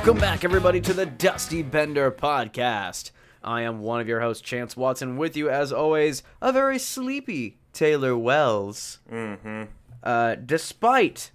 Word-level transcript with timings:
Welcome 0.00 0.18
back, 0.18 0.44
everybody, 0.44 0.80
to 0.80 0.94
the 0.94 1.04
Dusty 1.04 1.62
Bender 1.62 2.10
podcast. 2.10 3.10
I 3.44 3.60
am 3.60 3.80
one 3.80 4.00
of 4.00 4.08
your 4.08 4.20
hosts, 4.20 4.42
Chance 4.42 4.74
Watson, 4.74 5.18
with 5.18 5.36
you 5.36 5.50
as 5.50 5.74
always, 5.74 6.22
a 6.40 6.54
very 6.54 6.78
sleepy 6.78 7.58
Taylor 7.74 8.16
Wells. 8.16 9.00
Mm-hmm. 9.12 9.64
Uh, 10.02 10.36
despite 10.36 11.32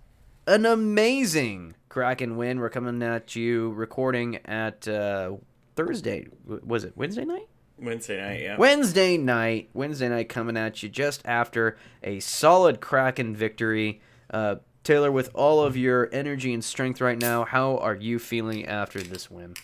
an 0.47 0.65
amazing 0.65 1.75
Kraken 1.89 2.37
win, 2.37 2.59
we're 2.59 2.71
coming 2.71 3.03
at 3.03 3.35
you 3.35 3.69
recording 3.73 4.37
at 4.45 4.87
uh, 4.87 5.33
Thursday. 5.75 6.25
Was 6.43 6.85
it 6.85 6.93
Wednesday 6.97 7.23
night? 7.23 7.47
Wednesday 7.77 8.19
night, 8.19 8.41
yeah. 8.41 8.57
Wednesday 8.57 9.15
night. 9.15 9.69
Wednesday 9.75 10.09
night 10.09 10.27
coming 10.27 10.57
at 10.57 10.81
you 10.81 10.89
just 10.89 11.21
after 11.23 11.77
a 12.01 12.19
solid 12.19 12.81
Kraken 12.81 13.35
victory. 13.35 14.01
Uh, 14.31 14.55
Taylor, 14.85 15.11
with 15.11 15.29
all 15.33 15.61
of 15.61 15.75
your 15.75 16.09
energy 16.13 16.53
and 16.53 16.63
strength 16.63 17.01
right 17.01 17.19
now, 17.19 17.43
how 17.43 17.77
are 17.77 17.95
you 17.95 18.19
feeling 18.19 18.65
after 18.65 19.01
this 19.01 19.29
win? 19.29 19.55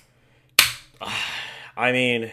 I 1.78 1.92
mean, 1.92 2.32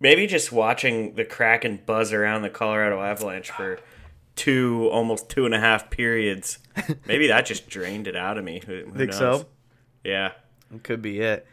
maybe 0.00 0.26
just 0.26 0.52
watching 0.52 1.14
the 1.14 1.24
Kraken 1.24 1.80
buzz 1.84 2.12
around 2.12 2.42
the 2.42 2.50
Colorado 2.50 3.00
Avalanche 3.02 3.50
for 3.50 3.78
two, 4.36 4.88
almost 4.90 5.28
two 5.28 5.44
and 5.44 5.54
a 5.54 5.60
half 5.60 5.90
periods. 5.90 6.58
Maybe 7.06 7.28
that 7.28 7.46
just 7.46 7.68
drained 7.68 8.06
it 8.06 8.16
out 8.16 8.38
of 8.38 8.44
me. 8.44 8.60
Who, 8.66 8.84
who 8.84 8.92
Think 8.98 9.10
knows? 9.10 9.18
so? 9.18 9.46
Yeah. 10.02 10.32
Could 10.82 11.02
be 11.02 11.20
it. 11.20 11.46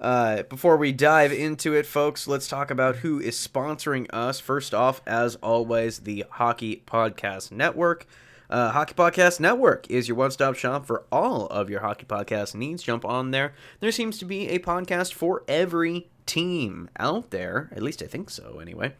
Uh, 0.00 0.44
before 0.44 0.76
we 0.76 0.92
dive 0.92 1.32
into 1.32 1.74
it, 1.74 1.84
folks, 1.84 2.28
let's 2.28 2.46
talk 2.46 2.70
about 2.70 2.96
who 2.96 3.18
is 3.18 3.34
sponsoring 3.34 4.06
us. 4.10 4.38
First 4.38 4.72
off, 4.72 5.00
as 5.06 5.34
always, 5.36 6.00
the 6.00 6.24
Hockey 6.30 6.84
Podcast 6.86 7.50
Network. 7.50 8.06
Uh, 8.50 8.70
Hockey 8.70 8.94
Podcast 8.94 9.40
Network 9.40 9.90
is 9.90 10.08
your 10.08 10.16
one 10.16 10.30
stop 10.30 10.54
shop 10.54 10.86
for 10.86 11.04
all 11.12 11.46
of 11.48 11.68
your 11.68 11.80
hockey 11.80 12.06
podcast 12.06 12.54
needs. 12.54 12.82
Jump 12.82 13.04
on 13.04 13.30
there. 13.30 13.52
There 13.80 13.92
seems 13.92 14.18
to 14.18 14.24
be 14.24 14.48
a 14.48 14.58
podcast 14.58 15.12
for 15.12 15.44
every 15.46 16.08
team 16.24 16.88
out 16.98 17.30
there. 17.30 17.68
At 17.72 17.82
least 17.82 18.02
I 18.02 18.06
think 18.06 18.30
so, 18.30 18.58
anyway. 18.60 18.94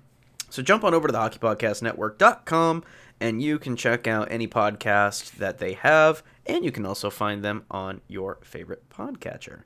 So 0.50 0.62
jump 0.62 0.84
on 0.84 0.92
over 0.94 1.08
to 1.08 1.12
the 1.12 1.18
hockeypodcastnetwork.com 1.18 2.84
and 3.20 3.42
you 3.42 3.58
can 3.58 3.76
check 3.76 4.06
out 4.06 4.28
any 4.30 4.46
podcast 4.46 5.32
that 5.32 5.58
they 5.58 5.72
have, 5.74 6.22
and 6.46 6.64
you 6.64 6.70
can 6.70 6.86
also 6.86 7.10
find 7.10 7.44
them 7.44 7.64
on 7.70 8.00
your 8.06 8.38
favorite 8.42 8.88
podcatcher. 8.90 9.62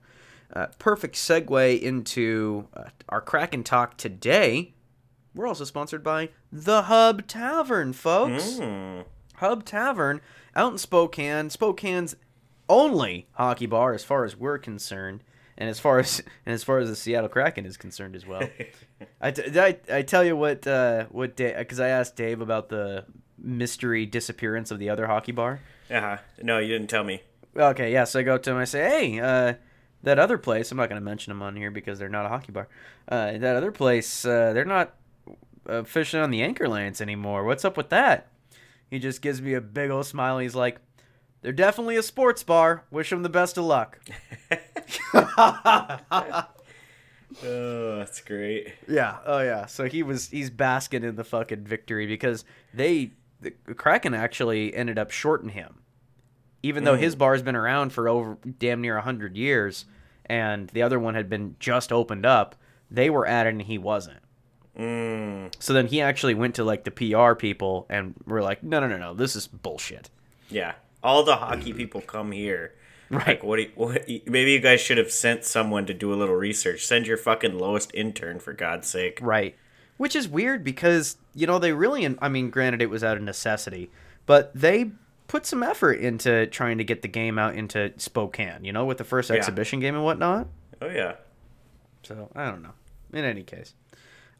Uh, 0.55 0.67
perfect 0.79 1.17
segue 1.17 1.81
into 1.81 2.67
uh, 2.75 2.85
our 3.09 3.21
Kraken 3.21 3.63
talk 3.63 3.97
today. 3.97 4.75
We're 5.35 5.47
also 5.47 5.65
sponsored 5.65 6.03
by 6.03 6.31
the 6.51 6.83
Hub 6.83 7.27
Tavern, 7.27 7.93
folks. 7.93 8.55
Mm. 8.55 9.05
Hub 9.43 9.65
Tavern 9.65 10.21
out 10.55 10.73
in 10.73 10.79
Spokane, 10.79 11.51
Spokane's 11.51 12.15
only 12.69 13.27
hockey 13.33 13.67
bar 13.67 13.93
as 13.93 14.05
far 14.05 14.25
as 14.25 14.37
we're 14.37 14.57
concerned, 14.57 15.23
and 15.59 15.69
as 15.69 15.79
far 15.79 15.99
as 15.99 16.21
and 16.47 16.55
as 16.55 16.65
far 16.65 16.79
as 16.79 16.89
the 16.89 16.97
Seattle 16.97 17.29
Kraken 17.29 17.67
is 17.67 17.77
concerned 17.77 18.17
as 18.17 18.27
well. 18.27 18.49
I, 19.21 19.31
t- 19.33 19.61
I, 19.61 19.79
I 19.93 20.03
tell 20.03 20.25
you 20.25 20.37
what 20.37 20.67
uh, 20.67 21.07
what 21.11 21.37
because 21.37 21.81
I 21.81 21.89
asked 21.89 22.17
Dave 22.17 22.41
about 22.41 22.69
the 22.69 23.05
mystery 23.37 24.07
disappearance 24.07 24.71
of 24.71 24.79
the 24.79 24.89
other 24.89 25.07
hockey 25.09 25.33
bar. 25.33 25.61
Uh-huh. 25.91 26.19
No, 26.41 26.59
you 26.59 26.69
didn't 26.69 26.89
tell 26.89 27.05
me. 27.05 27.23
Okay, 27.57 27.93
yeah, 27.93 28.05
so 28.05 28.21
I 28.21 28.23
go 28.23 28.39
to 28.39 28.51
him. 28.51 28.57
I 28.57 28.65
say, 28.65 28.89
"Hey, 28.89 29.21
uh, 29.21 29.55
that 30.03 30.19
other 30.19 30.39
place. 30.39 30.71
I'm 30.71 30.79
not 30.79 30.89
going 30.89 31.01
to 31.01 31.05
mention 31.05 31.33
them 31.33 31.43
on 31.43 31.57
here 31.57 31.71
because 31.71 31.99
they're 31.99 32.09
not 32.09 32.27
a 32.27 32.29
hockey 32.29 32.53
bar. 32.53 32.69
Uh, 33.09 33.39
that 33.39 33.57
other 33.57 33.73
place, 33.73 34.25
uh, 34.25 34.53
they're 34.53 34.65
not 34.65 34.95
uh, 35.69 35.83
fishing 35.83 36.21
on 36.21 36.31
the 36.31 36.43
anchor 36.43 36.69
lanes 36.69 37.01
anymore. 37.01 37.45
What's 37.45 37.65
up 37.65 37.77
with 37.77 37.91
that?" 37.91 38.29
He 38.93 38.99
just 38.99 39.23
gives 39.23 39.41
me 39.41 39.55
a 39.55 39.61
big 39.63 39.91
old 39.91 40.05
smile. 40.05 40.37
He's 40.39 40.55
like, 40.55 40.79
"They're 41.41 41.51
definitely 41.51 41.97
a 41.97 42.03
sports 42.03 42.43
bar. 42.43 42.85
Wish 42.91 43.09
them 43.09 43.23
the 43.23 43.31
best 43.31 43.57
of 43.57 43.65
luck." 43.65 43.99
Oh, 47.43 47.97
that's 47.97 48.21
great. 48.21 48.75
Yeah. 48.87 49.17
Oh 49.25 49.41
yeah. 49.41 49.65
So 49.65 49.87
he 49.87 50.03
was 50.03 50.29
he's 50.29 50.51
basking 50.51 51.03
in 51.03 51.17
the 51.17 51.25
fucking 51.25 51.65
victory 51.65 52.07
because 52.07 52.45
they 52.75 53.13
the 53.41 53.53
Kraken 53.75 54.13
actually 54.13 54.75
ended 54.75 54.99
up 54.99 55.11
shorting 55.11 55.49
him, 55.49 55.81
even 56.63 56.85
though 56.85 56.97
his 56.97 57.17
mm. 57.17 57.19
bar's 57.19 57.41
been 57.41 57.57
around 57.57 57.95
for 57.95 58.07
over 58.07 58.37
damn 58.59 58.83
near 58.83 59.01
hundred 59.01 59.39
years, 59.39 59.87
and 60.27 60.69
the 60.69 60.83
other 60.83 61.01
one 61.01 61.15
had 61.15 61.31
been 61.31 61.57
just 61.59 61.91
opened 61.91 62.27
up. 62.27 62.55
They 62.91 63.09
were 63.09 63.27
at 63.27 63.47
it 63.47 63.55
and 63.55 63.63
he 63.63 63.79
wasn't. 63.79 64.22
Mm. 64.79 65.53
So 65.59 65.73
then 65.73 65.87
he 65.87 66.01
actually 66.01 66.35
went 66.35 66.55
to 66.57 66.65
like 66.65 66.85
the 66.85 66.91
PR 66.91 67.35
people 67.35 67.87
and 67.89 68.15
were 68.27 68.43
like, 68.43 68.63
no, 68.63 68.81
no, 68.81 68.89
no, 68.89 68.97
no, 68.97 69.15
this 69.15 69.37
is 69.37 69.47
bullshit. 69.47 70.11
Yeah. 70.49 70.75
All 71.03 71.25
the 71.25 71.37
hockey 71.37 71.73
people 71.73 72.01
come 72.01 72.33
here. 72.33 72.75
Right. 73.13 73.27
Like, 73.27 73.43
what, 73.43 73.59
you, 73.59 73.71
what? 73.75 74.09
Maybe 74.09 74.53
you 74.53 74.59
guys 74.61 74.81
should 74.81 74.97
have 74.97 75.11
sent 75.11 75.45
someone 75.45 75.85
to 75.85 75.93
do 75.93 76.15
a 76.15 76.17
little 76.17 76.35
research. 76.35 76.87
Send 76.87 77.07
your 77.07 77.19
fucking 77.19 77.59
lowest 77.59 77.91
intern, 77.93 78.39
for 78.39 78.55
God's 78.55 78.89
sake. 78.89 79.19
Right. 79.21 79.55
Which 79.99 80.17
is 80.17 80.27
weird 80.27 80.65
because, 80.65 81.19
you 81.35 81.47
know, 81.47 81.59
they 81.59 81.75
really, 81.75 82.09
I 82.23 82.31
mean, 82.31 82.49
granted, 82.49 82.81
it 82.81 82.89
was 82.89 83.05
out 83.05 83.19
of 83.19 83.23
necessity, 83.23 83.91
but 84.25 84.51
they 84.55 84.93
put 85.29 85.45
some 85.45 85.63
effort 85.63 86.01
into 86.01 86.47
trying 86.47 86.79
to 86.79 86.85
get 86.85 87.03
the 87.03 87.09
game 87.09 87.39
out 87.39 87.55
into 87.55 87.93
Spokane, 87.99 88.65
you 88.65 88.73
know, 88.73 88.87
with 88.87 88.97
the 88.97 89.05
first 89.05 89.29
Yeah. 89.29 89.37
exhibition 89.37 89.79
game 89.81 89.95
and 89.95 90.05
whatnot. 90.05 90.49
Oh, 90.81 90.89
yeah. 90.89 91.17
So, 92.05 92.31
I 92.35 92.47
don't 92.51 92.63
know. 92.63 92.73
In 93.13 93.27
any 93.27 93.43
case. 93.43 93.75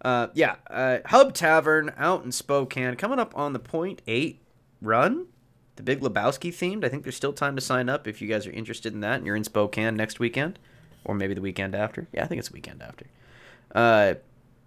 Uh, 0.03 0.29
yeah, 0.35 0.57
uh, 0.69 0.99
Hub 1.07 1.33
Tavern 1.33 1.93
out 1.97 2.25
in 2.25 2.33
Spokane, 2.33 2.97
coming 2.97 3.21
up 3.21 3.37
on 3.37 3.53
the 3.53 3.59
point 3.59 4.03
eight 4.07 4.43
run. 4.81 5.27
The 5.77 5.83
Big 5.83 6.01
Lebowski 6.01 6.51
themed. 6.51 6.85
I 6.85 6.89
think 6.89 7.05
there's 7.05 7.17
still 7.17 7.33
time 7.33 7.57
to 7.57 7.63
sign 7.63 7.89
up 7.89 8.07
if 8.07 8.21
you 8.21 8.29
guys 8.29 8.47
are 8.47 8.53
interested 8.53 8.93
in 8.93 9.01
that 9.01 9.19
and 9.19 9.27
you're 9.27 9.37
in 9.37 9.45
Spokane 9.45 9.97
next 9.97 10.19
weekend, 10.19 10.59
or 11.05 11.15
maybe 11.15 11.35
the 11.35 11.41
weekend 11.41 11.75
after. 11.75 12.09
Yeah, 12.13 12.25
I 12.25 12.27
think 12.27 12.41
it's 12.41 12.49
the 12.49 12.55
weekend 12.55 12.83
after. 12.83 13.07
Uh, 13.75 14.15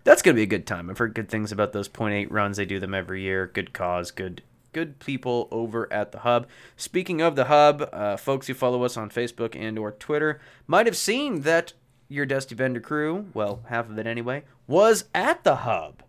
that's 0.04 0.22
gonna 0.22 0.36
be 0.36 0.44
a 0.44 0.48
good 0.48 0.66
time. 0.66 0.90
I've 0.90 0.98
heard 0.98 1.14
good 1.14 1.30
things 1.30 1.52
about 1.52 1.74
those 1.74 1.88
point 1.88 2.16
eight 2.16 2.32
runs. 2.32 2.58
They 2.58 2.66
do 2.66 2.80
them 2.80 2.94
every 2.94 3.22
year. 3.22 3.46
Good 3.54 3.74
cause. 3.74 4.10
Good 4.12 4.42
good 4.72 5.00
people 5.00 5.48
over 5.52 5.92
at 5.92 6.12
the 6.12 6.20
hub. 6.20 6.48
Speaking 6.76 7.22
of 7.22 7.36
the 7.36 7.46
hub, 7.46 7.88
uh, 7.94 8.18
folks 8.18 8.48
who 8.48 8.54
follow 8.54 8.84
us 8.84 8.98
on 8.98 9.10
Facebook 9.10 9.56
and 9.56 9.80
or 9.80 9.92
Twitter 9.92 10.42
might 10.68 10.86
have 10.86 10.98
seen 10.98 11.42
that 11.42 11.74
your 12.08 12.26
Dusty 12.26 12.56
Bender 12.56 12.80
crew, 12.80 13.28
well, 13.34 13.62
half 13.68 13.90
of 13.90 13.98
it 13.98 14.08
anyway, 14.08 14.44
was 14.68 15.06
at 15.14 15.44
the 15.44 15.58
hub, 15.58 16.04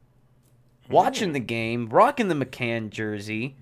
watching 0.88 1.32
the 1.32 1.40
game, 1.40 1.88
rocking 1.88 2.28
the 2.28 2.34
McCann 2.34 2.90
jersey. 2.90 3.56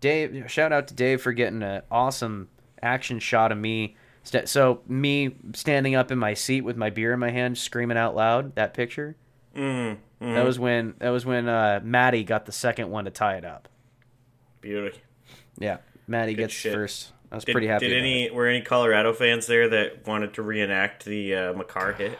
Dave, 0.00 0.44
shout 0.50 0.72
out 0.72 0.88
to 0.88 0.94
Dave 0.94 1.20
for 1.20 1.32
getting 1.32 1.62
an 1.62 1.82
awesome 1.90 2.48
action 2.82 3.18
shot 3.18 3.50
of 3.52 3.58
me. 3.58 3.96
So 4.44 4.80
me 4.86 5.36
standing 5.54 5.94
up 5.94 6.12
in 6.12 6.18
my 6.18 6.34
seat 6.34 6.60
with 6.60 6.76
my 6.76 6.90
beer 6.90 7.14
in 7.14 7.18
my 7.18 7.30
hand, 7.30 7.56
screaming 7.56 7.96
out 7.96 8.14
loud. 8.14 8.54
That 8.56 8.74
picture. 8.74 9.16
Mm. 9.56 9.96
mm. 10.20 10.34
That 10.34 10.44
was 10.44 10.58
when 10.58 10.94
that 10.98 11.08
was 11.10 11.24
when 11.24 11.48
uh, 11.48 11.80
Maddie 11.82 12.24
got 12.24 12.46
the 12.46 12.52
second 12.52 12.90
one 12.90 13.06
to 13.06 13.10
tie 13.10 13.36
it 13.36 13.44
up. 13.44 13.68
Beautiful. 14.60 15.00
Yeah, 15.58 15.78
Maddie 16.06 16.34
Good 16.34 16.42
gets 16.42 16.54
shit. 16.54 16.74
first. 16.74 17.12
I 17.30 17.34
was 17.34 17.44
Did, 17.44 17.52
pretty 17.52 17.66
happy. 17.66 17.88
Did 17.88 17.98
any 17.98 18.30
were 18.30 18.46
any 18.46 18.62
Colorado 18.62 19.12
fans 19.12 19.46
there 19.46 19.68
that 19.68 20.06
wanted 20.06 20.34
to 20.34 20.42
reenact 20.42 21.04
the 21.04 21.34
uh, 21.34 21.52
Makar 21.52 21.92
hit? 21.92 22.12
it. 22.12 22.18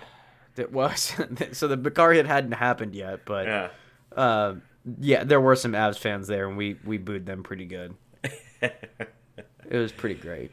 It 0.63 0.73
was 0.73 1.15
so 1.53 1.69
the 1.69 1.77
Makar 1.77 2.13
hit 2.13 2.27
hadn't 2.27 2.53
happened 2.53 2.95
yet, 2.95 3.21
but 3.25 3.47
Yeah. 3.47 3.69
uh, 4.17 4.55
yeah, 5.01 5.25
there 5.25 5.41
were 5.41 5.57
some 5.57 5.73
Avs 5.73 5.99
fans 5.99 6.27
there, 6.29 6.49
and 6.49 6.57
we 6.57 6.77
we 6.85 6.99
booed 6.99 7.27
them 7.27 7.43
pretty 7.43 7.67
good. 7.67 7.95
it 8.63 9.09
was 9.71 9.93
pretty 9.93 10.15
great. 10.21 10.51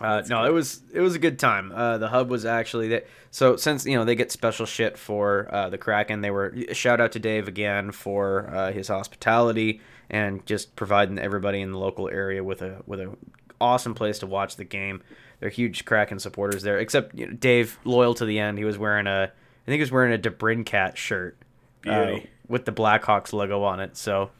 Uh, 0.00 0.22
no, 0.28 0.44
it 0.44 0.52
was 0.52 0.82
it 0.92 1.00
was 1.00 1.14
a 1.14 1.18
good 1.18 1.38
time. 1.38 1.72
Uh, 1.72 1.96
the 1.98 2.08
hub 2.08 2.28
was 2.30 2.44
actually 2.44 2.88
that. 2.88 3.06
So 3.30 3.56
since 3.56 3.86
you 3.86 3.96
know 3.96 4.04
they 4.04 4.14
get 4.14 4.30
special 4.30 4.66
shit 4.66 4.98
for 4.98 5.48
uh, 5.52 5.70
the 5.70 5.78
Kraken, 5.78 6.20
they 6.20 6.30
were 6.30 6.54
shout 6.72 7.00
out 7.00 7.12
to 7.12 7.18
Dave 7.18 7.48
again 7.48 7.92
for 7.92 8.48
uh, 8.54 8.72
his 8.72 8.88
hospitality 8.88 9.80
and 10.10 10.44
just 10.46 10.76
providing 10.76 11.18
everybody 11.18 11.60
in 11.60 11.72
the 11.72 11.78
local 11.78 12.08
area 12.10 12.44
with 12.44 12.60
a 12.62 12.82
with 12.86 13.00
a 13.00 13.16
awesome 13.60 13.94
place 13.94 14.18
to 14.20 14.26
watch 14.26 14.56
the 14.56 14.64
game. 14.64 15.02
They're 15.40 15.48
huge 15.50 15.84
Kraken 15.84 16.18
supporters 16.18 16.62
there. 16.62 16.78
Except 16.78 17.14
you 17.14 17.26
know, 17.26 17.32
Dave, 17.32 17.78
loyal 17.84 18.14
to 18.14 18.24
the 18.24 18.38
end, 18.38 18.58
he 18.58 18.64
was 18.64 18.78
wearing 18.78 19.06
a 19.06 19.30
I 19.66 19.66
think 19.66 19.78
he 19.78 19.82
was 19.82 19.92
wearing 19.92 20.14
a 20.14 20.18
Debrincat 20.18 20.96
shirt 20.96 21.36
uh, 21.86 22.18
with 22.48 22.64
the 22.64 22.72
Blackhawks 22.72 23.32
logo 23.32 23.62
on 23.64 23.80
it. 23.80 23.96
So 23.96 24.30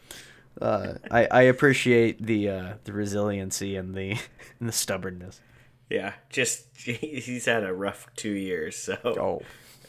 uh, 0.61 0.93
I, 1.11 1.27
I 1.29 1.41
appreciate 1.43 2.25
the 2.25 2.49
uh, 2.49 2.73
the 2.85 2.93
resiliency 2.93 3.75
and 3.75 3.93
the 3.93 4.11
and 4.59 4.69
the 4.69 4.73
stubbornness. 4.73 5.41
Yeah, 5.89 6.13
just 6.29 6.67
he's 6.77 7.45
had 7.45 7.63
a 7.63 7.73
rough 7.73 8.07
two 8.15 8.31
years, 8.31 8.75
so 8.77 8.97
Oh, 9.03 9.41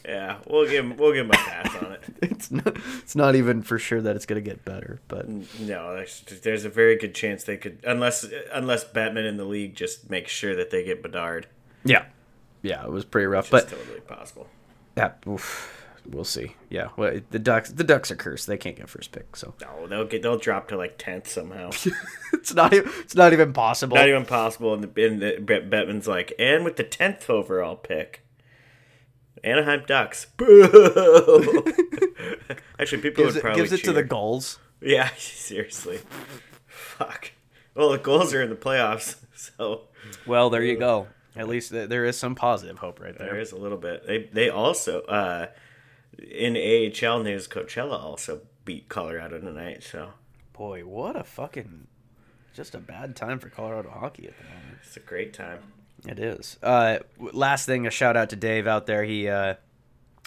yeah, 0.05 0.37
we'll 0.47 0.65
give 0.67 0.85
him 0.85 0.97
we'll 0.97 1.13
give 1.13 1.25
him 1.25 1.31
a 1.31 1.35
pass 1.35 1.75
on 1.83 1.91
it. 1.93 2.03
it's 2.21 2.51
not 2.51 2.77
it's 2.99 3.15
not 3.15 3.35
even 3.35 3.61
for 3.61 3.77
sure 3.77 4.01
that 4.01 4.15
it's 4.15 4.25
gonna 4.25 4.41
get 4.41 4.63
better, 4.65 5.01
but 5.07 5.27
No, 5.59 5.93
there's, 5.93 6.21
there's 6.43 6.65
a 6.65 6.69
very 6.69 6.95
good 6.97 7.13
chance 7.15 7.43
they 7.43 7.57
could, 7.57 7.79
unless 7.85 8.25
unless 8.53 8.83
Bettman 8.85 9.27
in 9.27 9.37
the 9.37 9.45
league 9.45 9.75
just 9.75 10.09
makes 10.09 10.31
sure 10.31 10.55
that 10.55 10.69
they 10.71 10.83
get 10.83 11.01
Bedard, 11.03 11.47
yeah, 11.83 12.05
yeah, 12.61 12.83
it 12.83 12.91
was 12.91 13.05
pretty 13.05 13.27
rough. 13.27 13.49
But 13.49 13.69
totally 13.69 13.99
possible. 14.01 14.47
yeah, 14.97 15.11
oof. 15.27 15.75
we'll 16.09 16.23
see. 16.23 16.55
Yeah, 16.69 16.89
well, 16.97 17.19
the 17.29 17.39
Ducks 17.39 17.71
the 17.71 17.83
Ducks 17.83 18.09
are 18.11 18.15
cursed. 18.15 18.47
They 18.47 18.57
can't 18.57 18.75
get 18.75 18.89
first 18.89 19.11
pick, 19.11 19.35
so 19.35 19.53
No, 19.61 19.87
they'll 19.87 20.05
get 20.05 20.21
they'll 20.21 20.37
drop 20.37 20.67
to 20.69 20.77
like 20.77 20.97
tenth 20.97 21.27
somehow. 21.27 21.69
it's 22.33 22.53
not 22.53 22.73
even 22.73 22.91
it's 22.99 23.15
not 23.15 23.33
even 23.33 23.53
possible. 23.53 23.97
Not 23.97 24.07
even 24.07 24.25
possible. 24.25 24.73
And 24.73 24.83
the, 24.83 25.05
and 25.05 25.21
the 25.21 25.37
Bettman's 25.41 26.07
like, 26.07 26.33
and 26.39 26.63
with 26.63 26.77
the 26.77 26.83
tenth 26.83 27.29
overall 27.29 27.75
pick, 27.75 28.23
Anaheim 29.43 29.83
Ducks. 29.87 30.25
Boo! 30.37 30.65
Actually, 32.79 33.01
people 33.01 33.23
gives 33.23 33.35
would 33.35 33.39
it, 33.39 33.41
probably 33.41 33.61
gives 33.61 33.73
it 33.73 33.83
to 33.83 33.93
the 33.93 34.03
goals. 34.03 34.59
Yeah, 34.81 35.09
seriously. 35.17 35.99
Fuck. 36.67 37.31
Well, 37.75 37.89
the 37.91 37.97
goals 37.97 38.33
are 38.33 38.41
in 38.41 38.49
the 38.49 38.55
playoffs, 38.55 39.15
so 39.35 39.83
Well, 40.25 40.49
there 40.49 40.63
you 40.63 40.77
go. 40.77 41.07
At 41.35 41.47
least 41.47 41.71
there 41.71 42.05
is 42.05 42.17
some 42.17 42.35
positive 42.35 42.79
hope 42.79 42.99
right 42.99 43.17
there 43.17 43.29
there. 43.31 43.39
is 43.39 43.51
a 43.51 43.57
little 43.57 43.77
bit. 43.77 44.05
They 44.07 44.29
they 44.33 44.49
also 44.49 45.01
uh, 45.01 45.47
in 46.17 46.55
AHL 46.57 47.23
news, 47.23 47.47
Coachella 47.47 48.01
also 48.01 48.41
beat 48.65 48.89
Colorado 48.89 49.39
tonight. 49.39 49.83
So 49.83 50.09
Boy, 50.53 50.81
what 50.85 51.15
a 51.15 51.23
fucking 51.23 51.87
just 52.53 52.75
a 52.75 52.79
bad 52.79 53.15
time 53.15 53.39
for 53.39 53.49
Colorado 53.49 53.89
hockey 53.89 54.27
at 54.27 54.37
the 54.37 54.43
moment. 54.43 54.79
it's 54.83 54.97
a 54.97 55.01
great 55.01 55.33
time. 55.33 55.59
It 56.07 56.19
is. 56.19 56.57
Uh, 56.63 56.99
last 57.19 57.65
thing, 57.65 57.85
a 57.85 57.91
shout 57.91 58.15
out 58.15 58.29
to 58.29 58.35
Dave 58.35 58.67
out 58.67 58.85
there. 58.85 59.03
He 59.03 59.27
uh, 59.27 59.55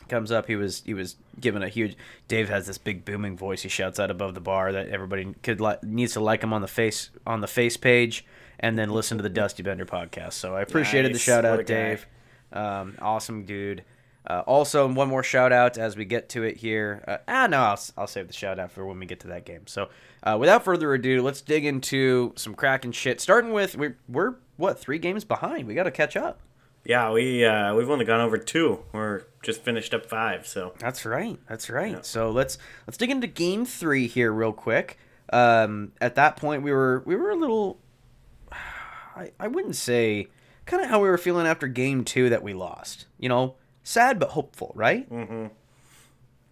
comes 0.09 0.31
up. 0.31 0.47
He 0.47 0.57
was 0.57 0.83
he 0.85 0.95
was 0.95 1.17
given 1.41 1.63
a 1.63 1.69
huge. 1.69 1.97
Dave 2.29 2.49
has 2.49 2.67
this 2.67 2.79
big 2.79 3.05
booming 3.05 3.37
voice. 3.37 3.63
He 3.63 3.69
shouts 3.69 3.99
out 3.99 4.11
above 4.11 4.35
the 4.35 4.41
bar 4.41 4.73
that 4.73 4.89
everybody 4.89 5.35
could 5.43 5.61
li- 5.61 5.77
needs 5.83 6.13
to 6.15 6.21
like 6.21 6.43
him 6.43 6.53
on 6.53 6.61
the 6.61 6.69
face 6.69 7.11
on 7.27 7.41
the 7.41 7.47
face 7.47 7.77
page, 7.77 8.25
and 8.61 8.79
then 8.79 8.91
listen 8.91 9.17
to 9.17 9.23
the 9.23 9.29
Dusty 9.41 9.63
Bender 9.63 9.87
podcast. 9.87 10.35
So 10.35 10.55
I 10.55 10.63
appreciated 10.63 11.15
the 11.15 11.19
shout 11.19 11.45
out. 11.45 11.65
Dave. 11.67 12.07
Um, 12.53 12.97
awesome 13.01 13.45
dude. 13.45 13.83
Uh, 14.27 14.43
also, 14.47 14.87
one 14.87 15.09
more 15.09 15.23
shout 15.23 15.53
out 15.53 15.77
as 15.77 15.97
we 15.97 16.05
get 16.05 16.29
to 16.29 16.45
it 16.45 16.57
here. 16.57 17.03
Uh, 17.09 17.19
ah, 17.27 17.47
no, 17.49 17.61
I'll, 17.61 17.81
I'll 17.99 18.07
save 18.07 18.29
the 18.29 18.33
shout 18.33 18.59
out 18.59 18.71
for 18.71 18.87
when 18.87 18.99
we 18.99 19.07
get 19.07 19.21
to 19.21 19.29
that 19.29 19.45
game. 19.45 19.67
So, 19.67 19.89
uh, 20.23 20.37
without 20.39 20.65
further 20.65 20.95
ado, 20.95 21.23
let's 21.23 21.41
dig 21.41 21.65
into 21.65 22.33
some 22.37 22.55
Kraken 22.55 22.93
shit. 22.93 23.21
Starting 23.21 23.53
with 23.53 23.77
we're, 23.77 23.97
we're 24.09 24.37
what 24.57 24.79
three 24.79 24.99
games 24.99 25.25
behind? 25.25 25.67
We 25.67 25.75
got 25.75 25.85
to 25.85 25.91
catch 25.91 26.17
up. 26.17 26.41
Yeah, 26.85 27.13
we 27.13 27.45
uh, 27.45 27.75
we've 27.75 27.91
only 27.91 28.05
gone 28.05 28.21
over 28.21 28.39
two. 28.39 28.85
We're 28.93 29.23
just 29.43 29.63
finished 29.63 29.95
up 29.95 30.07
five. 30.07 30.47
So 30.47 30.75
That's 30.79 31.05
right. 31.05 31.39
That's 31.49 31.71
right. 31.71 32.05
So 32.05 32.31
let's 32.31 32.59
let's 32.87 32.97
dig 32.97 33.11
into 33.11 33.27
game 33.27 33.65
three 33.65 34.07
here 34.07 34.33
real 34.33 34.53
quick. 34.53 34.99
Um, 35.33 35.93
at 36.01 36.17
that 36.17 36.37
point, 36.37 36.63
we 36.63 36.73
were 36.73 37.03
we 37.07 37.15
were 37.15 37.31
a 37.31 37.37
little. 37.37 37.79
I 38.53 39.31
I 39.39 39.49
wouldn't 39.49 39.77
say 39.77 40.29
kind 40.67 40.83
of 40.83 40.91
how 40.91 41.01
we 41.01 41.09
were 41.09 41.19
feeling 41.19 41.47
after 41.47 41.69
game 41.69 42.05
two 42.05 42.29
that 42.31 42.43
we 42.43 42.53
lost. 42.53 43.07
You 43.19 43.29
know, 43.29 43.55
sad 43.83 44.19
but 44.19 44.31
hopeful, 44.31 44.73
right? 44.75 45.07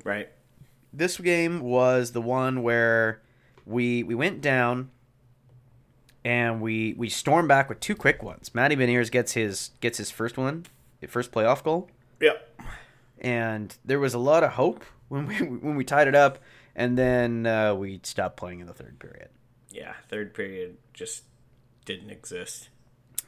right. 0.05 0.29
This 0.93 1.19
game 1.19 1.61
was 1.61 2.13
the 2.13 2.21
one 2.21 2.63
where 2.63 3.21
we 3.67 4.03
we 4.03 4.15
went 4.15 4.41
down 4.41 4.91
and 6.25 6.61
we 6.61 6.95
we 6.95 7.09
stormed 7.09 7.49
back 7.49 7.69
with 7.69 7.81
two 7.81 7.95
quick 7.95 8.23
ones. 8.23 8.55
Matty 8.55 8.77
Beniers 8.77 9.11
gets 9.11 9.33
his 9.33 9.71
gets 9.81 9.99
his 9.99 10.11
first 10.11 10.37
one, 10.37 10.67
his 11.01 11.11
first 11.11 11.33
playoff 11.33 11.63
goal. 11.63 11.89
Yep. 12.21 12.61
and 13.21 13.77
there 13.85 13.99
was 13.99 14.13
a 14.13 14.19
lot 14.19 14.45
of 14.45 14.53
hope 14.53 14.85
when 15.09 15.27
we 15.27 15.37
when 15.43 15.77
we 15.77 15.85
tied 15.85 16.09
it 16.09 16.15
up, 16.15 16.39
and 16.75 16.99
then 16.99 17.47
uh, 17.47 17.75
we 17.75 18.01
stopped 18.03 18.37
playing 18.37 18.61
in 18.61 18.67
the 18.67 18.75
third 18.75 18.99
period. 18.99 19.29
Yeah. 19.71 19.95
Third 20.09 20.35
period 20.35 20.77
just 20.93 21.23
didn't 21.85 22.11
exist. 22.11 22.69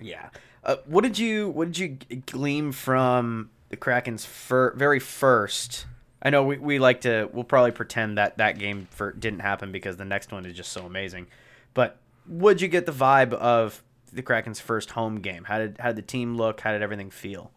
Yeah. 0.00 0.30
Uh, 0.64 0.76
what 0.86 1.02
did 1.02 1.18
you 1.18 1.48
what 1.48 1.72
did 1.72 1.78
you 1.78 2.20
glean 2.26 2.72
from 2.72 3.50
the 3.72 3.76
Kraken's 3.76 4.24
fir- 4.24 4.74
very 4.76 5.00
first? 5.00 5.86
I 6.22 6.30
know 6.30 6.44
we, 6.44 6.58
we 6.58 6.78
like 6.78 7.00
to 7.00 7.28
we'll 7.32 7.42
probably 7.42 7.72
pretend 7.72 8.18
that 8.18 8.36
that 8.36 8.58
game 8.58 8.86
for 8.90 9.10
didn't 9.10 9.40
happen 9.40 9.72
because 9.72 9.96
the 9.96 10.04
next 10.04 10.30
one 10.30 10.46
is 10.46 10.54
just 10.54 10.70
so 10.70 10.86
amazing. 10.86 11.26
But 11.74 11.96
would 12.28 12.60
you 12.60 12.68
get 12.68 12.86
the 12.86 12.92
vibe 12.92 13.32
of 13.32 13.82
the 14.12 14.22
Kraken's 14.22 14.60
first 14.60 14.90
home 14.90 15.20
game? 15.20 15.44
How 15.44 15.58
did 15.58 15.78
how 15.80 15.88
did 15.88 15.96
the 15.96 16.02
team 16.02 16.36
look? 16.36 16.60
How 16.60 16.70
did 16.70 16.82
everything 16.82 17.10
feel? 17.10 17.50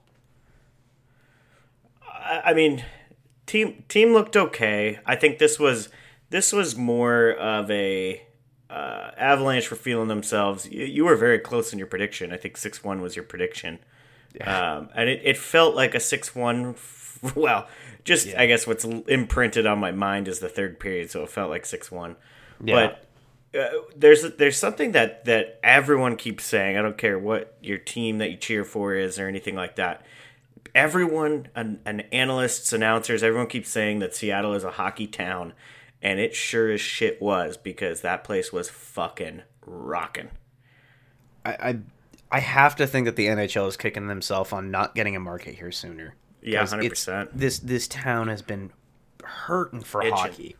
I 2.09 2.53
mean, 2.53 2.83
team 3.45 3.83
team 3.87 4.13
looked 4.13 4.35
okay. 4.35 4.99
I 5.05 5.15
think 5.15 5.37
this 5.37 5.59
was 5.59 5.89
this 6.29 6.51
was 6.51 6.75
more 6.75 7.31
of 7.31 7.69
a 7.69 8.23
uh, 8.69 9.11
Avalanche 9.17 9.69
were 9.69 9.77
feeling 9.77 10.07
themselves. 10.07 10.67
You, 10.71 10.85
you 10.85 11.05
were 11.05 11.15
very 11.15 11.39
close 11.39 11.71
in 11.71 11.77
your 11.77 11.87
prediction. 11.87 12.31
I 12.31 12.37
think 12.37 12.57
six 12.57 12.83
one 12.83 13.01
was 13.01 13.15
your 13.15 13.25
prediction, 13.25 13.79
um, 14.41 14.89
and 14.95 15.09
it, 15.09 15.21
it 15.23 15.37
felt 15.37 15.75
like 15.75 15.95
a 15.95 15.99
six 15.99 16.35
one. 16.35 16.75
Well, 17.33 17.67
just 18.03 18.35
I 18.35 18.45
guess 18.45 18.67
what's 18.67 18.85
imprinted 18.85 19.65
on 19.65 19.79
my 19.79 19.91
mind 19.91 20.27
is 20.27 20.39
the 20.39 20.49
third 20.49 20.79
period, 20.79 21.09
so 21.09 21.23
it 21.23 21.29
felt 21.29 21.49
like 21.49 21.65
six 21.65 21.91
one. 21.91 22.17
Yeah. 22.63 22.75
But 22.75 23.05
uh, 23.59 23.69
there's 23.95 24.23
there's 24.37 24.57
something 24.57 24.91
that 24.91 25.25
that 25.25 25.59
everyone 25.63 26.17
keeps 26.17 26.43
saying. 26.43 26.77
I 26.77 26.81
don't 26.81 26.97
care 26.97 27.17
what 27.17 27.57
your 27.61 27.77
team 27.77 28.19
that 28.19 28.31
you 28.31 28.37
cheer 28.37 28.63
for 28.63 28.93
is 28.93 29.17
or 29.19 29.27
anything 29.27 29.55
like 29.55 29.75
that. 29.77 30.05
Everyone, 30.73 31.47
an, 31.55 31.79
an 31.85 32.01
analysts, 32.11 32.73
announcers, 32.73 33.23
everyone 33.23 33.47
keeps 33.47 33.69
saying 33.69 33.99
that 33.99 34.13
Seattle 34.13 34.53
is 34.53 34.65
a 34.65 34.71
hockey 34.71 35.07
town, 35.07 35.53
and 36.01 36.19
it 36.19 36.35
sure 36.35 36.69
as 36.69 36.81
shit 36.81 37.21
was 37.21 37.55
because 37.55 38.01
that 38.01 38.23
place 38.23 38.51
was 38.51 38.69
fucking 38.69 39.43
rocking. 39.65 40.29
I, 41.45 41.51
I 41.51 41.79
I 42.35 42.39
have 42.39 42.75
to 42.75 42.85
think 42.85 43.05
that 43.05 43.15
the 43.15 43.27
NHL 43.27 43.65
is 43.69 43.77
kicking 43.77 44.07
themselves 44.07 44.51
on 44.51 44.69
not 44.69 44.93
getting 44.93 45.15
a 45.15 45.21
market 45.21 45.55
here 45.55 45.71
sooner. 45.71 46.15
Yeah, 46.41 46.63
100%. 46.63 47.29
This 47.33 47.59
this 47.59 47.87
town 47.87 48.27
has 48.27 48.41
been 48.41 48.73
hurting 49.23 49.83
for 49.83 50.01
Itching. 50.01 50.17
hockey 50.17 50.55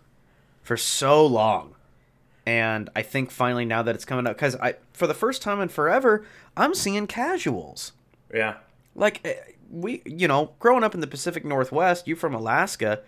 for 0.64 0.78
so 0.78 1.26
long, 1.26 1.76
and 2.46 2.90
I 2.96 3.02
think 3.02 3.30
finally 3.30 3.66
now 3.66 3.84
that 3.84 3.94
it's 3.94 4.06
coming 4.06 4.26
up, 4.26 4.38
because 4.38 4.56
I 4.56 4.76
for 4.94 5.06
the 5.06 5.14
first 5.14 5.42
time 5.42 5.60
in 5.60 5.68
forever, 5.68 6.26
I'm 6.56 6.74
seeing 6.74 7.08
casuals. 7.08 7.92
Yeah, 8.34 8.56
Like 8.96 9.20
eh, 9.28 9.34
we, 9.70 10.02
you 10.06 10.30
know, 10.30 10.54
growing 10.60 10.86
up 10.86 10.94
in 10.96 11.02
the 11.02 11.08
Pacific 11.08 11.44
Northwest, 11.44 12.08
you 12.08 12.16
from 12.16 12.34
Alaska, 12.34 13.02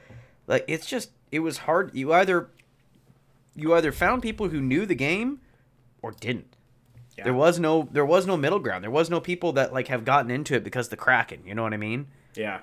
like 0.45 0.65
it's 0.67 0.85
just 0.85 1.11
it 1.31 1.39
was 1.39 1.59
hard. 1.59 1.95
You 1.95 2.11
either 2.11 2.49
you 3.55 3.73
either 3.73 3.93
found 3.93 4.23
people 4.23 4.49
who 4.49 4.59
knew 4.59 4.85
the 4.85 4.93
game 4.93 5.39
or 6.01 6.11
didn't. 6.11 6.56
Yeah. 7.17 7.23
There 7.25 7.33
was 7.33 7.59
no 7.59 7.87
there 7.91 8.05
was 8.05 8.27
no 8.27 8.37
middle 8.37 8.59
ground. 8.59 8.83
There 8.83 8.91
was 8.91 9.09
no 9.09 9.19
people 9.19 9.53
that 9.53 9.73
like 9.73 9.87
have 9.87 10.05
gotten 10.05 10.29
into 10.29 10.53
it 10.55 10.63
because 10.63 10.89
the 10.89 10.97
Kraken. 10.97 11.41
You 11.45 11.55
know 11.55 11.63
what 11.63 11.73
I 11.73 11.77
mean? 11.77 12.07
yeah, 12.35 12.59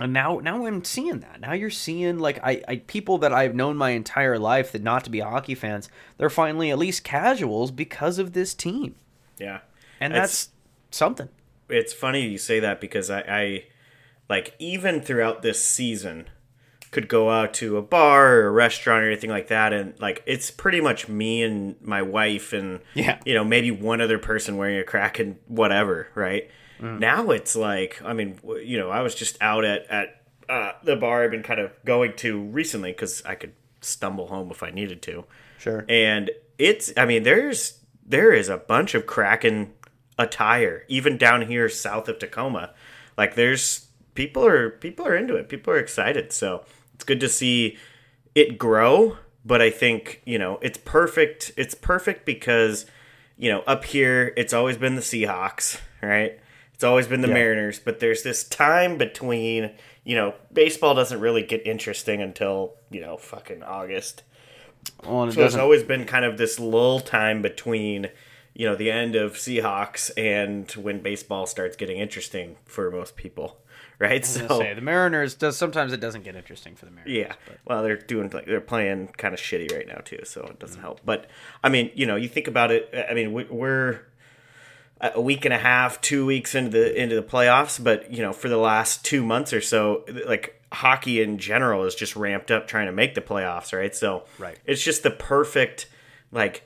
And 0.00 0.12
now 0.14 0.38
now 0.38 0.64
I'm 0.64 0.82
seeing 0.84 1.20
that. 1.20 1.40
Now 1.40 1.52
you're 1.52 1.68
seeing 1.68 2.18
like 2.18 2.38
I, 2.42 2.62
I 2.66 2.76
people 2.76 3.18
that 3.18 3.32
I've 3.34 3.54
known 3.54 3.76
my 3.76 3.90
entire 3.90 4.38
life 4.38 4.72
that 4.72 4.82
not 4.82 5.04
to 5.04 5.10
be 5.10 5.20
hockey 5.20 5.54
fans, 5.54 5.90
they're 6.16 6.30
finally 6.30 6.70
at 6.70 6.78
least 6.78 7.04
casuals 7.04 7.70
because 7.70 8.18
of 8.18 8.32
this 8.32 8.54
team. 8.54 8.94
yeah. 9.38 9.60
And 10.00 10.14
It's- 10.14 10.46
that's 10.46 10.50
something. 10.90 11.28
it's 11.68 11.92
funny 11.92 12.26
you 12.26 12.38
say 12.38 12.58
that 12.60 12.80
because 12.80 13.10
I, 13.10 13.20
I 13.20 13.64
like 14.30 14.54
even 14.58 15.00
throughout 15.02 15.42
this 15.42 15.62
season 15.62 16.28
could 16.92 17.08
go 17.08 17.28
out 17.30 17.54
to 17.54 17.76
a 17.78 17.82
bar 17.82 18.36
or 18.36 18.46
a 18.46 18.50
restaurant 18.50 19.02
or 19.02 19.06
anything 19.08 19.30
like 19.30 19.48
that 19.48 19.72
and 19.72 19.98
like 20.00 20.22
it's 20.26 20.50
pretty 20.50 20.80
much 20.80 21.08
me 21.08 21.42
and 21.42 21.74
my 21.82 22.02
wife 22.02 22.52
and 22.52 22.78
Yeah. 22.94 23.18
you 23.26 23.34
know 23.34 23.42
maybe 23.44 23.70
one 23.72 24.00
other 24.00 24.18
person 24.18 24.56
wearing 24.58 24.78
a 24.78 24.84
Kraken 24.84 25.38
whatever 25.48 26.08
right? 26.14 26.48
Now 26.80 27.30
it's 27.30 27.54
like 27.56 28.00
i 28.04 28.12
mean 28.12 28.38
you 28.62 28.76
know 28.78 28.90
i 28.90 29.00
was 29.02 29.14
just 29.14 29.36
out 29.40 29.64
at 29.64 29.86
at 29.88 30.22
uh, 30.48 30.72
the 30.84 30.96
bar 30.96 31.22
i've 31.24 31.30
been 31.30 31.42
kind 31.44 31.60
of 31.60 31.70
going 31.84 32.14
to 32.16 32.40
recently 32.40 32.90
because 32.92 33.22
i 33.24 33.34
could 33.36 33.52
stumble 33.80 34.26
home 34.28 34.50
if 34.50 34.62
i 34.62 34.70
needed 34.70 35.00
to. 35.02 35.24
Sure. 35.58 35.84
and 35.88 36.30
it's 36.58 36.92
i 36.96 37.04
mean 37.06 37.22
there's 37.22 37.78
there 38.04 38.32
is 38.32 38.48
a 38.48 38.56
bunch 38.58 38.94
of 38.94 39.06
kraken 39.06 39.72
attire 40.18 40.84
even 40.88 41.16
down 41.16 41.42
here 41.46 41.68
south 41.68 42.08
of 42.08 42.18
tacoma. 42.18 42.74
Like 43.16 43.34
there's 43.36 43.86
people 44.14 44.44
are 44.46 44.70
people 44.70 45.06
are 45.06 45.16
into 45.16 45.36
it. 45.36 45.48
People 45.48 45.72
are 45.72 45.78
excited. 45.78 46.32
So 46.32 46.64
it's 47.02 47.08
good 47.08 47.18
to 47.20 47.28
see 47.28 47.76
it 48.36 48.56
grow 48.56 49.16
but 49.44 49.60
i 49.60 49.70
think 49.70 50.22
you 50.24 50.38
know 50.38 50.56
it's 50.62 50.78
perfect 50.78 51.50
it's 51.56 51.74
perfect 51.74 52.24
because 52.24 52.86
you 53.36 53.50
know 53.50 53.62
up 53.62 53.84
here 53.84 54.32
it's 54.36 54.52
always 54.52 54.76
been 54.76 54.94
the 54.94 55.02
seahawks 55.02 55.80
right? 56.00 56.38
It's 56.74 56.84
always 56.84 57.06
been 57.08 57.20
the 57.20 57.28
Yeah. 57.28 57.34
mariners 57.34 57.80
but 57.80 57.98
there's 57.98 58.22
this 58.22 58.44
time 58.44 58.98
between 58.98 59.72
you 60.04 60.14
know 60.14 60.34
baseball 60.52 60.94
doesn't 60.94 61.18
really 61.20 61.42
get 61.42 61.66
interesting 61.66 62.22
until 62.22 62.74
you 62.90 63.00
know 63.00 63.16
fucking 63.16 63.62
august. 63.64 64.22
Well, 65.04 65.24
it 65.24 65.32
so 65.32 65.40
there's 65.40 65.56
always 65.56 65.82
been 65.82 66.04
kind 66.04 66.24
of 66.24 66.38
this 66.38 66.58
lull 66.58 66.98
time 67.00 67.40
between, 67.42 68.08
you 68.54 68.66
know, 68.68 68.74
the 68.74 68.90
end 68.90 69.14
of 69.14 69.34
Seahawks 69.34 70.10
and 70.16 70.68
when 70.72 71.00
baseball 71.02 71.46
starts 71.46 71.76
getting 71.76 71.98
interesting 71.98 72.56
for 72.64 72.90
most 72.90 73.14
people, 73.16 73.58
right? 74.02 74.24
So 74.26 74.46
say, 74.58 74.74
the 74.74 74.80
Mariners 74.80 75.34
does 75.34 75.56
sometimes 75.56 75.92
it 75.92 76.00
doesn't 76.00 76.24
get 76.24 76.34
interesting 76.36 76.74
for 76.74 76.84
the 76.84 76.90
Mariners. 76.90 77.16
yeah, 77.16 77.32
but. 77.46 77.58
well, 77.64 77.82
they're 77.82 77.96
doing 77.96 78.28
like 78.30 78.46
they're 78.46 78.60
playing 78.60 79.08
kind 79.16 79.32
of 79.32 79.40
shitty 79.40 79.72
right 79.74 79.86
now 79.86 80.00
too, 80.04 80.20
so 80.24 80.42
it 80.42 80.58
doesn't 80.58 80.78
mm. 80.78 80.82
help. 80.82 81.00
But 81.04 81.28
I 81.62 81.68
mean, 81.68 81.90
you 81.94 82.06
know, 82.06 82.16
you 82.16 82.28
think 82.28 82.48
about 82.48 82.70
it. 82.70 82.92
I 83.08 83.14
mean, 83.14 83.32
we- 83.32 83.44
we're 83.44 84.00
a 85.00 85.20
week 85.20 85.44
and 85.44 85.54
a 85.54 85.58
half, 85.58 86.00
two 86.00 86.24
weeks 86.26 86.54
into 86.54 86.70
the 86.70 87.00
into 87.00 87.16
the 87.16 87.22
playoffs, 87.22 87.82
but 87.82 88.12
you 88.12 88.22
know, 88.22 88.32
for 88.32 88.48
the 88.48 88.56
last 88.58 89.04
two 89.04 89.22
months 89.24 89.52
or 89.52 89.60
so, 89.60 90.04
like 90.26 90.60
hockey 90.72 91.20
in 91.20 91.38
general 91.38 91.84
is 91.84 91.94
just 91.94 92.16
ramped 92.16 92.50
up 92.50 92.66
trying 92.66 92.86
to 92.86 92.92
make 92.92 93.14
the 93.14 93.20
playoffs, 93.20 93.76
right? 93.76 93.94
So 93.94 94.24
Right. 94.38 94.58
it's 94.64 94.82
just 94.82 95.02
the 95.02 95.10
perfect 95.10 95.88
like 96.30 96.62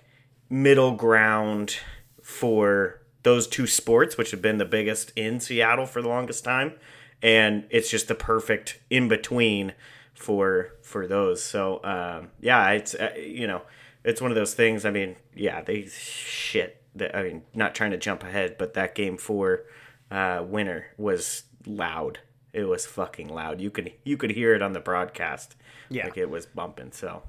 middle 0.49 0.93
ground 0.93 1.79
for 2.23 3.01
those 3.23 3.49
two 3.49 3.67
sports, 3.67 4.17
which 4.17 4.31
have 4.31 4.41
been 4.43 4.59
the 4.59 4.65
biggest 4.65 5.13
in 5.17 5.41
Seattle 5.41 5.87
for 5.87 6.01
the 6.01 6.09
longest 6.09 6.45
time, 6.45 6.75
and 7.23 7.65
it's 7.71 7.91
just 7.91 8.09
the 8.09 8.15
perfect 8.15 8.81
in 8.91 9.09
between 9.09 9.75
for 10.15 10.73
for 10.83 11.07
those. 11.07 11.43
So 11.43 11.83
um, 11.85 12.31
yeah, 12.41 12.71
it's 12.71 12.95
uh, 12.95 13.13
you 13.17 13.47
know 13.47 13.63
it's 14.05 14.21
one 14.21 14.31
of 14.31 14.37
those 14.37 14.55
things. 14.55 14.85
I 14.85 14.91
mean, 14.91 15.17
yeah, 15.35 15.63
they 15.63 15.87
shit. 15.87 16.83
That 16.95 17.15
I 17.15 17.23
mean, 17.23 17.43
not 17.55 17.75
trying 17.75 17.91
to 17.91 17.99
jump 17.99 18.23
ahead, 18.23 18.57
but 18.59 18.75
that 18.75 18.95
game 18.95 19.17
four 19.17 19.65
uh, 20.11 20.45
winner 20.47 20.87
was 20.97 21.45
loud. 21.67 22.21
It 22.53 22.65
was 22.65 22.87
fucking 22.87 23.29
loud. 23.29 23.61
You 23.61 23.71
could 23.71 23.93
you 24.05 24.17
could 24.17 24.31
hear 24.31 24.55
it 24.55 24.63
on 24.63 24.73
the 24.73 24.81
broadcast. 24.81 25.57
Yeah. 25.89 26.05
like 26.05 26.17
it 26.17 26.31
was 26.31 26.47
bumping. 26.47 26.91
So 26.93 27.23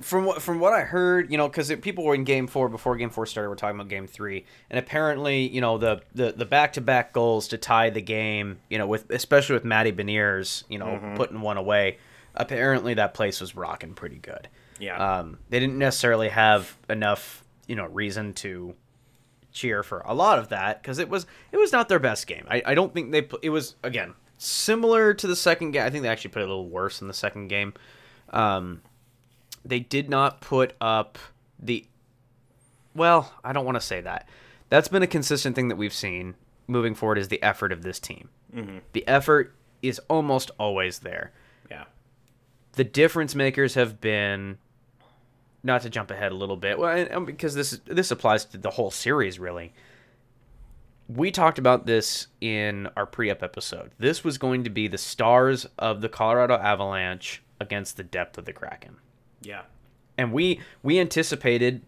from 0.00 0.24
what 0.24 0.42
from 0.42 0.60
what 0.60 0.72
I 0.72 0.80
heard, 0.82 1.30
you 1.30 1.38
know, 1.38 1.48
because 1.48 1.72
people 1.82 2.04
were 2.04 2.14
in 2.14 2.24
Game 2.24 2.46
Four 2.46 2.68
before 2.68 2.96
Game 2.96 3.10
Four 3.10 3.26
started. 3.26 3.48
We're 3.48 3.56
talking 3.56 3.76
about 3.76 3.88
Game 3.88 4.06
Three, 4.06 4.44
and 4.70 4.78
apparently, 4.78 5.48
you 5.48 5.60
know, 5.60 5.78
the 5.78 6.02
the 6.14 6.32
the 6.32 6.44
back 6.44 6.72
to 6.74 6.80
back 6.80 7.12
goals 7.12 7.48
to 7.48 7.58
tie 7.58 7.90
the 7.90 8.00
game, 8.02 8.58
you 8.70 8.78
know, 8.78 8.86
with 8.86 9.10
especially 9.10 9.54
with 9.54 9.64
Matty 9.64 9.92
Beniers, 9.92 10.64
you 10.68 10.78
know, 10.78 11.12
putting 11.16 11.40
one 11.40 11.56
away. 11.56 11.98
Apparently, 12.34 12.94
that 12.94 13.14
place 13.14 13.40
was 13.40 13.54
rocking 13.54 13.94
pretty 13.94 14.18
good. 14.18 14.48
yeah, 14.80 15.18
Um, 15.18 15.38
they 15.50 15.60
didn't 15.60 15.78
necessarily 15.78 16.28
have 16.30 16.76
enough, 16.90 17.44
you 17.68 17.76
know, 17.76 17.86
reason 17.86 18.32
to 18.34 18.74
cheer 19.52 19.84
for 19.84 20.00
a 20.04 20.12
lot 20.14 20.40
of 20.40 20.48
that 20.48 20.82
because 20.82 20.98
it 20.98 21.08
was 21.08 21.26
it 21.52 21.56
was 21.56 21.70
not 21.72 21.88
their 21.88 22.00
best 22.00 22.26
game. 22.26 22.44
I, 22.50 22.60
I 22.66 22.74
don't 22.74 22.92
think 22.92 23.12
they 23.12 23.28
it 23.42 23.50
was 23.50 23.76
again 23.84 24.14
similar 24.36 25.14
to 25.14 25.26
the 25.28 25.36
second 25.36 25.70
game. 25.70 25.84
I 25.86 25.90
think 25.90 26.02
they 26.02 26.08
actually 26.08 26.32
put 26.32 26.42
it 26.42 26.46
a 26.46 26.48
little 26.48 26.68
worse 26.68 27.00
in 27.00 27.06
the 27.08 27.14
second 27.14 27.48
game. 27.48 27.72
Um, 28.30 28.82
they 29.64 29.80
did 29.80 30.08
not 30.10 30.40
put 30.40 30.74
up 30.80 31.18
the 31.58 31.86
well. 32.94 33.32
I 33.42 33.52
don't 33.52 33.64
want 33.64 33.76
to 33.76 33.80
say 33.80 34.00
that. 34.00 34.28
That's 34.68 34.88
been 34.88 35.02
a 35.02 35.06
consistent 35.06 35.56
thing 35.56 35.68
that 35.68 35.76
we've 35.76 35.92
seen 35.92 36.34
moving 36.66 36.94
forward 36.94 37.18
is 37.18 37.28
the 37.28 37.42
effort 37.42 37.72
of 37.72 37.82
this 37.82 38.00
team. 38.00 38.28
Mm-hmm. 38.54 38.78
The 38.92 39.06
effort 39.06 39.54
is 39.82 40.00
almost 40.08 40.50
always 40.58 41.00
there 41.00 41.32
yeah, 41.70 41.84
the 42.72 42.84
difference 42.84 43.34
makers 43.34 43.74
have 43.74 44.00
been 44.00 44.58
not 45.62 45.82
to 45.82 45.90
jump 45.90 46.10
ahead 46.10 46.32
a 46.32 46.34
little 46.34 46.56
bit 46.56 46.78
well 46.78 46.96
and 46.96 47.10
um, 47.12 47.24
because 47.24 47.54
this 47.54 47.80
this 47.86 48.10
applies 48.10 48.44
to 48.44 48.58
the 48.58 48.70
whole 48.70 48.90
series 48.90 49.38
really 49.38 49.72
we 51.08 51.30
talked 51.30 51.58
about 51.58 51.86
this 51.86 52.28
in 52.40 52.88
our 52.96 53.06
pre-up 53.06 53.42
episode 53.42 53.90
this 53.98 54.24
was 54.24 54.38
going 54.38 54.64
to 54.64 54.70
be 54.70 54.88
the 54.88 54.98
stars 54.98 55.66
of 55.78 56.00
the 56.00 56.08
colorado 56.08 56.54
avalanche 56.56 57.42
against 57.60 57.96
the 57.96 58.04
depth 58.04 58.36
of 58.36 58.44
the 58.44 58.52
kraken 58.52 58.96
yeah, 59.44 59.62
and 60.16 60.32
we 60.32 60.60
we 60.82 60.98
anticipated 60.98 61.82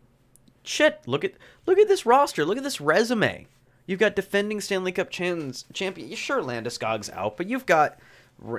shit 0.68 1.00
look 1.06 1.24
at 1.24 1.34
look 1.64 1.78
at 1.78 1.88
this 1.88 2.04
roster 2.04 2.44
look 2.44 2.58
at 2.58 2.64
this 2.64 2.80
resume. 2.80 3.46
You've 3.86 4.00
got 4.00 4.16
defending 4.16 4.60
stanley 4.60 4.92
cup 4.92 5.10
champions 5.10 5.64
champion 5.72 6.08
You 6.08 6.16
sure 6.16 6.42
landeskog's 6.42 7.10
out 7.10 7.36
but 7.36 7.48
you've 7.48 7.66
got 7.66 7.98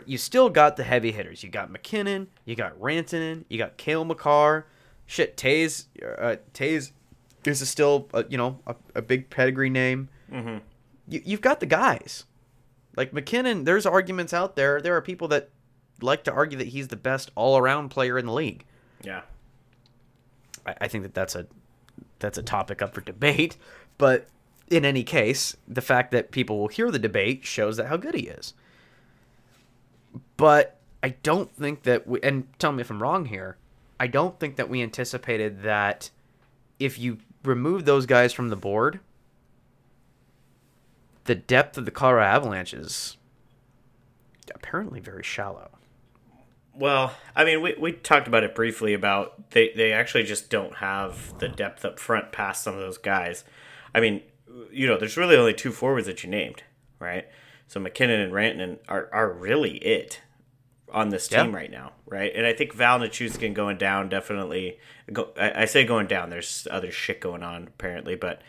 you 0.06 0.18
still 0.18 0.50
got 0.50 0.76
the 0.76 0.84
heavy 0.84 1.12
hitters. 1.12 1.44
You 1.44 1.50
got 1.50 1.70
mackinnon 1.70 2.28
you 2.46 2.56
got 2.56 2.80
rantanen 2.80 3.44
you 3.50 3.58
got 3.58 3.78
cale 3.78 4.06
makar 4.06 4.66
shit 5.06 5.38
toews 5.38 5.86
uh, 6.02 6.38
toews 6.54 6.92
is 7.46 7.70
still 7.70 8.10
a, 8.14 8.26
you 8.30 8.38
know 8.38 8.60
a, 8.66 8.76
a 8.96 9.02
big 9.02 9.30
pedigree 9.30 9.70
name. 9.70 10.10
Mm-hmm. 10.32 10.58
you, 11.08 11.22
you've 11.24 11.42
got 11.42 11.60
the 11.60 11.66
guys. 11.66 12.26
Like 12.96 13.14
mackinnon 13.14 13.66
there's 13.66 13.86
arguments 13.86 14.34
out 14.34 14.56
there. 14.56 14.82
There 14.82 14.96
are 14.96 15.02
people 15.02 15.28
that 15.30 15.50
like 16.02 16.24
to 16.24 16.32
argue 16.32 16.58
that 16.58 16.68
he's 16.68 16.88
the 16.88 16.96
best 16.96 17.32
all-around 17.36 17.90
player 17.90 18.18
in 18.18 18.28
the 18.28 18.34
league 18.34 18.66
yeah, 19.08 19.22
I, 20.66 20.76
I 20.82 20.88
think 20.90 21.04
that 21.04 21.14
that's 21.14 21.34
a 21.34 21.48
that's 22.20 22.38
a 22.38 22.44
topic 22.44 22.82
up 22.82 22.94
for 22.94 23.00
debate. 23.00 23.56
But 23.98 24.28
in 24.70 24.84
any 24.84 25.04
case, 25.04 25.56
the 25.66 25.82
fact 25.82 26.12
that 26.12 26.32
people 26.32 26.60
will 26.60 26.68
hear 26.68 26.92
the 26.92 27.00
debate 27.00 27.46
shows 27.46 27.78
that 27.78 27.88
how 27.88 27.96
good 27.96 28.16
he 28.16 28.28
is. 28.28 28.54
But 30.36 30.78
I 31.02 31.10
don't 31.24 31.50
think 31.56 31.84
that 31.84 32.06
we, 32.06 32.20
and 32.22 32.48
tell 32.60 32.74
me 32.74 32.82
if 32.82 32.90
I'm 32.90 33.02
wrong 33.02 33.26
here. 33.26 33.56
I 33.98 34.08
don't 34.08 34.38
think 34.40 34.58
that 34.58 34.70
we 34.70 34.84
anticipated 34.84 35.64
that 35.64 36.12
if 36.80 37.00
you 37.00 37.20
remove 37.44 37.86
those 37.86 38.06
guys 38.06 38.34
from 38.34 38.50
the 38.50 38.56
board, 38.58 39.00
the 41.24 41.34
depth 41.34 41.78
of 41.78 41.86
the 41.86 41.92
Colorado 41.92 42.28
Avalanche 42.28 42.74
is 42.74 43.16
apparently 44.54 45.00
very 45.00 45.24
shallow. 45.24 45.77
Well, 46.78 47.14
I 47.36 47.44
mean, 47.44 47.62
we, 47.62 47.76
we 47.80 47.92
talked 47.92 48.28
about 48.28 48.44
it 48.44 48.54
briefly 48.54 48.94
about 48.94 49.52
they, 49.52 49.72
they 49.76 49.92
actually 49.94 50.24
just 50.24 50.50
don't 50.50 50.76
have 50.76 51.38
the 51.40 51.48
depth 51.50 51.84
up 51.86 52.00
front 52.00 52.32
past 52.32 52.64
some 52.64 52.74
of 52.76 52.80
those 52.80 52.98
guys. 52.98 53.44
I 53.96 54.00
mean, 54.00 54.22
you 54.72 54.86
know, 54.88 54.98
there's 54.98 55.18
really 55.18 55.36
only 55.36 55.54
two 55.54 55.72
forwards 55.72 56.06
that 56.08 56.24
you 56.24 56.30
named, 56.30 56.64
right? 57.00 57.28
So 57.68 57.80
MacKinnon 57.80 58.20
and 58.20 58.32
Rantanen 58.34 58.78
are, 58.88 59.10
are 59.12 59.32
really 59.32 59.78
it 59.78 60.22
on 60.92 61.10
this 61.10 61.28
team 61.28 61.50
Yeah. 61.52 61.56
right 61.56 61.72
now, 61.72 61.94
right? 62.06 62.32
And 62.34 62.46
I 62.46 62.54
think 62.54 62.74
Val 62.74 63.00
Nichushkin 63.00 63.54
going 63.54 63.78
down 63.78 64.08
definitely. 64.10 64.80
Go, 65.12 65.30
I, 65.38 65.64
I 65.64 65.66
say 65.66 65.84
going 65.84 66.08
down. 66.08 66.30
There's 66.30 66.68
other 66.72 66.92
shit 66.92 67.20
going 67.20 67.44
on 67.44 67.68
apparently, 67.68 68.16
but 68.16 68.42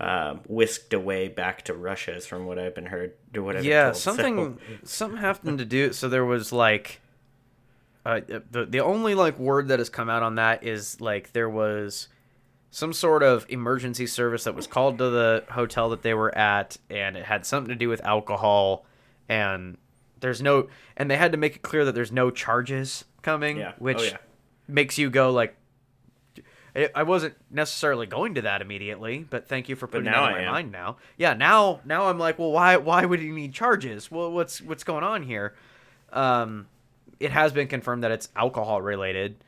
um, 0.00 0.40
whisked 0.48 0.92
away 0.92 1.28
back 1.28 1.62
to 1.66 1.74
Russia 1.74 2.14
is 2.16 2.26
from 2.26 2.44
what 2.46 2.58
I've 2.58 2.74
been 2.74 2.86
heard. 2.86 3.12
Or 3.36 3.42
what 3.42 3.56
I've 3.56 3.64
yeah 3.64 3.84
told. 3.84 3.96
So- 3.96 4.10
something 4.16 4.58
something 4.84 5.20
happened 5.20 5.58
to 5.58 5.64
do 5.64 5.92
so 5.92 6.08
there 6.08 6.24
was 6.24 6.52
like 6.52 7.00
uh, 8.06 8.20
the 8.50 8.64
the 8.66 8.80
only 8.80 9.14
like 9.14 9.38
word 9.38 9.68
that 9.68 9.78
has 9.80 9.88
come 9.90 10.08
out 10.08 10.22
on 10.22 10.36
that 10.36 10.62
is 10.64 11.00
like 11.00 11.32
there 11.32 11.48
was 11.50 12.08
some 12.70 12.92
sort 12.92 13.22
of 13.22 13.44
emergency 13.48 14.06
service 14.06 14.44
that 14.44 14.54
was 14.54 14.66
called 14.66 14.98
to 14.98 15.10
the 15.10 15.44
hotel 15.50 15.88
that 15.90 16.02
they 16.02 16.14
were 16.14 16.36
at 16.36 16.76
and 16.90 17.16
it 17.16 17.24
had 17.24 17.44
something 17.44 17.68
to 17.70 17.74
do 17.74 17.88
with 17.88 18.04
alcohol 18.04 18.84
and 19.28 19.76
there's 20.20 20.40
no 20.40 20.68
and 20.96 21.10
they 21.10 21.16
had 21.16 21.32
to 21.32 21.38
make 21.38 21.56
it 21.56 21.62
clear 21.62 21.84
that 21.84 21.94
there's 21.94 22.12
no 22.12 22.30
charges 22.30 23.04
coming 23.22 23.56
Yeah. 23.58 23.72
Oh, 23.72 23.78
which 23.78 24.02
yeah. 24.12 24.16
makes 24.68 24.98
you 24.98 25.10
go 25.10 25.30
like 25.32 25.56
I- 26.76 26.90
I 26.94 27.02
wasn't 27.04 27.34
necessarily 27.50 28.06
going 28.06 28.34
to 28.34 28.42
that 28.42 28.60
immediately, 28.60 29.26
but 29.30 29.48
thank 29.48 29.68
you 29.70 29.76
for 29.76 29.86
putting 29.86 30.04
that 30.04 30.36
in 30.36 30.44
my 30.44 30.52
mind 30.52 30.70
now. 30.70 30.98
Yeah, 31.16 31.32
now 31.32 31.80
now 31.86 32.08
I'm 32.10 32.18
like, 32.18 32.38
well, 32.38 32.52
why 32.52 32.76
why 32.76 33.04
would 33.06 33.20
he 33.20 33.30
need 33.30 33.54
charges? 33.54 34.10
Well, 34.10 34.30
what's 34.30 34.60
what's 34.60 34.84
going 34.84 35.02
on 35.02 35.22
here? 35.22 35.54
Um, 36.12 36.66
it 37.20 37.30
has 37.30 37.52
been 37.52 37.68
confirmed 37.68 38.04
that 38.04 38.10
it's 38.10 38.28
alcohol 38.36 38.80
related, 38.82 39.42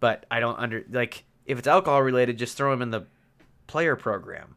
but 0.00 0.26
I 0.30 0.40
don't 0.40 0.58
under 0.58 0.84
like 0.90 1.24
if 1.46 1.58
it's 1.58 1.68
alcohol 1.68 2.02
related, 2.02 2.38
just 2.38 2.56
throw 2.56 2.72
him 2.72 2.82
in 2.82 2.90
the 2.90 3.06
player 3.66 3.96
program. 3.96 4.56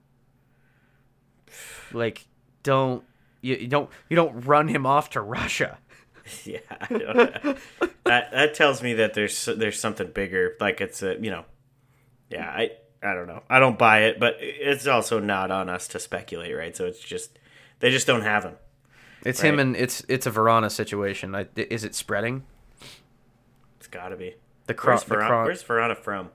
Like, 1.92 2.28
don't 2.63 3.04
you, 3.42 3.56
you 3.56 3.68
don't 3.68 3.89
you 4.10 4.16
don't 4.16 4.42
run 4.46 4.68
him 4.68 4.86
off 4.86 5.12
to 5.12 5.22
Russia. 5.22 5.78
Yeah, 6.46 6.60
that 6.89 7.58
that 8.32 8.54
tells 8.54 8.84
me 8.84 8.94
that 8.94 9.16
there's 9.16 9.46
there's 9.46 9.80
something 9.80 10.12
bigger. 10.12 10.56
Like 10.60 10.80
it's 10.80 11.01
a 11.01 11.18
you 11.20 11.32
know, 11.32 11.44
yeah. 12.30 12.48
I 12.48 12.70
I 13.01 13.16
don't 13.16 13.25
know. 13.25 13.42
I 13.50 13.58
don't 13.58 13.80
buy 13.80 14.01
it, 14.04 14.20
but 14.20 14.36
it's 14.39 14.86
also 14.86 15.20
not 15.20 15.50
on 15.50 15.70
us 15.70 15.88
to 15.88 16.00
speculate, 16.00 16.56
right? 16.56 16.78
So 16.78 16.86
it's 16.86 17.00
just 17.00 17.39
they 17.80 17.89
just 17.89 18.06
don't 18.06 18.22
have 18.22 18.44
him. 18.44 18.58
It's 19.26 19.42
him 19.42 19.60
and 19.60 19.76
it's 19.76 20.04
it's 20.08 20.26
a 20.26 20.32
Verona 20.32 20.70
situation. 20.70 21.36
I, 21.36 21.48
is 21.56 21.84
it 21.84 21.96
spreading? 21.96 22.44
It's 23.78 23.88
got 23.88 24.10
to 24.10 24.16
be. 24.16 24.36
The 24.68 24.74
cro- 24.74 24.94
Where's 24.94 25.04
cro- 25.04 25.44
where's 25.46 25.64
Verona 25.64 25.96
from? 25.96 26.30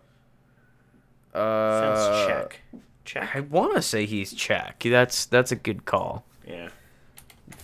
Uh, 1.32 1.94
Sounds 1.96 2.26
Czech. 2.26 2.60
Czech. 3.04 3.36
I 3.36 3.40
want 3.40 3.74
to 3.74 3.82
say 3.82 4.06
he's 4.06 4.32
Czech. 4.32 4.80
That's 4.84 5.26
that's 5.26 5.52
a 5.52 5.56
good 5.56 5.84
call. 5.84 6.24
Yeah. 6.46 6.68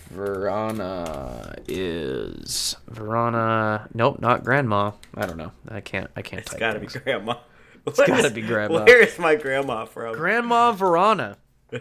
Verona 0.09 1.55
is 1.67 2.75
Verona. 2.87 3.87
Nope, 3.93 4.19
not 4.19 4.43
grandma. 4.43 4.91
I 5.15 5.25
don't 5.25 5.37
know. 5.37 5.51
I 5.69 5.81
can't. 5.81 6.09
I 6.15 6.21
can't. 6.21 6.41
It's 6.41 6.53
got 6.53 6.73
to 6.73 6.79
be 6.79 6.87
grandma. 6.87 7.35
It's 7.87 7.97
gotta 7.97 8.29
be 8.29 8.43
grandma. 8.43 8.83
Where 8.83 9.01
is 9.01 9.17
my 9.17 9.33
grandma 9.33 9.85
from? 9.85 10.15
Grandma 10.15 10.71
Verona. 10.71 11.37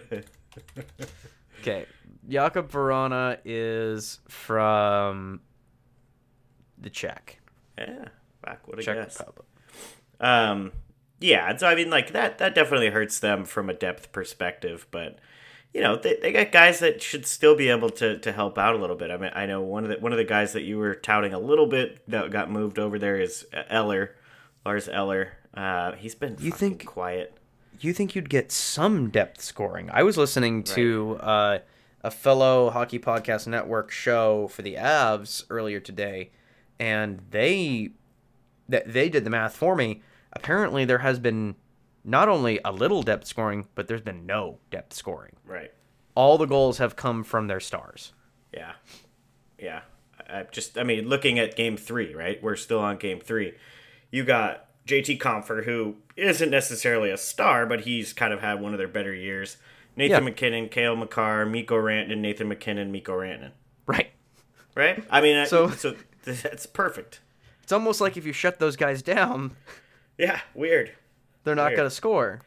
Okay, 1.61 1.85
Jakob 2.29 2.71
Verona 2.71 3.39
is 3.45 4.21
from 4.29 5.41
the 6.79 6.91
Czech. 6.91 7.41
yeah. 7.79 8.09
Back 8.43 8.67
what 8.67 8.79
a 8.79 8.83
Czech 8.83 8.97
guess. 8.97 9.19
Republic. 9.19 9.47
Um, 10.21 10.73
yeah, 11.21 11.55
so 11.57 11.67
I 11.67 11.75
mean, 11.75 11.91
like 11.91 12.13
that 12.13 12.39
that 12.39 12.55
definitely 12.55 12.89
hurts 12.91 13.19
them 13.21 13.45
from 13.45 13.69
a 13.69 13.75
depth 13.75 14.13
perspective, 14.13 14.87
but 14.91 15.19
you 15.75 15.81
know 15.83 15.97
they, 15.97 16.17
they 16.17 16.33
got 16.33 16.51
guys 16.53 16.79
that 16.81 17.03
should 17.03 17.27
still 17.27 17.55
be 17.55 17.69
able 17.69 17.91
to, 17.91 18.19
to 18.19 18.33
help 18.33 18.57
out 18.59 18.75
a 18.75 18.79
little 18.79 18.97
bit. 18.97 19.11
I 19.11 19.17
mean, 19.19 19.31
I 19.35 19.45
know 19.47 19.61
one 19.61 19.85
of 19.85 19.91
the 19.91 19.97
one 19.99 20.13
of 20.13 20.19
the 20.19 20.25
guys 20.25 20.53
that 20.55 20.63
you 20.63 20.79
were 20.79 20.95
touting 20.95 21.35
a 21.35 21.39
little 21.39 21.67
bit 21.67 22.01
that 22.09 22.31
got 22.31 22.51
moved 22.51 22.79
over 22.79 22.99
there 22.99 23.21
is 23.21 23.47
Eller, 23.69 24.15
Lars 24.65 24.89
Eller. 24.89 25.33
Uh, 25.53 25.93
he's 25.93 26.15
been 26.15 26.37
You 26.41 26.51
think- 26.53 26.87
quiet. 26.87 27.37
you 27.81 27.93
think 27.93 28.15
you'd 28.15 28.31
get 28.31 28.51
some 28.53 29.11
depth 29.11 29.41
scoring. 29.43 29.91
I 29.93 30.03
was 30.03 30.17
listening 30.17 30.63
to 30.65 31.19
uh, 31.21 31.59
a 32.03 32.11
fellow 32.11 32.71
Hockey 32.71 32.99
Podcast 32.99 33.47
Network 33.47 33.91
show 33.91 34.49
for 34.49 34.63
the 34.63 34.75
Avs 34.75 35.45
earlier 35.51 35.81
today, 35.81 36.31
and 36.79 37.21
they 37.31 37.91
that 38.69 38.93
they 38.93 39.09
did 39.09 39.25
the 39.25 39.31
math 39.31 39.57
for 39.57 39.75
me. 39.77 40.03
Apparently, 40.33 40.85
there 40.85 40.99
has 40.99 41.19
been 41.19 41.57
not 42.05 42.29
only 42.29 42.61
a 42.65 42.73
little 42.73 43.03
depth 43.03 43.27
scoring, 43.27 43.67
but 43.75 43.89
there's 43.89 44.01
been 44.01 44.27
no 44.27 44.59
depth 44.71 44.95
scoring. 44.95 45.37
Right. 45.45 45.73
All 46.15 46.39
the 46.39 46.47
goals 46.47 46.79
have 46.79 46.97
come 46.97 47.25
from 47.25 47.47
their 47.47 47.61
stars. 47.61 48.13
Yeah. 48.53 48.73
Yeah. 49.59 49.83
I 50.29 50.45
just, 50.51 50.79
I 50.79 50.83
mean, 50.83 51.09
looking 51.09 51.39
at 51.39 51.57
game 51.57 51.77
three, 51.77 52.15
right? 52.15 52.43
We're 52.43 52.57
still 52.57 52.81
on 52.81 52.97
game 52.97 53.21
three. 53.21 53.55
You 54.11 54.25
got 54.25 54.67
JT 54.87 55.19
Compher, 55.19 55.65
who 55.65 55.97
isn't 56.17 56.51
necessarily 56.51 57.11
a 57.11 57.17
star, 57.17 57.67
but 57.67 57.83
he's 57.83 58.13
kind 58.13 58.33
of 58.33 58.41
had 58.41 58.61
one 58.61 58.73
of 58.73 58.79
their 58.79 58.89
better 58.89 59.15
years. 59.15 59.57
Nathan 59.97 60.19
Yeah. 60.19 60.21
MacKinnon, 60.21 60.69
Cale 60.69 60.97
Makar, 60.97 61.45
Mikko 61.47 61.77
Rantanen, 61.77 62.19
Nathan 62.19 62.49
MacKinnon, 62.49 62.91
Mikko 62.93 63.19
Rantanen. 63.19 63.51
Right. 63.87 64.11
Right? 64.75 65.05
I 65.11 65.21
mean, 65.21 65.47
So- 65.47 65.69
so, 65.71 65.95
so 66.23 66.33
that's 66.33 66.67
perfect. 66.67 67.21
It's 67.63 67.73
almost 67.73 68.01
like 68.01 68.17
if 68.17 68.25
you 68.27 68.33
shut 68.33 68.59
those 68.59 68.77
guys 68.77 69.03
down, 69.03 69.57
Yeah. 70.19 70.41
Weird. 70.55 70.93
they're 71.45 71.55
not 71.55 71.71
going 71.77 71.89
to 71.89 71.95
score. 71.95 72.41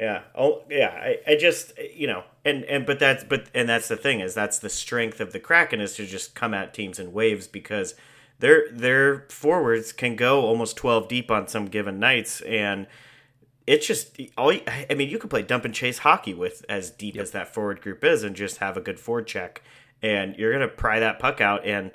Yeah. 0.00 0.22
Oh, 0.34 0.62
yeah. 0.70 0.88
I, 0.90 1.18
I 1.32 1.36
just, 1.36 1.72
you 1.94 2.06
know, 2.08 2.24
and 2.44 2.64
and 2.64 2.84
but 2.84 2.98
that's 2.98 3.22
but 3.24 3.46
and 3.54 3.68
that's 3.68 3.86
the 3.88 3.96
thing 3.96 4.18
is 4.20 4.34
that's 4.34 4.58
the 4.58 4.68
strength 4.68 5.20
of 5.20 5.32
the 5.32 5.38
Kraken 5.40 5.80
is 5.80 5.94
to 5.96 6.04
just 6.06 6.34
come 6.34 6.52
at 6.52 6.74
teams 6.74 6.98
in 6.98 7.12
waves 7.12 7.46
because 7.46 7.94
their 8.40 8.64
their 8.72 9.26
forwards 9.30 9.92
can 9.92 10.16
go 10.16 10.42
almost 10.44 10.76
twelve 10.76 11.06
deep 11.08 11.30
on 11.30 11.46
some 11.48 11.66
given 11.66 11.98
nights 12.00 12.40
and. 12.42 12.86
It's 13.66 13.86
just 13.86 14.20
all. 14.36 14.52
you- 14.52 14.62
I 14.66 14.94
mean, 14.94 15.08
you 15.08 15.18
can 15.18 15.28
play 15.30 15.42
dump 15.42 15.64
and 15.64 15.74
chase 15.74 15.98
hockey 15.98 16.34
with 16.34 16.64
as 16.68 16.90
deep 16.90 17.16
as 17.16 17.30
that 17.30 17.52
forward 17.54 17.80
group 17.80 18.04
is, 18.04 18.22
and 18.22 18.36
just 18.36 18.58
have 18.58 18.76
a 18.76 18.80
good 18.80 19.00
forward 19.00 19.26
check, 19.26 19.62
and 20.02 20.36
you're 20.36 20.52
gonna 20.52 20.68
pry 20.68 21.00
that 21.00 21.18
puck 21.18 21.40
out. 21.40 21.64
And 21.64 21.90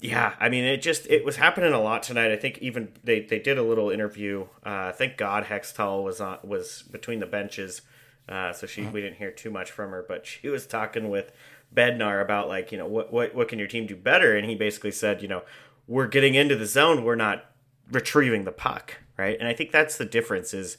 yeah, 0.00 0.34
I 0.40 0.48
mean, 0.48 0.64
it 0.64 0.78
just 0.82 1.06
it 1.08 1.24
was 1.24 1.36
happening 1.36 1.72
a 1.72 1.80
lot 1.80 2.02
tonight. 2.02 2.30
I 2.32 2.36
think 2.36 2.58
even 2.58 2.92
they, 3.04 3.20
they 3.20 3.38
did 3.38 3.58
a 3.58 3.62
little 3.62 3.90
interview. 3.90 4.46
Uh, 4.62 4.92
thank 4.92 5.16
God 5.16 5.44
Hextall 5.44 6.02
was 6.04 6.20
on 6.20 6.38
was 6.42 6.82
between 6.90 7.20
the 7.20 7.26
benches, 7.26 7.82
uh, 8.28 8.52
so 8.52 8.66
she 8.66 8.82
we 8.82 9.00
didn't 9.02 9.16
hear 9.16 9.30
too 9.30 9.50
much 9.50 9.70
from 9.70 9.90
her. 9.90 10.04
But 10.06 10.26
she 10.26 10.48
was 10.48 10.66
talking 10.66 11.08
with 11.10 11.30
Bednar 11.74 12.22
about 12.22 12.48
like 12.48 12.72
you 12.72 12.78
know 12.78 12.86
what 12.86 13.12
what 13.12 13.34
what 13.34 13.48
can 13.48 13.58
your 13.58 13.68
team 13.68 13.86
do 13.86 13.96
better, 13.96 14.34
and 14.36 14.48
he 14.48 14.54
basically 14.54 14.92
said 14.92 15.20
you 15.20 15.28
know 15.28 15.42
we're 15.86 16.08
getting 16.08 16.34
into 16.34 16.56
the 16.56 16.66
zone, 16.66 17.04
we're 17.04 17.14
not 17.16 17.44
retrieving 17.90 18.44
the 18.44 18.52
puck, 18.52 18.96
right? 19.16 19.36
And 19.38 19.48
I 19.48 19.52
think 19.54 19.72
that's 19.72 19.96
the 19.96 20.04
difference 20.04 20.52
is 20.54 20.78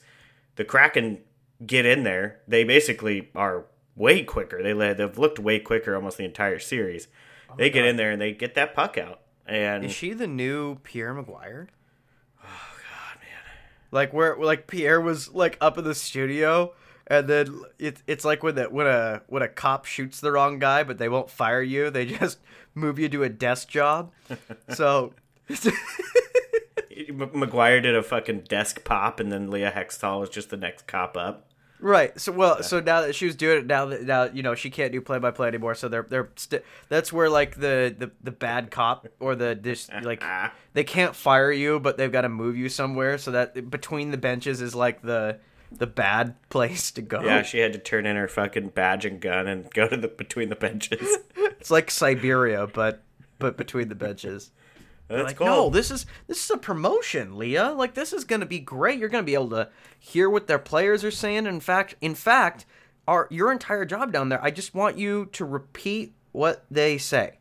the 0.56 0.64
Kraken 0.64 1.18
get 1.64 1.86
in 1.86 2.04
there, 2.04 2.40
they 2.46 2.64
basically 2.64 3.30
are 3.34 3.64
way 3.96 4.22
quicker. 4.22 4.62
They 4.62 4.74
led, 4.74 4.96
they've 4.98 5.18
looked 5.18 5.38
way 5.38 5.58
quicker 5.58 5.94
almost 5.94 6.16
the 6.18 6.24
entire 6.24 6.58
series. 6.58 7.08
Oh 7.50 7.54
they 7.56 7.70
get 7.70 7.84
in 7.84 7.96
there 7.96 8.10
and 8.10 8.20
they 8.20 8.32
get 8.32 8.54
that 8.54 8.74
puck 8.74 8.98
out. 8.98 9.20
And 9.46 9.84
Is 9.84 9.92
she 9.92 10.12
the 10.12 10.26
new 10.26 10.76
Pierre 10.76 11.14
McGuire? 11.14 11.68
Oh 12.44 12.76
god, 12.76 13.18
man! 13.20 13.56
Like 13.90 14.12
where 14.12 14.36
like 14.36 14.66
Pierre 14.66 15.00
was 15.00 15.32
like 15.32 15.56
up 15.60 15.78
in 15.78 15.84
the 15.84 15.94
studio, 15.94 16.74
and 17.06 17.26
then 17.26 17.62
it's 17.78 18.02
it's 18.06 18.24
like 18.26 18.42
when 18.42 18.56
that 18.56 18.72
when 18.72 18.86
a 18.86 19.22
when 19.26 19.42
a 19.42 19.48
cop 19.48 19.86
shoots 19.86 20.20
the 20.20 20.30
wrong 20.32 20.58
guy, 20.58 20.82
but 20.82 20.98
they 20.98 21.08
won't 21.08 21.30
fire 21.30 21.62
you. 21.62 21.88
They 21.88 22.04
just 22.18 22.38
move 22.74 22.98
you 22.98 23.08
to 23.08 23.22
a 23.24 23.28
desk 23.28 23.68
job. 23.68 24.12
So 24.74 25.14
McGuire 27.10 27.82
did 27.82 27.94
a 27.96 28.02
fucking 28.02 28.40
desk 28.48 28.84
pop, 28.84 29.20
and 29.20 29.30
then 29.30 29.50
Leah 29.50 29.72
Hextall 29.74 30.20
was 30.20 30.30
just 30.30 30.50
the 30.50 30.56
next 30.56 30.86
cop 30.86 31.16
up. 31.16 31.50
right. 31.80 32.18
So 32.20 32.32
well, 32.32 32.62
so 32.62 32.80
now 32.80 33.02
that 33.02 33.14
she 33.14 33.26
was 33.26 33.36
doing 33.36 33.58
it, 33.58 33.66
now 33.66 33.86
that 33.86 34.02
now 34.02 34.24
you 34.24 34.42
know 34.42 34.54
she 34.54 34.70
can't 34.70 34.90
do 34.92 35.00
play 35.00 35.18
by 35.18 35.30
play 35.30 35.48
anymore. 35.48 35.74
So 35.74 35.88
they're 35.88 36.06
they're 36.08 36.30
st- 36.36 36.62
that's 36.88 37.12
where 37.12 37.30
like 37.30 37.54
the 37.56 37.94
the 37.96 38.10
the 38.22 38.32
bad 38.32 38.70
cop 38.70 39.06
or 39.20 39.34
the 39.36 39.58
this 39.60 39.88
like 40.02 40.22
they 40.72 40.84
can't 40.84 41.14
fire 41.14 41.52
you, 41.52 41.78
but 41.80 41.96
they've 41.96 42.12
got 42.12 42.22
to 42.22 42.28
move 42.28 42.56
you 42.56 42.68
somewhere. 42.68 43.18
So 43.18 43.30
that 43.32 43.70
between 43.70 44.10
the 44.10 44.18
benches 44.18 44.60
is 44.60 44.74
like 44.74 45.02
the 45.02 45.38
the 45.70 45.86
bad 45.86 46.34
place 46.48 46.90
to 46.92 47.02
go. 47.02 47.20
Yeah, 47.22 47.42
she 47.42 47.58
had 47.58 47.72
to 47.74 47.78
turn 47.78 48.06
in 48.06 48.16
her 48.16 48.26
fucking 48.28 48.70
badge 48.70 49.04
and 49.04 49.20
gun 49.20 49.46
and 49.46 49.70
go 49.72 49.86
to 49.86 49.96
the 49.96 50.08
between 50.08 50.48
the 50.48 50.56
benches. 50.56 51.18
It's 51.60 51.72
like 51.72 51.90
Siberia, 51.90 52.68
but 52.68 53.02
but 53.40 53.56
between 53.56 53.88
the 53.88 53.96
benches. 53.96 54.52
That's 55.08 55.28
like, 55.28 55.36
cool. 55.36 55.46
no, 55.46 55.70
this 55.70 55.90
is 55.90 56.04
this 56.26 56.44
is 56.44 56.50
a 56.50 56.58
promotion, 56.58 57.38
Leah. 57.38 57.72
Like 57.72 57.94
this 57.94 58.12
is 58.12 58.24
gonna 58.24 58.46
be 58.46 58.58
great. 58.60 58.98
You're 58.98 59.08
gonna 59.08 59.22
be 59.22 59.34
able 59.34 59.50
to 59.50 59.68
hear 59.98 60.28
what 60.28 60.46
their 60.46 60.58
players 60.58 61.02
are 61.04 61.10
saying. 61.10 61.46
In 61.46 61.60
fact, 61.60 61.94
in 62.00 62.14
fact, 62.14 62.66
our 63.06 63.26
your 63.30 63.50
entire 63.50 63.84
job 63.86 64.12
down 64.12 64.28
there, 64.28 64.42
I 64.44 64.50
just 64.50 64.74
want 64.74 64.98
you 64.98 65.26
to 65.32 65.44
repeat 65.44 66.14
what 66.32 66.64
they 66.70 66.98
say. 66.98 67.38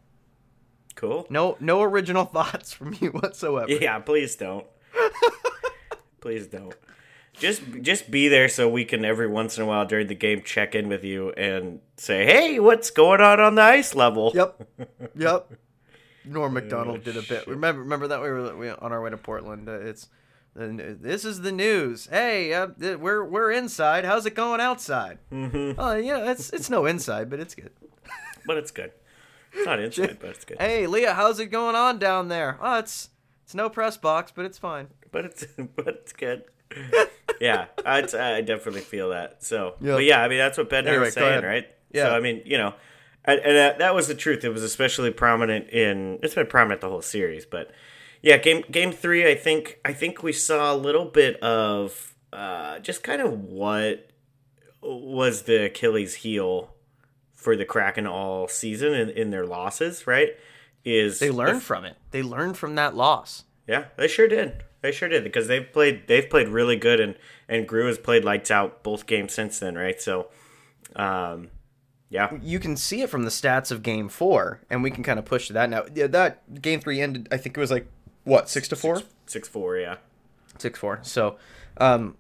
cool. 0.96 1.28
No 1.30 1.58
no 1.60 1.82
original 1.84 2.26
thoughts 2.36 2.72
from 2.74 2.96
you 3.02 3.10
whatsoever. 3.12 3.70
Yeah, 3.72 4.00
please 4.00 4.36
don't. 4.38 4.66
please 6.22 6.48
don't. 6.48 6.74
Just 7.34 7.62
just 7.82 8.10
be 8.10 8.30
there 8.30 8.50
so 8.50 8.68
we 8.68 8.84
can 8.86 9.06
every 9.06 9.28
once 9.28 9.58
in 9.58 9.64
a 9.64 9.68
while 9.68 9.86
during 9.86 10.08
the 10.08 10.16
game 10.16 10.42
check 10.42 10.74
in 10.74 10.90
with 10.90 11.04
you 11.04 11.32
and 11.32 11.82
say, 11.98 12.26
"Hey, 12.26 12.60
what's 12.60 12.90
going 12.90 13.22
on 13.22 13.40
on 13.40 13.56
the 13.56 13.62
ice 13.62 13.94
level?" 13.94 14.32
Yep. 14.34 14.68
Yep. 15.16 15.52
Norm 16.28 16.54
Macdonald 16.54 17.04
did 17.04 17.16
a 17.18 17.22
bit. 17.22 17.28
Shit. 17.28 17.48
Remember 17.48 17.82
remember 17.82 18.08
that 18.08 18.22
we 18.22 18.30
were 18.30 18.56
we, 18.56 18.70
on 18.70 18.92
our 18.92 19.02
way 19.02 19.10
to 19.10 19.18
Portland. 19.18 19.68
Uh, 19.68 19.80
it's 19.80 20.10
this 20.56 21.24
is 21.24 21.42
the 21.42 21.52
news. 21.52 22.08
Hey, 22.08 22.54
uh, 22.54 22.68
we're 22.80 23.24
we're 23.24 23.52
inside. 23.52 24.06
How's 24.06 24.26
it 24.26 24.34
going 24.36 24.60
outside? 24.60 25.20
Mm-hmm. 25.32 25.80
Oh, 25.80 25.96
yeah, 25.96 26.32
it's 26.32 26.50
it's 26.50 26.70
no 26.70 26.86
inside, 26.86 27.30
but 27.30 27.40
it's 27.40 27.56
good. 27.56 27.72
But 28.46 28.56
it's 28.56 28.72
good. 28.72 28.92
It's 29.52 29.66
not 29.66 29.80
inside, 29.82 30.20
but 30.22 30.30
it's 30.30 30.46
good. 30.46 30.58
Hey, 30.58 30.88
Leah, 30.88 31.14
how's 31.14 31.38
it 31.42 31.48
going 31.48 31.76
on 31.76 32.00
down 32.00 32.30
there? 32.30 32.58
Oh, 32.62 32.80
it's 32.80 33.10
it's 33.44 33.54
no 33.54 33.70
press 33.70 33.98
box, 33.98 34.32
but 34.34 34.46
it's 34.46 34.58
fine. 34.58 34.88
But 35.12 35.26
it's 35.26 35.46
but 35.76 35.88
it's 35.90 36.14
good. 36.14 36.44
yeah, 37.42 37.66
I, 37.86 37.98
I 38.00 38.42
definitely 38.42 38.82
feel 38.82 39.10
that. 39.10 39.44
So, 39.44 39.76
Yeah. 39.82 39.94
but 39.96 40.04
yeah, 40.06 40.22
I 40.22 40.30
mean 40.30 40.38
that's 40.38 40.58
what 40.58 40.70
Bednar 40.70 40.88
Anyway, 40.88 41.06
was 41.06 41.14
saying, 41.14 41.44
right? 41.44 41.68
Yeah. 41.92 42.06
So 42.06 42.16
I 42.16 42.20
mean, 42.22 42.42
you 42.46 42.58
know, 42.58 42.74
and, 43.28 43.40
and 43.42 43.56
that, 43.58 43.78
that 43.80 43.94
was 43.94 44.08
the 44.08 44.16
truth. 44.16 44.44
It 44.44 44.50
was 44.50 44.64
especially 44.64 45.12
prominent 45.12 45.70
in. 45.70 46.18
It's 46.24 46.34
been 46.34 46.48
prominent 46.48 46.82
the 46.82 46.90
whole 46.90 47.02
series, 47.02 47.46
but 47.46 47.70
yeah, 48.22 48.38
game 48.38 48.64
game 48.72 48.92
three. 48.92 49.30
I 49.30 49.36
think 49.36 49.80
I 49.86 49.94
think 49.94 50.24
we 50.24 50.34
saw 50.34 50.74
a 50.74 50.78
little 50.78 51.06
bit 51.06 51.40
of 51.44 52.16
uh, 52.34 52.80
just 52.80 53.04
kind 53.04 53.22
of 53.22 53.34
what 53.34 54.10
was 54.82 55.44
the 55.44 55.66
Achilles 55.66 56.16
heel 56.16 56.74
for 57.36 57.56
the 57.56 57.66
Kraken 57.66 58.08
all 58.08 58.48
season 58.48 58.94
in, 58.94 59.10
in 59.10 59.30
their 59.30 59.46
losses. 59.46 60.08
Right? 60.08 60.30
Is 60.84 61.20
They 61.20 61.28
the 61.28 61.34
learned 61.36 61.64
from 61.64 61.86
it. 61.86 61.98
They 62.12 62.24
learned 62.24 62.58
from 62.58 62.76
that 62.76 62.96
loss. 62.96 63.44
yeah, 63.68 63.86
they 63.98 64.08
sure 64.08 64.28
did. 64.28 64.64
They 64.82 64.92
sure 64.92 65.10
did 65.10 65.24
because 65.24 65.48
they've 65.48 65.70
played 65.72 66.08
they've 66.08 66.30
played 66.30 66.48
really 66.48 66.78
good 66.78 67.00
and 67.00 67.16
and 67.50 67.68
Grew 67.68 67.88
has 67.88 67.98
played 67.98 68.24
lights 68.24 68.52
out 68.52 68.84
both 68.84 69.06
games 69.06 69.34
since 69.34 69.60
then, 69.60 69.76
right? 69.76 70.00
So, 70.02 70.28
um, 70.96 71.50
yeah, 72.10 72.38
You 72.42 72.60
can 72.60 72.78
see 72.78 73.02
it 73.02 73.10
from 73.10 73.24
the 73.24 73.30
stats 73.30 73.72
of 73.72 73.84
Game 73.84 74.08
Four, 74.10 74.62
and 74.70 74.82
we 74.84 74.92
can 74.92 75.04
kind 75.04 75.20
of 75.20 75.26
push 75.26 75.48
to 75.48 75.54
that 75.54 75.70
now. 75.70 75.84
Yeah, 75.94 76.08
that 76.08 76.62
Game 76.62 76.80
Three 76.80 77.02
ended. 77.02 77.28
I 77.32 77.38
think 77.38 77.58
it 77.58 77.60
was 77.60 77.72
like 77.72 77.88
what 78.24 78.50
six 78.50 78.68
to 78.70 78.76
four. 78.76 79.02
six 79.26 79.48
four, 79.48 79.78
yeah, 79.78 79.98
six 80.58 80.80
four. 80.80 81.00
So, 81.02 81.38
um, 81.78 82.16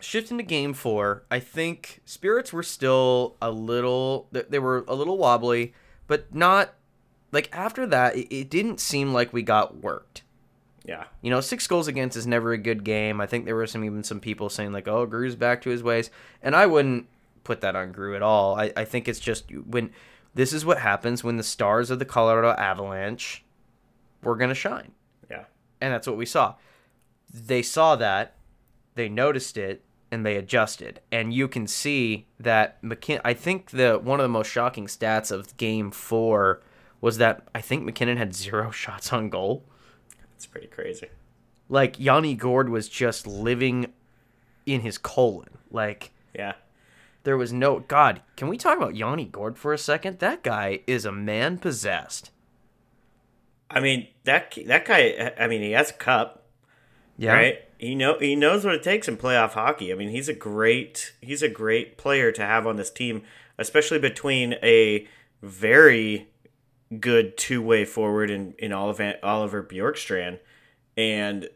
shifting 0.00 0.38
to 0.38 0.42
game 0.42 0.72
four, 0.74 1.24
I 1.30 1.40
think 1.40 2.00
spirits 2.04 2.52
were 2.52 2.62
still 2.62 3.36
a 3.42 3.50
little. 3.50 4.28
they- 4.32 4.58
were 4.58 4.84
a 4.88 4.94
little 4.94 5.18
wobbly, 5.18 5.74
but 6.06 6.34
not 6.34 6.74
like 7.32 7.48
after 7.52 7.86
that. 7.86 8.16
It, 8.16 8.34
it 8.34 8.50
didn't 8.50 8.80
seem 8.80 9.12
like 9.12 9.32
we 9.32 9.42
got 9.42 9.76
worked. 9.82 10.22
yeah, 10.84 11.04
You 11.20 11.30
know, 11.30 11.40
six 11.40 11.66
goals 11.66 11.88
against 11.88 12.16
is 12.16 12.26
never 12.26 12.52
a 12.52 12.58
good 12.58 12.84
game. 12.84 13.20
I 13.20 13.26
think 13.26 13.44
there 13.44 13.56
were 13.56 13.66
some 13.66 13.84
even 13.84 14.04
some 14.04 14.20
people 14.20 14.48
saying 14.48 14.72
like, 14.72 14.86
"Oh, 14.88 15.04
Grew's 15.06 15.34
back 15.36 15.60
to 15.62 15.70
his 15.70 15.82
ways," 15.82 16.10
and 16.42 16.54
I 16.56 16.66
wouldn't 16.66 17.08
put 17.46 17.60
that 17.60 17.76
on 17.76 17.92
Gru 17.92 18.16
at 18.16 18.22
all. 18.22 18.58
I, 18.58 18.72
I 18.76 18.84
think 18.84 19.08
it's 19.08 19.20
just 19.20 19.50
when 19.66 19.90
this 20.34 20.52
is 20.52 20.64
what 20.64 20.78
happens 20.78 21.24
when 21.24 21.36
the 21.36 21.42
stars 21.42 21.90
of 21.90 21.98
the 21.98 22.04
Colorado 22.04 22.50
Avalanche 22.50 23.44
were 24.22 24.36
gonna 24.36 24.54
shine 24.54 24.92
yeah, 25.30 25.44
and 25.80 25.92
that's 25.92 26.06
what 26.06 26.16
we 26.16 26.26
saw. 26.26 26.54
They 27.32 27.62
saw 27.62 27.96
that, 27.96 28.36
they 28.94 29.08
noticed 29.08 29.56
it, 29.56 29.84
and 30.10 30.24
they 30.24 30.36
adjusted. 30.36 31.00
And 31.10 31.32
you 31.32 31.48
can 31.48 31.66
see 31.66 32.28
that 32.38 32.82
MacKinnon. 32.82 33.22
I 33.24 33.34
think 33.34 33.70
the 33.70 33.98
one 34.02 34.20
of 34.20 34.24
the 34.24 34.28
most 34.28 34.50
shocking 34.50 34.86
stats 34.86 35.30
of 35.30 35.56
Game 35.56 35.90
Four 35.90 36.62
was 37.00 37.18
that 37.18 37.46
I 37.54 37.60
think 37.60 37.84
MacKinnon 37.84 38.16
had 38.16 38.34
zero 38.34 38.70
shots 38.82 39.12
on 39.12 39.28
goal. 39.28 39.64
That's 40.32 40.46
pretty 40.46 40.68
crazy. 40.68 41.08
Like 41.68 41.98
Yanni 41.98 42.34
Gourde 42.34 42.68
was 42.68 42.88
just 42.88 43.26
living 43.26 43.92
in 44.64 44.80
his 44.80 44.98
colon. 44.98 45.58
Like 45.70 46.12
Yeah, 46.34 46.52
there 47.26 47.36
was 47.36 47.52
no 47.52 47.80
God. 47.80 48.22
Can 48.36 48.46
we 48.46 48.56
talk 48.56 48.78
about 48.78 48.94
Yanni 48.94 49.24
Gourde 49.24 49.58
for 49.58 49.72
a 49.72 49.78
second? 49.78 50.20
That 50.20 50.44
guy 50.44 50.78
is 50.86 51.04
a 51.04 51.10
man 51.10 51.58
possessed. 51.58 52.30
I 53.68 53.80
mean 53.80 54.06
that 54.22 54.56
that 54.66 54.86
guy. 54.86 55.32
I 55.36 55.48
mean, 55.48 55.60
he 55.60 55.72
has 55.72 55.90
a 55.90 55.94
cup, 55.94 56.46
Yeah. 57.18 57.32
right? 57.32 57.58
He 57.78 57.96
know 57.96 58.16
he 58.20 58.36
knows 58.36 58.64
what 58.64 58.74
it 58.76 58.84
takes 58.84 59.08
in 59.08 59.16
playoff 59.16 59.54
hockey. 59.54 59.92
I 59.92 59.96
mean, 59.96 60.10
he's 60.10 60.28
a 60.28 60.32
great 60.34 61.14
he's 61.20 61.42
a 61.42 61.48
great 61.48 61.98
player 61.98 62.30
to 62.30 62.42
have 62.42 62.64
on 62.64 62.76
this 62.76 62.92
team, 62.92 63.22
especially 63.58 63.98
between 63.98 64.54
a 64.62 65.08
very 65.42 66.28
good 67.00 67.36
two 67.36 67.60
way 67.60 67.84
forward 67.84 68.30
in 68.30 68.54
in 68.60 68.72
Oliver 68.72 69.14
Oliver 69.24 69.64
Bjorkstrand, 69.64 70.38
and 70.96 71.48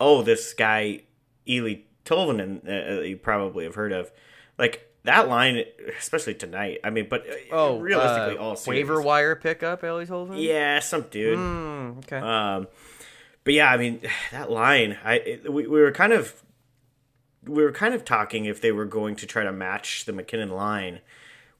oh, 0.00 0.22
this 0.22 0.52
guy 0.54 1.02
Eeli 1.46 1.82
Tolvanen, 2.04 2.68
uh, 2.98 3.02
you 3.02 3.16
probably 3.16 3.62
have 3.62 3.76
heard 3.76 3.92
of, 3.92 4.10
like 4.58 4.90
that 5.04 5.28
line, 5.28 5.62
especially 5.98 6.34
tonight. 6.34 6.80
I 6.82 6.90
mean, 6.90 7.06
but 7.08 7.28
uh, 7.28 7.34
Oh, 7.52 7.78
realistically, 7.78 8.38
uh, 8.38 8.42
all 8.42 8.56
series. 8.56 8.78
waiver 8.80 9.00
wire 9.02 9.36
pickup, 9.36 9.84
Ellie 9.84 10.06
Tolvan. 10.06 10.42
Yeah, 10.42 10.80
some 10.80 11.02
dude. 11.10 11.38
Mm, 11.38 11.98
okay. 11.98 12.18
Um, 12.18 12.68
but 13.44 13.54
yeah, 13.54 13.70
I 13.70 13.76
mean 13.76 14.00
that 14.32 14.50
line. 14.50 14.98
I 15.04 15.14
it, 15.14 15.52
we, 15.52 15.66
we 15.66 15.80
were 15.80 15.92
kind 15.92 16.12
of 16.12 16.42
we 17.46 17.62
were 17.62 17.72
kind 17.72 17.92
of 17.94 18.04
talking 18.04 18.46
if 18.46 18.60
they 18.60 18.72
were 18.72 18.86
going 18.86 19.16
to 19.16 19.26
try 19.26 19.44
to 19.44 19.52
match 19.52 20.06
the 20.06 20.12
MacKinnon 20.12 20.50
line 20.50 21.00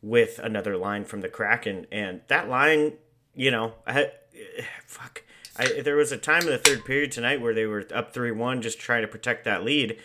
with 0.01 0.39
another 0.39 0.77
line 0.77 1.05
from 1.05 1.21
the 1.21 1.29
Kraken, 1.29 1.87
and 1.93 2.21
that 2.29 2.49
line, 2.49 2.95
you 3.35 3.51
know, 3.51 3.75
I 3.87 4.11
fuck. 4.87 5.23
I, 5.57 5.83
there 5.83 5.95
was 5.95 6.11
a 6.11 6.17
time 6.19 6.41
in 6.43 6.47
the 6.49 6.59
third 6.59 6.85
period 6.85 7.13
tonight 7.13 7.41
where 7.41 7.55
they 7.55 7.65
were 7.67 7.87
up 7.95 8.13
three 8.13 8.33
one, 8.33 8.61
just 8.61 8.81
trying 8.81 9.03
to 9.03 9.09
protect 9.09 9.45
that 9.45 9.63
lead, 9.63 9.99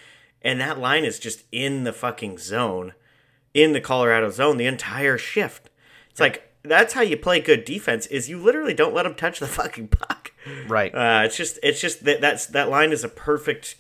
and 0.44 0.60
that 0.62 0.78
line 0.80 1.04
is 1.06 1.18
just 1.18 1.44
in 1.52 1.86
the 1.86 1.94
fucking 1.94 2.38
zone, 2.38 2.94
in 3.54 3.74
the 3.74 3.82
Colorado 3.82 4.30
zone, 4.30 4.58
the 4.58 4.66
entire 4.66 5.18
shift. 5.18 5.70
It's 6.10 6.20
like 6.20 6.50
that's 6.64 6.94
how 6.94 7.02
you 7.02 7.18
play 7.18 7.40
good 7.40 7.66
defense. 7.66 8.06
Is 8.08 8.30
you 8.30 8.40
literally 8.40 8.74
don't 8.74 8.94
let 8.94 9.04
them 9.04 9.16
touch 9.16 9.40
the 9.40 9.48
fucking 9.60 9.90
puck. 9.90 10.32
right. 10.68 10.94
Uh, 10.94 11.24
it's 11.26 11.38
just 11.38 11.60
it's 11.64 11.82
just 11.82 12.04
that 12.06 12.22
that's 12.22 12.48
that 12.48 12.70
line 12.70 12.92
is 12.92 13.04
a 13.04 13.10
perfect 13.10 13.76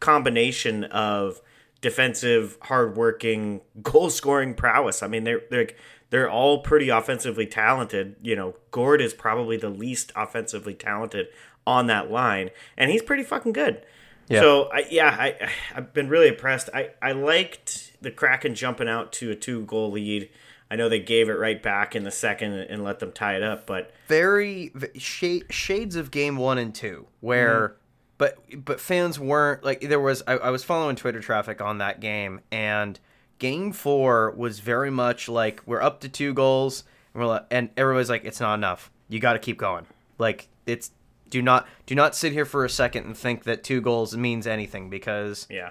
combination 0.00 0.84
of 0.84 1.40
defensive, 1.80 2.58
hardworking, 2.62 3.60
goal 3.82 4.10
scoring 4.10 4.54
prowess. 4.54 5.02
I 5.02 5.08
mean, 5.08 5.24
they're 5.24 5.42
they're 5.50 5.68
they're 6.10 6.30
all 6.30 6.60
pretty 6.60 6.88
offensively 6.88 7.46
talented. 7.46 8.16
You 8.22 8.36
know, 8.36 8.54
Gourde 8.70 9.00
is 9.00 9.14
probably 9.14 9.56
the 9.56 9.70
least 9.70 10.12
offensively 10.14 10.74
talented 10.74 11.28
on 11.66 11.86
that 11.86 12.10
line, 12.10 12.50
and 12.76 12.90
he's 12.90 13.02
pretty 13.02 13.22
fucking 13.22 13.52
good. 13.52 13.84
Yeah. 14.28 14.40
So 14.40 14.70
I, 14.72 14.86
yeah, 14.90 15.16
I 15.18 15.50
I've 15.74 15.92
been 15.92 16.08
really 16.08 16.28
impressed. 16.28 16.70
I 16.72 16.90
I 17.02 17.12
liked 17.12 17.83
the 18.04 18.10
Kraken 18.10 18.54
jumping 18.54 18.88
out 18.88 19.12
to 19.14 19.30
a 19.30 19.34
two 19.34 19.64
goal 19.64 19.90
lead. 19.90 20.30
I 20.70 20.76
know 20.76 20.88
they 20.88 21.00
gave 21.00 21.28
it 21.28 21.34
right 21.34 21.62
back 21.62 21.94
in 21.94 22.04
the 22.04 22.10
second 22.10 22.52
and 22.52 22.82
let 22.84 22.98
them 22.98 23.12
tie 23.12 23.36
it 23.36 23.42
up, 23.42 23.66
but 23.66 23.92
very 24.08 24.72
shade, 24.96 25.44
shades 25.50 25.96
of 25.96 26.10
game 26.10 26.36
one 26.36 26.58
and 26.58 26.74
two 26.74 27.06
where 27.20 27.68
mm-hmm. 27.68 27.76
but 28.18 28.64
but 28.64 28.80
fans 28.80 29.18
weren't 29.18 29.62
like 29.62 29.82
there 29.82 30.00
was 30.00 30.22
I, 30.26 30.34
I 30.34 30.50
was 30.50 30.64
following 30.64 30.96
twitter 30.96 31.20
traffic 31.20 31.60
on 31.60 31.78
that 31.78 32.00
game 32.00 32.40
and 32.50 32.98
game 33.38 33.72
four 33.72 34.30
was 34.32 34.60
very 34.60 34.90
much 34.90 35.28
like 35.28 35.60
we're 35.66 35.82
up 35.82 36.00
to 36.00 36.08
two 36.08 36.32
goals 36.32 36.84
and 37.12 37.22
we're 37.22 37.28
like, 37.28 37.46
and 37.50 37.70
everybody's 37.76 38.10
like 38.10 38.24
it's 38.24 38.40
not 38.40 38.54
enough. 38.54 38.90
You 39.08 39.20
got 39.20 39.34
to 39.34 39.38
keep 39.38 39.58
going. 39.58 39.86
Like 40.18 40.48
it's 40.66 40.90
do 41.30 41.42
not 41.42 41.66
do 41.86 41.94
not 41.94 42.14
sit 42.14 42.32
here 42.32 42.44
for 42.44 42.64
a 42.64 42.70
second 42.70 43.04
and 43.04 43.16
think 43.16 43.44
that 43.44 43.64
two 43.64 43.80
goals 43.80 44.16
means 44.16 44.46
anything 44.46 44.90
because 44.90 45.46
yeah, 45.50 45.70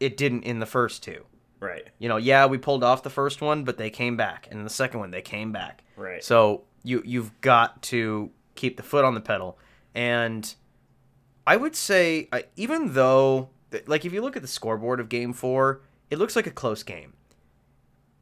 it 0.00 0.16
didn't 0.16 0.42
in 0.42 0.60
the 0.60 0.66
first 0.66 1.02
two 1.02 1.24
right, 1.64 1.86
you 1.98 2.08
know, 2.08 2.16
yeah, 2.16 2.46
we 2.46 2.58
pulled 2.58 2.84
off 2.84 3.02
the 3.02 3.10
first 3.10 3.40
one, 3.40 3.64
but 3.64 3.78
they 3.78 3.90
came 3.90 4.16
back, 4.16 4.48
and 4.50 4.64
the 4.64 4.70
second 4.70 5.00
one 5.00 5.10
they 5.10 5.22
came 5.22 5.52
back. 5.52 5.82
Right. 5.96 6.22
So 6.22 6.64
you 6.82 7.02
you've 7.04 7.40
got 7.40 7.82
to 7.82 8.30
keep 8.54 8.76
the 8.76 8.82
foot 8.82 9.04
on 9.04 9.14
the 9.14 9.20
pedal, 9.20 9.58
and 9.94 10.54
I 11.46 11.56
would 11.56 11.74
say 11.74 12.28
uh, 12.32 12.42
even 12.56 12.94
though 12.94 13.48
like 13.86 14.04
if 14.04 14.12
you 14.12 14.22
look 14.22 14.36
at 14.36 14.42
the 14.42 14.48
scoreboard 14.48 15.00
of 15.00 15.08
Game 15.08 15.32
Four, 15.32 15.80
it 16.10 16.18
looks 16.18 16.36
like 16.36 16.46
a 16.46 16.50
close 16.52 16.82
game. 16.82 17.14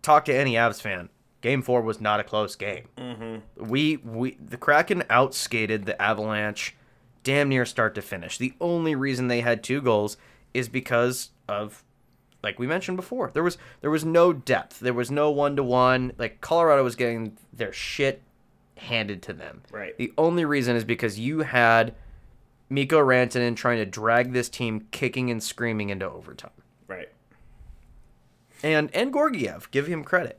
Talk 0.01 0.25
to 0.27 0.35
any 0.35 0.55
Avs 0.55 0.81
fan. 0.81 1.09
Game 1.41 1.63
Four 1.63 1.83
was 1.83 2.01
not 2.01 2.21
a 2.21 2.25
close 2.25 2.55
game. 2.55 2.89
Mm-hmm. 2.97 3.69
We 3.69 3.97
we 3.99 4.37
the 4.41 4.57
Kraken 4.57 5.03
outskated 5.11 5.85
the 5.85 6.01
Avalanche, 6.01 6.77
damn 7.25 7.49
near 7.49 7.67
start 7.67 7.95
to 7.97 8.03
finish. 8.03 8.39
The 8.39 8.55
only 8.61 8.95
reason 8.95 9.29
they 9.29 9.41
had 9.41 9.63
two 9.63 9.81
goals 9.81 10.17
is 10.55 10.69
because 10.69 11.31
of 11.49 11.85
like 12.43 12.59
we 12.59 12.67
mentioned 12.67 12.97
before. 12.97 13.31
There 13.33 13.43
was 13.43 13.59
there 13.81 13.91
was 13.91 14.05
no 14.05 14.33
depth. 14.33 14.81
There 14.81 14.95
was 14.95 15.11
no 15.11 15.31
one 15.31 15.57
to 15.57 15.63
one. 15.63 16.13
Like 16.19 16.41
Colorado 16.41 16.85
was 16.85 16.97
getting 16.97 17.37
their 17.53 17.73
shit 17.73 18.23
handed 18.77 19.23
to 19.23 19.33
them. 19.33 19.63
Right. 19.71 19.97
The 19.97 20.13
only 20.19 20.45
reason 20.45 20.77
is 20.77 20.85
because 20.85 21.19
you 21.19 21.41
had 21.41 21.95
Mikko 22.69 23.01
Rantanen 23.01 23.55
trying 23.57 23.79
to 23.79 23.87
drag 23.87 24.33
this 24.33 24.49
team 24.49 24.87
kicking 24.91 25.31
and 25.31 25.43
screaming 25.43 25.91
into 25.91 26.11
overtime. 26.11 26.51
right. 26.87 27.09
And 28.63 28.91
and 28.95 29.13
Georgiev, 29.13 29.71
give 29.71 29.87
him 29.87 30.05
credit. 30.05 30.39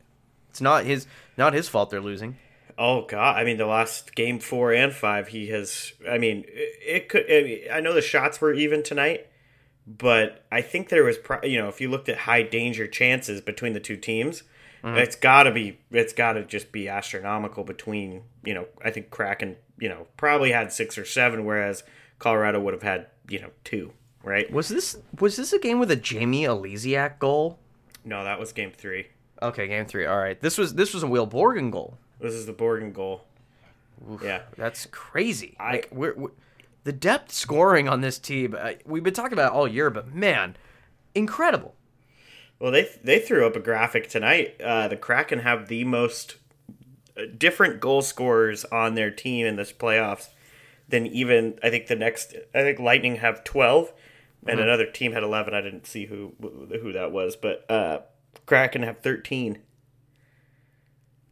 It's 0.50 0.62
not 0.62 0.86
his 0.86 1.08
not 1.38 1.54
his 1.54 1.68
fault 1.68 1.89
they're 1.89 2.02
losing. 2.02 2.38
Oh 2.78 3.06
God! 3.06 3.38
I 3.38 3.44
mean, 3.44 3.58
the 3.58 3.66
last 3.66 4.16
game 4.16 4.39
four 4.39 4.74
and 4.74 4.94
five, 4.94 5.28
he 5.28 5.48
has. 5.50 5.94
I 6.10 6.18
mean, 6.18 6.46
it, 6.48 6.80
it 6.86 7.10
could. 7.10 7.26
I, 7.30 7.44
mean, 7.44 7.60
I 7.72 7.82
know 7.82 7.94
the 7.94 8.02
shots 8.02 8.42
were 8.42 8.54
even 8.54 8.82
tonight, 8.82 9.28
but 9.86 10.46
I 10.52 10.62
think 10.62 10.89
there 10.89 11.04
was. 11.04 11.17
Pro, 11.17 11.41
you 11.43 11.58
know, 11.60 11.67
if 11.67 11.82
you 11.82 11.89
looked 11.89 12.10
at 12.10 12.19
high 12.19 12.43
danger 12.43 12.88
chances 12.88 13.41
between 13.41 13.74
the 13.74 13.80
two 13.80 13.98
teams, 13.98 14.43
mm-hmm. 14.84 14.98
it's 14.98 15.15
got 15.15 15.43
to 15.43 15.52
be. 15.52 15.80
It's 15.91 16.13
got 16.13 16.34
to 16.34 16.43
just 16.43 16.72
be 16.72 16.88
astronomical 16.88 17.63
between. 17.63 18.24
You 18.43 18.54
know, 18.54 18.67
I 18.84 18.91
think 18.91 19.10
Kraken. 19.10 19.58
You 19.80 19.89
know, 19.89 20.08
probably 20.17 20.52
had 20.52 20.72
six 20.72 20.98
or 20.98 21.06
seven, 21.06 21.46
whereas 21.46 21.84
Colorado 22.19 22.60
would 22.62 22.74
have 22.74 22.84
had. 22.84 23.08
You 23.30 23.41
know, 23.41 23.52
two. 23.63 23.93
Right? 24.24 24.52
Was 24.52 24.69
this 24.69 24.98
was 25.19 25.36
this 25.36 25.52
a 25.52 25.60
game 25.60 25.80
with 25.80 25.91
a 25.91 25.96
Jamie 25.96 26.43
Oleksiak 26.43 27.19
goal? 27.19 27.60
No, 28.06 28.24
that 28.24 28.39
was 28.39 28.52
game 28.54 28.72
three. 28.72 29.08
Okay, 29.41 29.67
game 29.67 29.86
three. 29.86 30.06
All 30.06 30.17
right, 30.17 30.39
this 30.39 30.58
was 30.58 30.76
this 30.76 30.93
was 30.93 31.04
a 31.04 31.08
Will 31.08 31.28
Borgen 31.28 31.72
goal. 31.72 31.98
This 32.22 32.34
is 32.34 32.46
the 32.46 32.54
Borgen 32.54 32.93
goal. 32.93 33.26
Yeah. 34.22 34.41
That's 34.58 34.86
crazy. 34.88 35.56
I- 35.60 35.72
like 35.72 35.89
we're, 35.91 36.13
we're 36.15 36.30
the 36.84 36.91
depth 36.91 37.32
scoring 37.32 37.88
on 37.88 38.02
this 38.02 38.19
team. 38.19 38.56
Uh, 38.58 38.74
we've 38.86 39.04
been 39.04 39.13
talking 39.13 39.34
about 39.34 39.54
it 39.54 39.56
all 39.56 39.67
year, 39.67 39.89
but 39.89 40.13
man, 40.13 40.56
incredible. 41.15 41.76
Well, 42.60 42.72
they 42.72 42.89
they 43.04 43.19
threw 43.19 43.46
up 43.46 43.56
a 43.56 43.60
graphic 43.60 44.10
tonight. 44.10 44.62
Uh, 44.62 44.88
the 44.88 44.98
Kraken 44.98 45.39
have 45.39 45.67
the 45.67 45.84
most 45.84 46.38
uh, 47.17 47.24
different 47.38 47.80
goal 47.80 48.02
scorers 48.02 48.63
on 48.65 48.96
their 48.96 49.12
team 49.12 49.46
in 49.46 49.56
this 49.56 49.74
playoffs 49.74 50.30
than 50.88 51.08
even 51.08 51.60
I 51.63 51.69
think 51.69 51.88
the 51.88 51.96
next. 51.96 52.36
I 52.54 52.62
think 52.62 52.80
Lightning 52.80 53.17
have 53.17 53.43
twelve, 53.43 53.91
and 54.46 54.60
another 54.60 54.86
team 54.86 55.12
had 55.12 55.24
eleven. 55.24 55.54
I 55.54 55.62
didn't 55.62 55.88
see 55.88 56.06
who 56.06 56.34
who 56.39 56.93
that 56.93 57.12
was, 57.12 57.36
but 57.36 57.69
uh, 57.69 58.00
Kraken 58.46 58.84
have 58.84 59.00
thirteen. 59.00 59.60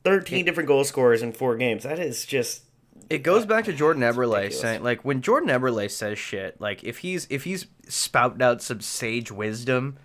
Thirteen 0.04 0.46
different 0.46 0.68
goal 0.68 0.84
scorers 0.84 1.22
in 1.22 1.32
four 1.32 1.56
games. 1.56 1.84
That 1.84 2.00
is 2.00 2.26
just 2.26 2.64
It 3.12 3.24
goes 3.24 3.46
back 3.46 3.66
to 3.66 3.74
Jordan 3.74 4.04
Eberle 4.04 4.54
saying, 4.54 4.84
like, 4.84 5.04
when 5.04 5.22
Jordan 5.22 5.50
Eberle 5.50 5.92
says 5.92 6.18
shit, 6.18 6.62
like, 6.62 6.84
if 6.84 7.00
he's 7.00 7.28
if 7.30 7.44
he's 7.44 7.68
spouting 7.88 8.42
out 8.42 8.62
some 8.62 8.80
sage 8.80 9.32
wisdom 9.32 9.98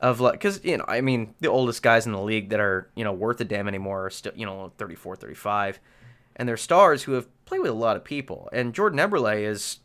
of 0.00 0.18
like, 0.20 0.32
because 0.32 0.64
you 0.64 0.78
know, 0.78 0.84
I 0.88 1.02
mean, 1.02 1.34
the 1.40 1.48
oldest 1.48 1.82
guys 1.82 2.06
in 2.06 2.12
the 2.12 2.20
league 2.22 2.48
that 2.48 2.60
are 2.60 2.88
you 2.94 3.04
know 3.04 3.12
worth 3.12 3.40
a 3.40 3.44
damn 3.44 3.68
anymore 3.68 4.06
are 4.06 4.10
still 4.10 4.32
you 4.34 4.46
know 4.46 4.72
34, 4.78 5.16
35, 5.16 5.78
and 6.36 6.48
they're 6.48 6.56
stars 6.56 7.02
who 7.02 7.12
have 7.12 7.28
played 7.44 7.60
with 7.60 7.70
a 7.70 7.74
lot 7.74 7.96
of 7.96 8.04
people. 8.04 8.48
And 8.52 8.74
Jordan 8.74 8.98
Eberle 8.98 9.42
is, 9.42 9.80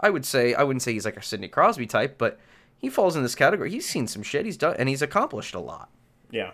I 0.00 0.10
would 0.10 0.26
say, 0.26 0.52
I 0.52 0.62
wouldn't 0.62 0.82
say 0.82 0.92
he's 0.92 1.06
like 1.06 1.16
a 1.16 1.22
Sidney 1.22 1.48
Crosby 1.48 1.86
type, 1.86 2.16
but 2.18 2.38
he 2.76 2.90
falls 2.90 3.16
in 3.16 3.22
this 3.22 3.34
category. 3.34 3.70
He's 3.70 3.88
seen 3.88 4.06
some 4.06 4.22
shit. 4.22 4.44
He's 4.44 4.56
done, 4.58 4.76
and 4.78 4.88
he's 4.88 5.02
accomplished 5.02 5.54
a 5.54 5.60
lot. 5.60 5.88
yeah. 6.30 6.50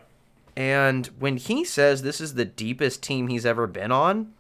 And 0.56 1.08
when 1.18 1.36
he 1.36 1.64
says 1.64 2.00
this 2.00 2.18
is 2.18 2.32
the 2.32 2.46
deepest 2.46 3.02
team 3.02 3.28
he's 3.28 3.44
ever 3.44 3.66
been 3.66 3.92
on, 3.92 4.32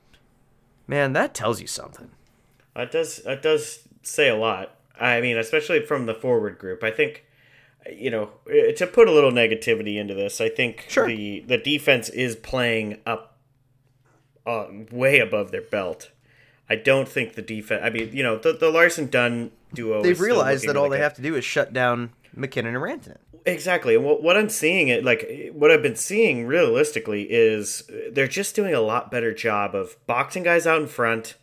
man, 0.86 1.12
that 1.14 1.34
tells 1.34 1.60
you 1.60 1.66
something. 1.66 2.10
That 2.74 2.90
does 2.90 3.18
that 3.24 3.42
does 3.42 3.88
say 4.02 4.28
a 4.28 4.36
lot. 4.36 4.76
I 5.00 5.20
mean, 5.20 5.36
especially 5.36 5.80
from 5.84 6.06
the 6.06 6.14
forward 6.14 6.58
group. 6.58 6.82
I 6.82 6.90
think 6.90 7.24
you 7.90 8.10
know 8.10 8.30
to 8.76 8.86
put 8.86 9.08
a 9.08 9.12
little 9.12 9.30
negativity 9.32 9.96
into 9.96 10.14
this. 10.14 10.40
I 10.40 10.48
think 10.48 10.86
Sure. 10.88 11.06
the 11.06 11.40
the 11.46 11.58
defense 11.58 12.08
is 12.08 12.36
playing 12.36 12.98
up 13.06 13.36
uh, 14.46 14.66
way 14.90 15.18
above 15.18 15.50
their 15.50 15.62
belt. 15.62 16.10
I 16.68 16.76
don't 16.76 17.08
think 17.08 17.34
the 17.34 17.42
defense. 17.42 17.82
I 17.84 17.90
mean, 17.90 18.10
you 18.12 18.22
know, 18.22 18.36
the 18.38 18.52
the 18.52 18.70
Larsson 18.70 19.08
Dunn 19.08 19.52
duo. 19.72 20.02
They've 20.02 20.20
realized 20.20 20.66
that 20.66 20.76
all 20.76 20.88
they 20.88 20.98
have 20.98 21.14
to 21.14 21.22
do 21.22 21.34
is 21.36 21.44
shut 21.44 21.72
down 21.72 22.10
MacKinnon 22.34 22.74
and 22.74 22.82
Rantanen. 22.82 23.18
Exactly. 23.46 23.94
And 23.94 24.04
what, 24.04 24.22
what 24.22 24.36
I'm 24.36 24.48
seeing 24.48 24.88
it 24.88 25.04
like 25.04 25.52
what 25.52 25.70
I've 25.70 25.82
been 25.82 25.96
seeing 25.96 26.46
realistically 26.46 27.22
is 27.30 27.88
they're 28.10 28.26
just 28.26 28.56
doing 28.56 28.74
a 28.74 28.80
lot 28.80 29.10
better 29.10 29.32
job 29.32 29.74
of 29.74 29.96
boxing 30.06 30.42
guys 30.42 30.66
out 30.66 30.82
in 30.82 30.88
front. 30.88 31.36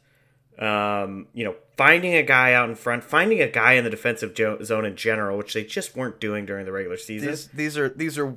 Um, 0.60 1.28
you 1.34 1.44
know, 1.46 1.56
finding 1.78 2.14
a 2.14 2.22
guy 2.22 2.54
out 2.54 2.70
in 2.70 2.76
front, 2.76 3.04
finding 3.04 3.42
a 3.42 3.48
guy 3.48 3.74
in 3.74 3.84
the 3.84 3.90
defensive 3.90 4.36
zone 4.64 4.86
in 4.86 4.96
general, 4.96 5.38
which 5.38 5.54
they 5.54 5.64
just 5.64 5.96
weren't 5.96 6.20
doing 6.20 6.46
during 6.46 6.66
the 6.66 6.72
regular 6.72 6.98
season. 6.98 7.30
These 7.30 7.48
these 7.48 7.78
are 7.78 7.90
these 7.90 8.18
are 8.20 8.36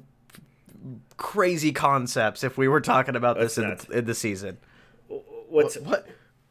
crazy 1.16 1.72
concepts. 1.72 2.44
If 2.44 2.56
we 2.56 2.68
were 2.68 2.80
talking 2.80 3.16
about 3.16 3.38
this 3.38 3.58
in 3.58 3.76
the, 3.76 3.98
in 3.98 4.04
the 4.06 4.14
season, 4.14 4.58
what's 5.48 5.76
what 5.78 6.06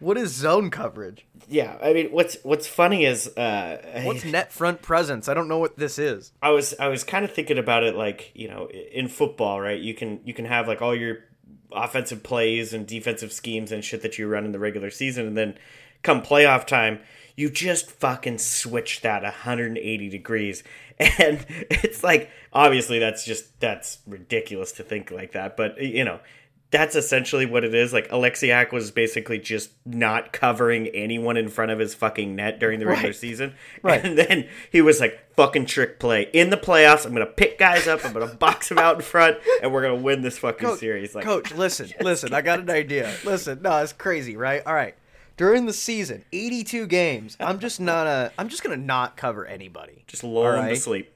what 0.05 0.17
is 0.17 0.31
zone 0.31 0.69
coverage? 0.69 1.25
yeah? 1.47 1.77
I 1.81 1.93
mean, 1.93 2.11
what's 2.11 2.37
what's 2.43 2.67
funny 2.67 3.05
is 3.05 3.27
uh, 3.35 4.03
What's 4.03 4.23
net 4.23 4.51
front 4.51 4.81
presence? 4.81 5.27
I 5.27 5.33
don't 5.33 5.47
know 5.47 5.57
what 5.57 5.77
this 5.77 5.97
is. 5.97 6.31
I 6.41 6.51
was 6.51 6.75
I 6.79 6.87
was 6.87 7.03
kind 7.03 7.25
of 7.25 7.31
thinking 7.31 7.57
about 7.57 7.83
it 7.83 7.95
like 7.95 8.31
you 8.35 8.47
know 8.47 8.67
in 8.69 9.07
football, 9.07 9.59
right? 9.59 9.79
You 9.79 9.93
can 9.93 10.19
you 10.23 10.33
can 10.33 10.45
have 10.45 10.67
like 10.67 10.81
all 10.81 10.95
your 10.95 11.25
offensive 11.71 12.23
plays 12.23 12.73
and 12.73 12.87
defensive 12.87 13.31
schemes 13.33 13.71
and 13.71 13.83
shit 13.83 14.01
that 14.03 14.17
you 14.17 14.27
run 14.27 14.45
in 14.45 14.51
the 14.51 14.59
regular 14.59 14.91
season, 14.91 15.27
and 15.27 15.37
then 15.37 15.57
come 16.05 16.21
playoff 16.21 16.65
time, 16.65 16.99
you 17.35 17.49
just 17.49 17.91
fucking 17.91 18.37
switch 18.37 19.01
that 19.01 19.23
180 19.23 20.09
degrees. 20.09 20.63
And 20.97 21.45
it's 21.49 22.05
like, 22.05 22.29
obviously, 22.53 22.99
that's 22.99 23.25
just, 23.25 23.59
that's 23.59 23.97
ridiculous 24.07 24.71
to 24.73 24.83
think 24.83 25.11
like 25.11 25.33
that. 25.33 25.57
But, 25.57 25.77
you 25.81 26.05
know, 26.05 26.21
that's 26.71 26.95
essentially 26.95 27.45
what 27.45 27.63
it 27.63 27.73
is. 27.73 27.93
Like, 27.93 28.09
Oleksiak 28.09 28.71
was 28.73 28.91
basically 28.91 29.39
just 29.39 29.69
not 29.85 30.33
covering 30.33 30.87
anyone 30.87 31.37
in 31.37 31.47
front 31.47 31.71
of 31.71 31.79
his 31.79 31.93
fucking 31.95 32.35
net 32.35 32.59
during 32.59 32.79
the 32.79 32.85
regular 32.85 33.09
Right. 33.09 33.15
season. 33.15 33.53
Right. 33.81 34.03
And 34.03 34.17
then 34.17 34.49
he 34.71 34.81
was 34.81 34.99
like, 34.99 35.19
fucking 35.35 35.67
trick 35.67 35.99
play. 35.99 36.23
In 36.33 36.49
the 36.49 36.57
playoffs, 36.57 37.05
I'm 37.05 37.13
going 37.13 37.25
to 37.25 37.31
pick 37.31 37.57
guys 37.59 37.87
up, 37.87 38.03
I'm 38.03 38.11
going 38.13 38.27
to 38.29 38.35
box 38.35 38.69
them 38.69 38.77
out 38.77 38.95
in 38.95 39.01
front, 39.03 39.37
and 39.61 39.71
we're 39.71 39.83
going 39.83 39.97
to 39.97 40.03
win 40.03 40.21
this 40.21 40.37
fucking 40.39 40.67
Coach, 40.67 40.79
series. 40.79 41.15
Like, 41.15 41.23
Coach, 41.23 41.53
listen, 41.53 41.91
listen. 42.01 42.33
I 42.33 42.41
got 42.41 42.59
an 42.59 42.69
idea. 42.69 43.13
Listen, 43.23 43.61
no, 43.61 43.77
it's 43.81 43.93
crazy, 43.93 44.35
right? 44.35 44.61
All 44.65 44.73
right. 44.73 44.95
During 45.37 45.65
the 45.65 45.73
season, 45.73 46.23
82 46.33 46.87
games. 46.87 47.35
I'm 47.41 47.59
just 47.59 47.79
not 47.81 48.07
a. 48.07 48.31
I'm 48.37 48.47
just 48.47 48.63
gonna 48.63 48.77
not 48.77 49.17
cover 49.17 49.45
anybody. 49.45 50.05
just 50.07 50.23
lull 50.23 50.53
him 50.61 50.69
to 50.69 50.75
sleep. 50.77 51.11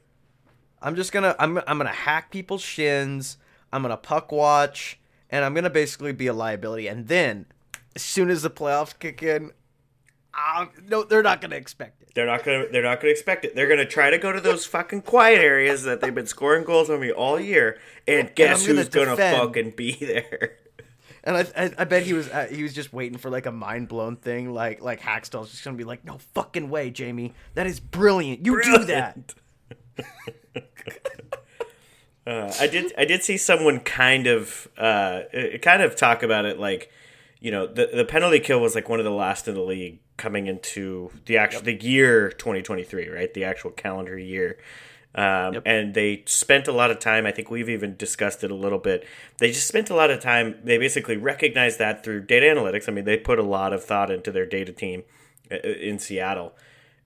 I'm 0.81 0.95
just 0.97 1.13
gonna. 1.13 1.35
I'm. 1.39 1.57
I'm 1.59 1.77
gonna 1.77 1.89
hack 1.89 2.29
people's 2.29 2.61
shins. 2.61 3.37
I'm 3.71 3.81
gonna 3.81 3.95
puck 3.95 4.33
watch, 4.33 4.98
and 5.29 5.45
I'm 5.45 5.53
gonna 5.53 5.69
basically 5.69 6.13
be 6.13 6.27
a 6.27 6.33
liability. 6.33 6.87
And 6.87 7.07
then, 7.07 7.45
as 7.95 8.01
soon 8.01 8.29
as 8.29 8.41
the 8.41 8.49
playoffs 8.49 8.97
kick 8.97 9.23
in, 9.23 9.51
um, 10.33 10.69
no, 10.87 11.03
they're 11.03 11.23
not 11.23 11.41
gonna 11.41 11.55
expect 11.55 12.01
it. 12.01 12.11
They're 12.15 12.25
not 12.25 12.43
gonna. 12.43 12.65
They're 12.71 12.83
not 12.83 12.99
gonna 12.99 13.11
expect 13.11 13.45
it. 13.45 13.55
They're 13.55 13.67
gonna 13.67 13.85
try 13.85 14.09
to 14.09 14.17
go 14.17 14.31
to 14.31 14.41
those 14.41 14.65
fucking 14.65 15.03
quiet 15.03 15.39
areas 15.39 15.83
that 15.83 16.01
they've 16.01 16.13
been 16.13 16.27
scoring 16.27 16.63
goals 16.63 16.89
on 16.89 16.99
me 16.99 17.11
all 17.11 17.39
year, 17.39 17.79
and 18.07 18.33
guess 18.35 18.65
gonna 18.65 18.79
who's 18.79 18.89
gonna 18.89 19.15
fucking 19.15 19.71
be 19.71 19.93
there? 19.93 20.57
And 21.23 21.37
I, 21.37 21.45
I, 21.55 21.71
I 21.79 21.83
bet 21.83 22.03
he 22.03 22.13
was 22.13 22.29
uh, 22.29 22.47
he 22.49 22.63
was 22.63 22.73
just 22.73 22.93
waiting 22.93 23.17
for 23.17 23.29
like 23.29 23.45
a 23.45 23.51
mind 23.51 23.87
blown 23.87 24.15
thing, 24.15 24.53
like 24.53 24.81
like 24.81 25.01
Hextall's 25.01 25.51
just 25.51 25.63
gonna 25.63 25.77
be 25.77 25.83
like, 25.83 26.05
no 26.05 26.17
fucking 26.33 26.69
way, 26.69 26.89
Jamie, 26.91 27.33
that 27.55 27.67
is 27.67 27.79
brilliant. 27.79 28.45
You 28.45 28.61
do 28.63 28.85
that. 28.85 29.33
Uh, 32.27 32.53
I 32.59 32.67
did. 32.67 32.93
I 32.97 33.05
did 33.05 33.23
see 33.23 33.37
someone 33.37 33.79
kind 33.79 34.27
of, 34.27 34.67
uh, 34.77 35.21
kind 35.61 35.81
of 35.81 35.95
talk 35.95 36.21
about 36.21 36.45
it 36.45 36.59
like, 36.59 36.91
you 37.39 37.51
know, 37.51 37.65
the 37.65 37.89
the 37.93 38.05
penalty 38.05 38.39
kill 38.39 38.59
was 38.59 38.75
like 38.75 38.89
one 38.89 38.99
of 38.99 39.05
the 39.05 39.11
last 39.11 39.47
in 39.47 39.55
the 39.55 39.61
league 39.61 39.99
coming 40.17 40.47
into 40.47 41.11
the 41.25 41.37
actual 41.37 41.61
the 41.61 41.81
year 41.81 42.29
2023, 42.29 43.09
right? 43.09 43.33
The 43.33 43.45
actual 43.45 43.71
calendar 43.71 44.17
year. 44.17 44.57
Um, 45.15 45.53
Yep. 45.55 45.63
And 45.65 45.93
they 45.95 46.23
spent 46.27 46.67
a 46.67 46.71
lot 46.71 46.91
of 46.91 46.99
time. 46.99 47.25
I 47.25 47.31
think 47.31 47.49
we've 47.49 47.69
even 47.69 47.95
discussed 47.95 48.43
it 48.43 48.51
a 48.51 48.55
little 48.55 48.77
bit. 48.77 49.07
They 49.39 49.51
just 49.51 49.67
spent 49.67 49.89
a 49.89 49.95
lot 49.95 50.11
of 50.11 50.19
time. 50.19 50.59
They 50.63 50.77
basically 50.77 51.17
recognized 51.17 51.79
that 51.79 52.03
through 52.03 52.25
data 52.25 52.45
analytics. 52.45 52.87
I 52.87 52.91
mean, 52.91 53.05
they 53.05 53.17
put 53.17 53.39
a 53.39 53.43
lot 53.43 53.73
of 53.73 53.83
thought 53.83 54.11
into 54.11 54.31
their 54.31 54.45
data 54.45 54.71
team 54.71 55.03
uh, 55.51 55.55
in 55.55 55.97
Seattle 55.97 56.53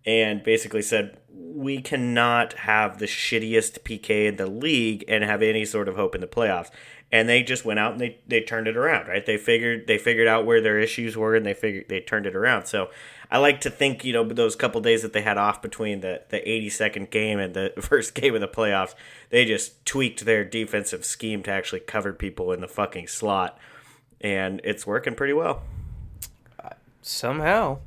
and 0.06 0.44
basically 0.44 0.82
said 0.82 1.18
we 1.36 1.82
cannot 1.82 2.54
have 2.54 2.98
the 2.98 3.06
shittiest 3.06 3.80
PK 3.80 4.28
in 4.28 4.38
the 4.38 4.48
league 4.48 5.06
and 5.08 5.24
have 5.24 5.42
any 5.42 5.66
sort 5.66 5.88
of 5.88 5.96
hope 5.96 6.16
in 6.16 6.22
the 6.22 6.28
playoffs. 6.28 6.70
And 7.12 7.30
they 7.30 7.44
just 7.44 7.64
went 7.64 7.80
out 7.80 7.92
and 7.92 8.02
they, 8.02 8.18
they 8.28 8.42
turned 8.42 8.68
it 8.68 8.76
around, 8.76 9.08
right? 9.08 9.24
They 9.24 9.38
figured 9.38 9.86
they 9.86 10.00
figured 10.00 10.28
out 10.28 10.48
where 10.48 10.62
their 10.62 10.80
issues 10.80 11.16
were 11.16 11.36
and 11.36 11.46
they 11.46 11.54
figured 11.54 11.86
they 11.88 12.00
turned 12.00 12.26
it 12.26 12.36
around. 12.36 12.66
So 12.66 12.90
I 13.30 13.38
like 13.38 13.62
to 13.62 13.70
think, 13.70 14.04
you 14.04 14.14
know, 14.14 14.24
those 14.24 14.56
couple 14.56 14.82
days 14.82 15.04
that 15.04 15.14
they 15.14 15.22
had 15.22 15.38
off 15.38 15.62
between 15.62 16.02
the, 16.02 16.24
the 16.30 16.40
82nd 16.40 17.12
game 17.12 17.40
and 17.40 17.54
the 17.54 17.72
first 17.80 18.16
game 18.16 18.34
of 18.34 18.42
the 18.42 18.48
playoffs, 18.48 18.96
they 19.30 19.46
just 19.46 19.86
tweaked 19.86 20.26
their 20.26 20.44
defensive 20.44 21.06
scheme 21.06 21.44
to 21.44 21.52
actually 21.52 21.82
cover 21.82 22.14
people 22.14 22.52
in 22.52 22.62
the 22.62 22.68
fucking 22.68 23.08
slot. 23.08 23.60
And 24.20 24.60
it's 24.64 24.88
working 24.88 25.14
pretty 25.14 25.34
well. 25.34 25.62
Somehow, 27.02 27.80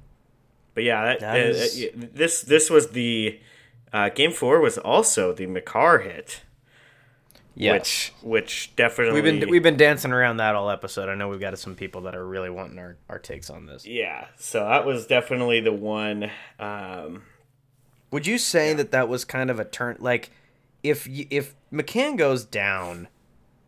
But 0.76 0.84
yeah, 0.84 1.04
that, 1.04 1.20
That 1.20 1.36
uh, 1.36 1.48
uh, 1.48 2.06
this 2.12 2.42
this 2.42 2.68
was 2.68 2.90
the 2.90 3.40
uh, 3.94 4.10
game 4.10 4.30
four 4.30 4.60
was 4.60 4.76
also 4.76 5.32
the 5.32 5.46
Makar 5.46 6.00
hit, 6.00 6.42
which 7.54 8.12
which 8.22 8.76
definitely 8.76 9.22
we've 9.22 9.40
been 9.40 9.50
we've 9.50 9.62
been 9.62 9.78
dancing 9.78 10.12
around 10.12 10.36
that 10.36 10.54
all 10.54 10.68
episode. 10.68 11.08
I 11.08 11.14
know 11.14 11.28
we've 11.28 11.40
got 11.40 11.58
some 11.58 11.74
people 11.74 12.02
that 12.02 12.14
are 12.14 12.26
really 12.26 12.50
wanting 12.50 12.78
our, 12.78 12.98
our 13.08 13.18
takes 13.18 13.48
on 13.48 13.64
this. 13.64 13.86
yeah. 13.86 14.26
So 14.36 14.60
that 14.60 14.84
was 14.84 15.06
definitely 15.06 15.60
the 15.60 15.72
one. 15.72 16.30
Um, 16.60 17.22
Would 18.10 18.26
you 18.26 18.36
say 18.36 18.74
that 18.74 18.90
that 18.92 19.08
was 19.08 19.24
kind 19.24 19.50
of 19.50 19.58
a 19.58 19.64
turn? 19.64 19.96
Like, 19.98 20.30
if 20.82 21.08
if 21.08 21.54
McCann 21.72 22.18
goes 22.18 22.44
down, 22.44 23.08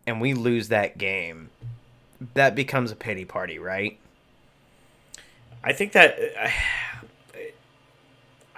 and 0.07 0.21
we 0.21 0.35
lose 0.35 0.69
that 0.69 0.99
game, 0.99 1.49
that 2.35 2.55
becomes 2.55 2.93
a 2.93 2.97
pity 2.97 3.25
party, 3.25 3.59
right? 3.59 3.99
I 5.65 5.73
think 5.73 5.93
that 5.93 6.19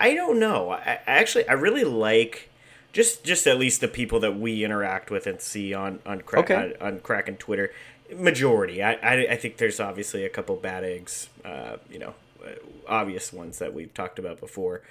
I, 0.01 0.15
don't 0.15 0.39
know. 0.41 0.71
I, 0.71 0.79
I 0.81 0.99
actually 1.07 1.49
I 1.49 1.53
really 1.53 1.85
like 1.85 2.49
just 2.93 3.23
just 3.25 3.47
at 3.47 3.59
least 3.59 3.81
the 3.81 3.89
people 3.89 4.19
that 4.21 4.39
we 4.39 4.65
interact 4.65 5.11
with 5.11 5.27
and 5.27 5.41
see 5.41 5.73
on 5.75 6.01
on 6.05 6.23
crack 6.23 6.51
Okay. 6.51 6.75
on, 6.81 6.87
on 6.95 7.01
crack 7.01 7.29
and 7.29 7.39
Twitter. 7.39 7.71
Majority, 8.15 8.83
I, 8.83 8.95
I 8.95 9.27
I 9.33 9.37
think 9.37 9.59
there's 9.59 9.79
obviously 9.79 10.25
a 10.25 10.29
couple 10.29 10.57
bad 10.57 10.83
eggs, 10.83 11.29
uh, 11.45 11.77
you 11.89 12.01
know, 12.01 12.15
uh, 12.45 12.49
obvious 12.89 13.33
ones 13.33 13.59
that 13.61 13.73
we've 13.73 13.95
talked 13.95 14.19
about 14.19 14.41
before, 14.41 14.83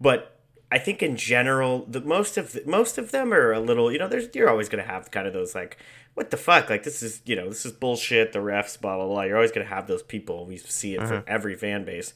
but. 0.00 0.34
I 0.70 0.78
think 0.78 1.02
in 1.02 1.16
general, 1.16 1.86
the 1.88 2.02
most 2.02 2.36
of 2.36 2.52
the, 2.52 2.62
most 2.66 2.98
of 2.98 3.10
them 3.10 3.32
are 3.32 3.52
a 3.52 3.58
little, 3.58 3.90
you 3.90 3.98
know, 3.98 4.06
there's 4.06 4.28
you're 4.34 4.50
always 4.50 4.68
gonna 4.68 4.82
have 4.82 5.10
kind 5.10 5.26
of 5.26 5.32
those 5.32 5.54
like, 5.54 5.78
what 6.12 6.30
the 6.30 6.36
fuck, 6.36 6.68
like 6.68 6.82
this 6.82 7.02
is, 7.02 7.22
you 7.24 7.34
know, 7.36 7.48
this 7.48 7.64
is 7.64 7.72
bullshit. 7.72 8.34
The 8.34 8.40
refs, 8.40 8.78
blah 8.78 8.96
blah 8.96 9.06
blah. 9.06 9.22
You're 9.22 9.36
always 9.36 9.50
gonna 9.50 9.64
have 9.64 9.86
those 9.86 10.02
people. 10.02 10.44
We 10.44 10.58
see 10.58 10.94
it 10.94 11.08
from 11.08 11.24
every 11.26 11.54
fan 11.54 11.86
base, 11.86 12.12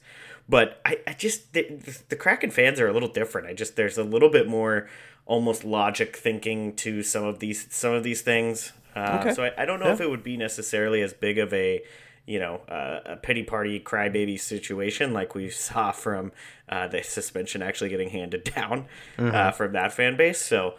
but 0.48 0.80
I, 0.84 0.98
I 1.06 1.12
just 1.14 1.52
the, 1.52 1.62
the 2.08 2.16
Kraken 2.16 2.50
fans 2.50 2.80
are 2.80 2.88
a 2.88 2.92
little 2.92 3.08
different. 3.08 3.46
I 3.48 3.54
just 3.54 3.76
there's 3.76 3.98
a 3.98 4.04
little 4.04 4.28
bit 4.30 4.48
more 4.48 4.88
almost 5.24 5.64
logic 5.64 6.16
thinking 6.16 6.74
to 6.76 7.02
some 7.02 7.24
of 7.24 7.38
these 7.38 7.66
some 7.70 7.92
of 7.92 8.02
these 8.02 8.22
things. 8.22 8.72
Uh, 8.94 9.18
Okay. 9.20 9.34
So 9.34 9.44
I, 9.44 9.62
I 9.62 9.64
don't 9.64 9.80
know 9.80 9.90
if 9.92 10.00
it 10.00 10.10
would 10.10 10.24
be 10.24 10.36
necessarily 10.36 11.00
as 11.02 11.12
big 11.12 11.38
of 11.38 11.52
a 11.54 11.82
you 12.26 12.38
know 12.38 12.56
uh, 12.68 13.00
a 13.06 13.16
pity 13.16 13.42
party 13.42 13.80
crybaby 13.80 14.38
situation 14.38 15.12
like 15.12 15.34
we 15.34 15.50
saw 15.50 15.90
from 15.90 16.30
uh, 16.68 16.86
the 16.88 17.02
suspension 17.02 17.62
actually 17.62 17.90
getting 17.90 18.10
handed 18.10 18.44
down 18.56 18.86
uh, 19.18 19.50
from 19.52 19.72
that 19.72 19.92
fan 19.92 20.16
base. 20.16 20.40
So 20.40 20.74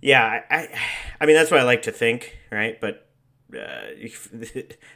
yeah, 0.00 0.42
I, 0.50 0.56
I 0.56 0.68
I 1.20 1.26
mean 1.26 1.36
that's 1.36 1.50
what 1.50 1.60
I 1.60 1.64
like 1.64 1.82
to 1.82 1.92
think, 1.92 2.38
right? 2.50 2.80
But 2.80 3.06
uh, 3.52 3.90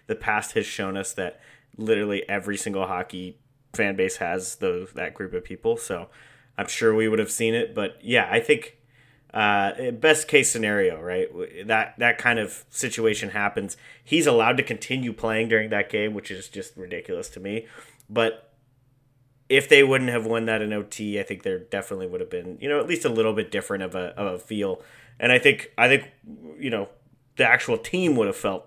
the 0.07 0.15
past 0.19 0.53
has 0.53 0.65
shown 0.67 0.97
us 0.97 1.13
that 1.15 1.41
literally 1.77 2.27
every 2.29 2.57
single 2.57 2.87
hockey 2.87 3.39
fan 3.75 3.97
base 3.97 4.17
has 4.17 4.57
those 4.57 4.93
that 4.93 5.15
group 5.15 5.33
of 5.35 5.45
people. 5.45 5.77
So 5.77 6.09
I'm 6.57 6.69
sure 6.69 6.95
we 6.95 7.09
would 7.09 7.19
have 7.19 7.31
seen 7.31 7.55
it. 7.55 7.75
But 7.75 7.99
yeah, 8.03 8.29
I 8.31 8.41
think 8.41 8.79
uh, 9.33 9.91
best 9.91 10.29
case 10.29 10.51
scenario, 10.51 11.01
right? 11.01 11.29
That 11.67 11.99
that 11.99 12.19
kind 12.19 12.39
of 12.39 12.65
situation 12.71 13.31
happens. 13.31 13.77
He's 14.03 14.27
allowed 14.27 14.57
to 14.59 14.63
continue 14.63 15.13
playing 15.13 15.49
during 15.49 15.71
that 15.71 15.91
game, 15.91 16.15
which 16.15 16.31
is 16.31 16.49
just 16.49 16.77
ridiculous 16.77 17.29
to 17.31 17.41
me. 17.41 17.67
But 18.09 18.53
if 19.49 19.69
they 19.69 19.83
wouldn't 19.83 20.11
have 20.11 20.25
won 20.25 20.47
that 20.47 20.63
in 20.63 20.73
OT, 20.73 21.19
I 21.19 21.23
think 21.23 21.43
there 21.43 21.59
definitely 21.59 22.07
would 22.07 22.21
have 22.21 22.31
been, 22.31 22.59
you 22.61 22.69
know, 22.69 22.79
at 22.79 22.87
least 22.87 23.05
a 23.05 23.09
little 23.09 23.33
bit 23.33 23.51
different 23.51 23.83
of 23.83 23.95
a 23.95 24.17
of 24.19 24.35
a 24.35 24.39
feel. 24.39 24.81
And 25.19 25.33
I 25.33 25.39
think 25.39 25.73
I 25.77 25.89
think 25.89 26.11
you 26.59 26.71
know 26.71 26.89
the 27.37 27.45
actual 27.45 27.77
team 27.77 28.17
would 28.17 28.29
have 28.29 28.37
felt 28.37 28.67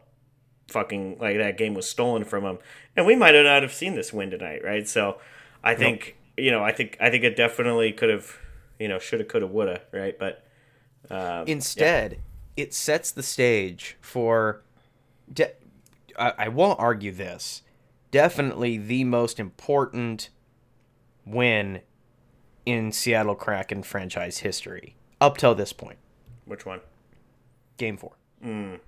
fucking 0.67 1.17
like 1.19 1.37
that 1.37 1.57
game 1.57 1.73
was 1.73 1.89
stolen 1.89 2.23
from 2.23 2.43
them, 2.43 2.59
and 2.95 3.05
we 3.05 3.15
might 3.15 3.33
have 3.35 3.45
not 3.45 3.61
have 3.63 3.73
seen 3.73 3.95
this 3.95 4.11
win 4.11 4.29
tonight, 4.31 4.63
right? 4.63 4.87
So 4.87 5.19
I 5.63 5.75
think 5.75 6.17
you 6.37 6.51
know 6.51 6.63
I 6.63 6.71
think 6.71 6.97
I 6.99 7.09
think 7.09 7.23
it 7.23 7.35
definitely 7.35 7.91
could 7.91 8.09
have, 8.09 8.37
you 8.79 8.87
know, 8.87 8.99
shoulda, 8.99 9.25
coulda, 9.25 9.47
woulda, 9.47 9.81
right? 9.91 10.17
But 10.17 10.43
um, 11.09 11.47
Instead, 11.47 12.19
it 12.55 12.73
sets 12.73 13.11
the 13.11 13.23
stage 13.23 13.97
for. 14.01 14.61
De- 15.31 15.51
I, 16.17 16.33
I 16.37 16.47
won't 16.47 16.79
argue 16.79 17.11
this. 17.11 17.61
Definitely 18.11 18.77
the 18.77 19.03
most 19.03 19.39
important 19.39 20.29
win 21.25 21.81
in 22.65 22.91
Seattle 22.91 23.35
Kraken 23.35 23.83
franchise 23.83 24.39
history 24.39 24.95
up 25.21 25.37
till 25.37 25.53
this 25.55 25.73
point. 25.73 25.97
which 26.45 26.65
one? 26.65 26.79
Game 27.77 27.97
four. 27.97 28.13
Mm, 28.43 28.79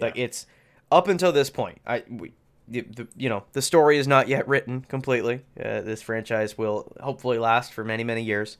hmm 0.00 0.04
Like 0.06 0.18
it's 0.18 0.46
up 0.90 1.08
until 1.08 1.32
this 1.32 1.50
point. 1.50 1.80
I 1.86 2.02
we, 2.08 2.32
the, 2.68 2.82
the, 2.82 3.08
you 3.16 3.28
know 3.28 3.44
the 3.52 3.62
story 3.62 3.98
is 3.98 4.06
not 4.06 4.28
yet 4.28 4.46
written 4.48 4.82
completely. 4.82 5.42
Uh, 5.58 5.80
this 5.80 6.02
franchise 6.02 6.56
will 6.58 6.92
hopefully 7.00 7.38
last 7.38 7.72
for 7.72 7.84
many 7.84 8.04
many 8.04 8.22
years. 8.22 8.58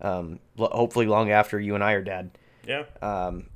Um, 0.00 0.40
lo- 0.56 0.70
hopefully 0.72 1.06
long 1.06 1.30
after 1.30 1.60
you 1.60 1.74
and 1.74 1.84
I 1.84 1.92
are 1.92 2.02
dead. 2.02 2.30
Yeah, 2.66 2.84
Um, 3.02 3.46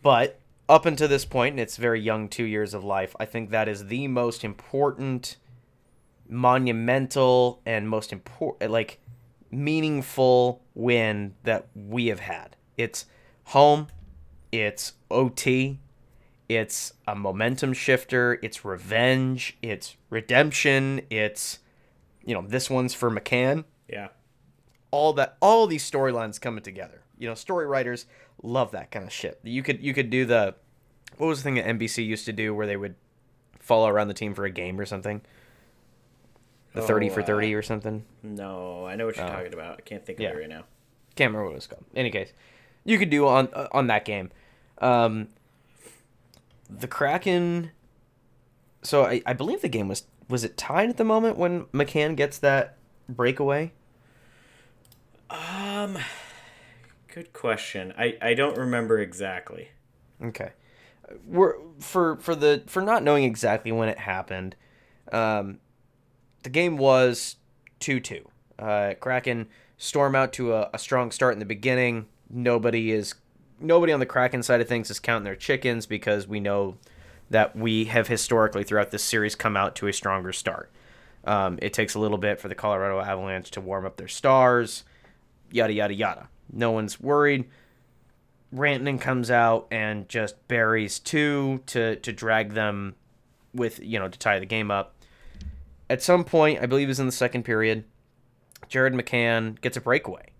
but 0.00 0.38
up 0.68 0.86
until 0.86 1.08
this 1.08 1.24
point, 1.24 1.54
in 1.54 1.58
its 1.58 1.76
very 1.76 2.00
young 2.00 2.28
two 2.28 2.44
years 2.44 2.72
of 2.74 2.84
life, 2.84 3.16
I 3.18 3.24
think 3.24 3.50
that 3.50 3.68
is 3.68 3.86
the 3.86 4.06
most 4.08 4.44
important, 4.44 5.36
monumental, 6.28 7.60
and 7.66 7.88
most 7.88 8.12
important, 8.12 8.70
like 8.70 9.00
meaningful 9.50 10.62
win 10.74 11.34
that 11.42 11.66
we 11.74 12.06
have 12.06 12.20
had. 12.20 12.56
It's 12.76 13.06
home, 13.44 13.88
it's 14.50 14.94
OT, 15.10 15.78
It's 16.56 16.92
a 17.06 17.14
momentum 17.14 17.72
shifter. 17.72 18.38
It's 18.42 18.64
revenge. 18.64 19.56
It's 19.62 19.96
redemption. 20.10 21.02
It's, 21.10 21.58
you 22.24 22.34
know, 22.34 22.42
this 22.42 22.68
one's 22.68 22.94
for 22.94 23.10
McCann. 23.10 23.64
Yeah. 23.88 24.08
All 24.90 25.12
that, 25.14 25.36
all 25.40 25.66
these 25.66 25.88
storylines 25.88 26.40
coming 26.40 26.62
together. 26.62 27.02
You 27.18 27.28
know, 27.28 27.34
story 27.34 27.66
writers 27.66 28.06
love 28.42 28.72
that 28.72 28.90
kind 28.90 29.04
of 29.04 29.12
shit. 29.12 29.40
You 29.42 29.62
could, 29.62 29.82
you 29.82 29.94
could 29.94 30.10
do 30.10 30.24
the, 30.24 30.54
what 31.16 31.26
was 31.26 31.38
the 31.38 31.44
thing 31.44 31.54
that 31.54 31.66
NBC 31.66 32.06
used 32.06 32.26
to 32.26 32.32
do 32.32 32.54
where 32.54 32.66
they 32.66 32.76
would 32.76 32.94
follow 33.60 33.88
around 33.88 34.08
the 34.08 34.14
team 34.14 34.34
for 34.34 34.44
a 34.44 34.50
game 34.50 34.78
or 34.80 34.86
something? 34.86 35.22
The 36.74 36.82
Oh, 36.82 36.86
30 36.86 37.10
for 37.10 37.20
uh, 37.20 37.26
30 37.26 37.54
or 37.54 37.62
something? 37.62 38.04
No, 38.22 38.86
I 38.86 38.96
know 38.96 39.06
what 39.06 39.16
you're 39.16 39.26
talking 39.26 39.52
about. 39.52 39.78
I 39.78 39.82
can't 39.82 40.04
think 40.04 40.18
of 40.18 40.22
yeah. 40.22 40.30
it 40.30 40.38
right 40.38 40.48
now. 40.48 40.64
Can't 41.14 41.28
remember 41.28 41.44
what 41.44 41.52
it 41.52 41.56
was 41.56 41.66
called. 41.66 41.84
In 41.92 41.98
any 41.98 42.10
case, 42.10 42.32
you 42.84 42.98
could 42.98 43.10
do 43.10 43.26
on 43.26 43.48
uh, 43.52 43.68
on 43.72 43.88
that 43.88 44.04
game. 44.06 44.30
Um, 44.78 45.28
the 46.78 46.88
Kraken. 46.88 47.70
So 48.82 49.04
I, 49.04 49.22
I 49.26 49.32
believe 49.32 49.62
the 49.62 49.68
game 49.68 49.88
was 49.88 50.04
was 50.28 50.44
it 50.44 50.56
tied 50.56 50.88
at 50.88 50.96
the 50.96 51.04
moment 51.04 51.36
when 51.36 51.64
McCann 51.66 52.16
gets 52.16 52.38
that 52.38 52.76
breakaway. 53.08 53.72
Um, 55.30 55.98
good 57.12 57.32
question. 57.32 57.92
I 57.96 58.16
I 58.20 58.34
don't 58.34 58.56
remember 58.56 58.98
exactly. 58.98 59.70
Okay, 60.22 60.50
we're 61.26 61.54
for 61.78 62.16
for 62.16 62.34
the 62.34 62.62
for 62.66 62.82
not 62.82 63.02
knowing 63.02 63.24
exactly 63.24 63.72
when 63.72 63.88
it 63.88 63.98
happened. 63.98 64.56
Um, 65.10 65.60
the 66.42 66.50
game 66.50 66.76
was 66.76 67.36
two 67.80 68.00
two. 68.00 68.28
Uh, 68.58 68.94
Kraken 69.00 69.48
storm 69.76 70.14
out 70.14 70.32
to 70.34 70.54
a, 70.54 70.70
a 70.72 70.78
strong 70.78 71.10
start 71.10 71.34
in 71.34 71.38
the 71.40 71.44
beginning. 71.44 72.06
Nobody 72.30 72.92
is 72.92 73.14
nobody 73.60 73.92
on 73.92 74.00
the 74.00 74.06
Kraken 74.06 74.42
side 74.42 74.60
of 74.60 74.68
things 74.68 74.90
is 74.90 74.98
counting 74.98 75.24
their 75.24 75.36
chickens 75.36 75.86
because 75.86 76.26
we 76.26 76.40
know 76.40 76.76
that 77.30 77.56
we 77.56 77.86
have 77.86 78.08
historically 78.08 78.64
throughout 78.64 78.90
this 78.90 79.02
series 79.02 79.34
come 79.34 79.56
out 79.56 79.74
to 79.76 79.86
a 79.86 79.92
stronger 79.92 80.32
start. 80.32 80.70
Um, 81.24 81.58
it 81.62 81.72
takes 81.72 81.94
a 81.94 81.98
little 81.98 82.18
bit 82.18 82.40
for 82.40 82.48
the 82.48 82.54
Colorado 82.54 83.00
Avalanche 83.00 83.50
to 83.52 83.60
warm 83.60 83.86
up 83.86 83.96
their 83.96 84.08
stars, 84.08 84.84
yada 85.50 85.72
yada 85.72 85.94
yada. 85.94 86.28
No 86.52 86.70
one's 86.72 87.00
worried. 87.00 87.48
Rantanen 88.54 89.00
comes 89.00 89.30
out 89.30 89.66
and 89.70 90.08
just 90.08 90.46
buries 90.48 90.98
two 90.98 91.62
to 91.66 91.96
to 91.96 92.12
drag 92.12 92.52
them 92.52 92.96
with 93.54 93.80
you 93.82 93.98
know 93.98 94.08
to 94.08 94.18
tie 94.18 94.38
the 94.38 94.46
game 94.46 94.70
up. 94.70 94.94
At 95.88 96.02
some 96.02 96.24
point, 96.24 96.60
I 96.60 96.66
believe 96.66 96.88
was 96.88 97.00
in 97.00 97.06
the 97.06 97.12
second 97.12 97.44
period, 97.44 97.84
Jared 98.68 98.94
McCann 98.94 99.60
gets 99.60 99.76
a 99.76 99.80
breakaway, 99.80 100.30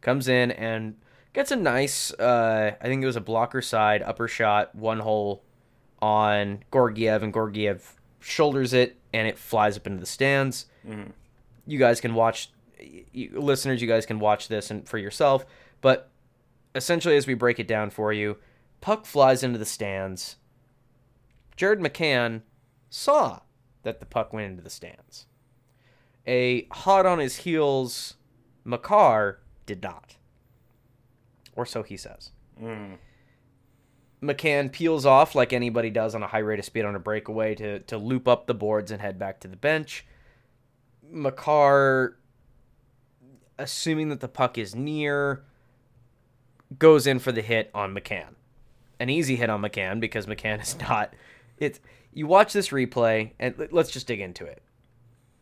comes 0.00 0.28
in 0.28 0.50
and 0.52 0.96
gets 1.32 1.50
a 1.50 1.56
nice, 1.56 2.12
uh, 2.12 2.74
I 2.80 2.84
think 2.86 3.02
it 3.02 3.06
was 3.06 3.16
a 3.16 3.20
blocker 3.20 3.62
side 3.62 4.02
upper 4.02 4.28
shot, 4.28 4.74
one 4.74 5.00
hole 5.00 5.42
on 6.00 6.64
Georgiev, 6.72 7.22
and 7.22 7.32
Georgiev 7.32 7.96
shoulders 8.20 8.72
it 8.72 8.96
and 9.12 9.26
it 9.28 9.38
flies 9.38 9.76
up 9.76 9.86
into 9.86 10.00
the 10.00 10.06
stands. 10.06 10.66
You 11.66 11.78
guys 11.78 12.00
can 12.00 12.14
watch, 12.14 12.50
you, 13.12 13.40
listeners, 13.40 13.80
you 13.80 13.88
guys 13.88 14.06
can 14.06 14.18
watch 14.18 14.48
this 14.48 14.70
and 14.70 14.88
for 14.88 14.98
yourself. 14.98 15.46
But 15.80 16.10
essentially, 16.74 17.16
as 17.16 17.26
we 17.26 17.34
break 17.34 17.58
it 17.60 17.68
down 17.68 17.90
for 17.90 18.12
you, 18.12 18.36
puck 18.80 19.06
flies 19.06 19.42
into 19.42 19.58
the 19.58 19.64
stands. 19.64 20.36
Jared 21.56 21.80
McCann 21.80 22.42
saw 22.90 23.40
that 23.82 24.00
the 24.00 24.06
puck 24.06 24.32
went 24.32 24.50
into 24.50 24.62
the 24.62 24.70
stands. 24.70 25.26
A 26.26 26.66
hot 26.72 27.04
on 27.06 27.18
his 27.18 27.36
heels 27.38 28.14
Makar 28.64 29.40
did 29.66 29.82
not. 29.82 30.16
Or 31.54 31.66
so 31.66 31.82
he 31.82 31.96
says. 31.96 32.30
Mm. 32.60 32.96
McCann 34.22 34.70
peels 34.70 35.04
off 35.04 35.34
like 35.34 35.52
anybody 35.52 35.90
does 35.90 36.14
on 36.14 36.22
a 36.22 36.28
high 36.28 36.38
rate 36.38 36.58
of 36.58 36.64
speed 36.64 36.84
on 36.84 36.94
a 36.94 37.00
breakaway 37.00 37.54
to, 37.56 37.80
to 37.80 37.98
loop 37.98 38.28
up 38.28 38.46
the 38.46 38.54
boards 38.54 38.90
and 38.90 39.00
head 39.00 39.18
back 39.18 39.40
to 39.40 39.48
the 39.48 39.56
bench. 39.56 40.06
Makar, 41.10 42.16
assuming 43.58 44.08
that 44.10 44.20
the 44.20 44.28
puck 44.28 44.56
is 44.56 44.74
near, 44.74 45.44
goes 46.78 47.06
in 47.06 47.18
for 47.18 47.32
the 47.32 47.42
hit 47.42 47.70
on 47.74 47.94
McCann. 47.94 48.34
An 49.00 49.10
easy 49.10 49.34
hit 49.36 49.50
on 49.50 49.60
McCann 49.60 49.98
because 49.98 50.26
McCann 50.26 50.62
is 50.62 50.78
not. 50.78 51.12
It's 51.58 51.80
you 52.12 52.26
watch 52.26 52.52
this 52.52 52.68
replay 52.68 53.32
and 53.38 53.56
let- 53.58 53.72
let's 53.72 53.90
just 53.90 54.06
dig 54.06 54.20
into 54.20 54.44
it. 54.44 54.62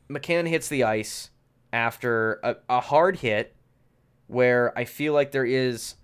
McCann 0.08 0.48
hits 0.48 0.68
the 0.68 0.84
ice 0.84 1.30
after 1.72 2.40
a, 2.42 2.56
a 2.68 2.80
hard 2.80 3.18
hit 3.18 3.54
where 4.26 4.76
I 4.78 4.84
feel 4.84 5.12
like 5.12 5.32
there 5.32 5.44
is 5.44 5.94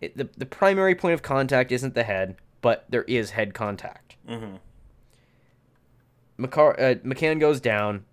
it, 0.00 0.16
the 0.16 0.28
the 0.36 0.46
primary 0.46 0.94
point 0.94 1.14
of 1.14 1.22
contact 1.22 1.72
isn't 1.72 1.94
the 1.94 2.04
head, 2.04 2.36
but 2.60 2.86
there 2.88 3.04
is 3.04 3.30
head 3.30 3.54
contact. 3.54 4.16
Mm-hmm. 4.28 4.56
McCar- 6.44 6.80
uh, 6.80 6.94
McCann 7.06 7.38
goes 7.40 7.60
down. 7.60 8.04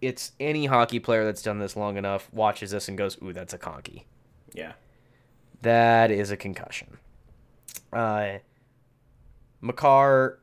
It's 0.00 0.32
any 0.40 0.66
hockey 0.66 1.00
player 1.00 1.24
that's 1.24 1.42
done 1.42 1.58
this 1.58 1.76
long 1.76 1.96
enough 1.96 2.32
watches 2.32 2.70
this 2.70 2.88
and 2.88 2.96
goes, 2.96 3.18
"Ooh, 3.22 3.32
that's 3.32 3.54
a 3.54 3.58
conky." 3.58 4.06
Yeah. 4.52 4.72
That 5.62 6.10
is 6.10 6.30
a 6.30 6.36
concussion. 6.36 6.98
Uh, 7.92 8.38
Makar 9.60 10.40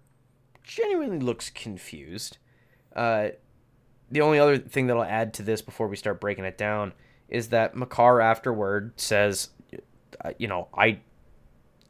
genuinely 0.63 1.19
looks 1.19 1.49
confused. 1.49 2.37
Uh, 2.95 3.29
the 4.09 4.21
only 4.21 4.39
other 4.39 4.57
thing 4.57 4.87
that 4.87 4.97
I'll 4.97 5.03
add 5.03 5.33
to 5.35 5.43
this 5.43 5.61
before 5.61 5.87
we 5.87 5.95
start 5.95 6.19
breaking 6.19 6.45
it 6.45 6.57
down 6.57 6.93
is 7.29 7.49
that 7.49 7.75
Makar 7.75 8.19
afterward 8.19 8.93
says, 8.99 9.49
you 10.37 10.47
know, 10.47 10.67
I 10.73 10.99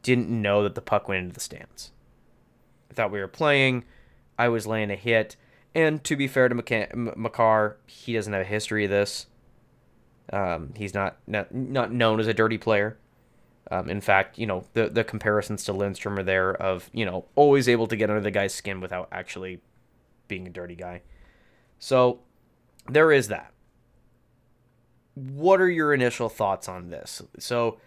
didn't 0.02 0.28
know 0.28 0.62
that 0.62 0.74
the 0.74 0.80
puck 0.80 1.08
went 1.08 1.22
into 1.22 1.34
the 1.34 1.40
stands. 1.40 1.92
I 2.90 2.94
thought 2.94 3.12
we 3.12 3.20
were 3.20 3.28
playing. 3.28 3.84
I 4.38 4.48
was 4.48 4.66
laying 4.66 4.90
a 4.90 4.96
hit. 4.96 5.36
And 5.74 6.02
to 6.04 6.16
be 6.16 6.28
fair 6.28 6.48
to 6.48 6.54
McCann, 6.54 6.92
M- 6.92 7.80
he 7.86 8.12
doesn't 8.12 8.32
have 8.32 8.42
a 8.42 8.46
history 8.46 8.84
of 8.84 8.90
this. 8.90 9.26
Um, 10.32 10.72
he's 10.76 10.94
not, 10.94 11.16
not 11.26 11.54
not 11.54 11.92
known 11.92 12.20
as 12.20 12.26
a 12.26 12.34
dirty 12.34 12.58
player. 12.58 12.98
Um, 13.70 13.88
in 13.88 14.00
fact, 14.00 14.38
you 14.38 14.46
know 14.46 14.64
the 14.74 14.88
the 14.88 15.04
comparisons 15.04 15.64
to 15.64 15.72
Lindstrom 15.72 16.18
are 16.18 16.22
there 16.22 16.54
of 16.54 16.90
you 16.92 17.04
know 17.04 17.24
always 17.34 17.68
able 17.68 17.86
to 17.86 17.96
get 17.96 18.10
under 18.10 18.20
the 18.20 18.30
guy's 18.30 18.54
skin 18.54 18.80
without 18.80 19.08
actually 19.12 19.60
being 20.28 20.46
a 20.46 20.50
dirty 20.50 20.74
guy. 20.74 21.02
So 21.78 22.20
there 22.88 23.12
is 23.12 23.28
that. 23.28 23.52
What 25.14 25.60
are 25.60 25.70
your 25.70 25.92
initial 25.92 26.28
thoughts 26.28 26.68
on 26.68 26.90
this? 26.90 27.22
So 27.38 27.78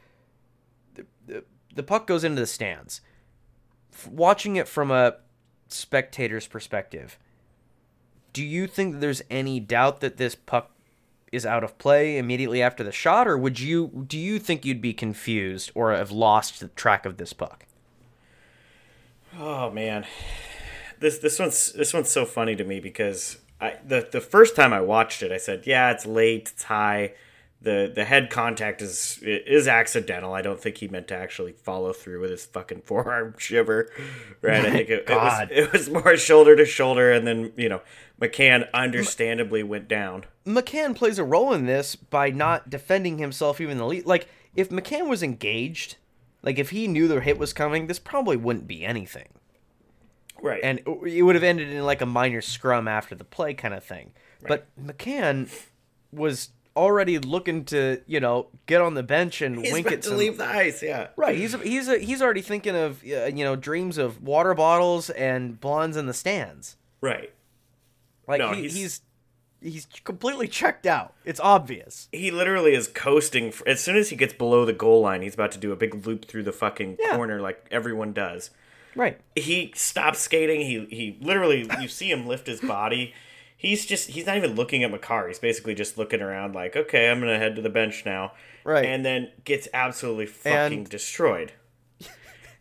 the, 1.27 1.83
puck 1.83 2.07
goes 2.07 2.23
into 2.23 2.39
the 2.39 2.47
stands. 2.47 3.01
Watching 4.09 4.55
it 4.55 4.67
from 4.67 4.91
a 4.91 5.15
spectator's 5.67 6.47
perspective, 6.47 7.17
do 8.33 8.43
you 8.43 8.67
think 8.67 8.99
there's 8.99 9.21
any 9.29 9.59
doubt 9.59 10.01
that 10.01 10.17
this 10.17 10.35
puck 10.35 10.71
is 11.31 11.45
out 11.45 11.63
of 11.63 11.77
play 11.77 12.17
immediately 12.17 12.61
after 12.61 12.83
the 12.83 12.91
shot, 12.91 13.27
or 13.27 13.37
would 13.37 13.59
you 13.59 14.05
do 14.07 14.17
you 14.17 14.39
think 14.39 14.65
you'd 14.65 14.81
be 14.81 14.93
confused 14.93 15.71
or 15.75 15.93
have 15.93 16.11
lost 16.11 16.59
the 16.59 16.67
track 16.69 17.05
of 17.05 17.17
this 17.17 17.33
puck? 17.33 17.65
Oh 19.37 19.69
man, 19.71 20.05
this 20.99 21.17
this 21.19 21.39
one's 21.39 21.73
this 21.73 21.93
one's 21.93 22.09
so 22.09 22.25
funny 22.25 22.55
to 22.55 22.63
me 22.63 22.79
because 22.79 23.37
I 23.59 23.77
the 23.85 24.07
the 24.09 24.21
first 24.21 24.55
time 24.55 24.73
I 24.73 24.81
watched 24.81 25.23
it, 25.23 25.31
I 25.31 25.37
said, 25.37 25.63
yeah, 25.65 25.91
it's 25.91 26.05
late, 26.05 26.51
it's 26.53 26.63
high. 26.63 27.13
The 27.65 27.91
the 27.93 28.05
head 28.05 28.29
contact 28.29 28.81
is 28.83 29.19
is 29.23 29.67
accidental. 29.67 30.33
I 30.33 30.41
don't 30.43 30.61
think 30.61 30.77
he 30.77 30.87
meant 30.87 31.07
to 31.07 31.15
actually 31.15 31.51
follow 31.53 31.93
through 31.93 32.21
with 32.21 32.29
his 32.29 32.45
fucking 32.45 32.81
forearm 32.85 33.33
shiver. 33.39 33.89
Right? 34.41 34.63
I 34.65 34.69
think 34.71 34.89
it, 34.89 35.05
it 35.09 35.15
was 35.15 35.47
it 35.51 35.71
was 35.73 35.89
more 35.89 36.15
shoulder 36.15 36.55
to 36.55 36.65
shoulder, 36.65 37.11
and 37.11 37.25
then 37.25 37.51
you 37.57 37.67
know 37.67 37.81
McCann 38.21 38.71
understandably 38.71 39.63
went 39.63 39.87
down. 39.87 40.25
McCann 40.45 40.95
plays 40.95 41.17
a 41.17 41.23
role 41.23 41.53
in 41.53 41.65
this 41.65 41.95
by 41.95 42.29
not 42.29 42.69
defending 42.69 43.17
himself 43.17 43.59
even 43.59 43.79
the 43.79 43.85
least. 43.87 44.05
Like 44.05 44.27
if 44.55 44.69
McCann 44.69 45.09
was 45.09 45.23
engaged, 45.23 45.97
like 46.43 46.59
if 46.59 46.69
he 46.69 46.87
knew 46.87 47.07
the 47.07 47.19
hit 47.19 47.39
was 47.39 47.51
coming, 47.51 47.87
this 47.87 47.97
probably 47.97 48.37
wouldn't 48.37 48.67
be 48.67 48.85
anything, 48.85 49.29
Right. 50.39 50.61
and 50.63 50.81
it 51.07 51.23
would 51.23 51.33
have 51.33 51.43
ended 51.43 51.69
in 51.69 51.83
like 51.83 52.01
a 52.01 52.05
minor 52.05 52.41
scrum 52.41 52.87
after 52.87 53.15
the 53.15 53.23
play 53.23 53.55
kind 53.55 53.73
of 53.73 53.83
thing. 53.83 54.11
But 54.47 54.67
McCann 54.79 55.49
was 56.11 56.49
already 56.75 57.19
looking 57.19 57.65
to 57.65 58.01
you 58.05 58.19
know 58.19 58.47
get 58.65 58.81
on 58.81 58.93
the 58.95 59.03
bench 59.03 59.41
and 59.41 59.57
he's 59.63 59.71
wink 59.73 59.87
about 59.87 59.97
at 59.97 60.01
to 60.03 60.09
some 60.09 60.17
leave 60.17 60.37
the 60.37 60.45
ice. 60.45 60.83
Yeah. 60.83 61.07
Right, 61.15 61.37
he's 61.37 61.53
he's 61.61 61.87
he's 61.87 62.21
already 62.21 62.41
thinking 62.41 62.75
of 62.75 63.01
uh, 63.03 63.25
you 63.25 63.43
know 63.45 63.55
dreams 63.55 63.97
of 63.97 64.21
water 64.21 64.53
bottles 64.53 65.09
and 65.09 65.59
blondes 65.59 65.97
in 65.97 66.05
the 66.05 66.13
stands. 66.13 66.77
Right. 67.01 67.31
Like 68.27 68.39
No, 68.39 68.51
he, 68.53 68.61
he's- 68.63 68.73
he's 68.75 69.01
he's 69.61 69.87
completely 70.03 70.47
checked 70.47 70.85
out. 70.85 71.13
It's 71.23 71.39
obvious. 71.39 72.07
he 72.11 72.29
literally 72.29 72.73
is 72.75 72.87
coasting. 72.87 73.47
f 73.47 73.61
as 73.65 73.79
soon 73.81 73.95
as 73.95 74.09
he 74.09 74.15
gets 74.15 74.33
below 74.33 74.65
the 74.65 74.73
goal 74.73 75.01
line, 75.01 75.21
he's 75.21 75.33
about 75.33 75.51
to 75.53 75.57
do 75.59 75.71
a 75.71 75.75
big 75.75 76.05
loop 76.05 76.25
through 76.25 76.43
the 76.43 76.51
fucking 76.51 76.97
Yeah. 76.99 77.15
corner 77.15 77.39
like 77.41 77.65
everyone 77.71 78.13
does. 78.13 78.51
Right. 78.95 79.19
He 79.35 79.71
stops 79.75 80.19
skating. 80.19 80.61
He 80.61 80.85
he 80.89 81.17
literally 81.21 81.69
you 81.81 81.87
see 81.87 82.09
him 82.11 82.27
lift 82.27 82.47
his 82.47 82.61
body. 82.61 83.13
He's 83.57 83.85
just 83.85 84.09
he's 84.09 84.25
not 84.25 84.37
even 84.37 84.55
looking 84.55 84.83
at 84.83 84.91
Makar. 84.91 85.27
He's 85.27 85.39
basically 85.39 85.73
just 85.75 85.97
looking 85.97 86.21
around 86.21 86.53
like, 86.55 86.75
okay, 86.75 87.09
I'm 87.09 87.19
gonna 87.19 87.37
head 87.39 87.55
to 87.55 87.61
the 87.61 87.69
bench 87.69 88.05
now. 88.05 88.33
Right. 88.63 88.85
And 88.85 89.05
then 89.05 89.31
gets 89.43 89.67
absolutely 89.73 90.25
fucking 90.25 90.79
And- 90.79 90.89
destroyed. 90.89 91.53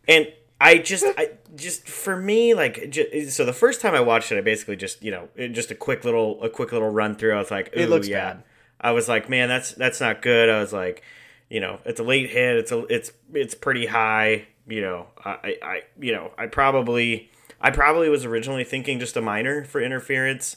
and 0.07 0.33
I 0.61 0.79
just, 0.79 1.05
I 1.19 1.31
just 1.57 1.89
for 1.89 2.17
me, 2.17 2.55
like, 2.55 2.89
ju- 2.91 3.29
so 3.29 3.45
the 3.45 3.53
first 3.53 3.81
time 3.81 3.95
I 3.95 4.01
watched 4.01 4.31
it, 4.33 4.39
I 4.39 4.41
basically 4.41 4.77
just, 4.77 5.03
you 5.03 5.11
know, 5.11 5.29
just 5.49 5.71
a 5.71 5.75
quick 5.75 6.05
little, 6.05 6.43
a 6.43 6.49
quick 6.49 6.73
little 6.73 6.89
run 6.89 7.17
through. 7.17 7.35
I 7.35 7.39
was 7.39 7.51
like, 7.51 7.71
It 7.73 7.85
"Ooh, 7.85 7.89
looks 7.89 8.09
yeah. 8.09 8.35
bad. 8.35 8.45
I 8.81 8.93
was 8.93 9.09
like, 9.09 9.29
man, 9.29 9.49
that's 9.49 9.73
that's 9.73 10.01
not 10.01 10.23
good. 10.23 10.49
I 10.49 10.61
was 10.61 10.73
like, 10.73 11.03
you 11.51 11.61
know, 11.61 11.81
it's 11.85 12.01
a 12.01 12.05
late 12.05 12.31
hit. 12.31 12.57
It's 12.57 12.73
a, 12.73 12.85
it's, 12.87 13.13
it's 13.33 13.55
pretty 13.55 13.87
high. 13.87 14.47
You 14.67 14.81
know, 14.81 15.07
I, 15.23 15.57
I, 15.63 15.83
you 16.01 16.13
know, 16.13 16.31
I 16.39 16.47
probably, 16.47 17.31
I 17.61 17.71
probably 17.71 18.09
was 18.09 18.25
originally 18.25 18.65
thinking 18.65 18.99
just 19.01 19.17
a 19.17 19.21
minor 19.21 19.65
for 19.65 19.81
interference, 19.83 20.57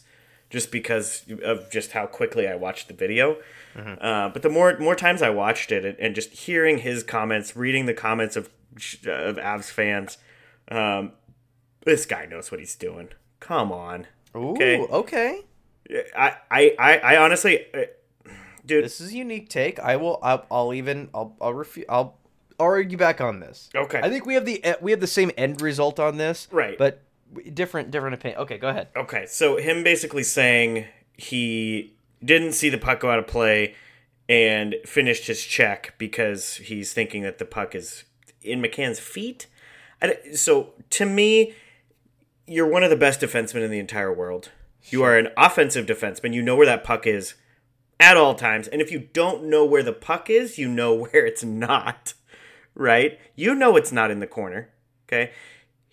just 0.50 0.72
because 0.72 1.24
of 1.44 1.70
just 1.72 1.92
how 1.92 2.06
quickly 2.06 2.48
I 2.48 2.56
watched 2.56 2.88
the 2.88 2.94
video. 2.94 3.38
Uh, 3.76 4.30
but 4.30 4.42
the 4.42 4.50
more 4.50 4.76
more 4.80 4.96
times 4.96 5.22
I 5.22 5.30
watched 5.30 5.72
it, 5.72 5.86
and, 5.86 6.00
and 6.00 6.16
just 6.16 6.32
hearing 6.32 6.80
his 6.80 7.04
comments, 7.04 7.56
reading 7.56 7.86
the 7.86 7.94
comments 7.94 8.36
of 8.36 8.50
of 9.06 9.36
Avs 9.38 9.70
fans, 9.72 10.18
um, 10.70 11.12
this 11.86 12.06
guy 12.08 12.26
knows 12.26 12.50
what 12.52 12.60
he's 12.60 12.76
doing. 12.76 13.10
Come 13.40 13.72
on, 13.72 14.08
Ooh, 14.36 14.52
Okay. 14.54 14.80
okay. 14.82 15.42
I 16.18 16.36
I 16.50 16.76
I, 16.80 16.98
I 16.98 17.18
honestly, 17.18 17.66
uh, 17.74 17.82
dude. 18.66 18.84
This 18.86 19.00
is 19.00 19.12
a 19.12 19.16
unique 19.16 19.48
take. 19.50 19.80
I 19.80 19.96
will. 19.98 20.20
I'll, 20.24 20.46
I'll 20.50 20.74
even. 20.74 21.10
I'll. 21.14 21.36
I'll 21.40 21.54
refu- 21.54 21.86
I'll 21.88 22.18
argue 22.60 22.98
back 22.98 23.22
on 23.22 23.40
this. 23.42 23.70
Okay. 23.76 24.00
I 24.02 24.10
think 24.10 24.26
we 24.26 24.34
have 24.34 24.46
the 24.46 24.64
we 24.82 24.90
have 24.90 25.00
the 25.02 25.06
same 25.08 25.30
end 25.38 25.62
result 25.62 26.00
on 26.00 26.18
this. 26.18 26.48
Right. 26.52 26.78
But 26.80 27.04
different 27.54 27.92
different 27.92 28.16
opinion. 28.16 28.42
Okay, 28.42 28.58
go 28.58 28.70
ahead. 28.70 28.90
Okay, 28.96 29.26
so 29.28 29.58
him 29.58 29.84
basically 29.84 30.24
saying 30.24 30.86
he 31.18 31.94
didn't 32.24 32.54
see 32.54 32.70
the 32.70 32.78
puck 32.78 33.00
go 33.00 33.12
out 33.12 33.20
of 33.20 33.28
play 33.28 33.76
and 34.30 34.76
finished 34.86 35.28
his 35.28 35.44
check 35.44 35.94
because 35.98 36.56
he's 36.56 36.94
thinking 36.94 37.24
that 37.24 37.38
the 37.38 37.46
puck 37.46 37.76
is 37.76 38.04
in 38.42 38.62
McCann's 38.62 39.00
feet. 39.00 39.48
So 40.34 40.74
to 40.92 41.06
me, 41.06 41.54
you're 42.46 42.68
one 42.68 42.84
of 42.84 42.90
the 42.90 42.96
best 42.96 43.22
defensemen 43.22 43.64
in 43.64 43.72
the 43.72 43.80
entire 43.80 44.14
world. 44.14 44.52
You 44.90 45.04
are 45.04 45.18
an 45.18 45.30
offensive 45.38 45.86
defenseman. 45.86 46.34
You 46.34 46.42
know 46.42 46.56
where 46.56 46.66
that 46.66 46.84
puck 46.84 47.06
is 47.06 47.36
at 48.00 48.18
all 48.18 48.36
times. 48.36 48.68
And 48.68 48.82
if 48.82 48.92
you 48.92 49.08
don't 49.14 49.46
know 49.46 49.66
where 49.66 49.84
the 49.84 49.94
puck 49.94 50.30
is, 50.30 50.58
you 50.58 50.68
know 50.68 50.94
where 51.12 51.26
it's 51.26 51.44
not. 51.44 52.14
Right? 52.76 53.20
You 53.36 53.56
know 53.56 53.76
it's 53.76 53.92
not 53.92 54.12
in 54.12 54.20
the 54.20 54.28
corner. 54.28 54.70
Okay? 55.08 55.32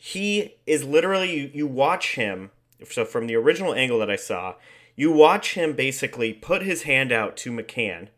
He 0.07 0.57
is 0.67 0.85
literally 0.85 1.35
you, 1.35 1.51
you 1.55 1.67
watch 1.67 2.17
him 2.17 2.51
so 2.91 3.07
from 3.07 3.27
the 3.27 3.37
original 3.37 3.75
angle 3.75 3.99
that 4.01 4.11
I 4.11 4.17
saw, 4.17 4.57
you 4.95 5.11
watch 5.11 5.55
him 5.55 5.73
basically 5.73 6.35
put 6.35 6.61
his 6.61 6.83
hand 6.83 7.11
out 7.11 7.39
to 7.39 7.51
McCann. 7.51 8.09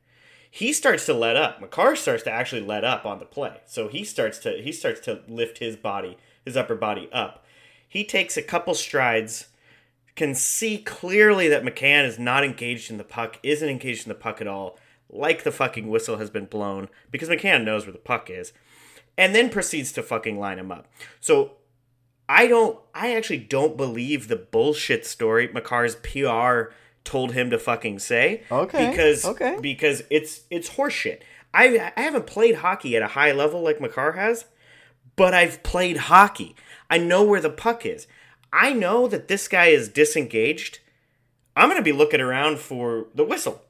He 0.50 0.72
starts 0.72 1.06
to 1.06 1.14
let 1.14 1.36
up. 1.36 1.60
Makar 1.60 1.94
starts 1.94 2.24
to 2.24 2.32
actually 2.32 2.62
let 2.62 2.82
up 2.82 3.06
on 3.06 3.20
the 3.20 3.24
play. 3.24 3.60
So 3.66 3.86
he 3.86 4.02
starts 4.02 4.40
to 4.40 4.60
he 4.60 4.72
starts 4.72 4.98
to 5.02 5.20
lift 5.28 5.58
his 5.58 5.76
body, 5.76 6.16
his 6.44 6.56
upper 6.56 6.74
body 6.74 7.08
up. 7.12 7.44
He 7.88 8.04
takes 8.04 8.36
a 8.36 8.42
couple 8.42 8.74
strides, 8.74 9.46
can 10.16 10.34
see 10.34 10.78
clearly 10.78 11.46
that 11.46 11.62
McCann 11.62 12.04
is 12.04 12.18
not 12.18 12.42
engaged 12.42 12.90
in 12.90 12.98
the 12.98 13.04
puck, 13.04 13.38
isn't 13.44 13.68
engaged 13.68 14.06
in 14.06 14.08
the 14.08 14.16
puck 14.16 14.40
at 14.40 14.48
all, 14.48 14.76
like 15.08 15.44
the 15.44 15.52
fucking 15.52 15.88
whistle 15.88 16.16
has 16.16 16.30
been 16.30 16.46
blown, 16.46 16.88
because 17.12 17.28
McCann 17.28 17.62
knows 17.62 17.86
where 17.86 17.92
the 17.92 17.98
puck 17.98 18.28
is, 18.28 18.52
and 19.16 19.36
then 19.36 19.50
proceeds 19.50 19.92
to 19.92 20.02
fucking 20.02 20.36
line 20.36 20.58
him 20.58 20.72
up. 20.72 20.88
So 21.20 21.52
I 22.28 22.46
don't. 22.46 22.78
I 22.94 23.14
actually 23.14 23.38
don't 23.38 23.76
believe 23.76 24.28
the 24.28 24.36
bullshit 24.36 25.06
story 25.06 25.48
Makar's 25.48 25.96
PR 25.96 26.72
told 27.04 27.32
him 27.32 27.50
to 27.50 27.58
fucking 27.58 28.00
say. 28.00 28.42
Okay, 28.50 28.90
Because 28.90 29.24
okay. 29.24 29.58
because 29.60 30.02
it's 30.10 30.42
it's 30.50 30.70
horseshit. 30.70 31.20
I 31.54 31.92
I 31.96 32.00
haven't 32.02 32.26
played 32.26 32.56
hockey 32.56 32.96
at 32.96 33.02
a 33.02 33.08
high 33.08 33.32
level 33.32 33.62
like 33.62 33.80
Makar 33.80 34.12
has, 34.12 34.46
but 35.14 35.34
I've 35.34 35.62
played 35.62 35.96
hockey. 35.96 36.56
I 36.90 36.98
know 36.98 37.22
where 37.22 37.40
the 37.40 37.50
puck 37.50 37.86
is. 37.86 38.06
I 38.52 38.72
know 38.72 39.06
that 39.08 39.28
this 39.28 39.48
guy 39.48 39.66
is 39.66 39.88
disengaged. 39.88 40.80
I'm 41.54 41.68
gonna 41.68 41.82
be 41.82 41.92
looking 41.92 42.20
around 42.20 42.58
for 42.58 43.06
the 43.14 43.24
whistle. 43.24 43.62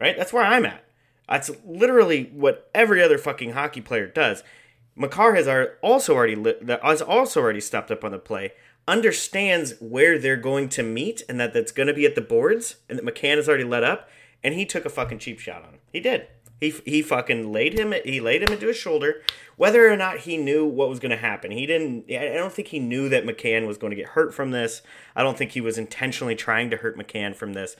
Right. 0.00 0.16
That's 0.16 0.32
where 0.32 0.44
I'm 0.44 0.66
at. 0.66 0.84
That's 1.28 1.50
literally 1.64 2.24
what 2.34 2.68
every 2.74 3.02
other 3.02 3.16
fucking 3.16 3.52
hockey 3.52 3.80
player 3.80 4.06
does. 4.06 4.42
Makar 4.94 5.34
has 5.34 5.48
also 5.82 6.14
already 6.14 6.34
that 6.34 6.80
has 6.82 7.02
also 7.02 7.40
already 7.40 7.60
stopped 7.60 7.90
up 7.90 8.04
on 8.04 8.12
the 8.12 8.18
play, 8.18 8.52
understands 8.86 9.74
where 9.80 10.18
they're 10.18 10.36
going 10.36 10.68
to 10.70 10.82
meet, 10.82 11.22
and 11.28 11.40
that 11.40 11.54
that's 11.54 11.72
going 11.72 11.86
to 11.86 11.94
be 11.94 12.06
at 12.06 12.14
the 12.14 12.20
boards, 12.20 12.76
and 12.88 12.98
that 12.98 13.04
McCann 13.04 13.36
has 13.36 13.48
already 13.48 13.64
let 13.64 13.84
up, 13.84 14.08
and 14.42 14.54
he 14.54 14.66
took 14.66 14.84
a 14.84 14.90
fucking 14.90 15.18
cheap 15.18 15.38
shot 15.38 15.62
on 15.62 15.70
him. 15.70 15.80
He 15.92 16.00
did. 16.00 16.26
He, 16.60 16.70
he 16.84 17.02
fucking 17.02 17.52
laid 17.52 17.76
him 17.76 17.92
he 18.04 18.20
laid 18.20 18.42
him 18.42 18.52
into 18.52 18.68
his 18.68 18.76
shoulder, 18.76 19.22
whether 19.56 19.92
or 19.92 19.96
not 19.96 20.18
he 20.18 20.36
knew 20.36 20.64
what 20.64 20.88
was 20.88 21.00
going 21.00 21.10
to 21.10 21.16
happen. 21.16 21.50
He 21.50 21.66
didn't. 21.66 22.04
I 22.08 22.34
don't 22.34 22.52
think 22.52 22.68
he 22.68 22.78
knew 22.78 23.08
that 23.08 23.24
McCann 23.24 23.66
was 23.66 23.78
going 23.78 23.90
to 23.90 23.96
get 23.96 24.10
hurt 24.10 24.32
from 24.32 24.52
this. 24.52 24.80
I 25.16 25.24
don't 25.24 25.36
think 25.36 25.52
he 25.52 25.60
was 25.60 25.76
intentionally 25.76 26.36
trying 26.36 26.70
to 26.70 26.76
hurt 26.76 26.96
McCann 26.96 27.34
from 27.34 27.54
this, 27.54 27.74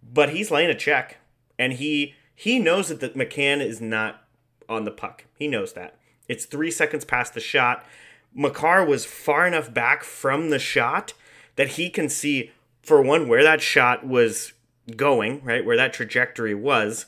but 0.00 0.30
he's 0.30 0.52
laying 0.52 0.70
a 0.70 0.76
check, 0.76 1.16
and 1.58 1.72
he 1.72 2.14
he 2.36 2.60
knows 2.60 2.88
that 2.88 3.00
the, 3.00 3.08
McCann 3.10 3.60
is 3.60 3.80
not 3.80 4.22
on 4.68 4.84
the 4.84 4.92
puck. 4.92 5.24
He 5.34 5.48
knows 5.48 5.72
that. 5.72 5.96
It's 6.30 6.44
three 6.44 6.70
seconds 6.70 7.04
past 7.04 7.34
the 7.34 7.40
shot. 7.40 7.84
Makar 8.32 8.84
was 8.84 9.04
far 9.04 9.48
enough 9.48 9.74
back 9.74 10.04
from 10.04 10.50
the 10.50 10.60
shot 10.60 11.12
that 11.56 11.70
he 11.70 11.90
can 11.90 12.08
see, 12.08 12.52
for 12.84 13.02
one, 13.02 13.26
where 13.26 13.42
that 13.42 13.60
shot 13.60 14.06
was 14.06 14.52
going, 14.94 15.42
right? 15.42 15.64
Where 15.64 15.76
that 15.76 15.92
trajectory 15.92 16.54
was. 16.54 17.06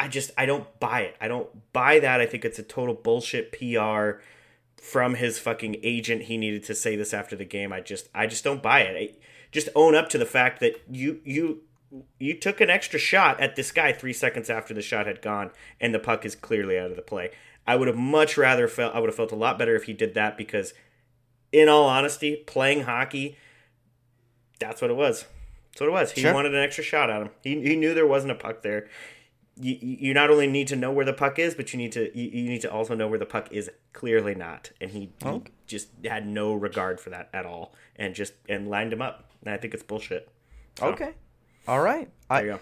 I 0.00 0.08
just, 0.08 0.32
I 0.36 0.44
don't 0.44 0.66
buy 0.80 1.02
it. 1.02 1.16
I 1.20 1.28
don't 1.28 1.72
buy 1.72 2.00
that. 2.00 2.20
I 2.20 2.26
think 2.26 2.44
it's 2.44 2.58
a 2.58 2.64
total 2.64 2.96
bullshit 2.96 3.52
PR 3.52 4.20
from 4.76 5.14
his 5.14 5.38
fucking 5.38 5.76
agent. 5.84 6.22
He 6.22 6.36
needed 6.36 6.64
to 6.64 6.74
say 6.74 6.96
this 6.96 7.14
after 7.14 7.36
the 7.36 7.44
game. 7.44 7.72
I 7.72 7.80
just, 7.80 8.08
I 8.12 8.26
just 8.26 8.42
don't 8.42 8.60
buy 8.60 8.80
it. 8.80 8.96
I, 8.96 9.18
just 9.50 9.68
own 9.74 9.94
up 9.94 10.08
to 10.10 10.18
the 10.18 10.26
fact 10.26 10.60
that 10.60 10.74
you, 10.90 11.20
you, 11.24 11.62
you 12.18 12.34
took 12.34 12.60
an 12.60 12.68
extra 12.68 12.98
shot 12.98 13.40
at 13.40 13.56
this 13.56 13.70
guy 13.70 13.92
three 13.92 14.12
seconds 14.12 14.50
after 14.50 14.74
the 14.74 14.82
shot 14.82 15.06
had 15.06 15.22
gone, 15.22 15.52
and 15.80 15.94
the 15.94 15.98
puck 15.98 16.26
is 16.26 16.34
clearly 16.34 16.76
out 16.76 16.90
of 16.90 16.96
the 16.96 17.02
play. 17.02 17.30
I 17.68 17.76
would 17.76 17.86
have 17.86 17.96
much 17.96 18.36
rather 18.36 18.66
felt 18.66 18.94
I 18.94 18.98
would 18.98 19.08
have 19.08 19.14
felt 19.16 19.30
a 19.30 19.36
lot 19.36 19.58
better 19.58 19.76
if 19.76 19.84
he 19.84 19.92
did 19.92 20.14
that 20.14 20.36
because, 20.36 20.72
in 21.52 21.68
all 21.68 21.84
honesty, 21.86 22.36
playing 22.46 22.82
hockey, 22.84 23.36
that's 24.58 24.80
what 24.80 24.90
it 24.90 24.94
was. 24.96 25.26
That's 25.70 25.80
what 25.82 25.88
it 25.88 25.92
was. 25.92 26.12
He 26.12 26.22
Sure. 26.22 26.32
wanted 26.34 26.54
an 26.54 26.62
extra 26.64 26.82
shot 26.82 27.10
at 27.10 27.20
him. 27.22 27.30
He, 27.42 27.60
he 27.60 27.76
knew 27.76 27.94
there 27.94 28.06
wasn't 28.06 28.32
a 28.32 28.36
puck 28.36 28.62
there. 28.62 28.88
You, 29.60 29.76
you 29.80 30.14
not 30.14 30.30
only 30.30 30.46
need 30.46 30.68
to 30.68 30.76
know 30.76 30.90
where 30.92 31.04
the 31.04 31.12
puck 31.12 31.38
is, 31.38 31.54
but 31.54 31.72
you 31.72 31.78
need 31.78 31.92
to 31.92 32.16
you, 32.18 32.30
you 32.30 32.48
need 32.48 32.62
to 32.62 32.72
also 32.72 32.94
know 32.94 33.06
where 33.08 33.18
the 33.18 33.26
puck 33.26 33.48
is 33.52 33.70
clearly 33.92 34.34
not. 34.34 34.70
And 34.80 34.90
he, 34.90 35.12
he 35.22 35.42
just 35.66 35.88
had 36.04 36.26
no 36.26 36.54
regard 36.54 37.00
for 37.00 37.10
that 37.10 37.28
at 37.34 37.44
all, 37.44 37.74
and 37.96 38.14
just 38.14 38.32
and 38.48 38.68
lined 38.68 38.92
him 38.92 39.02
up. 39.02 39.30
And 39.44 39.52
I 39.52 39.56
think 39.56 39.74
it's 39.74 39.82
bullshit. 39.82 40.28
So, 40.78 40.86
Okay. 40.86 41.12
All 41.66 41.80
right. 41.80 42.08
There 42.30 42.38
I 42.54 42.58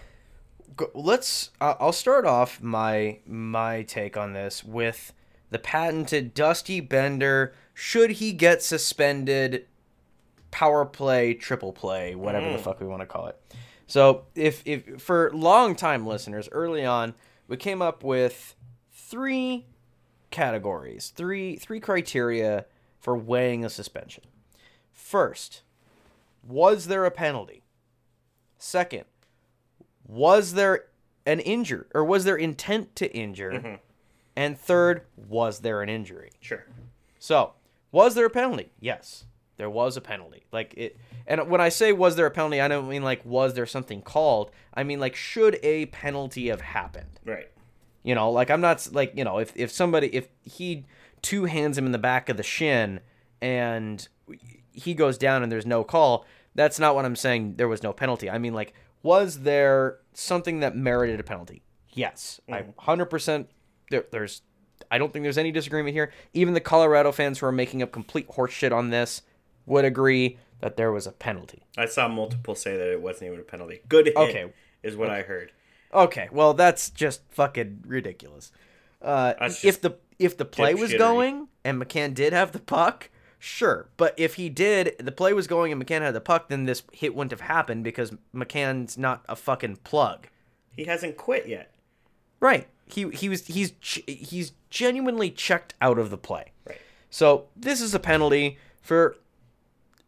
go. 0.75 0.89
let's. 0.93 1.51
Uh, 1.61 1.75
I'll 1.79 1.91
start 1.91 2.25
off 2.25 2.61
my 2.61 3.19
my 3.25 3.83
take 3.83 4.17
on 4.17 4.33
this 4.33 4.63
with 4.63 5.13
the 5.49 5.59
patented 5.59 6.33
Dusty 6.33 6.79
Bender. 6.79 7.53
Should 7.73 8.11
he 8.11 8.33
get 8.33 8.61
suspended? 8.63 9.65
Power 10.49 10.85
play, 10.85 11.33
triple 11.33 11.73
play, 11.73 12.15
whatever 12.15 12.51
the 12.51 12.57
fuck 12.57 12.79
we 12.79 12.87
want 12.87 13.01
to 13.01 13.05
call 13.05 13.27
it. 13.27 13.39
So, 13.85 14.25
if 14.33 14.63
if 14.65 15.01
for 15.01 15.31
long 15.33 15.75
time 15.75 16.07
listeners, 16.07 16.49
early 16.51 16.85
on, 16.85 17.13
we 17.47 17.57
came 17.57 17.81
up 17.81 18.03
with 18.03 18.55
three 18.91 19.67
categories, 20.31 21.11
three 21.15 21.57
three 21.57 21.79
criteria 21.79 22.65
for 22.99 23.15
weighing 23.15 23.63
a 23.63 23.69
suspension. 23.69 24.23
First, 24.91 25.61
was 26.45 26.87
there 26.87 27.05
a 27.05 27.11
penalty? 27.11 27.63
Second, 28.57 29.05
was 30.07 30.53
there 30.53 30.85
an 31.25 31.39
injury 31.41 31.85
or 31.93 32.03
was 32.03 32.23
there 32.23 32.37
intent 32.37 32.95
to 32.95 33.13
injure? 33.15 33.51
Mm-hmm. 33.51 33.75
And 34.35 34.57
third, 34.57 35.01
was 35.15 35.59
there 35.59 35.81
an 35.81 35.89
injury? 35.89 36.31
Sure. 36.39 36.65
So, 37.19 37.53
was 37.91 38.15
there 38.15 38.25
a 38.27 38.29
penalty? 38.29 38.71
Yes, 38.79 39.25
there 39.57 39.69
was 39.69 39.97
a 39.97 40.01
penalty. 40.01 40.45
Like 40.51 40.73
it, 40.77 40.97
and 41.25 41.49
when 41.49 41.59
I 41.59 41.69
say 41.69 41.91
was 41.91 42.15
there 42.15 42.27
a 42.27 42.31
penalty, 42.31 42.61
I 42.61 42.67
don't 42.67 42.87
mean 42.87 43.03
like 43.03 43.25
was 43.25 43.55
there 43.55 43.65
something 43.65 44.01
called. 44.01 44.51
I 44.73 44.83
mean 44.83 44.99
like 44.99 45.15
should 45.15 45.59
a 45.63 45.87
penalty 45.87 46.47
have 46.47 46.61
happened? 46.61 47.19
Right. 47.25 47.49
You 48.03 48.15
know, 48.15 48.31
like 48.31 48.49
I'm 48.49 48.61
not 48.61 48.87
like 48.93 49.13
you 49.15 49.23
know 49.23 49.39
if 49.39 49.51
if 49.55 49.71
somebody 49.71 50.07
if 50.15 50.27
he 50.41 50.85
two 51.21 51.45
hands 51.45 51.77
him 51.77 51.85
in 51.85 51.91
the 51.91 51.97
back 51.97 52.29
of 52.29 52.37
the 52.37 52.43
shin 52.43 52.99
and 53.41 54.07
he 54.71 54.93
goes 54.93 55.17
down 55.17 55.41
and 55.41 55.51
there's 55.51 55.65
no 55.65 55.83
call, 55.83 56.25
that's 56.53 56.79
not 56.79 56.95
what 56.95 57.05
I'm 57.05 57.15
saying. 57.15 57.55
There 57.55 57.67
was 57.67 57.81
no 57.81 57.91
penalty. 57.91 58.29
I 58.29 58.37
mean 58.37 58.53
like 58.53 58.73
was 59.03 59.41
there 59.41 59.99
something 60.13 60.59
that 60.61 60.75
merited 60.75 61.19
a 61.19 61.23
penalty? 61.23 61.63
Yes, 61.93 62.39
I 62.51 62.63
100% 62.79 63.47
there, 63.89 64.05
there's 64.11 64.41
I 64.91 64.97
don't 64.97 65.11
think 65.11 65.23
there's 65.23 65.37
any 65.37 65.51
disagreement 65.51 65.93
here. 65.95 66.11
Even 66.33 66.53
the 66.53 66.59
Colorado 66.61 67.11
fans 67.11 67.39
who 67.39 67.45
are 67.47 67.51
making 67.51 67.81
up 67.81 67.91
complete 67.91 68.27
horseshit 68.29 68.71
on 68.71 68.89
this 68.89 69.23
would 69.65 69.83
agree 69.85 70.37
that 70.59 70.77
there 70.77 70.91
was 70.91 71.07
a 71.07 71.11
penalty. 71.11 71.63
I 71.77 71.85
saw 71.87 72.07
multiple 72.07 72.55
say 72.55 72.77
that 72.77 72.91
it 72.91 73.01
wasn't 73.01 73.27
even 73.29 73.39
a 73.39 73.43
penalty. 73.43 73.81
Good 73.89 74.07
hit 74.07 74.17
Okay. 74.17 74.53
is 74.83 74.95
what 74.95 75.09
I 75.09 75.23
heard. 75.23 75.51
Okay, 75.93 76.29
well 76.31 76.53
that's 76.53 76.89
just 76.89 77.21
fucking 77.29 77.83
ridiculous. 77.87 78.51
Uh, 79.01 79.33
if 79.63 79.81
the 79.81 79.97
if 80.19 80.37
the 80.37 80.45
play 80.45 80.73
was 80.73 80.91
dipshittery. 80.91 80.97
going 80.97 81.47
and 81.63 81.81
McCann 81.81 82.13
did 82.13 82.33
have 82.33 82.51
the 82.51 82.59
puck, 82.59 83.09
sure. 83.39 83.89
But 83.97 84.13
if 84.17 84.35
he 84.35 84.49
did, 84.49 84.95
the 84.99 85.11
play 85.11 85.33
was 85.33 85.47
going 85.47 85.71
and 85.71 85.83
McCann 85.83 86.01
had 86.01 86.13
the 86.13 86.21
puck, 86.21 86.49
then 86.49 86.65
this 86.65 86.83
hit 86.91 87.15
wouldn't 87.15 87.31
have 87.31 87.41
happened 87.41 87.83
because 87.83 88.11
McCann's 88.33 88.97
not 88.97 89.23
a 89.27 89.35
fucking 89.35 89.77
plug. 89.77 90.27
He 90.75 90.85
hasn't 90.85 91.17
quit 91.17 91.47
yet. 91.47 91.73
Right. 92.39 92.67
He 92.85 93.09
he 93.09 93.27
was 93.29 93.47
he's 93.47 93.73
he's 93.81 94.53
genuinely 94.69 95.29
checked 95.31 95.73
out 95.81 95.99
of 95.99 96.09
the 96.09 96.17
play. 96.17 96.51
Right. 96.65 96.77
So 97.09 97.47
this 97.55 97.81
is 97.81 97.93
a 97.93 97.99
penalty 97.99 98.57
for. 98.81 99.17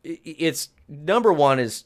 It's 0.03 0.69
number 0.87 1.33
one 1.33 1.59
is 1.59 1.83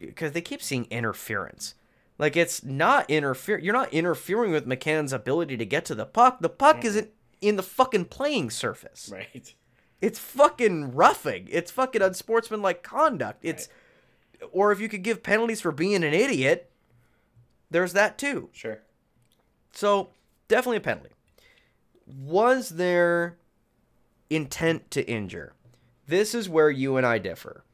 because 0.00 0.32
they 0.32 0.40
keep 0.40 0.62
seeing 0.62 0.86
interference. 0.90 1.74
Like 2.18 2.36
it's 2.36 2.64
not 2.64 3.08
interfere. 3.08 3.58
You're 3.58 3.74
not 3.74 3.92
interfering 3.92 4.50
with 4.50 4.66
McCann's 4.66 5.12
ability 5.12 5.56
to 5.58 5.64
get 5.64 5.84
to 5.86 5.94
the 5.94 6.06
puck. 6.06 6.40
The 6.40 6.48
puck 6.48 6.84
isn't 6.84 7.10
in 7.40 7.56
the 7.56 7.62
fucking 7.62 8.06
playing 8.06 8.50
surface. 8.50 9.10
Right. 9.12 9.54
It's 10.00 10.18
fucking 10.18 10.94
roughing. 10.94 11.48
It's 11.50 11.70
fucking 11.70 12.02
unsportsmanlike 12.02 12.82
conduct. 12.82 13.44
It's 13.44 13.68
or 14.52 14.72
if 14.72 14.80
you 14.80 14.88
could 14.88 15.02
give 15.02 15.22
penalties 15.22 15.60
for 15.60 15.72
being 15.72 16.02
an 16.02 16.14
idiot, 16.14 16.70
there's 17.70 17.92
that 17.92 18.18
too. 18.18 18.48
Sure. 18.52 18.80
So 19.72 20.10
definitely 20.48 20.78
a 20.78 20.80
penalty. 20.80 21.10
Was 22.06 22.70
there 22.70 23.38
intent 24.30 24.90
to 24.92 25.08
injure? 25.08 25.54
This 26.06 26.34
is 26.34 26.48
where 26.48 26.70
you 26.70 26.96
and 26.96 27.06
I 27.06 27.18
differ. 27.18 27.64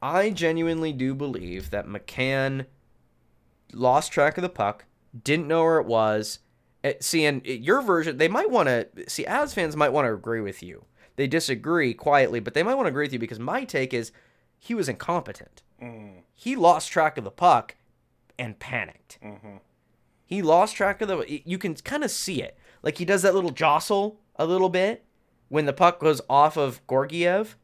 I 0.00 0.30
genuinely 0.30 0.92
do 0.92 1.14
believe 1.14 1.70
that 1.70 1.86
McCann 1.86 2.66
lost 3.72 4.12
track 4.12 4.38
of 4.38 4.42
the 4.42 4.48
puck, 4.48 4.84
didn't 5.24 5.48
know 5.48 5.62
where 5.62 5.80
it 5.80 5.86
was. 5.86 6.38
Eh, 6.84 6.94
See, 7.00 7.24
and 7.24 7.44
your 7.44 7.82
version, 7.82 8.16
they 8.16 8.28
might 8.28 8.50
want 8.50 8.68
to 8.68 8.88
see. 9.08 9.26
As 9.26 9.52
fans 9.52 9.76
might 9.76 9.92
want 9.92 10.06
to 10.06 10.14
agree 10.14 10.40
with 10.40 10.62
you. 10.62 10.84
They 11.16 11.26
disagree 11.26 11.94
quietly, 11.94 12.40
but 12.40 12.54
they 12.54 12.62
might 12.62 12.74
want 12.74 12.86
to 12.86 12.90
agree 12.90 13.04
with 13.04 13.12
you 13.12 13.18
because 13.18 13.38
my 13.38 13.64
take 13.64 13.92
is 13.92 14.12
he 14.58 14.74
was 14.74 14.88
incompetent. 14.88 15.62
Mm. 15.82 16.22
He 16.34 16.56
lost 16.56 16.90
track 16.90 17.16
of 17.18 17.24
the 17.24 17.30
puck 17.30 17.76
and 18.38 18.58
panicked. 18.58 19.18
Mm-hmm. 19.22 19.56
He 20.24 20.42
lost 20.42 20.76
track 20.76 21.00
of 21.00 21.08
the. 21.08 21.42
You 21.44 21.58
can 21.58 21.74
kind 21.76 22.04
of 22.04 22.10
see 22.10 22.42
it. 22.42 22.58
Like 22.82 22.98
he 22.98 23.04
does 23.04 23.22
that 23.22 23.34
little 23.34 23.50
jostle 23.50 24.20
a 24.36 24.46
little 24.46 24.68
bit 24.68 25.04
when 25.48 25.66
the 25.66 25.72
puck 25.72 26.00
goes 26.00 26.20
off 26.28 26.56
of 26.56 26.80
Georgiev, 26.88 27.56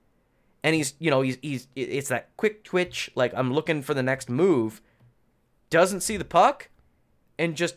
and 0.62 0.74
he's 0.74 0.94
you 0.98 1.10
know 1.10 1.22
he's 1.22 1.38
he's 1.42 1.66
it's 1.74 2.08
that 2.08 2.30
quick 2.36 2.64
twitch 2.64 3.10
like 3.14 3.32
I'm 3.34 3.52
looking 3.52 3.82
for 3.82 3.94
the 3.94 4.02
next 4.02 4.30
move. 4.30 4.80
Doesn't 5.70 6.00
see 6.00 6.16
the 6.16 6.24
puck, 6.24 6.68
and 7.38 7.56
just 7.56 7.76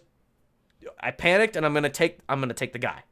I 0.99 1.11
panicked 1.11 1.55
and 1.55 1.65
I'm 1.65 1.73
gonna 1.73 1.89
take 1.89 2.19
I'm 2.29 2.39
gonna 2.39 2.53
take 2.53 2.73
the 2.73 2.79
guy. 2.79 3.03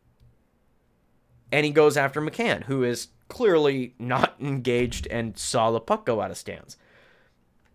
And 1.54 1.66
he 1.66 1.72
goes 1.72 1.96
after 1.96 2.22
McCann, 2.22 2.66
who 2.66 2.84
is 2.84 3.08
clearly 3.30 3.94
not 3.98 4.36
engaged 4.42 5.08
and 5.08 5.38
saw 5.38 5.72
the 5.72 5.80
puck 5.80 6.06
go 6.06 6.20
out 6.20 6.32
of 6.32 6.38
stands 6.38 6.76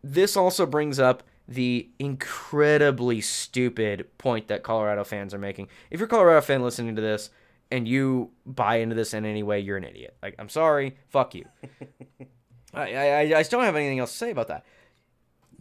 this 0.02 0.36
also 0.36 0.66
brings 0.66 0.98
up 0.98 1.22
the 1.46 1.88
incredibly 1.98 3.20
stupid 3.20 4.06
point 4.18 4.48
that 4.48 4.62
Colorado 4.62 5.04
fans 5.04 5.32
are 5.32 5.38
making. 5.38 5.68
If 5.90 6.00
you're 6.00 6.06
a 6.06 6.10
Colorado 6.10 6.40
fan 6.40 6.62
listening 6.62 6.96
to 6.96 7.02
this 7.02 7.30
and 7.70 7.88
you 7.88 8.30
buy 8.44 8.76
into 8.76 8.94
this 8.94 9.14
in 9.14 9.24
any 9.24 9.42
way, 9.42 9.60
you're 9.60 9.76
an 9.76 9.84
idiot. 9.84 10.16
Like, 10.22 10.34
I'm 10.38 10.48
sorry, 10.48 10.96
fuck 11.08 11.34
you. 11.34 11.46
I, 12.74 12.94
I 12.94 13.20
I 13.20 13.28
just 13.30 13.50
don't 13.50 13.64
have 13.64 13.76
anything 13.76 13.98
else 13.98 14.12
to 14.12 14.18
say 14.18 14.30
about 14.30 14.48
that. 14.48 14.64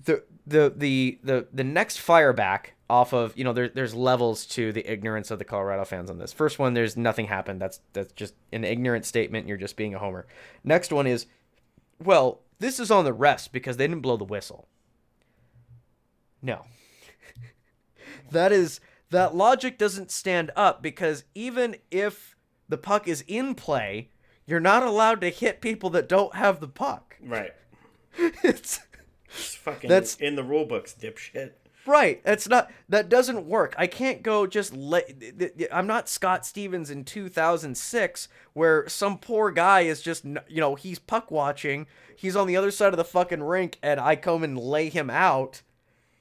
The 0.03 0.23
the 0.45 0.73
the 0.75 1.19
the 1.23 1.47
the 1.53 1.63
next 1.63 1.99
fire 1.99 2.33
back 2.33 2.73
off 2.89 3.13
of 3.13 3.37
you 3.37 3.43
know 3.43 3.53
there, 3.53 3.69
there's 3.69 3.93
levels 3.93 4.45
to 4.45 4.71
the 4.71 4.89
ignorance 4.91 5.29
of 5.31 5.39
the 5.39 5.45
Colorado 5.45 5.83
fans 5.85 6.09
on 6.09 6.17
this. 6.17 6.31
First 6.33 6.59
one, 6.59 6.73
there's 6.73 6.95
nothing 6.97 7.27
happened. 7.27 7.61
That's 7.61 7.79
that's 7.93 8.13
just 8.13 8.33
an 8.51 8.63
ignorant 8.63 9.05
statement. 9.05 9.47
You're 9.47 9.57
just 9.57 9.75
being 9.75 9.93
a 9.93 9.99
homer. 9.99 10.25
Next 10.63 10.91
one 10.91 11.07
is, 11.07 11.25
well, 12.03 12.41
this 12.59 12.79
is 12.79 12.89
on 12.91 13.05
the 13.05 13.13
rest 13.13 13.51
because 13.51 13.77
they 13.77 13.87
didn't 13.87 14.01
blow 14.01 14.17
the 14.17 14.23
whistle. 14.23 14.67
No. 16.41 16.65
that 18.31 18.51
is 18.51 18.79
that 19.09 19.35
logic 19.35 19.77
doesn't 19.77 20.11
stand 20.11 20.51
up 20.55 20.81
because 20.81 21.23
even 21.35 21.75
if 21.91 22.35
the 22.69 22.77
puck 22.77 23.07
is 23.07 23.23
in 23.27 23.55
play, 23.55 24.09
you're 24.45 24.59
not 24.59 24.83
allowed 24.83 25.21
to 25.21 25.29
hit 25.29 25.61
people 25.61 25.89
that 25.91 26.09
don't 26.09 26.35
have 26.35 26.59
the 26.59 26.67
puck. 26.67 27.15
Right. 27.21 27.53
It's 28.43 28.79
It's 29.29 29.55
fucking 29.55 29.89
That's- 29.89 30.15
in 30.15 30.35
the 30.35 30.43
rule 30.43 30.65
books, 30.65 30.95
dipshit. 30.99 31.51
Right. 31.87 32.23
That's 32.23 32.47
not 32.47 32.71
that 32.89 33.09
doesn't 33.09 33.45
work. 33.45 33.75
I 33.77 33.87
can't 33.87 34.21
go 34.23 34.45
just 34.47 34.75
let 34.75 35.11
I'm 35.71 35.87
not 35.87 36.09
Scott 36.09 36.45
Stevens 36.45 36.89
in 36.89 37.03
2006 37.03 38.27
where 38.53 38.87
some 38.87 39.17
poor 39.17 39.51
guy 39.51 39.81
is 39.81 40.01
just 40.01 40.25
you 40.25 40.61
know, 40.61 40.75
he's 40.75 40.99
puck 40.99 41.31
watching, 41.31 41.87
he's 42.15 42.35
on 42.35 42.47
the 42.47 42.57
other 42.57 42.71
side 42.71 42.93
of 42.93 42.97
the 42.97 43.05
fucking 43.05 43.43
rink 43.43 43.77
and 43.81 43.99
I 43.99 44.15
come 44.15 44.43
and 44.43 44.57
lay 44.57 44.89
him 44.89 45.09
out 45.09 45.61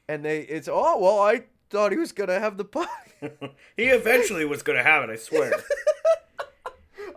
and 0.09 0.25
they 0.25 0.41
it's 0.41 0.69
oh, 0.69 0.99
well, 0.99 1.21
I 1.21 1.45
thought 1.71 1.93
he 1.93 1.99
was 1.99 2.13
going 2.13 2.29
to 2.29 2.41
have 2.41 2.57
the 2.57 2.65
puck. 2.65 2.89
He 3.77 3.85
eventually 3.85 4.45
was 4.45 4.63
gonna 4.63 4.83
have 4.83 5.03
it, 5.05 5.11
I 5.11 5.17
swear. 5.17 5.51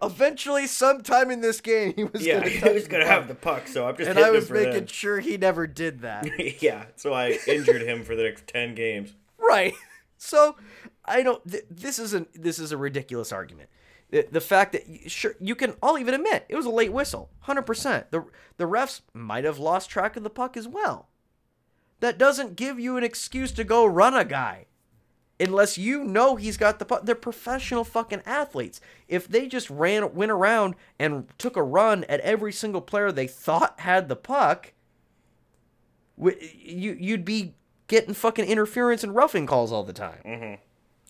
Eventually 0.02 0.66
sometime 0.68 1.30
in 1.30 1.41
this 1.41 1.62
game 1.62 1.93
he 1.95 2.04
was 2.06 2.26
yeah, 2.26 2.39
going 2.39 2.60
to 2.62 2.68
he 2.70 2.74
was 2.74 2.88
gonna 2.88 3.06
have 3.06 3.28
the 3.28 3.36
puck, 3.36 3.68
so 3.68 3.88
I'm 3.88 3.97
just 3.97 4.10
and 4.10 4.20
I 4.20 4.32
was 4.32 4.50
making 4.50 4.88
sure 4.88 5.20
he 5.20 5.38
never 5.38 5.68
did 5.68 6.02
that. 6.02 6.28
yeah, 6.62 6.86
so 6.95 7.14
I 7.14 7.38
injured 7.47 7.82
him 7.82 8.04
for 8.04 8.16
the 8.16 8.24
next 8.24 8.47
ten 8.47 8.76
games. 8.76 9.14
right. 9.38 9.74
So 10.22 10.58
I 11.06 11.24
don't. 11.24 11.41
Th- 11.50 11.64
this 11.72 11.97
isn't. 11.97 12.43
this 12.43 12.60
is 12.60 12.74
a 12.74 12.78
ridiculous 12.78 13.32
argument. 13.32 13.70
The, 14.10 14.28
the 14.30 14.41
fact 14.41 14.74
that 14.74 15.10
sure 15.10 15.36
you 15.39 15.56
can, 15.56 15.76
I'll 15.82 15.97
even 15.97 16.14
admit 16.14 16.45
it 16.50 16.58
was 16.58 16.66
a 16.66 16.70
late 16.70 16.91
whistle, 16.91 17.30
hundred 17.39 17.62
percent. 17.62 18.12
The 18.12 18.26
the 18.58 18.66
refs 18.66 19.00
might 19.14 19.45
have 19.45 19.60
lost 19.60 19.89
track 19.89 20.18
of 20.18 20.24
the 20.24 20.30
puck 20.30 20.58
as 20.58 20.68
well. 20.68 21.08
That 22.02 22.18
doesn't 22.18 22.58
give 22.58 22.82
you 22.82 22.97
an 22.97 23.04
excuse 23.06 23.54
to 23.54 23.64
go 23.64 23.86
run 23.86 24.14
a 24.14 24.26
guy. 24.26 24.66
Unless 25.39 25.77
you 25.77 26.03
know 26.03 26.35
he's 26.35 26.57
got 26.57 26.79
the 26.79 26.85
puck. 26.85 27.05
They're 27.05 27.15
professional 27.15 27.85
fucking 27.85 28.23
athletes. 28.25 28.81
If 29.07 29.27
they 29.27 29.47
just 29.47 29.69
ran 29.69 30.13
went 30.13 30.31
around 30.31 30.75
and 30.99 31.27
took 31.37 31.55
a 31.55 31.63
run 31.63 32.03
at 32.05 32.19
every 32.21 32.51
single 32.51 32.81
player 32.81 33.11
they 33.11 33.27
thought 33.27 33.79
had 33.79 34.09
the 34.09 34.17
puck, 34.17 34.73
you 36.17 36.91
you'd 36.99 37.23
be 37.23 37.55
getting 37.87 38.13
fucking 38.13 38.45
interference 38.45 39.03
and 39.03 39.15
roughing 39.15 39.45
calls 39.45 39.71
all 39.71 39.83
the 39.83 39.93
time. 39.93 40.19
Mm-hmm. 40.25 40.53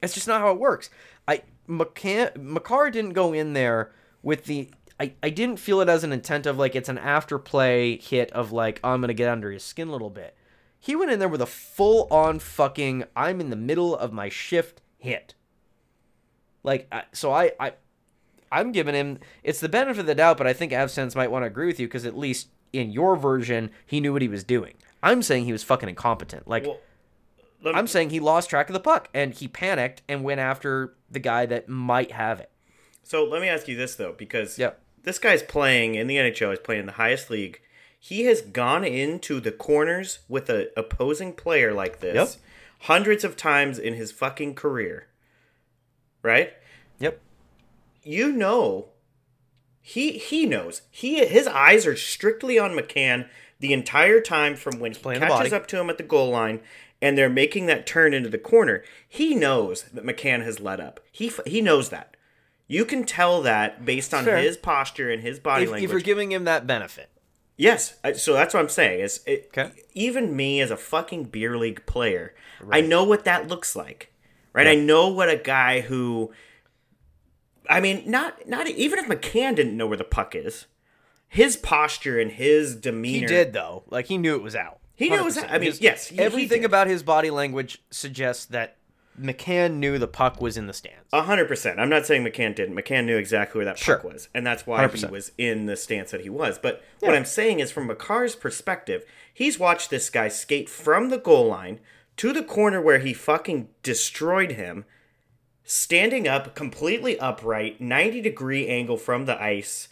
It's 0.04 0.14
just 0.14 0.28
not 0.28 0.42
how 0.42 0.52
it 0.52 0.60
works. 0.60 0.90
I 1.28 1.42
McCann 1.68 2.36
Makar 2.38 2.92
didn't 2.92 3.14
go 3.14 3.34
in 3.34 3.54
there 3.54 3.92
with 4.22 4.46
the. 4.46 4.70
I, 5.00 5.14
I 5.24 5.30
didn't 5.30 5.60
feel 5.60 5.80
it 5.80 5.88
as 5.88 6.04
an 6.04 6.12
intent 6.12 6.46
of 6.46 6.58
like 6.58 6.76
it's 6.76 6.90
an 6.90 6.98
after 6.98 7.40
play 7.40 7.98
hit 7.98 8.32
of 8.32 8.52
like 8.52 8.80
oh, 8.84 8.92
I'm 8.92 9.02
gonna 9.02 9.14
get 9.14 9.30
under 9.30 9.52
his 9.52 9.64
skin 9.64 9.88
a 9.88 9.92
little 9.92 10.10
bit. 10.10 10.36
He 10.80 10.96
went 10.96 11.12
in 11.12 11.20
there 11.20 11.28
with 11.30 11.42
a 11.42 11.46
full 11.46 12.08
on 12.10 12.40
fucking 12.40 13.04
I'm 13.16 13.42
in 13.42 13.50
the 13.50 13.56
middle 13.56 13.96
of 13.96 14.14
my 14.14 14.30
shift 14.30 14.82
hit. 14.98 15.34
Like 16.64 16.92
so 17.14 17.32
I 17.32 17.52
I 17.60 17.74
I'm 18.52 18.72
giving 18.72 18.96
him 18.96 19.20
it's 19.44 19.60
the 19.60 19.70
benefit 19.70 20.02
of 20.02 20.06
the 20.06 20.16
doubt, 20.16 20.38
but 20.38 20.48
I 20.48 20.54
think 20.54 20.72
Avsense 20.72 21.16
might 21.16 21.32
want 21.32 21.44
to 21.44 21.48
agree 21.48 21.68
with 21.68 21.80
you 21.80 21.88
because 21.88 22.06
at 22.06 22.18
least 22.18 22.50
in 22.74 22.92
your 22.92 23.16
version 23.16 23.72
he 23.86 24.00
knew 24.00 24.14
what 24.14 24.22
he 24.22 24.28
was 24.28 24.44
doing. 24.44 24.74
I'm 25.02 25.22
saying 25.22 25.46
he 25.46 25.52
was 25.52 25.64
fucking 25.64 25.90
incompetent. 25.90 26.48
Like 26.48 26.66
Well, 26.66 26.78
me, 27.64 27.72
I'm 27.74 27.88
saying 27.88 28.10
he 28.10 28.20
lost 28.20 28.50
track 28.50 28.70
of 28.70 28.74
the 28.74 28.80
puck 28.80 29.10
and 29.14 29.34
he 29.34 29.48
panicked 29.48 30.02
and 30.08 30.24
went 30.24 30.40
after 30.40 30.96
the 31.10 31.20
guy 31.20 31.46
that 31.46 31.68
might 31.70 32.12
have 32.12 32.40
it. 32.40 32.50
so 33.04 33.24
let 33.26 33.42
me 33.42 33.48
ask 33.50 33.68
you 33.68 33.76
this 33.76 33.96
though, 33.96 34.14
because 34.18 34.58
Yep. 34.58 34.80
this 35.04 35.20
guy's 35.20 35.44
playing 35.44 35.96
in 35.96 36.08
the 36.08 36.16
NHL. 36.18 36.50
He's 36.52 36.60
playing 36.60 36.82
in 36.82 36.86
the 36.86 36.94
highest 36.94 37.30
league. 37.30 37.62
He 38.02 38.24
has 38.24 38.42
gone 38.42 38.84
into 38.86 39.40
the 39.40 39.52
corners 39.52 40.20
with 40.30 40.50
a 40.50 40.70
opposing 40.80 41.34
player 41.34 41.74
like 41.74 42.00
this 42.00 42.16
Yep. 42.16 42.30
hundreds 42.84 43.24
of 43.24 43.36
times 43.36 43.78
in 43.78 43.94
his 43.96 44.12
fucking 44.12 44.56
career. 44.56 45.08
Right? 46.22 46.54
Yep. 47.00 47.20
you 48.04 48.32
know 48.32 48.90
he 49.82 50.18
he 50.18 50.46
knows 50.46 50.82
he 50.92 51.26
his 51.26 51.48
eyes 51.48 51.86
are 51.88 51.96
strictly 51.96 52.60
on 52.60 52.72
McCann 52.72 53.28
the 53.60 53.72
entire 53.74 54.20
time 54.22 54.56
from 54.56 54.80
when 54.80 54.92
he 54.94 55.00
playing 55.00 55.22
catches 55.22 55.54
up 55.54 55.66
to 55.68 55.80
him 55.80 55.90
at 55.90 55.98
the 55.98 56.04
goal 56.04 56.30
line 56.30 56.60
and 57.02 57.18
they're 57.18 57.30
making 57.30 57.66
that 57.68 57.88
turn 57.88 58.14
into 58.14 58.30
the 58.30 58.38
corner. 58.38 58.84
He 59.08 59.34
knows 59.34 59.84
that 59.94 60.04
McCann 60.06 60.44
has 60.44 60.60
let 60.60 60.80
up. 60.82 61.00
He 61.12 61.32
he 61.46 61.62
knows 61.62 61.90
that. 61.90 62.16
You 62.68 62.84
can 62.86 63.04
tell 63.06 63.42
that 63.42 63.84
based 63.86 64.14
on 64.14 64.26
Fair. 64.26 64.38
his 64.38 64.58
posture 64.58 65.10
and 65.10 65.22
his 65.22 65.40
body 65.40 65.64
If, 65.64 65.70
if 65.70 65.74
language. 65.74 65.92
you're 65.92 66.02
giving 66.02 66.32
him 66.32 66.44
that 66.44 66.68
benefit. 66.68 67.10
Yes, 67.62 67.96
so 68.16 68.32
that's 68.34 68.54
what 68.54 68.62
I'm 68.62 68.70
saying. 68.70 69.02
Is 69.02 69.20
it, 69.28 69.50
Okay. 69.56 69.72
even 69.94 70.34
me 70.34 70.62
as 70.62 70.72
a 70.72 70.78
fucking 70.78 71.26
beer 71.26 71.58
league 71.58 71.86
player, 71.86 72.34
I 72.72 72.80
know 72.80 73.04
what 73.04 73.26
that 73.26 73.50
looks 73.50 73.76
like, 73.76 74.14
right? 74.54 74.66
I 74.66 74.76
know 74.76 75.10
what 75.10 75.28
a 75.28 75.36
guy 75.36 75.82
who, 75.82 76.32
I 77.70 77.82
mean, 77.82 78.04
not 78.10 78.48
not 78.48 78.68
even 78.68 78.98
if 79.00 79.08
McCann 79.08 79.56
didn't 79.58 79.76
know 79.76 79.88
where 79.88 79.98
the 79.98 80.04
puck 80.06 80.36
is, 80.36 80.68
his 81.28 81.58
posture 81.58 82.18
and 82.18 82.32
his 82.32 82.76
demeanor. 82.78 83.20
He 83.20 83.26
did 83.26 83.52
though. 83.54 83.84
Like 83.90 84.06
he 84.08 84.18
knew 84.18 84.36
it 84.36 84.42
was 84.42 84.56
out. 84.56 84.80
He 84.96 85.10
knew 85.10 85.18
it 85.18 85.24
was 85.26 85.38
out. 85.38 85.52
I 85.52 85.60
mean, 85.60 85.74
yes, 85.82 86.08
he- 86.08 86.16
he 86.16 86.22
everything 86.22 86.62
did. 86.62 86.66
about 86.66 86.88
his 86.88 87.04
body 87.04 87.30
language 87.30 87.82
suggests 87.92 88.46
that 88.46 88.78
McCann 89.20 89.74
knew 89.76 89.98
the 89.98 90.08
puck 90.08 90.40
was 90.42 90.56
in 90.58 90.68
the 90.68 90.74
stands. 90.74 91.10
A 91.12 91.24
hundred 91.24 91.48
percent. 91.48 91.80
I'm 91.80 91.90
not 91.90 92.06
saying 92.06 92.24
McCann 92.24 92.56
didn't. 92.56 92.76
McCann 92.76 93.06
knew 93.06 93.18
exactly 93.18 93.60
where 93.60 93.66
that 93.66 93.78
Sure. 93.78 93.98
puck 93.98 94.06
was, 94.06 94.30
and 94.34 94.46
that's 94.46 94.66
why 94.66 94.82
he 94.82 94.88
100%. 94.88 95.10
was 95.12 95.32
in 95.38 95.66
the 95.66 95.76
stance 95.76 96.12
that 96.12 96.22
he 96.22 96.30
was. 96.30 96.58
But 96.58 96.82
what 97.00 97.16
I'm 97.16 97.26
saying 97.26 97.60
is, 97.60 97.72
from 97.72 97.90
Makar's 97.90 98.36
perspective, 98.36 99.04
he's 99.34 99.60
watched 99.60 99.90
this 99.90 100.10
guy 100.10 100.28
skate 100.30 100.70
from 100.70 101.10
the 101.10 101.18
goal 101.18 101.48
line 101.48 101.80
to 102.18 102.32
the 102.34 102.44
corner 102.44 102.82
where 102.82 103.00
he 103.00 103.14
fucking 103.14 103.70
destroyed 103.84 104.52
him, 104.54 104.86
standing 105.64 106.28
up 106.28 106.56
completely 106.56 107.20
upright, 107.20 107.80
90 107.80 108.22
degree 108.22 108.68
angle 108.68 108.98
from 108.98 109.26
the 109.26 109.42
ice, 109.42 109.88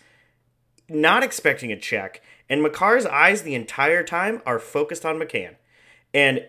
not 0.90 1.24
expecting 1.24 1.72
a 1.72 1.80
check, 1.80 2.22
and 2.50 2.62
Makar's 2.66 3.06
eyes 3.06 3.42
the 3.44 3.56
entire 3.56 4.04
time 4.04 4.42
are 4.46 4.60
focused 4.60 5.06
on 5.06 5.20
McCann, 5.20 5.56
and 6.14 6.46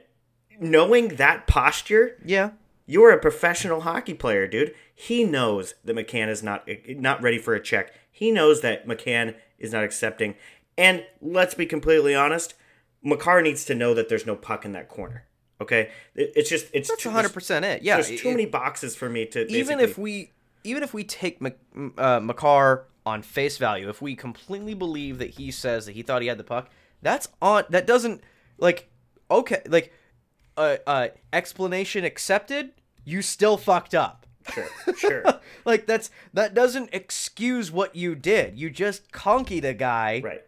knowing 0.60 1.08
that 1.08 1.46
posture 1.46 2.16
yeah. 2.24 2.50
You're 2.90 3.12
a 3.12 3.18
professional 3.20 3.82
hockey 3.82 4.14
player, 4.14 4.48
dude. 4.48 4.74
He 4.94 5.22
knows 5.22 5.74
that 5.84 5.94
McCann 5.94 6.28
is 6.28 6.42
not 6.42 6.66
not 6.88 7.22
ready 7.22 7.36
for 7.38 7.54
a 7.54 7.62
check. 7.62 7.92
He 8.10 8.30
knows 8.30 8.62
that 8.62 8.88
McCann 8.88 9.34
is 9.58 9.72
not 9.72 9.84
accepting. 9.84 10.36
And 10.78 11.04
let's 11.20 11.54
be 11.54 11.66
completely 11.66 12.14
honest, 12.14 12.54
Makar 13.02 13.42
needs 13.42 13.66
to 13.66 13.74
know 13.74 13.92
that 13.92 14.08
there's 14.08 14.24
no 14.24 14.34
puck 14.34 14.64
in 14.64 14.72
that 14.72 14.88
corner. 14.88 15.24
Okay, 15.60 15.90
It- 16.14 16.32
it's 16.34 16.48
just 16.48 16.68
it's 16.72 16.88
That's 16.88 17.04
100% 17.04 17.64
it. 17.64 17.82
Yeah. 17.82 17.96
There's 17.96 18.10
it- 18.10 18.20
too 18.20 18.30
many 18.30 18.46
boxes 18.46 18.96
for 18.96 19.10
me 19.10 19.26
to 19.26 19.46
even 19.52 19.80
if 19.80 19.98
we 19.98 20.32
even 20.64 20.82
if 20.82 20.94
we 20.94 21.04
take 21.04 21.42
Mc, 21.42 21.56
uh, 21.98 22.20
Makar 22.20 22.86
on 23.04 23.22
face 23.22 23.58
value, 23.58 23.90
if 23.90 24.00
we 24.00 24.14
completely 24.16 24.72
believe 24.74 25.18
that 25.18 25.30
he 25.30 25.50
says 25.50 25.84
that 25.86 25.92
he 25.92 26.02
thought 26.02 26.22
he 26.22 26.28
had 26.28 26.38
the 26.38 26.44
puck, 26.44 26.70
that's 27.02 27.28
on. 27.42 27.64
That 27.68 27.86
doesn't 27.86 28.22
like 28.56 28.88
okay 29.30 29.60
like 29.66 29.92
uh, 30.56 30.76
uh 30.86 31.08
explanation 31.34 32.04
accepted. 32.04 32.72
You 33.08 33.22
still 33.22 33.56
fucked 33.56 33.94
up. 33.94 34.26
sure 34.52 34.68
sure 34.96 35.22
like 35.64 35.86
that's 35.86 36.10
that 36.32 36.54
doesn't 36.54 36.90
excuse 36.92 37.70
what 37.70 37.94
you 37.96 38.14
did. 38.14 38.58
You 38.58 38.70
just 38.70 39.10
conkied 39.12 39.64
a 39.64 39.74
guy 39.74 40.20
right 40.24 40.42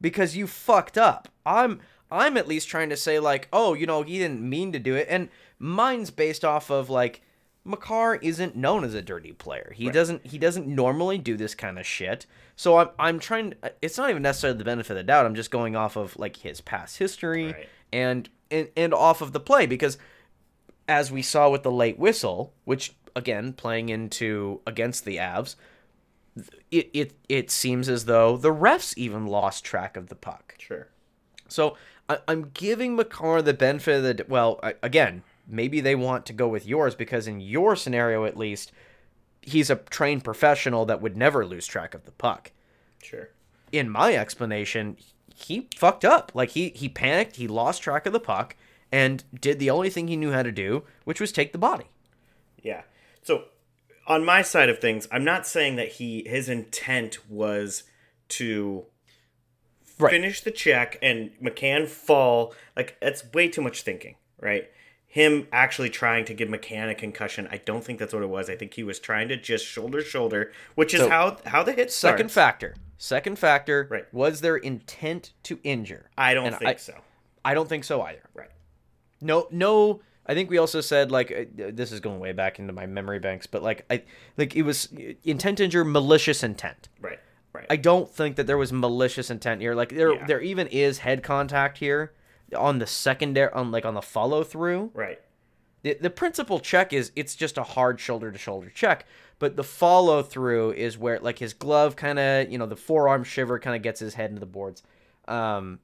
because 0.00 0.36
you 0.36 0.46
fucked 0.46 0.96
up. 0.98 1.28
I'm 1.44 1.80
I'm 2.10 2.36
at 2.36 2.48
least 2.48 2.68
trying 2.68 2.90
to 2.90 2.96
say 2.96 3.18
like, 3.18 3.48
oh, 3.52 3.74
you 3.74 3.86
know, 3.86 4.02
he 4.02 4.18
didn't 4.18 4.40
mean 4.40 4.72
to 4.72 4.78
do 4.78 4.94
it, 4.96 5.06
and 5.10 5.28
mine's 5.58 6.10
based 6.10 6.44
off 6.44 6.70
of 6.70 6.90
like, 6.90 7.22
Makar 7.64 8.16
isn't 8.16 8.56
known 8.56 8.82
as 8.84 8.94
a 8.94 9.02
dirty 9.02 9.32
player. 9.32 9.72
He 9.76 9.90
doesn't 9.90 10.26
he 10.26 10.38
doesn't 10.38 10.66
normally 10.66 11.18
do 11.18 11.36
this 11.36 11.54
kind 11.54 11.78
of 11.78 11.86
shit. 11.86 12.26
So 12.56 12.78
I'm 12.78 12.88
I'm 12.98 13.18
trying. 13.18 13.54
It's 13.82 13.98
not 13.98 14.10
even 14.10 14.22
necessarily 14.22 14.58
the 14.58 14.64
benefit 14.64 14.92
of 14.92 14.96
the 14.96 15.02
doubt. 15.04 15.26
I'm 15.26 15.34
just 15.34 15.50
going 15.50 15.76
off 15.76 15.96
of 15.96 16.16
like 16.18 16.36
his 16.38 16.60
past 16.60 16.98
history 16.98 17.46
Right. 17.52 17.68
and, 17.92 18.28
and 18.50 18.68
and 18.76 18.94
off 18.94 19.20
of 19.20 19.32
the 19.32 19.40
play 19.40 19.66
because 19.66 19.98
as 20.90 21.12
we 21.12 21.22
saw 21.22 21.48
with 21.48 21.62
the 21.62 21.70
late 21.70 22.00
whistle, 22.00 22.52
which 22.64 22.94
again 23.14 23.52
playing 23.52 23.88
into 23.88 24.60
against 24.66 25.04
the 25.04 25.18
Avs, 25.18 25.54
it 26.72 26.90
it 26.92 27.12
it 27.28 27.50
seems 27.50 27.88
as 27.88 28.06
though 28.06 28.36
the 28.36 28.52
refs 28.52 28.92
even 28.96 29.26
lost 29.26 29.64
track 29.64 29.96
of 29.96 30.08
the 30.08 30.16
puck. 30.16 30.56
sure 30.58 30.88
So 31.46 31.76
I, 32.08 32.18
I'm 32.26 32.50
giving 32.52 32.96
Makar 32.96 33.40
the 33.40 33.54
benefit 33.54 33.96
of 33.96 34.16
the 34.16 34.24
well. 34.28 34.58
I, 34.64 34.74
again, 34.82 35.22
maybe 35.46 35.80
they 35.80 35.94
want 35.94 36.26
to 36.26 36.32
go 36.32 36.48
with 36.48 36.66
yours 36.66 36.96
because 36.96 37.28
in 37.28 37.40
your 37.40 37.76
scenario, 37.76 38.24
at 38.24 38.36
least, 38.36 38.72
he's 39.42 39.70
a 39.70 39.76
trained 39.76 40.24
professional 40.24 40.84
that 40.86 41.00
would 41.00 41.16
never 41.16 41.46
lose 41.46 41.68
track 41.68 41.94
of 41.94 42.04
the 42.04 42.12
puck. 42.12 42.50
sure 43.00 43.30
In 43.70 43.88
my 43.88 44.14
explanation, 44.14 44.96
he 45.32 45.68
fucked 45.76 46.04
up. 46.04 46.32
Like 46.34 46.50
he 46.50 46.70
he 46.70 46.88
panicked, 46.88 47.36
he 47.36 47.46
lost 47.46 47.80
track 47.80 48.06
of 48.06 48.12
the 48.12 48.18
puck, 48.18 48.56
and 48.92 49.24
did 49.40 49.58
the 49.58 49.70
only 49.70 49.90
thing 49.90 50.08
he 50.08 50.16
knew 50.16 50.32
how 50.32 50.42
to 50.42 50.52
do, 50.52 50.84
which 51.04 51.20
was 51.20 51.32
take 51.32 51.52
the 51.52 51.58
body. 51.58 51.86
Yeah. 52.62 52.82
So 53.22 53.44
on 54.06 54.24
my 54.24 54.42
side 54.42 54.68
of 54.68 54.78
things, 54.80 55.06
I'm 55.12 55.24
not 55.24 55.46
saying 55.46 55.76
that 55.76 55.92
he 55.92 56.24
his 56.28 56.48
intent 56.48 57.18
was 57.30 57.84
to 58.30 58.86
Right. 59.98 60.12
finish 60.12 60.40
the 60.40 60.50
check 60.50 60.98
and 61.02 61.30
McCann 61.42 61.86
fall. 61.86 62.54
Like 62.76 62.96
that's 63.00 63.22
way 63.34 63.48
too 63.48 63.60
much 63.60 63.82
thinking, 63.82 64.16
right? 64.40 64.70
Him 65.06 65.46
actually 65.52 65.90
trying 65.90 66.24
to 66.26 66.34
give 66.34 66.48
McCann 66.48 66.88
a 66.90 66.94
concussion. 66.94 67.46
I 67.50 67.58
don't 67.58 67.84
think 67.84 67.98
that's 67.98 68.14
what 68.14 68.22
it 68.22 68.28
was. 68.30 68.48
I 68.48 68.56
think 68.56 68.72
he 68.74 68.82
was 68.82 68.98
trying 68.98 69.28
to 69.28 69.36
just 69.36 69.66
shoulder 69.66 70.00
shoulder, 70.02 70.52
which 70.74 70.94
is 70.94 71.00
So, 71.00 71.08
how 71.10 71.36
how 71.46 71.62
the 71.62 71.72
hit 71.72 71.90
Second 71.92 72.30
starts. 72.30 72.34
factor. 72.34 72.76
Second 72.96 73.38
factor 73.38 73.86
Right. 73.90 74.12
was 74.14 74.40
their 74.40 74.56
intent 74.56 75.32
to 75.44 75.58
injure. 75.64 76.08
I 76.16 76.32
don't 76.34 76.46
And 76.46 76.56
think 76.56 76.70
I- 76.70 76.76
so. 76.76 76.94
I 77.44 77.52
don't 77.54 77.68
think 77.68 77.84
so 77.84 78.00
either. 78.02 78.22
Right. 78.34 78.50
No, 79.20 79.46
no. 79.50 80.00
I 80.26 80.34
think 80.34 80.48
we 80.50 80.58
also 80.58 80.80
said 80.80 81.10
like 81.10 81.32
uh, 81.32 81.70
this 81.72 81.90
is 81.92 82.00
going 82.00 82.20
way 82.20 82.32
back 82.32 82.58
into 82.58 82.72
my 82.72 82.86
memory 82.86 83.18
banks, 83.18 83.46
but 83.46 83.62
like 83.62 83.84
I 83.90 84.02
like 84.36 84.54
it 84.54 84.62
was 84.62 84.88
uh, 84.96 85.12
intent 85.24 85.60
injure, 85.60 85.84
malicious 85.84 86.42
intent. 86.42 86.88
Right. 87.00 87.18
Right. 87.52 87.66
I 87.68 87.76
don't 87.76 88.08
think 88.08 88.36
that 88.36 88.46
there 88.46 88.58
was 88.58 88.72
malicious 88.72 89.28
intent 89.28 89.60
here. 89.60 89.74
Like 89.74 89.88
there, 89.88 90.14
Yeah. 90.14 90.26
there 90.26 90.40
even 90.40 90.68
is 90.68 90.98
head 90.98 91.22
contact 91.24 91.78
here 91.78 92.12
on 92.56 92.78
the 92.78 92.86
secondary, 92.86 93.52
on 93.52 93.72
like 93.72 93.84
on 93.84 93.94
the 93.94 94.02
follow 94.02 94.44
through. 94.44 94.90
right. 94.94 95.20
The, 95.82 95.96
the 95.98 96.10
principal 96.10 96.60
check 96.60 96.92
is 96.92 97.10
it's 97.16 97.34
just 97.34 97.56
a 97.56 97.62
hard 97.62 97.98
shoulder 97.98 98.30
to 98.30 98.36
shoulder 98.38 98.70
check, 98.72 99.06
but 99.38 99.56
the 99.56 99.64
follow 99.64 100.22
through 100.22 100.72
is 100.72 100.98
where 100.98 101.18
like 101.18 101.38
his 101.38 101.54
glove 101.54 101.96
kind 101.96 102.18
of 102.18 102.52
you 102.52 102.58
know 102.58 102.66
the 102.66 102.76
forearm 102.76 103.24
shiver 103.24 103.58
kind 103.58 103.74
of 103.74 103.80
gets 103.82 103.98
his 103.98 104.12
head 104.14 104.28
into 104.28 104.40
the 104.40 104.46
boards, 104.46 104.82
um, 105.26 105.78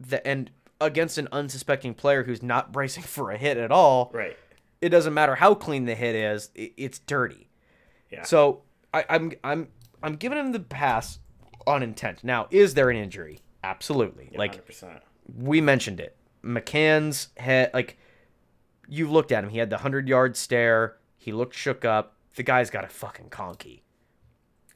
the 0.00 0.26
and 0.26 0.50
against 0.80 1.18
an 1.18 1.28
unsuspecting 1.32 1.94
player 1.94 2.24
who's 2.24 2.42
not 2.42 2.72
bracing 2.72 3.02
for 3.04 3.30
a 3.30 3.36
hit 3.38 3.56
at 3.56 3.70
all, 3.70 4.10
Right. 4.14 4.36
it 4.80 4.90
doesn't 4.90 5.14
matter 5.14 5.34
how 5.36 5.54
clean 5.54 5.84
the 5.84 5.94
hit 5.94 6.14
is, 6.14 6.50
it's 6.54 6.98
dirty. 7.00 7.48
Yeah. 8.10 8.22
So 8.24 8.62
I, 8.94 9.04
I'm 9.08 9.32
I'm 9.42 9.68
I'm 10.02 10.16
giving 10.16 10.38
him 10.38 10.52
the 10.52 10.60
pass 10.60 11.18
on 11.66 11.82
intent. 11.82 12.22
Now, 12.22 12.46
is 12.50 12.74
there 12.74 12.90
an 12.90 12.96
injury? 12.96 13.40
Absolutely. 13.64 14.30
Like 14.36 14.64
100%. 14.68 15.00
we 15.36 15.60
mentioned 15.60 15.98
it. 15.98 16.16
McCann's 16.44 17.28
head, 17.36 17.70
like 17.74 17.98
you 18.88 19.10
looked 19.10 19.32
at 19.32 19.42
him. 19.42 19.50
He 19.50 19.58
had 19.58 19.70
the 19.70 19.78
hundred 19.78 20.08
yard 20.08 20.36
stare. 20.36 20.96
He 21.18 21.32
looked 21.32 21.54
shook 21.56 21.84
up. 21.84 22.14
The 22.36 22.44
guy's 22.44 22.70
got 22.70 22.84
a 22.84 22.88
fucking 22.88 23.30
conky. 23.30 23.82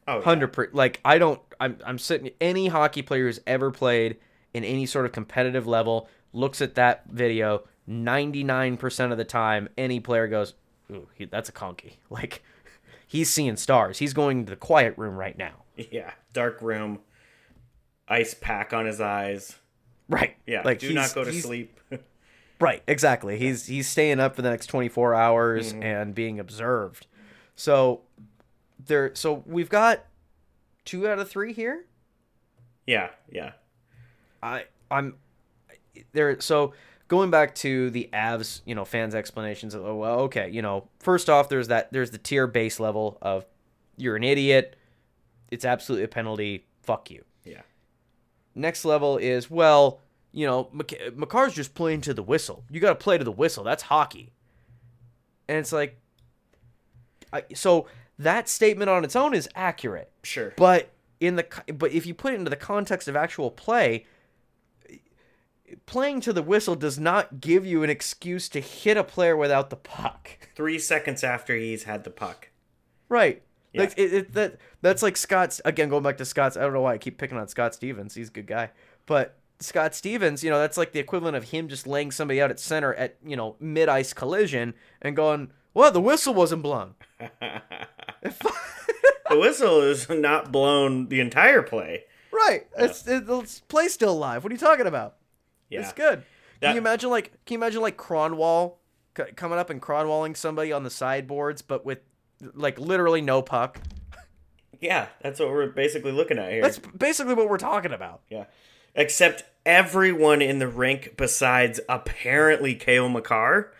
Oh, 0.09 0.17
yeah. 0.19 0.25
Hundred 0.25 0.49
per 0.49 0.69
Like 0.73 0.99
I 1.05 1.19
don't. 1.19 1.41
I'm 1.61 1.79
I'm 1.87 1.99
sitting. 1.99 2.31
Any 2.41 2.67
hockey 2.69 3.03
player 3.03 3.27
who's 3.27 3.39
ever 3.47 3.71
played 3.71 4.17
in 4.55 4.65
any 4.65 4.87
sort 4.87 5.07
of 5.07 5.13
competitive 5.13 5.67
level 5.67 6.09
looks 6.33 6.61
at 6.61 6.75
that 6.77 7.05
video. 7.09 7.65
Ninety 7.87 8.45
nine 8.45 8.77
percent 8.77 9.11
of 9.13 9.19
the 9.19 9.25
time, 9.25 9.69
any 9.77 9.99
player 10.01 10.29
goes, 10.29 10.55
"Ooh, 10.93 11.09
he, 11.15 11.25
that's 11.25 11.49
a 11.49 11.53
conky." 11.53 11.99
Like 12.11 12.43
he's 13.07 13.29
seeing 13.31 13.57
stars. 13.57 13.99
He's 13.99 14.13
going 14.13 14.45
to 14.47 14.51
the 14.51 14.57
quiet 14.57 14.95
room 14.97 15.17
right 15.17 15.37
now. 15.37 15.65
Yeah. 15.77 16.13
Dark 16.33 16.63
room. 16.63 17.01
Ice 18.09 18.35
pack 18.35 18.73
on 18.73 18.87
his 18.87 19.01
eyes. 19.01 19.57
Right. 20.09 20.37
Yeah. 20.47 20.63
Like 20.65 20.79
do 20.81 20.93
not 20.93 21.15
go 21.15 21.25
to 21.25 21.33
sleep. 21.33 21.79
Right, 22.61 22.83
exactly. 22.87 23.39
He's 23.39 23.65
he's 23.67 23.89
staying 23.89 24.21
up 24.21 24.37
for 24.37 24.43
the 24.43 24.51
next 24.51 24.67
24 24.67 25.15
hours 25.15 25.73
Mm-hmm. 25.73 25.83
and 25.83 26.15
being 26.15 26.39
observed. 26.39 27.07
So 27.57 28.03
there 28.85 29.15
so 29.15 29.43
we've 29.47 29.71
got 29.71 30.05
2 30.85 31.09
out 31.09 31.19
of 31.19 31.31
3 31.31 31.55
here. 31.55 31.87
yeah. 32.87 33.09
Yeah. 33.33 33.53
I 34.43 34.65
I'm 34.91 35.15
there 36.13 36.41
so 36.41 36.73
going 37.09 37.31
back 37.31 37.55
to 37.57 37.91
the 37.91 38.09
Avs, 38.13 38.61
you 38.65 38.75
know, 38.75 38.85
fans 38.85 39.15
explanations 39.15 39.75
of 39.75 39.85
oh, 39.85 39.97
well, 39.97 40.21
okay, 40.21 40.49
you 40.51 40.63
know, 40.63 40.89
first 41.01 41.29
off 41.29 41.49
there's 41.49 41.69
that 41.69 41.93
there's 41.93 42.11
the 42.11 42.19
tier 42.19 42.47
base 42.47 42.79
level 42.81 43.19
of 43.21 43.45
you're 43.97 44.17
an 44.17 44.25
idiot. 44.25 44.77
It's 45.51 45.65
absolutely 45.65 46.05
a 46.05 46.09
penalty. 46.09 46.67
Fuck 46.83 47.11
you. 47.11 47.25
Yeah. 47.45 47.63
Next 48.55 48.85
level 48.85 49.19
is 49.19 49.51
well, 49.51 50.01
you 50.33 50.47
know, 50.47 50.69
Mc- 50.73 51.15
Makar's 51.17 51.55
just 51.55 51.75
playing 51.75 52.01
to 52.03 52.15
the 52.15 52.23
whistle. 52.23 52.65
You 52.71 52.81
got 52.81 52.91
to 52.91 52.95
play 52.95 53.19
to 53.19 53.25
the 53.25 53.33
whistle. 53.33 53.65
That's 53.65 53.83
hockey. 53.83 54.33
And 55.49 55.59
it's 55.59 55.73
like, 55.73 55.99
I, 57.33 57.43
so 57.55 57.87
that 58.21 58.49
statement 58.49 58.89
on 58.89 59.05
its 59.05 59.17
own 59.17 59.35
is 59.35 59.49
accurate, 59.57 60.11
Sure. 60.23 60.53
but 60.57 60.91
in 61.19 61.37
the 61.37 61.47
but 61.75 61.91
if 61.93 62.07
you 62.07 62.15
put 62.15 62.33
it 62.33 62.39
into 62.39 62.51
the 62.51 62.57
context 62.57 63.09
of 63.09 63.17
actual 63.17 63.51
play, 63.51 64.07
playing 65.87 66.21
to 66.23 66.33
the 66.33 66.43
whistle 66.43 66.77
does 66.77 66.99
not 66.99 67.41
give 67.41 67.65
you 67.65 67.83
an 67.83 67.91
excuse 67.91 68.49
to 68.51 68.61
hit 68.61 68.97
a 68.97 69.05
player 69.05 69.37
without 69.37 69.71
the 69.71 69.77
puck. 69.77 70.31
Three 70.55 70.79
seconds 70.79 71.25
after 71.25 71.55
he's 71.57 71.85
had 71.85 72.05
the 72.05 72.11
puck. 72.11 72.51
Right. 73.09 73.43
Yeah. 73.73 73.81
Like 73.83 73.95
it, 73.97 74.13
it, 74.13 74.33
that 74.35 74.59
that's 74.83 75.03
like 75.03 75.17
Scott's 75.17 75.61
again 75.65 75.89
going 75.89 76.03
back 76.03 76.19
to 76.19 76.25
Scott's. 76.25 76.57
I 76.57 76.63
don't 76.63 76.73
know 76.73 76.81
why 76.81 76.95
I 76.95 76.99
keep 76.99 77.19
picking 77.19 77.39
on 77.39 77.49
Scott 77.49 77.75
Stevens. 77.75 78.15
He's 78.15 78.29
a 78.29 78.33
good 78.33 78.47
guy, 78.47 78.71
but 79.07 79.37
Scott 79.61 79.95
Stevens, 79.95 80.43
you 80.43 80.51
know, 80.51 80.59
that's 80.59 80.77
like 80.77 80.93
the 80.93 80.99
equivalent 80.99 81.37
of 81.37 81.51
him 81.51 81.69
just 81.69 81.87
laying 81.87 82.11
somebody 82.11 82.41
out 82.41 82.51
at 82.51 82.59
center 82.59 82.95
at 82.95 83.17
you 83.25 83.37
know 83.37 83.55
mid 83.61 83.89
ice 83.89 84.13
collision 84.13 84.75
and 85.01 85.15
going, 85.15 85.53
"Well, 85.73 85.93
the 85.93 86.01
whistle 86.01 86.35
wasn't 86.35 86.63
blown." 86.63 86.95
The 89.31 89.39
whistle 89.39 89.81
is 89.83 90.09
not 90.09 90.51
blown 90.51 91.07
the 91.07 91.21
entire 91.21 91.63
play. 91.63 92.03
Right. 92.33 92.67
It's, 92.77 93.07
it, 93.07 93.27
the 93.27 93.61
play 93.69 93.87
still 93.87 94.19
live. 94.19 94.43
What 94.43 94.51
are 94.51 94.55
you 94.55 94.59
talking 94.59 94.89
about? 94.89 95.15
Yeah. 95.71 95.81
It's 95.81 95.93
good. 95.93 96.19
Can 96.19 96.25
That- 96.61 96.73
you 96.75 96.79
imagine 96.79 97.09
like 97.11 97.33
can 97.47 97.55
you 97.55 97.59
imagine 97.59 97.81
like 97.81 97.97
Kronwall 97.97 98.75
c- 99.17 99.33
coming 99.37 99.59
up 99.59 99.71
and 99.71 99.81
crawling 99.81 100.35
somebody 100.35 100.73
on 100.73 100.83
the 100.85 100.91
sideboards, 100.91 101.63
but 101.63 101.87
with 101.87 102.01
like 102.55 102.79
literally 102.79 103.21
no 103.23 103.41
puck. 103.43 103.79
Yeah, 104.83 105.09
that's 105.21 105.39
what 105.39 105.51
we're 105.51 105.67
basically 105.67 106.11
looking 106.13 106.39
at 106.39 106.51
here. 106.53 106.63
That's 106.63 106.79
basically 106.79 107.35
what 107.35 107.51
we're 107.51 107.59
talking 107.59 107.93
about. 107.93 108.23
Yeah. 108.31 108.45
Except 108.95 109.45
everyone 109.67 110.41
in 110.41 110.59
the 110.59 110.69
rink 110.69 111.19
besides 111.19 111.81
apparently 111.87 112.75
Cale 112.77 113.11
Makar 113.11 113.75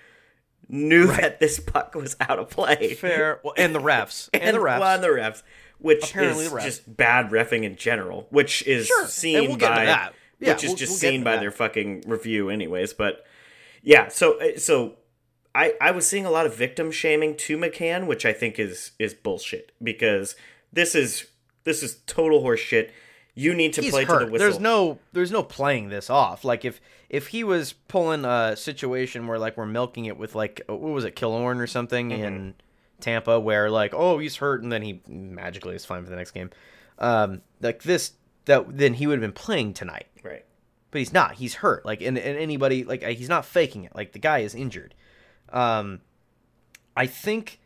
knew 0.69 1.07
that 1.07 1.41
this 1.41 1.59
puck 1.59 1.95
was 1.95 2.17
out 2.21 2.39
of 2.39 2.51
play. 2.51 2.93
Fair. 2.95 3.41
Well, 3.43 3.55
and 3.57 3.75
the 3.75 3.81
refs. 3.81 4.29
And, 4.35 4.55
the 4.55 4.61
refs. 4.61 4.79
Well, 4.81 4.95
and 4.95 5.03
the 5.03 5.09
refs. 5.09 5.43
Which 5.79 6.11
Apparently 6.11 6.45
is 6.45 6.53
refs. 6.53 6.65
just 6.65 6.97
bad 6.97 7.31
refing 7.31 7.63
in 7.65 7.77
general, 7.77 8.27
which 8.29 8.63
is 8.67 8.87
Sure, 8.87 9.07
seen 9.07 9.39
and 9.39 9.49
we'll 9.49 9.57
get 9.57 9.71
by 9.71 9.81
into 9.85 9.87
that. 9.93 10.15
Yeah, 10.41 10.55
which 10.55 10.65
is 10.65 10.71
we'll- 10.71 10.77
just 10.77 10.91
we'll 10.93 10.99
seen 11.13 11.23
by 11.25 11.33
that. 11.33 11.41
their 11.41 11.51
fucking 11.51 12.05
review 12.07 12.49
anyways, 12.51 12.93
but 12.95 13.25
yeah, 13.83 14.09
so 14.09 14.39
uh, 14.41 14.59
so 14.59 14.97
I 15.55 15.75
I 15.81 15.91
was 15.91 16.07
seeing 16.07 16.25
a 16.27 16.31
lot 16.31 16.47
of 16.47 16.55
victim 16.57 16.91
shaming 16.91 17.37
to 17.39 17.57
McCann, 17.59 18.07
which 18.07 18.25
I 18.27 18.33
think 18.33 18.59
is 18.59 18.93
is 18.99 19.15
bullshit 19.15 19.73
because 19.83 20.35
this 20.73 20.95
is 20.95 21.27
this 21.65 21.83
is 21.83 21.97
total 22.07 22.43
horseshit. 22.43 22.91
You 23.35 23.55
need 23.55 23.73
to 23.75 23.81
He's 23.83 23.93
play 23.93 24.05
hurt. 24.05 24.19
to 24.21 24.27
the 24.27 24.33
whistle. 24.33 24.49
There's 24.49 24.61
no 24.61 24.99
there's 25.13 25.31
no 25.31 25.43
playing 25.43 25.89
this 25.89 26.11
off. 26.11 26.45
Like 26.45 26.65
if 26.65 26.81
if 27.09 27.29
he 27.29 27.45
was 27.45 27.73
pulling 27.73 28.25
a 28.25 28.57
situation 28.57 29.27
where 29.27 29.39
like 29.39 29.57
we're 29.57 29.67
milking 29.67 30.07
it 30.07 30.17
with 30.19 30.35
like 30.35 30.63
uh, 30.69 30.75
what 30.77 30.93
was 30.93 31.05
it, 31.05 31.17
Killorn 31.17 31.59
or 31.59 31.67
something 31.67 32.11
Mm-hmm. 32.11 32.23
in 32.25 32.55
Tampa 33.01 33.41
where 33.41 33.71
like, 33.71 33.95
oh 33.95 34.19
he's 34.19 34.37
hurt 34.37 34.63
and 34.63 34.71
then 34.71 34.83
he 34.83 35.01
magically 35.09 35.75
is 35.75 35.85
fine 35.87 36.05
for 36.05 36.11
the 36.11 36.17
next 36.17 36.33
game. 36.33 36.51
Um 36.99 37.41
like 37.63 37.83
this 37.83 38.13
that 38.47 38.77
then 38.77 38.95
he 38.95 39.07
would 39.07 39.15
have 39.15 39.21
been 39.21 39.33
playing 39.33 39.75
tonight. 39.75 40.07
right. 40.23 40.45
but 40.91 40.99
he's 40.99 41.13
not. 41.13 41.35
He's 41.35 41.55
hurt. 41.55 41.85
Like 41.85 42.01
and, 42.01 42.17
and 42.19 42.39
anybody 42.39 42.85
like 42.85 43.03
he's 43.03 43.29
not 43.29 43.45
faking 43.45 43.85
it. 43.85 43.95
Like 43.95 44.13
the 44.13 44.19
guy 44.19 44.39
is 44.39 44.55
injured. 44.55 44.95
Um, 45.51 46.01
I 46.97 47.07
think. 47.07 47.61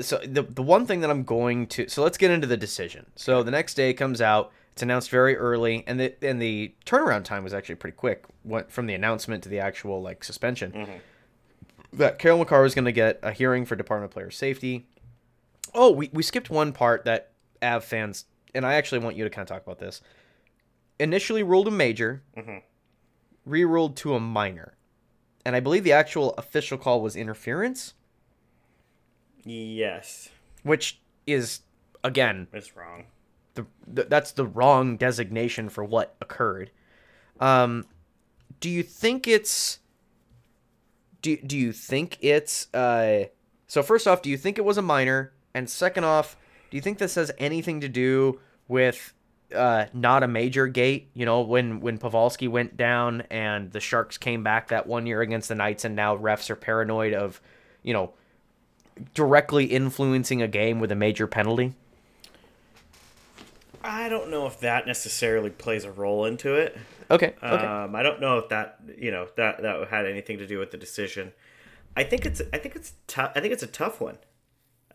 So 0.00 0.18
the 0.18 0.42
the 0.42 0.62
one 0.62 0.86
thing 0.86 1.00
that 1.00 1.10
I'm 1.10 1.22
going 1.22 1.66
to 1.68 1.88
so 1.88 2.02
let's 2.02 2.18
get 2.18 2.30
into 2.30 2.46
the 2.46 2.56
decision. 2.56 3.06
So 3.16 3.42
the 3.42 3.50
next 3.50 3.74
day 3.74 3.92
comes 3.94 4.20
out. 4.20 4.50
It's 4.72 4.82
announced 4.82 5.08
very 5.08 5.36
early, 5.36 5.84
and 5.86 6.00
the 6.00 6.14
and 6.20 6.42
the 6.42 6.74
turnaround 6.84 7.24
time 7.24 7.44
was 7.44 7.54
actually 7.54 7.76
pretty 7.76 7.96
quick. 7.96 8.24
Went 8.44 8.72
from 8.72 8.86
the 8.86 8.94
announcement 8.94 9.44
to 9.44 9.48
the 9.48 9.60
actual 9.60 10.02
like 10.02 10.24
suspension. 10.24 11.00
That 11.92 12.18
Carol 12.18 12.38
Makar 12.38 12.62
was 12.62 12.74
going 12.74 12.86
to 12.86 12.92
get 12.92 13.20
a 13.22 13.30
hearing 13.30 13.64
for 13.64 13.76
Department 13.76 14.10
of 14.10 14.14
Player 14.14 14.32
Safety. 14.32 14.88
Oh, 15.72 15.92
we, 15.92 16.10
we 16.12 16.24
skipped 16.24 16.50
one 16.50 16.72
part 16.72 17.04
that 17.04 17.30
Av 17.62 17.84
fans 17.84 18.24
and 18.54 18.64
I 18.66 18.74
actually 18.74 18.98
want 19.00 19.16
you 19.16 19.24
to 19.24 19.30
kind 19.30 19.42
of 19.42 19.48
talk 19.48 19.62
about 19.64 19.78
this. 19.78 20.00
Initially 20.98 21.42
ruled 21.42 21.68
a 21.68 21.70
major, 21.72 22.22
re-ruled 23.44 23.96
to 23.98 24.14
a 24.14 24.20
minor, 24.20 24.76
and 25.44 25.56
I 25.56 25.60
believe 25.60 25.84
the 25.84 25.92
actual 25.92 26.32
official 26.38 26.78
call 26.78 27.00
was 27.02 27.16
interference, 27.16 27.94
Yes, 29.44 30.30
which 30.62 31.00
is 31.26 31.60
again 32.02 32.46
it's 32.52 32.76
wrong. 32.76 33.06
the, 33.54 33.66
th- 33.94 34.08
that's 34.08 34.32
the 34.32 34.46
wrong 34.46 34.96
designation 34.96 35.68
for 35.68 35.84
what 35.84 36.14
occurred. 36.20 36.70
Um, 37.40 37.86
do 38.60 38.70
you 38.70 38.82
think 38.82 39.26
it's 39.28 39.80
do 41.20 41.36
do 41.38 41.58
you 41.58 41.72
think 41.72 42.16
it's 42.20 42.72
uh 42.72 43.24
so 43.66 43.82
first 43.82 44.06
off, 44.06 44.22
do 44.22 44.30
you 44.30 44.36
think 44.38 44.56
it 44.58 44.64
was 44.64 44.78
a 44.78 44.82
minor? 44.82 45.32
And 45.54 45.68
second 45.68 46.04
off, 46.04 46.36
do 46.74 46.78
you 46.78 46.82
think 46.82 46.98
this 46.98 47.14
has 47.14 47.30
anything 47.38 47.82
to 47.82 47.88
do 47.88 48.40
with 48.66 49.14
uh 49.54 49.84
not 49.92 50.24
a 50.24 50.26
major 50.26 50.66
gate? 50.66 51.08
You 51.14 51.24
know, 51.24 51.42
when 51.42 51.78
when 51.78 51.98
Pavelski 51.98 52.48
went 52.48 52.76
down 52.76 53.20
and 53.30 53.70
the 53.70 53.78
Sharks 53.78 54.18
came 54.18 54.42
back 54.42 54.70
that 54.70 54.88
one 54.88 55.06
year 55.06 55.20
against 55.20 55.48
the 55.50 55.54
Knights 55.54 55.84
and 55.84 55.94
now 55.94 56.16
refs 56.16 56.50
are 56.50 56.56
paranoid 56.56 57.14
of, 57.14 57.40
you 57.84 57.92
know, 57.92 58.12
directly 59.14 59.66
influencing 59.66 60.42
a 60.42 60.48
game 60.48 60.80
with 60.80 60.90
a 60.90 60.96
major 60.96 61.28
penalty? 61.28 61.74
I 63.84 64.08
don't 64.08 64.28
know 64.28 64.48
if 64.48 64.58
that 64.58 64.84
necessarily 64.84 65.50
plays 65.50 65.84
a 65.84 65.92
role 65.92 66.24
into 66.24 66.56
it. 66.56 66.76
Okay. 67.08 67.34
Okay. 67.40 67.66
Um, 67.66 67.94
I 67.94 68.02
don't 68.02 68.20
know 68.20 68.38
if 68.38 68.48
that 68.48 68.80
you 68.98 69.12
know 69.12 69.28
that 69.36 69.62
that 69.62 69.90
had 69.90 70.06
anything 70.06 70.38
to 70.38 70.46
do 70.48 70.58
with 70.58 70.72
the 70.72 70.76
decision. 70.76 71.34
I 71.96 72.02
think 72.02 72.26
it's 72.26 72.42
I 72.52 72.58
think 72.58 72.74
it's 72.74 72.94
tough. 73.06 73.30
I 73.36 73.40
think 73.40 73.52
it's 73.52 73.62
a 73.62 73.68
tough 73.68 74.00
one. 74.00 74.18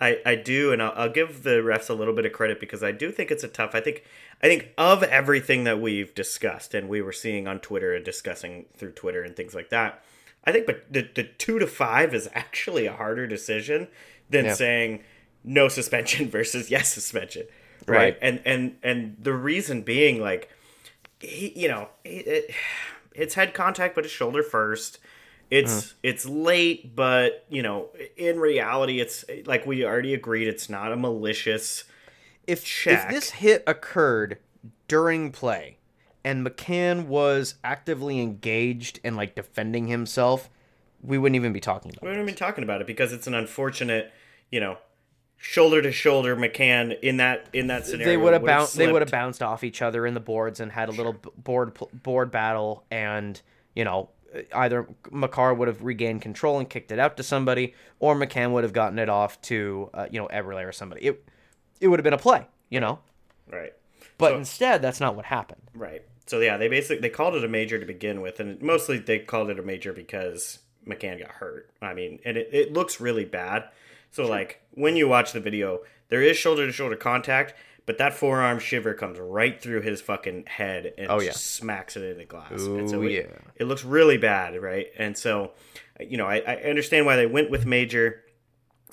I, 0.02 0.20
I 0.26 0.36
do, 0.36 0.72
and 0.72 0.82
I'll, 0.82 0.94
I'll 0.96 1.10
give 1.10 1.44
the 1.44 1.62
refs 1.62 1.90
a 1.90 1.94
little 1.94 2.14
bit 2.14 2.26
of 2.26 2.32
credit 2.32 2.60
because 2.60 2.82
I 2.84 2.92
do 2.94 3.12
think 3.12 3.32
it's 3.32 3.44
a 3.44 3.48
tough. 3.50 3.72
I 3.76 3.82
think 3.82 4.04
I 4.42 4.48
think 4.48 4.70
of 4.78 5.04
everything 5.04 5.66
that 5.66 5.82
we've 5.82 6.16
discussed 6.16 6.74
and 6.74 6.88
we 6.88 7.02
were 7.02 7.12
seeing 7.12 7.48
on 7.48 7.60
Twitter 7.60 7.94
and 7.94 8.06
discussing 8.06 8.66
through 8.78 8.92
Twitter 8.94 9.24
and 9.24 9.36
things 9.36 9.54
like 9.54 9.70
that. 9.72 10.02
I 10.46 10.54
think, 10.54 10.66
but 10.66 10.86
the, 10.92 11.08
the 11.14 11.24
two 11.24 11.60
to 11.60 11.68
five 11.68 12.14
is 12.14 12.30
actually 12.34 12.86
a 12.86 12.94
harder 12.94 13.28
decision 13.28 13.90
than 14.30 14.46
Yeah. 14.46 14.54
saying 14.54 15.04
no 15.44 15.68
suspension 15.68 16.30
versus 16.32 16.72
yes 16.72 16.94
suspension, 16.94 17.46
right? 17.86 17.98
Right. 17.98 18.18
And 18.22 18.42
and 18.46 18.78
and 18.82 19.18
the 19.22 19.34
reason 19.34 19.82
being 19.82 20.22
like 20.22 20.50
he, 21.20 21.52
you 21.60 21.68
know, 21.68 21.90
it, 22.06 22.26
it, 22.28 22.52
it's 23.14 23.34
head 23.34 23.54
contact, 23.54 23.96
but 23.96 24.06
it's 24.06 24.14
shoulder 24.14 24.44
first. 24.44 25.00
It's 25.50 25.72
uh-huh. 25.72 25.94
it's 26.04 26.26
late, 26.26 26.96
but 26.96 27.46
you 27.50 27.64
know, 27.64 27.90
in 28.18 28.40
reality, 28.40 29.00
it's 29.00 29.26
like 29.46 29.66
we 29.66 29.84
already 29.84 30.14
agreed. 30.14 30.48
It's 30.48 30.70
not 30.70 30.92
a 30.92 30.96
malicious. 30.96 31.86
if 32.46 32.64
check. 32.64 33.06
if 33.06 33.10
this 33.10 33.30
hit 33.32 33.64
occurred 33.66 34.38
during 34.88 35.32
play 35.32 35.78
and 36.24 36.46
McCann 36.46 37.08
was 37.08 37.56
actively 37.64 38.20
engaged 38.20 39.00
and 39.04 39.16
like 39.16 39.36
defending 39.36 39.88
himself, 39.88 40.50
we 41.02 41.18
wouldn't 41.18 41.36
even 41.36 41.54
be 41.54 41.60
talking 41.60 41.92
about 41.92 42.04
it. 42.04 42.06
We 42.06 42.12
haven't 42.12 42.26
be 42.26 42.34
talking 42.34 42.64
about 42.64 42.82
it 42.82 42.88
because 42.88 43.14
it's 43.14 43.26
an 43.26 43.34
unfortunate, 43.34 44.12
you 44.52 44.60
know, 44.60 44.78
shoulder 45.38 45.82
to 45.82 45.92
shoulder 45.92 46.36
McCann 46.36 47.00
in 47.00 47.18
that 47.18 47.48
in 47.54 47.68
that 47.68 47.86
scenario. 47.86 48.06
They 48.06 48.18
would 48.18 48.34
have 48.34 48.46
bounced. 48.46 48.76
They 48.76 48.92
would 48.92 49.02
have 49.02 49.12
bounced 49.12 49.42
off 49.42 49.64
each 49.64 49.82
other 49.82 50.06
in 50.06 50.14
the 50.14 50.20
boards 50.20 50.60
and 50.60 50.72
had 50.72 50.90
a 50.90 50.92
little 50.92 51.16
board 51.38 51.78
board 52.04 52.30
battle, 52.30 52.84
and 52.92 53.42
you 53.76 53.86
know, 53.86 54.10
either 54.54 54.88
Makar 55.12 55.54
would 55.54 55.68
have 55.68 55.84
regained 55.84 56.22
control 56.22 56.60
and 56.60 56.70
kicked 56.70 56.92
it 56.92 57.00
out 57.00 57.18
to 57.18 57.24
somebody, 57.24 57.74
or 58.00 58.16
McCann 58.16 58.52
would 58.52 58.64
have 58.64 58.74
gotten 58.74 59.00
it 59.00 59.10
off 59.10 59.42
to 59.44 59.90
uh, 59.94 60.08
you 60.12 60.20
know 60.20 60.28
Eberle 60.28 60.68
or 60.68 60.72
somebody. 60.72 61.06
It 61.08 61.24
it 61.80 61.88
would 61.88 62.00
have 62.00 62.04
been 62.04 62.14
a 62.14 62.18
play, 62.18 62.46
you 62.70 62.80
know. 62.80 63.00
right. 63.52 63.74
But 64.18 64.32
So- 64.32 64.38
instead, 64.38 64.82
that's 64.82 65.00
not 65.00 65.16
what 65.16 65.26
happened. 65.26 65.62
Right. 65.74 66.04
So 66.26 66.40
yeah, 66.40 66.58
they 66.58 66.68
basically 66.68 67.00
they 67.02 67.10
called 67.10 67.36
it 67.36 67.44
a 67.44 67.48
major 67.48 67.80
to 67.80 67.86
begin 67.86 68.22
with, 68.22 68.40
and 68.40 68.62
mostly 68.62 69.00
they 69.00 69.20
called 69.20 69.50
it 69.50 69.58
a 69.60 69.64
major 69.64 69.94
because 69.94 70.60
McCann 70.86 71.20
got 71.20 71.32
hurt. 71.32 71.70
I 71.82 71.94
mean, 71.94 72.20
and 72.26 72.38
it, 72.38 72.50
it 72.52 72.74
looks 72.74 73.00
really 73.00 73.26
bad. 73.26 73.64
So 74.12 74.28
like 74.28 74.62
when 74.72 74.96
you 74.96 75.08
watch 75.08 75.32
the 75.32 75.40
video, 75.40 75.80
there 76.10 76.22
is 76.22 76.38
shoulder 76.38 76.66
to 76.68 76.72
shoulder 76.72 76.96
contact, 76.96 77.54
but 77.90 77.98
that 77.98 78.14
forearm 78.14 78.60
shiver 78.60 78.94
comes 78.94 79.18
right 79.18 79.60
through 79.60 79.82
his 79.82 80.00
fucking 80.00 80.44
head 80.46 80.94
and 80.96 81.10
Oh, 81.10 81.20
yeah. 81.20 81.32
just 81.32 81.56
smacks 81.56 81.98
it 81.98 82.04
in 82.04 82.20
the 82.20 82.24
glass. 82.24 82.62
Ooh, 82.62 82.78
and 82.78 82.88
so 82.88 83.02
it, 83.02 83.12
yeah. 83.12 83.22
it 83.56 83.64
looks 83.64 83.84
really 83.84 84.20
bad, 84.20 84.56
right? 84.62 84.86
And 84.96 85.18
so, 85.18 85.54
you 86.00 86.16
know, 86.16 86.28
I, 86.28 86.36
I 86.46 86.56
understand 86.70 87.08
why 87.08 87.16
they 87.16 87.26
went 87.26 87.50
with 87.50 87.66
major. 87.66 88.22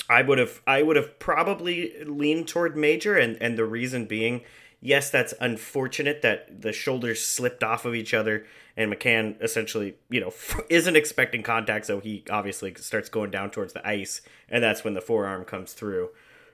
I 0.09 0.23
would 0.23 0.39
have 0.39 0.63
I 0.67 0.81
would 0.81 0.97
have 0.97 1.19
probably 1.19 1.93
leaned 2.07 2.49
toward 2.49 2.75
major 2.75 3.19
and 3.19 3.37
and 3.43 3.59
the 3.59 3.67
reason 3.67 4.07
being 4.07 4.41
yes 4.81 5.11
that's 5.11 5.35
unfortunate 5.43 6.23
that 6.23 6.63
the 6.63 6.73
shoulders 6.73 7.21
slipped 7.23 7.63
off 7.63 7.85
of 7.85 7.95
each 7.95 8.15
other 8.15 8.47
and 8.79 8.91
McCann 8.91 9.43
essentially 9.43 9.97
you 10.09 10.21
know 10.21 10.33
isn't 10.71 10.97
expecting 10.97 11.43
contact 11.43 11.85
so 11.85 12.01
he 12.01 12.25
obviously 12.31 12.75
starts 12.77 13.11
going 13.11 13.31
down 13.31 13.51
towards 13.51 13.75
the 13.75 13.87
ice 13.87 14.23
and 14.49 14.65
that's 14.65 14.85
when 14.85 14.95
the 14.95 15.01
forearm 15.03 15.45
comes 15.45 15.75
through 15.75 16.09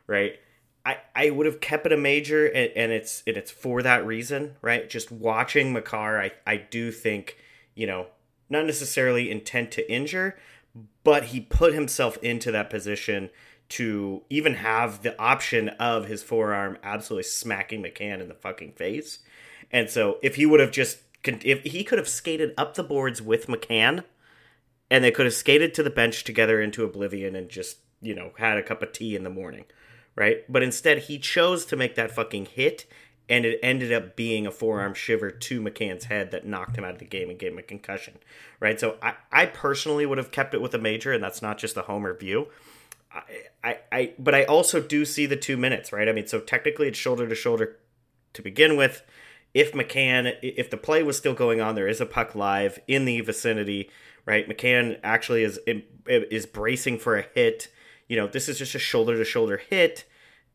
right 0.08 0.40
I, 0.84 0.98
I 1.14 1.30
would 1.30 1.46
have 1.46 1.60
kept 1.60 1.86
it 1.86 1.92
a 1.92 1.96
major 1.96 2.46
and, 2.46 2.72
and 2.74 2.92
it's 2.92 3.22
and 3.26 3.36
it's 3.36 3.50
for 3.50 3.82
that 3.82 4.04
reason 4.04 4.56
right 4.62 4.88
just 4.88 5.12
watching 5.12 5.72
Makar 5.72 6.20
I, 6.20 6.32
I 6.46 6.56
do 6.56 6.90
think 6.90 7.36
you 7.74 7.86
know 7.86 8.06
not 8.50 8.66
necessarily 8.66 9.30
intent 9.30 9.70
to 9.72 9.92
injure 9.92 10.36
but 11.04 11.24
he 11.26 11.40
put 11.40 11.74
himself 11.74 12.16
into 12.18 12.50
that 12.52 12.70
position 12.70 13.30
to 13.72 14.22
even 14.28 14.56
have 14.56 15.02
the 15.02 15.18
option 15.18 15.70
of 15.70 16.06
his 16.06 16.22
forearm 16.22 16.76
absolutely 16.82 17.22
smacking 17.22 17.82
McCann 17.82 18.20
in 18.20 18.28
the 18.28 18.34
fucking 18.34 18.72
face. 18.72 19.20
And 19.70 19.88
so 19.88 20.18
if 20.22 20.34
he 20.34 20.44
would 20.44 20.60
have 20.60 20.70
just 20.70 20.98
if 21.24 21.62
he 21.62 21.82
could 21.82 21.98
have 21.98 22.08
skated 22.08 22.52
up 22.58 22.74
the 22.74 22.82
boards 22.82 23.22
with 23.22 23.46
McCann 23.46 24.04
and 24.90 25.02
they 25.02 25.10
could 25.10 25.24
have 25.24 25.34
skated 25.34 25.72
to 25.72 25.82
the 25.82 25.88
bench 25.88 26.24
together 26.24 26.60
into 26.60 26.84
oblivion 26.84 27.34
and 27.34 27.48
just, 27.48 27.78
you 28.02 28.14
know, 28.14 28.32
had 28.36 28.58
a 28.58 28.62
cup 28.62 28.82
of 28.82 28.92
tea 28.92 29.16
in 29.16 29.24
the 29.24 29.30
morning, 29.30 29.64
right? 30.16 30.44
But 30.48 30.62
instead 30.62 30.98
he 30.98 31.18
chose 31.18 31.64
to 31.66 31.76
make 31.76 31.94
that 31.94 32.10
fucking 32.10 32.46
hit 32.46 32.86
and 33.28 33.44
it 33.44 33.58
ended 33.62 33.92
up 33.92 34.16
being 34.16 34.46
a 34.46 34.50
forearm 34.50 34.94
shiver 34.94 35.30
to 35.30 35.62
McCann's 35.62 36.04
head 36.04 36.32
that 36.32 36.46
knocked 36.46 36.76
him 36.76 36.84
out 36.84 36.92
of 36.92 36.98
the 36.98 37.04
game 37.04 37.30
and 37.30 37.38
gave 37.38 37.52
him 37.52 37.58
a 37.58 37.62
concussion, 37.62 38.18
right? 38.60 38.78
So 38.78 38.96
I, 39.00 39.14
I 39.30 39.46
personally 39.46 40.04
would 40.06 40.18
have 40.18 40.30
kept 40.30 40.54
it 40.54 40.60
with 40.60 40.74
a 40.74 40.78
major, 40.78 41.12
and 41.12 41.22
that's 41.22 41.40
not 41.40 41.56
just 41.56 41.76
a 41.76 41.82
homer 41.82 42.14
view. 42.14 42.48
I, 43.10 43.22
I, 43.62 43.78
I, 43.90 44.12
but 44.18 44.34
I 44.34 44.44
also 44.44 44.80
do 44.80 45.04
see 45.04 45.26
the 45.26 45.36
two 45.36 45.56
minutes, 45.56 45.92
right? 45.92 46.08
I 46.08 46.12
mean, 46.12 46.26
so 46.26 46.40
technically 46.40 46.88
it's 46.88 46.98
shoulder 46.98 47.28
to 47.28 47.34
shoulder 47.34 47.78
to 48.34 48.42
begin 48.42 48.76
with. 48.76 49.02
If 49.54 49.72
McCann, 49.72 50.34
if 50.42 50.70
the 50.70 50.76
play 50.76 51.02
was 51.02 51.16
still 51.16 51.34
going 51.34 51.60
on, 51.60 51.74
there 51.74 51.88
is 51.88 52.00
a 52.00 52.06
puck 52.06 52.34
live 52.34 52.78
in 52.88 53.04
the 53.04 53.20
vicinity, 53.20 53.90
right? 54.26 54.48
McCann 54.48 54.98
actually 55.02 55.42
is 55.42 55.58
is 56.06 56.46
bracing 56.46 56.98
for 56.98 57.16
a 57.16 57.26
hit. 57.34 57.68
You 58.12 58.18
know, 58.18 58.26
this 58.26 58.46
is 58.46 58.58
just 58.58 58.74
a 58.74 58.78
shoulder 58.78 59.16
to 59.16 59.24
shoulder 59.24 59.56
hit, 59.56 60.04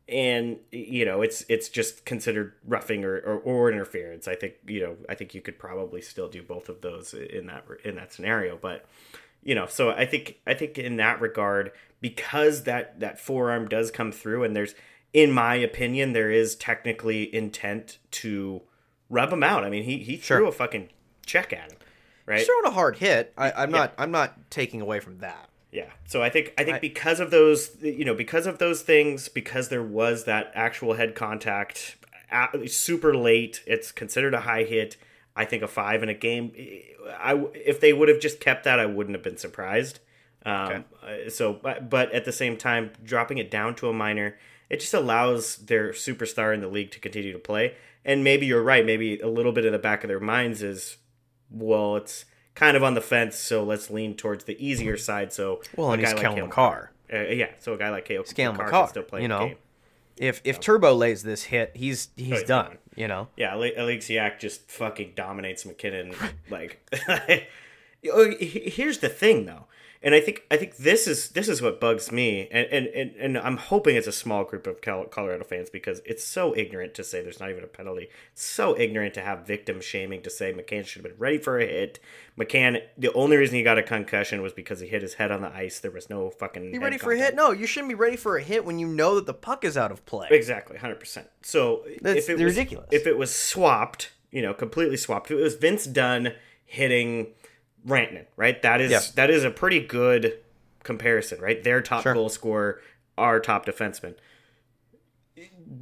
and 0.07 0.57
you 0.71 1.05
know 1.05 1.23
it's 1.23 1.43
it's 1.49 1.69
just 1.69 2.05
considered 2.05 2.53
roughing 2.63 3.03
or, 3.03 3.15
or, 3.17 3.39
or 3.39 3.71
interference. 3.71 4.27
I 4.27 4.35
think 4.35 4.53
you 4.67 4.79
know 4.79 4.95
I 5.09 5.15
think 5.15 5.33
you 5.33 5.41
could 5.41 5.57
probably 5.57 6.01
still 6.01 6.29
do 6.29 6.43
both 6.43 6.69
of 6.69 6.81
those 6.81 7.15
in 7.15 7.47
that 7.47 7.65
in 7.83 7.95
that 7.95 8.13
scenario, 8.13 8.59
but 8.61 8.85
you 9.41 9.55
know 9.55 9.65
so 9.65 9.89
I 9.89 10.05
think 10.05 10.37
I 10.45 10.53
think 10.53 10.77
in 10.77 10.97
that 10.97 11.19
regard 11.19 11.71
because 11.99 12.61
that 12.65 12.99
that 12.99 13.19
forearm 13.19 13.67
does 13.67 13.89
come 13.89 14.11
through 14.11 14.43
and 14.43 14.55
there's 14.55 14.75
in 15.11 15.31
my 15.31 15.55
opinion 15.55 16.13
there 16.13 16.29
is 16.29 16.55
technically 16.55 17.33
intent 17.33 17.97
to 18.11 18.61
rub 19.09 19.33
him 19.33 19.41
out. 19.41 19.63
I 19.63 19.71
mean 19.71 19.83
he 19.83 19.97
he 19.97 20.19
Sure. 20.19 20.37
threw 20.37 20.47
a 20.47 20.51
fucking 20.51 20.89
check 21.25 21.51
at 21.53 21.71
him, 21.71 21.79
right? 22.27 22.37
He's 22.37 22.45
throwing 22.45 22.65
a 22.65 22.71
hard 22.71 22.97
hit. 22.97 23.33
I, 23.35 23.51
I'm 23.51 23.71
not. 23.71 23.95
I'm 23.97 24.11
not 24.11 24.51
taking 24.51 24.79
away 24.79 24.99
from 24.99 25.17
that. 25.17 25.49
Yeah. 25.77 25.91
So 26.07 26.23
I 26.23 26.29
think 26.29 26.53
I 26.57 26.63
think 26.63 26.77
I- 26.77 26.79
because 26.79 27.19
of 27.19 27.29
those, 27.29 27.77
you 27.81 28.03
know, 28.03 28.15
because 28.15 28.47
of 28.47 28.57
those 28.57 28.81
things, 28.81 29.29
because 29.29 29.69
there 29.69 29.83
was 29.83 30.23
that 30.25 30.51
actual 30.55 30.93
head 30.93 31.13
contact, 31.13 31.97
a- 32.31 32.67
super 32.67 33.15
late. 33.15 33.61
It's 33.67 33.91
considered 33.91 34.33
a 34.33 34.41
high 34.41 34.63
hit. 34.63 34.97
I 35.35 35.45
think 35.45 35.61
a 35.61 35.67
five 35.67 36.01
in 36.01 36.09
a 36.09 36.15
game. 36.15 36.51
I 37.19 37.33
if 37.53 37.79
they 37.79 37.93
would 37.93 38.09
have 38.09 38.19
just 38.19 38.39
kept 38.39 38.63
that, 38.63 38.79
I 38.79 38.87
wouldn't 38.87 39.15
have 39.15 39.23
been 39.23 39.37
surprised. 39.37 39.99
Um, 40.45 40.85
uh, 41.03 41.29
So, 41.29 41.53
but, 41.53 41.89
but 41.91 42.11
at 42.11 42.25
the 42.25 42.31
same 42.31 42.57
time, 42.57 42.91
dropping 43.03 43.37
it 43.37 43.51
down 43.51 43.75
to 43.75 43.89
a 43.89 43.93
minor, 43.93 44.39
it 44.71 44.79
just 44.79 44.93
allows 44.95 45.57
their 45.57 45.91
superstar 45.91 46.53
in 46.55 46.61
the 46.61 46.67
league 46.69 46.89
to 46.91 46.99
continue 46.99 47.33
to 47.33 47.39
play. 47.51 47.75
And 48.03 48.23
maybe 48.23 48.45
you're 48.47 48.63
right. 48.63 48.83
Maybe 48.85 49.19
a 49.19 49.27
little 49.27 49.51
bit 49.51 49.65
in 49.65 49.73
the 49.73 49.79
back 49.79 50.03
of 50.03 50.07
their 50.07 50.19
minds 50.21 50.63
is, 50.63 50.97
well, 51.51 51.97
it's 51.97 52.25
kind 52.57 52.75
of 52.75 52.83
on 52.83 52.95
the 52.95 53.01
fence, 53.01 53.35
so 53.37 53.63
let's 53.63 53.89
lean 53.91 54.15
towards 54.15 54.45
the 54.45 54.57
easier 54.65 54.97
side. 54.97 55.31
So, 55.31 55.61
Well, 55.75 55.89
a 55.89 55.91
and 55.93 56.01
he's 56.01 56.13
like 56.13 56.21
Cale 56.21 56.35
Makar. 56.47 56.91
Uh, 57.13 57.19
yeah, 57.19 57.51
so 57.59 57.73
a 57.73 57.77
guy 57.77 57.89
like 57.91 58.05
Cale, 58.05 58.23
Cale 58.23 58.51
Makar, 58.53 58.87
still 58.89 59.03
play 59.03 59.21
you 59.21 59.27
the 59.27 59.39
know. 59.39 59.47
game. 59.47 59.57
If 60.17 60.41
if 60.43 60.59
Turbo 60.59 60.93
lays 60.95 61.21
this 61.21 61.43
hit, 61.43 61.71
he's 61.75 62.09
he's 62.17 62.27
he's 62.39 62.43
done. 62.43 62.65
gone. 62.65 62.77
You 62.95 63.07
know. 63.07 63.27
Yeah, 63.37 63.53
Ale- 63.55 63.75
Oleksiak 63.77 64.39
just 64.39 64.69
fucking 64.71 65.13
dominates 65.15 65.63
MacKinnon. 65.65 66.13
like, 66.49 66.83
Oh, 68.11 68.31
here's 68.39 68.99
the 68.99 69.09
thing 69.09 69.45
though, 69.45 69.65
and 70.03 70.13
I 70.13 70.19
think 70.19 70.43
I 70.51 70.57
think 70.57 70.77
this 70.77 71.07
is 71.07 71.29
this 71.29 71.49
is 71.49 71.61
what 71.61 71.79
bugs 71.79 72.11
me, 72.11 72.47
and 72.51 72.67
and, 72.67 72.87
and, 72.87 73.15
and 73.15 73.37
I'm 73.37 73.57
hoping 73.57 73.95
it's 73.95 74.07
a 74.07 74.11
small 74.11 74.43
group 74.43 74.67
of 74.67 74.81
Col- 74.81 75.05
Colorado 75.05 75.43
fans 75.43 75.69
because 75.69 76.01
it's 76.05 76.23
so 76.23 76.55
ignorant 76.55 76.93
to 76.95 77.03
say 77.03 77.21
there's 77.21 77.39
not 77.39 77.49
even 77.49 77.63
a 77.63 77.67
penalty. 77.67 78.09
It's 78.33 78.43
so 78.43 78.77
ignorant 78.77 79.13
to 79.15 79.21
have 79.21 79.47
victim 79.47 79.81
shaming 79.81 80.21
to 80.21 80.29
say 80.29 80.53
McCann 80.53 80.85
should 80.85 81.03
have 81.03 81.11
been 81.11 81.19
ready 81.19 81.37
for 81.37 81.59
a 81.59 81.65
hit. 81.65 81.99
McCann, 82.37 82.81
the 82.97 83.11
only 83.13 83.37
reason 83.37 83.55
he 83.55 83.63
got 83.63 83.77
a 83.77 83.83
concussion 83.83 84.41
was 84.41 84.53
because 84.53 84.79
he 84.79 84.87
hit 84.87 85.01
his 85.01 85.15
head 85.15 85.31
on 85.31 85.41
the 85.41 85.51
ice. 85.51 85.79
There 85.79 85.91
was 85.91 86.09
no 86.09 86.29
fucking. 86.29 86.71
Be 86.71 86.77
head 86.77 86.83
ready 86.83 86.97
for 86.97 87.11
a 87.11 87.17
hit? 87.17 87.35
No, 87.35 87.51
you 87.51 87.65
shouldn't 87.65 87.89
be 87.89 87.95
ready 87.95 88.17
for 88.17 88.37
a 88.37 88.43
hit 88.43 88.65
when 88.65 88.77
you 88.79 88.87
know 88.87 89.15
that 89.15 89.25
the 89.25 89.33
puck 89.33 89.65
is 89.65 89.77
out 89.77 89.91
of 89.91 90.05
play. 90.05 90.27
Exactly, 90.29 90.77
hundred 90.77 90.99
percent. 90.99 91.27
So 91.41 91.83
That's 92.01 92.19
if 92.19 92.29
it 92.29 92.33
was, 92.43 92.55
ridiculous. 92.55 92.87
If 92.91 93.07
it 93.07 93.17
was 93.17 93.33
swapped, 93.33 94.11
you 94.31 94.41
know, 94.41 94.53
completely 94.53 94.97
swapped. 94.97 95.31
If 95.31 95.39
it 95.39 95.43
was 95.43 95.55
Vince 95.55 95.85
Dunn 95.85 96.33
hitting 96.65 97.27
Rantanen, 97.87 98.25
right? 98.35 98.61
That 98.61 98.81
is 98.81 98.91
Yeah. 98.91 99.01
that 99.15 99.29
is 99.29 99.43
a 99.43 99.49
pretty 99.51 99.79
good 99.79 100.39
comparison, 100.83 101.39
right? 101.39 101.63
Their 101.63 101.81
top 101.81 102.03
Sure. 102.03 102.13
goal 102.13 102.29
scorer, 102.29 102.81
our 103.17 103.39
top 103.39 103.65
defenseman. 103.65 104.15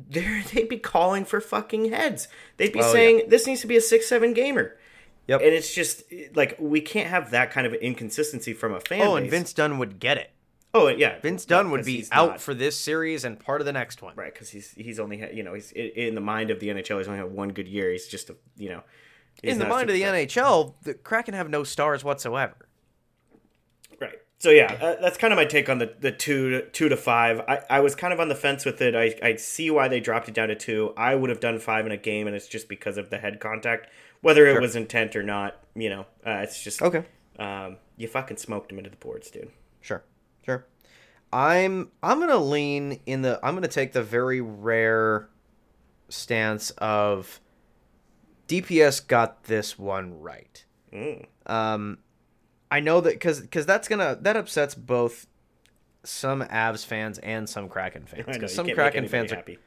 They're, 0.09 0.43
they'd 0.53 0.67
be 0.69 0.77
calling 0.77 1.25
for 1.25 1.39
fucking 1.39 1.91
heads. 1.91 2.27
They'd 2.57 2.73
be 2.73 2.81
Oh, 2.81 2.91
saying 2.91 3.23
this 3.29 3.47
needs 3.47 3.61
to 3.61 3.67
be 3.67 3.77
a 3.77 3.81
six-seven 3.81 4.33
gamer. 4.33 4.77
Yep. 5.27 5.41
And 5.41 5.49
it's 5.53 5.73
just 5.73 6.03
like 6.35 6.55
we 6.59 6.81
can't 6.81 7.09
have 7.09 7.31
that 7.31 7.51
kind 7.51 7.65
of 7.65 7.73
inconsistency 7.73 8.53
from 8.53 8.73
a 8.73 8.79
fan. 8.79 9.01
Oh, 9.01 9.15
and 9.15 9.25
base. 9.25 9.31
Vince 9.31 9.53
Dunn 9.53 9.77
would 9.79 9.99
get 9.99 10.17
it. 10.17 10.31
Oh, 10.73 10.87
yeah. 10.89 11.19
Vince 11.21 11.45
Dunn 11.45 11.71
would 11.71 11.85
be 11.85 12.05
out 12.11 12.29
not- 12.31 12.41
for 12.41 12.53
this 12.53 12.75
series 12.79 13.23
and 13.23 13.39
part 13.39 13.61
of 13.61 13.65
the 13.65 13.73
next 13.73 14.01
one. 14.01 14.13
right 14.15 14.33
because 14.33 14.49
he's 14.49 14.71
he's 14.71 14.99
only 14.99 15.17
had 15.17 15.35
you 15.35 15.41
know 15.41 15.53
he's 15.53 15.71
in 15.71 15.87
in 15.95 16.15
the 16.15 16.21
mind 16.21 16.51
of 16.51 16.59
the 16.59 16.67
NHL 16.67 16.97
he's 16.97 17.07
only 17.07 17.19
had 17.19 17.31
one 17.31 17.49
good 17.49 17.67
year 17.67 17.91
he's 17.91 18.07
just 18.07 18.29
a 18.29 18.35
you 18.57 18.69
know 18.69 18.83
he's 19.41 19.53
In 19.53 19.59
the 19.59 19.65
mind 19.65 19.89
of 19.89 19.95
the. 19.95 20.01
NHL, 20.03 20.73
the 20.83 20.93
Kraken 20.93 21.33
have 21.33 21.49
no 21.49 21.63
stars 21.63 22.03
whatsoever. 22.03 22.55
right 23.99 24.13
so 24.37 24.49
yeah 24.49 24.73
uh, 24.81 25.01
that's 25.01 25.17
kind 25.17 25.31
of 25.33 25.37
my 25.37 25.45
take 25.45 25.69
on 25.69 25.77
the 25.79 25.93
the 25.99 26.11
two 26.11 26.49
to, 26.49 26.69
two 26.69 26.89
to 26.89 26.97
five 26.97 27.39
I, 27.47 27.61
I 27.69 27.79
was 27.79 27.95
kind 27.95 28.13
of 28.13 28.19
on 28.19 28.27
the 28.29 28.35
fence 28.35 28.65
with 28.65 28.81
it 28.81 28.95
I 28.95 29.15
I 29.25 29.35
see 29.37 29.71
why 29.71 29.87
they 29.87 29.99
dropped 29.99 30.27
it 30.27 30.33
down 30.35 30.49
to 30.49 30.55
two 30.55 30.93
I 30.97 31.15
would 31.15 31.29
have 31.29 31.39
done 31.39 31.57
five 31.59 31.85
in 31.85 31.91
a 31.91 31.97
game 31.97 32.27
and 32.27 32.35
it's 32.35 32.47
just 32.47 32.67
because 32.67 32.97
of 32.97 33.09
the 33.09 33.17
head 33.17 33.39
contact 33.39 33.89
whether 34.21 34.45
it 34.47 34.59
was 34.61 34.75
intent 34.75 35.15
or 35.15 35.23
not 35.23 35.63
you 35.75 35.89
know 35.89 36.01
uh, 36.25 36.41
it's 36.43 36.61
just 36.63 36.81
Okay. 36.81 37.05
um 37.39 37.77
you 37.97 38.07
fucking 38.07 38.37
smoked 38.37 38.71
him 38.71 38.77
into 38.77 38.89
the 38.89 38.97
boards 38.97 39.31
dude 39.31 39.51
Sure. 39.81 40.03
Sure. 40.45 40.65
I'm 41.31 41.91
I'm 42.03 42.19
gonna 42.19 42.37
lean 42.37 42.99
in 43.05 43.21
the 43.21 43.39
I'm 43.43 43.55
gonna 43.55 43.67
take 43.67 43.93
the 43.93 44.03
very 44.03 44.41
rare 44.41 45.29
stance 46.09 46.71
of 46.71 47.39
DPS 48.47 49.05
got 49.07 49.45
this 49.45 49.77
one 49.77 50.19
right. 50.19 50.63
Mm. 50.93 51.25
Um, 51.45 51.99
I 52.71 52.79
know 52.79 53.01
that 53.01 53.13
because 53.13 53.41
because 53.41 53.65
that's 53.65 53.87
gonna 53.87 54.17
that 54.21 54.35
upsets 54.35 54.75
both 54.75 55.27
some 56.03 56.41
Avs 56.43 56.85
fans 56.85 57.19
and 57.19 57.49
some 57.49 57.67
Kraken 57.69 58.05
fans. 58.07 58.23
I 58.27 58.31
know, 58.31 58.33
you 58.33 58.39
Because 58.39 58.55
some 58.55 58.67
Kraken 58.67 59.07
fans 59.07 59.31
are 59.31 59.37
happy 59.37 59.59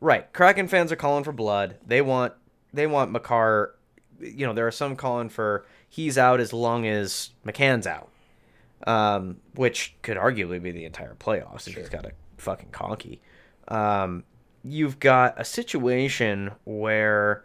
right. 0.00 0.32
Kraken 0.32 0.68
fans 0.68 0.90
are 0.90 0.96
calling 0.96 1.24
for 1.24 1.32
blood. 1.32 1.76
They 1.86 2.00
want 2.02 2.32
they 2.72 2.86
want 2.86 3.12
Makar. 3.12 3.74
You 4.18 4.46
know, 4.46 4.52
there 4.52 4.66
are 4.66 4.72
some 4.72 4.96
calling 4.96 5.28
for 5.28 5.64
he's 5.88 6.18
out 6.18 6.40
as 6.40 6.52
long 6.52 6.86
as 6.86 7.30
McCann's 7.46 7.86
out, 7.86 8.10
um, 8.86 9.38
which 9.54 9.94
could 10.02 10.16
arguably 10.16 10.62
be 10.62 10.72
the 10.72 10.84
entire 10.84 11.14
playoffs 11.14 11.66
if 11.68 11.74
he's 11.74 11.88
got 11.88 12.04
a 12.04 12.12
fucking 12.36 12.70
conky. 12.70 13.20
Um, 13.68 14.24
you've 14.62 14.98
got 14.98 15.40
a 15.40 15.44
situation 15.44 16.50
where 16.64 17.44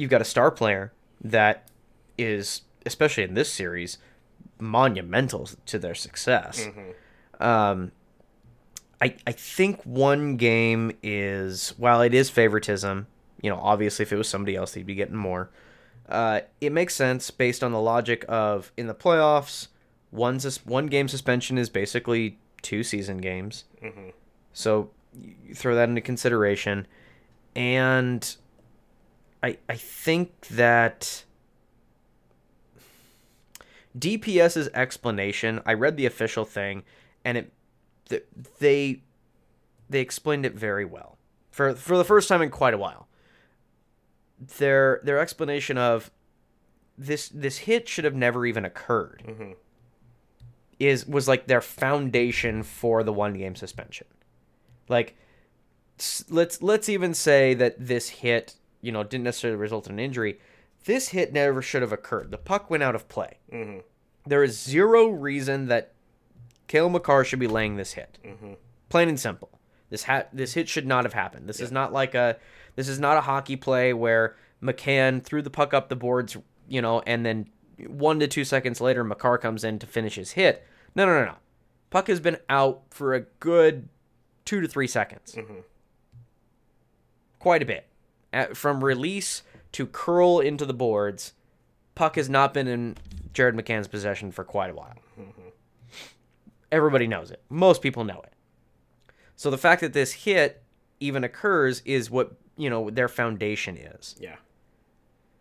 you've 0.00 0.10
got 0.10 0.20
a 0.20 0.24
star 0.24 0.50
player 0.50 0.92
that 1.22 1.68
is, 2.16 2.62
especially 2.86 3.22
in 3.24 3.34
this 3.34 3.52
series, 3.52 3.98
monumental 4.58 5.48
to 5.66 5.78
their 5.78 5.94
success. 5.94 6.66
Um, 7.40 7.92
I 9.00 9.14
I 9.26 9.32
think 9.32 9.82
one 9.84 10.36
game 10.36 10.92
is 11.02 11.74
while 11.78 12.02
it 12.02 12.14
is 12.14 12.30
favoritism. 12.30 13.06
You 13.42 13.50
know, 13.50 13.58
obviously, 13.62 14.02
if 14.04 14.12
it 14.12 14.16
was 14.16 14.28
somebody 14.28 14.56
else, 14.56 14.72
they'd 14.72 14.84
be 14.86 14.94
getting 14.94 15.16
more. 15.16 15.50
Uh, 16.08 16.40
it 16.60 16.72
makes 16.72 16.94
sense 16.94 17.30
based 17.30 17.62
on 17.62 17.72
the 17.72 17.80
logic 17.80 18.24
of 18.28 18.72
in 18.76 18.86
the 18.86 18.94
playoffs, 18.94 19.68
one 20.10 20.40
sus- 20.40 20.64
one 20.66 20.86
game 20.86 21.08
suspension 21.08 21.56
is 21.56 21.68
basically 21.70 22.38
two 22.62 22.82
season 22.82 23.18
games. 23.18 23.64
So 24.52 24.90
you 25.18 25.54
throw 25.54 25.74
that 25.76 25.88
into 25.88 26.00
consideration, 26.02 26.86
and 27.56 28.36
I 29.42 29.58
I 29.68 29.76
think 29.76 30.46
that 30.48 31.24
DPS's 33.98 34.68
explanation. 34.74 35.60
I 35.66 35.74
read 35.74 35.96
the 35.96 36.06
official 36.06 36.44
thing, 36.44 36.82
and 37.24 37.38
it 37.38 37.52
they 38.58 39.02
they 39.88 40.00
explained 40.00 40.46
it 40.46 40.54
very 40.54 40.84
well 40.84 41.18
for 41.50 41.74
for 41.74 41.96
the 41.96 42.04
first 42.04 42.28
time 42.28 42.42
in 42.42 42.50
quite 42.50 42.74
a 42.74 42.78
while. 42.78 43.08
Their 44.58 45.00
their 45.04 45.18
explanation 45.18 45.76
of 45.78 46.10
this 46.96 47.28
this 47.28 47.58
hit 47.58 47.88
should 47.88 48.04
have 48.04 48.14
never 48.14 48.44
even 48.46 48.64
occurred 48.64 49.22
Mhm. 49.26 49.54
is 50.78 51.06
was 51.06 51.26
like 51.28 51.46
their 51.46 51.60
foundation 51.60 52.62
for 52.62 53.02
the 53.02 53.12
one 53.12 53.34
game 53.34 53.54
suspension. 53.54 54.06
Like 54.88 55.16
let's 56.30 56.60
let's 56.62 56.88
even 56.88 57.12
say 57.14 57.54
that 57.54 57.74
this 57.78 58.08
hit, 58.08 58.54
you 58.82 58.92
know, 58.92 59.02
didn't 59.02 59.24
necessarily 59.24 59.58
result 59.58 59.86
in 59.86 59.92
an 59.94 59.98
injury. 59.98 60.38
This 60.84 61.08
hit 61.08 61.32
never 61.32 61.60
should 61.62 61.82
have 61.82 61.92
occurred. 61.92 62.30
The 62.30 62.38
puck 62.38 62.70
went 62.70 62.82
out 62.82 62.94
of 62.94 63.08
play. 63.08 63.38
Mhm. 63.52 63.82
There 64.26 64.42
is 64.42 64.58
zero 64.60 65.08
reason 65.08 65.66
that 65.66 65.92
Cale 66.68 66.88
Makar 66.88 67.24
should 67.24 67.38
be 67.38 67.46
laying 67.48 67.76
this 67.76 67.92
hit. 67.94 68.18
Mhm. 68.24 68.56
Plain 68.88 69.08
and 69.08 69.20
simple. 69.20 69.50
This 69.90 70.04
ha- 70.04 70.24
this 70.32 70.54
hit 70.54 70.68
should 70.68 70.86
not 70.86 71.04
have 71.04 71.14
happened. 71.14 71.48
This 71.48 71.60
is 71.60 71.72
not 71.72 71.92
like 71.92 72.14
a 72.14 72.38
this 72.76 72.88
is 72.88 72.98
not 73.00 73.16
a 73.16 73.22
hockey 73.22 73.56
play 73.56 73.92
where 73.92 74.36
McCann 74.62 75.22
threw 75.22 75.42
the 75.42 75.50
puck 75.50 75.74
up 75.74 75.88
the 75.88 75.96
boards, 75.96 76.36
you 76.68 76.80
know, 76.80 77.00
and 77.06 77.26
then 77.26 77.48
one 77.86 78.20
to 78.20 78.28
two 78.28 78.44
seconds 78.44 78.80
later 78.80 79.02
Makar 79.02 79.38
comes 79.38 79.64
in 79.64 79.78
to 79.80 79.86
finish 79.86 80.14
his 80.14 80.32
hit. 80.32 80.64
No, 80.94 81.04
no, 81.06 81.18
no, 81.18 81.24
no. 81.26 81.36
Puck 81.90 82.06
has 82.06 82.20
been 82.20 82.38
out 82.48 82.82
for 82.90 83.14
a 83.14 83.20
good 83.40 83.88
two 84.44 84.60
to 84.60 84.68
three 84.68 84.86
seconds. 84.86 85.34
Mhm. 85.34 85.64
Quite 87.38 87.62
a 87.62 87.66
bit. 87.66 87.86
At, 88.32 88.56
from 88.56 88.84
release 88.84 89.42
to 89.72 89.86
curl 89.86 90.40
into 90.40 90.64
the 90.64 90.74
boards, 90.74 91.32
puck 91.94 92.16
has 92.16 92.28
not 92.28 92.54
been 92.54 92.68
in 92.68 92.96
Jared 93.32 93.54
McCann's 93.54 93.88
possession 93.88 94.30
for 94.32 94.44
quite 94.44 94.70
a 94.70 94.74
while. 94.74 94.94
Everybody 96.72 97.06
knows 97.06 97.30
it. 97.30 97.42
Most 97.48 97.82
people 97.82 98.04
know 98.04 98.20
it. 98.22 98.32
So 99.36 99.50
the 99.50 99.58
fact 99.58 99.80
that 99.80 99.92
this 99.92 100.12
hit 100.12 100.62
even 101.00 101.24
occurs 101.24 101.82
is 101.84 102.10
what 102.10 102.32
you 102.56 102.70
know 102.70 102.90
their 102.90 103.08
foundation 103.08 103.76
is, 103.76 104.14
yeah 104.20 104.36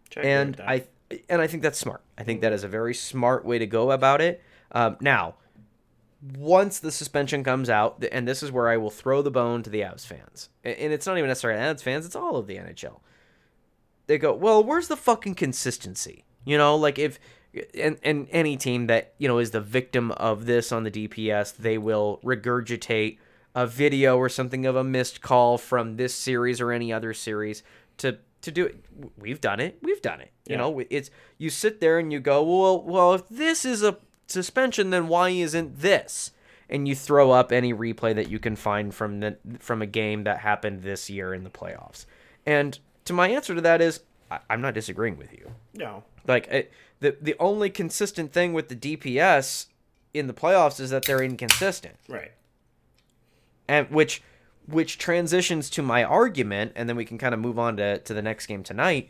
Which 0.06 0.18
I 0.18 0.22
agree 0.22 0.32
with 0.32 0.60
and. 0.60 0.62
I 0.62 0.84
and 1.28 1.42
I 1.42 1.48
think 1.48 1.64
that's 1.64 1.78
smart. 1.78 2.02
I 2.18 2.24
think 2.24 2.42
that 2.42 2.54
is 2.54 2.64
a 2.64 2.68
very 2.68 2.94
smart 2.94 3.44
way 3.44 3.60
to 3.60 3.66
go 3.66 3.92
about 3.92 4.22
it. 4.22 4.42
Um, 4.72 4.98
now, 5.02 5.36
once 6.38 6.80
the 6.80 6.92
suspension 6.92 7.44
comes 7.44 7.70
out, 7.70 8.04
and 8.12 8.28
this 8.28 8.44
is 8.44 8.52
where 8.52 8.68
I 8.70 8.78
will 8.78 8.90
throw 8.90 9.22
the 9.22 9.32
bone 9.32 9.64
to 9.64 9.70
the 9.70 9.82
Avs 9.82 10.06
fans, 10.06 10.50
and 10.64 10.94
it's 10.94 11.06
not 11.08 11.18
even 11.18 11.28
necessarily 11.30 11.60
Avs 11.60 11.82
fans; 11.82 12.06
it's 12.06 12.16
all 12.16 12.36
of 12.36 12.48
the 12.48 12.58
NHL. 12.58 13.00
They 14.08 14.18
go, 14.18 14.34
well, 14.34 14.64
where's 14.64 14.88
the 14.88 14.98
fucking 14.98 15.36
consistency? 15.36 16.26
You 16.46 16.58
know, 16.58 16.76
like 16.76 16.98
if 17.00 17.20
and 17.78 17.98
and 18.04 18.28
any 18.32 18.58
team 18.58 18.88
that 18.88 19.14
you 19.18 19.28
know 19.28 19.38
is 19.40 19.52
the 19.52 19.62
victim 19.62 20.12
of 20.14 20.46
this 20.46 20.72
on 20.72 20.84
the 20.84 20.92
DPS, 20.92 21.56
they 21.56 21.78
will 21.78 22.20
regurgitate 22.24 23.18
a 23.56 23.66
video 23.66 24.18
or 24.18 24.30
something 24.30 24.66
of 24.66 24.76
a 24.76 24.84
missed 24.84 25.22
call 25.22 25.58
from 25.58 25.96
this 25.98 26.14
series 26.14 26.60
or 26.62 26.72
any 26.72 26.92
other 26.92 27.14
series 27.14 27.64
to 27.98 28.18
to 28.42 28.52
do 28.52 28.66
it. 28.66 28.84
We've 29.18 29.42
done 29.42 29.60
it. 29.60 29.78
We've 29.82 30.02
done 30.02 30.22
it. 30.22 30.32
You 30.48 30.54
Yeah. 30.54 30.58
know, 30.58 30.82
it's 30.90 31.12
you 31.38 31.50
sit 31.50 31.80
there 31.82 32.00
and 32.00 32.12
you 32.12 32.20
go, 32.20 32.44
well, 32.44 32.82
well, 32.84 33.14
if 33.14 33.28
this 33.30 33.66
is 33.66 33.84
a 33.84 33.98
suspension, 34.32 34.90
then 34.90 35.08
why 35.08 35.30
isn't 35.30 35.80
this? 35.80 36.32
And 36.70 36.88
you 36.88 36.96
throw 36.96 37.32
up 37.32 37.52
any 37.52 37.74
replay 37.74 38.14
that 38.16 38.30
you 38.30 38.38
can 38.40 38.56
find 38.56 38.94
from 38.94 39.20
the 39.22 39.38
from 39.60 39.82
a 39.82 39.88
game 39.88 40.24
that 40.26 40.40
happened 40.40 40.84
this 40.84 41.10
year 41.10 41.34
in 41.34 41.44
the 41.44 41.50
playoffs. 41.50 42.06
And 42.46 42.78
to 43.06 43.14
my 43.14 43.30
answer 43.30 43.56
to 43.56 43.62
that 43.62 43.82
is, 43.82 44.02
I, 44.30 44.40
I'm 44.50 44.62
not 44.62 44.76
disagreeing 44.76 45.18
with 45.18 45.34
you. 45.34 45.52
No. 45.74 46.04
Like 46.28 46.48
it, 46.48 46.72
the 47.00 47.18
the 47.20 47.36
only 47.40 47.72
consistent 47.72 48.32
thing 48.34 48.54
with 48.54 48.70
the 48.70 48.76
DPS 48.76 49.66
in 50.14 50.28
the 50.28 50.34
playoffs 50.34 50.80
is 50.80 50.90
that 50.92 51.06
they're 51.06 51.24
inconsistent 51.24 51.96
Right. 52.08 52.32
and 53.68 53.90
which 53.90 54.22
which 54.68 54.98
transitions 55.00 55.70
to 55.72 55.82
my 55.82 56.04
argument 56.04 56.74
and 56.76 56.88
then 56.88 56.96
we 56.96 57.06
can 57.06 57.18
kind 57.18 57.34
of 57.34 57.40
move 57.40 57.58
on 57.58 57.78
to, 57.78 57.98
to 58.00 58.14
the 58.14 58.22
next 58.22 58.46
game 58.46 58.62
tonight 58.64 59.10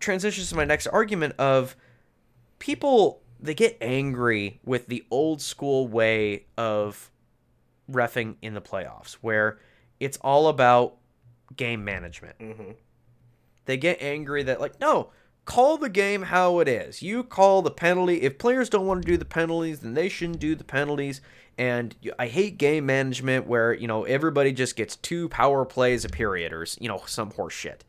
transitions 0.00 0.48
to 0.50 0.56
my 0.56 0.64
next 0.64 0.86
argument 0.88 1.34
of 1.38 1.76
people 2.58 3.21
they 3.42 3.54
get 3.54 3.76
angry 3.80 4.60
with 4.64 4.86
the 4.86 5.04
old 5.10 5.42
school 5.42 5.88
way 5.88 6.46
of 6.56 7.10
refing 7.90 8.36
in 8.40 8.54
the 8.54 8.60
playoffs 8.60 9.14
where 9.14 9.58
it's 10.00 10.16
all 10.18 10.48
about 10.48 10.96
game 11.56 11.84
management. 11.84 12.38
Mhm. 12.38 12.76
they 13.66 13.76
get 13.76 14.00
angry 14.00 14.42
that 14.42 14.60
like 14.60 14.80
no 14.80 15.10
call 15.44 15.76
the 15.76 15.88
game 15.88 16.22
how 16.22 16.60
it 16.60 16.68
is. 16.68 17.02
You 17.02 17.24
call 17.24 17.62
the 17.62 17.70
penalty. 17.70 18.22
If 18.22 18.38
players 18.38 18.68
don't 18.70 18.86
want 18.86 19.02
to 19.02 19.06
do 19.10 19.16
the 19.16 19.24
penalties 19.24 19.80
then 19.80 19.94
they 19.94 20.08
shouldn't 20.08 20.38
do 20.38 20.54
the 20.54 20.64
penalties. 20.64 21.20
And 21.58 21.94
i 22.18 22.28
hate 22.28 22.56
game 22.58 22.86
management 22.86 23.46
where 23.46 23.74
you 23.74 23.86
know 23.86 24.04
everybody 24.04 24.52
just 24.52 24.76
gets 24.76 24.96
two 24.96 25.28
power 25.28 25.64
plays 25.64 26.04
a 26.04 26.08
period 26.08 26.52
or 26.52 26.64
you 26.80 26.88
know 26.88 27.02
some 27.06 27.32
horse 27.32 27.54
shit. 27.54 27.84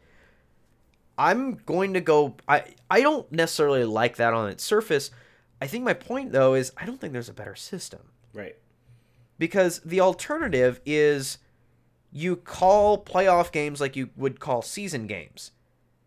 I'm 1.17 1.55
going 1.65 1.93
to 1.93 2.01
go 2.01 2.35
i 2.47 2.63
i 2.89 3.01
don't 3.01 3.31
necessarily 3.31 3.83
like 3.85 4.15
that 4.17 4.33
on 4.33 4.49
its 4.49 4.63
surface 4.63 5.11
i 5.63 5.67
think 5.67 5.83
my 5.83 5.93
point 5.93 6.31
though 6.31 6.53
is 6.53 6.71
i 6.77 6.85
don't 6.85 6.99
think 6.99 7.13
there's 7.13 7.29
a 7.29 7.33
better 7.33 7.55
system 7.55 8.01
Right. 8.33 8.55
because 9.39 9.79
the 9.85 10.01
alternative 10.01 10.81
is 10.85 11.37
you 12.11 12.35
call 12.35 13.03
playoff 13.03 13.51
games 13.51 13.79
like 13.81 13.95
you 13.95 14.09
would 14.15 14.39
call 14.39 14.61
season 14.61 15.07
games. 15.07 15.51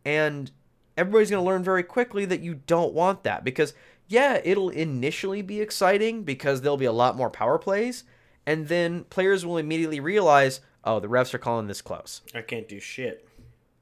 And 0.05 0.53
everybody's 0.97 1.31
going 1.31 1.43
to 1.43 1.47
learn 1.49 1.65
very 1.65 1.83
quickly 1.83 2.25
that 2.27 2.41
you 2.41 2.55
don't 2.67 2.93
want 2.95 3.25
that 3.25 3.43
because 3.43 3.75
yeah, 4.07 4.41
it'll 4.45 4.69
initially 4.71 5.43
be 5.43 5.61
exciting 5.61 6.23
because 6.23 6.61
there'll 6.61 6.77
be 6.77 6.85
a 6.85 6.93
lot 6.93 7.17
more 7.17 7.29
power 7.31 7.59
plays 7.59 8.05
and 8.47 8.69
then 8.69 9.03
players 9.05 9.45
will 9.45 9.57
immediately 9.59 9.99
realize, 9.99 10.61
"Oh, 10.85 11.01
the 11.01 11.09
refs 11.09 11.35
are 11.35 11.39
calling 11.39 11.67
this 11.67 11.83
close. 11.83 12.21
I 12.35 12.43
can't 12.43 12.69
do 12.69 12.79
shit. 12.79 13.27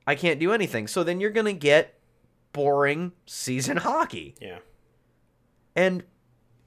I 0.06 0.14
can't 0.14 0.40
do 0.40 0.50
anything." 0.52 0.86
So 0.86 1.04
then 1.04 1.20
you're 1.20 1.28
going 1.30 1.44
to 1.44 1.52
get 1.52 1.98
boring 2.54 3.12
season 3.26 3.76
hockey. 3.88 4.34
Yeah. 4.40 4.60
And 5.76 6.04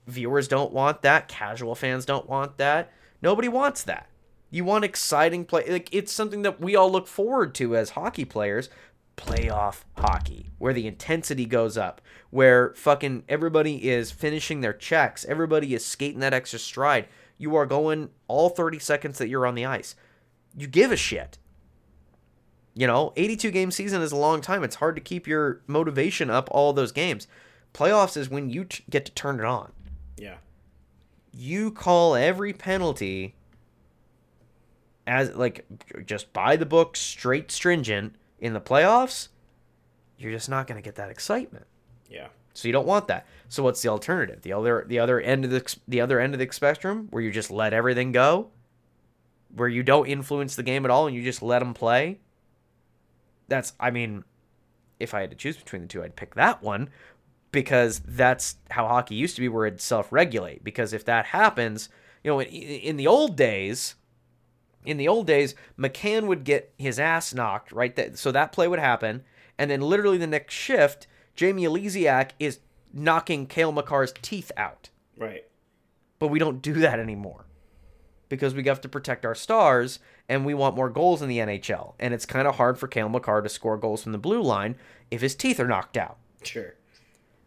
viewers 0.05 0.47
don't 0.47 0.73
want 0.73 1.01
that. 1.01 1.27
Casual 1.27 1.75
fans 1.75 2.05
don't 2.05 2.27
want 2.27 2.57
that. 2.57 2.91
Nobody 3.21 3.47
wants 3.47 3.83
that. 3.83 4.09
You 4.49 4.63
want 4.63 4.85
exciting 4.85 5.45
play. 5.45 5.69
Like 5.69 5.89
it's 5.91 6.11
something 6.11 6.41
that 6.43 6.61
we 6.61 6.75
all 6.75 6.91
look 6.91 7.07
forward 7.07 7.53
to 7.55 7.75
as 7.75 7.91
hockey 7.91 8.25
players. 8.25 8.69
Playoff 9.17 9.81
hockey, 9.97 10.51
where 10.59 10.73
the 10.73 10.85
intensity 10.85 11.45
goes 11.45 11.75
up, 11.75 12.01
where 12.29 12.75
fucking 12.75 13.23
everybody 13.27 13.89
is 13.89 14.11
finishing 14.11 14.61
their 14.61 14.73
checks, 14.73 15.25
everybody 15.25 15.73
is 15.73 15.83
skating 15.83 16.19
that 16.19 16.35
extra 16.35 16.59
stride. 16.59 17.07
You 17.39 17.55
are 17.55 17.65
going 17.65 18.09
all 18.27 18.49
30 18.49 18.77
seconds 18.77 19.17
that 19.17 19.27
you're 19.27 19.47
on 19.47 19.55
the 19.55 19.65
ice. 19.65 19.95
You 20.55 20.67
give 20.67 20.91
a 20.91 20.95
shit. 20.97 21.39
You 22.75 22.85
know, 22.85 23.11
82 23.15 23.49
game 23.49 23.71
season 23.71 24.03
is 24.03 24.11
a 24.11 24.17
long 24.17 24.39
time. 24.39 24.63
It's 24.63 24.75
hard 24.75 24.95
to 24.95 25.01
keep 25.01 25.25
your 25.25 25.61
motivation 25.65 26.29
up 26.29 26.47
all 26.51 26.73
those 26.73 26.91
games. 26.91 27.27
Playoffs 27.77 28.17
is 28.17 28.29
when 28.29 28.49
you 28.49 28.65
t- 28.65 28.83
get 28.89 29.05
to 29.05 29.11
turn 29.11 29.39
it 29.39 29.45
on. 29.45 29.71
Yeah. 30.17 30.37
You 31.31 31.71
call 31.71 32.15
every 32.15 32.51
penalty 32.51 33.35
as 35.05 35.35
like 35.35 35.65
just 36.05 36.33
by 36.33 36.55
the 36.55 36.65
book, 36.65 36.95
straight 36.95 37.51
stringent 37.51 38.15
in 38.39 38.53
the 38.53 38.59
playoffs. 38.59 39.27
You're 40.17 40.31
just 40.31 40.49
not 40.49 40.65
going 40.65 40.81
to 40.81 40.85
get 40.85 40.95
that 40.95 41.11
excitement. 41.11 41.67
Yeah. 42.09 42.29
So 42.53 42.67
you 42.67 42.71
don't 42.71 42.87
want 42.87 43.07
that. 43.09 43.27
So 43.47 43.61
what's 43.61 43.83
the 43.83 43.89
alternative? 43.89 44.41
The 44.41 44.53
other 44.53 44.83
the 44.87 44.97
other 44.97 45.21
end 45.21 45.45
of 45.45 45.51
the 45.51 45.77
the 45.87 46.01
other 46.01 46.19
end 46.19 46.33
of 46.33 46.39
the 46.39 46.49
spectrum 46.51 47.07
where 47.11 47.21
you 47.21 47.31
just 47.31 47.51
let 47.51 47.73
everything 47.73 48.11
go, 48.11 48.49
where 49.55 49.69
you 49.69 49.83
don't 49.83 50.07
influence 50.07 50.55
the 50.55 50.63
game 50.63 50.83
at 50.83 50.89
all 50.89 51.05
and 51.05 51.15
you 51.15 51.23
just 51.23 51.43
let 51.43 51.59
them 51.59 51.75
play. 51.75 52.19
That's 53.47 53.73
I 53.79 53.91
mean, 53.91 54.23
if 54.99 55.13
I 55.13 55.21
had 55.21 55.29
to 55.29 55.35
choose 55.37 55.57
between 55.57 55.83
the 55.83 55.87
two, 55.87 56.03
I'd 56.03 56.15
pick 56.15 56.33
that 56.33 56.63
one 56.63 56.89
because 57.57 58.03
that's 58.05 58.57
how 58.69 58.87
hockey 58.87 59.15
used 59.15 59.33
to 59.33 59.41
be 59.41 59.49
where 59.49 59.65
it'd 59.65 59.81
self-regulate 59.81 60.63
because 60.63 60.93
if 60.93 61.03
that 61.05 61.25
happens, 61.25 61.89
you 62.23 62.29
know, 62.29 62.39
in, 62.39 62.47
in 62.49 62.97
the 62.97 63.07
old 63.07 63.35
days, 63.35 63.95
in 64.85 64.97
the 64.97 65.07
old 65.07 65.25
days, 65.25 65.55
McCann 65.75 66.27
would 66.27 66.43
get 66.43 66.71
his 66.77 66.99
ass 66.99 67.33
knocked, 67.33 67.71
right? 67.71 67.95
That 67.95 68.19
so 68.19 68.31
that 68.31 68.51
play 68.51 68.67
would 68.67 68.77
happen, 68.77 69.23
and 69.57 69.71
then 69.71 69.81
literally 69.81 70.19
the 70.19 70.27
next 70.27 70.53
shift, 70.53 71.07
Jamie 71.33 71.63
Oleksiak 71.63 72.29
is 72.37 72.59
knocking 72.93 73.47
Cale 73.47 73.71
Makar's 73.71 74.13
teeth 74.21 74.51
out. 74.55 74.89
Right. 75.17 75.45
But 76.19 76.27
we 76.27 76.37
don't 76.37 76.61
do 76.61 76.73
that 76.73 76.99
anymore 76.99 77.47
because 78.29 78.53
we 78.53 78.63
have 78.65 78.81
to 78.81 78.89
protect 78.89 79.25
our 79.25 79.33
stars 79.33 79.97
and 80.29 80.45
we 80.45 80.53
want 80.53 80.75
more 80.75 80.91
goals 80.91 81.23
in 81.23 81.27
the 81.27 81.39
NHL. 81.39 81.95
And 81.99 82.13
it's 82.13 82.27
kind 82.27 82.47
of 82.47 82.57
hard 82.57 82.77
for 82.77 82.87
Cale 82.87 83.09
Makar 83.09 83.41
to 83.41 83.49
score 83.49 83.77
goals 83.77 84.03
from 84.03 84.11
the 84.11 84.19
blue 84.19 84.43
line 84.43 84.75
if 85.09 85.21
his 85.21 85.33
teeth 85.33 85.59
are 85.59 85.67
knocked 85.67 85.97
out. 85.97 86.17
Sure. 86.43 86.75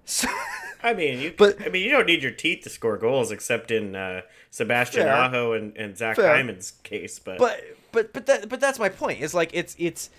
So, 0.04 0.28
I 0.82 0.94
mean, 0.94 1.18
you. 1.20 1.34
But- 1.36 1.60
I 1.64 1.68
mean, 1.68 1.82
you 1.84 1.90
don't 1.90 2.06
need 2.06 2.22
your 2.22 2.32
teeth 2.32 2.64
to 2.64 2.70
score 2.70 2.96
goals, 2.96 3.30
except 3.30 3.70
in 3.70 3.94
uh, 3.94 4.22
Sebastian 4.50 5.02
Fair. 5.04 5.12
Aho 5.14 5.52
and, 5.52 5.76
and 5.76 5.96
Zach 5.96 6.16
Fair. 6.16 6.34
Hyman's 6.34 6.72
case. 6.82 7.18
But, 7.18 7.38
but 7.38 7.60
but 7.92 8.12
but 8.12 8.26
that 8.26 8.48
but 8.48 8.60
that's 8.60 8.78
my 8.78 8.88
point. 8.88 9.20
It's 9.20 9.34
like 9.34 9.50
it's 9.52 9.76
it's 9.78 10.10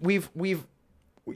we've 0.00 0.28
we've 0.34 0.64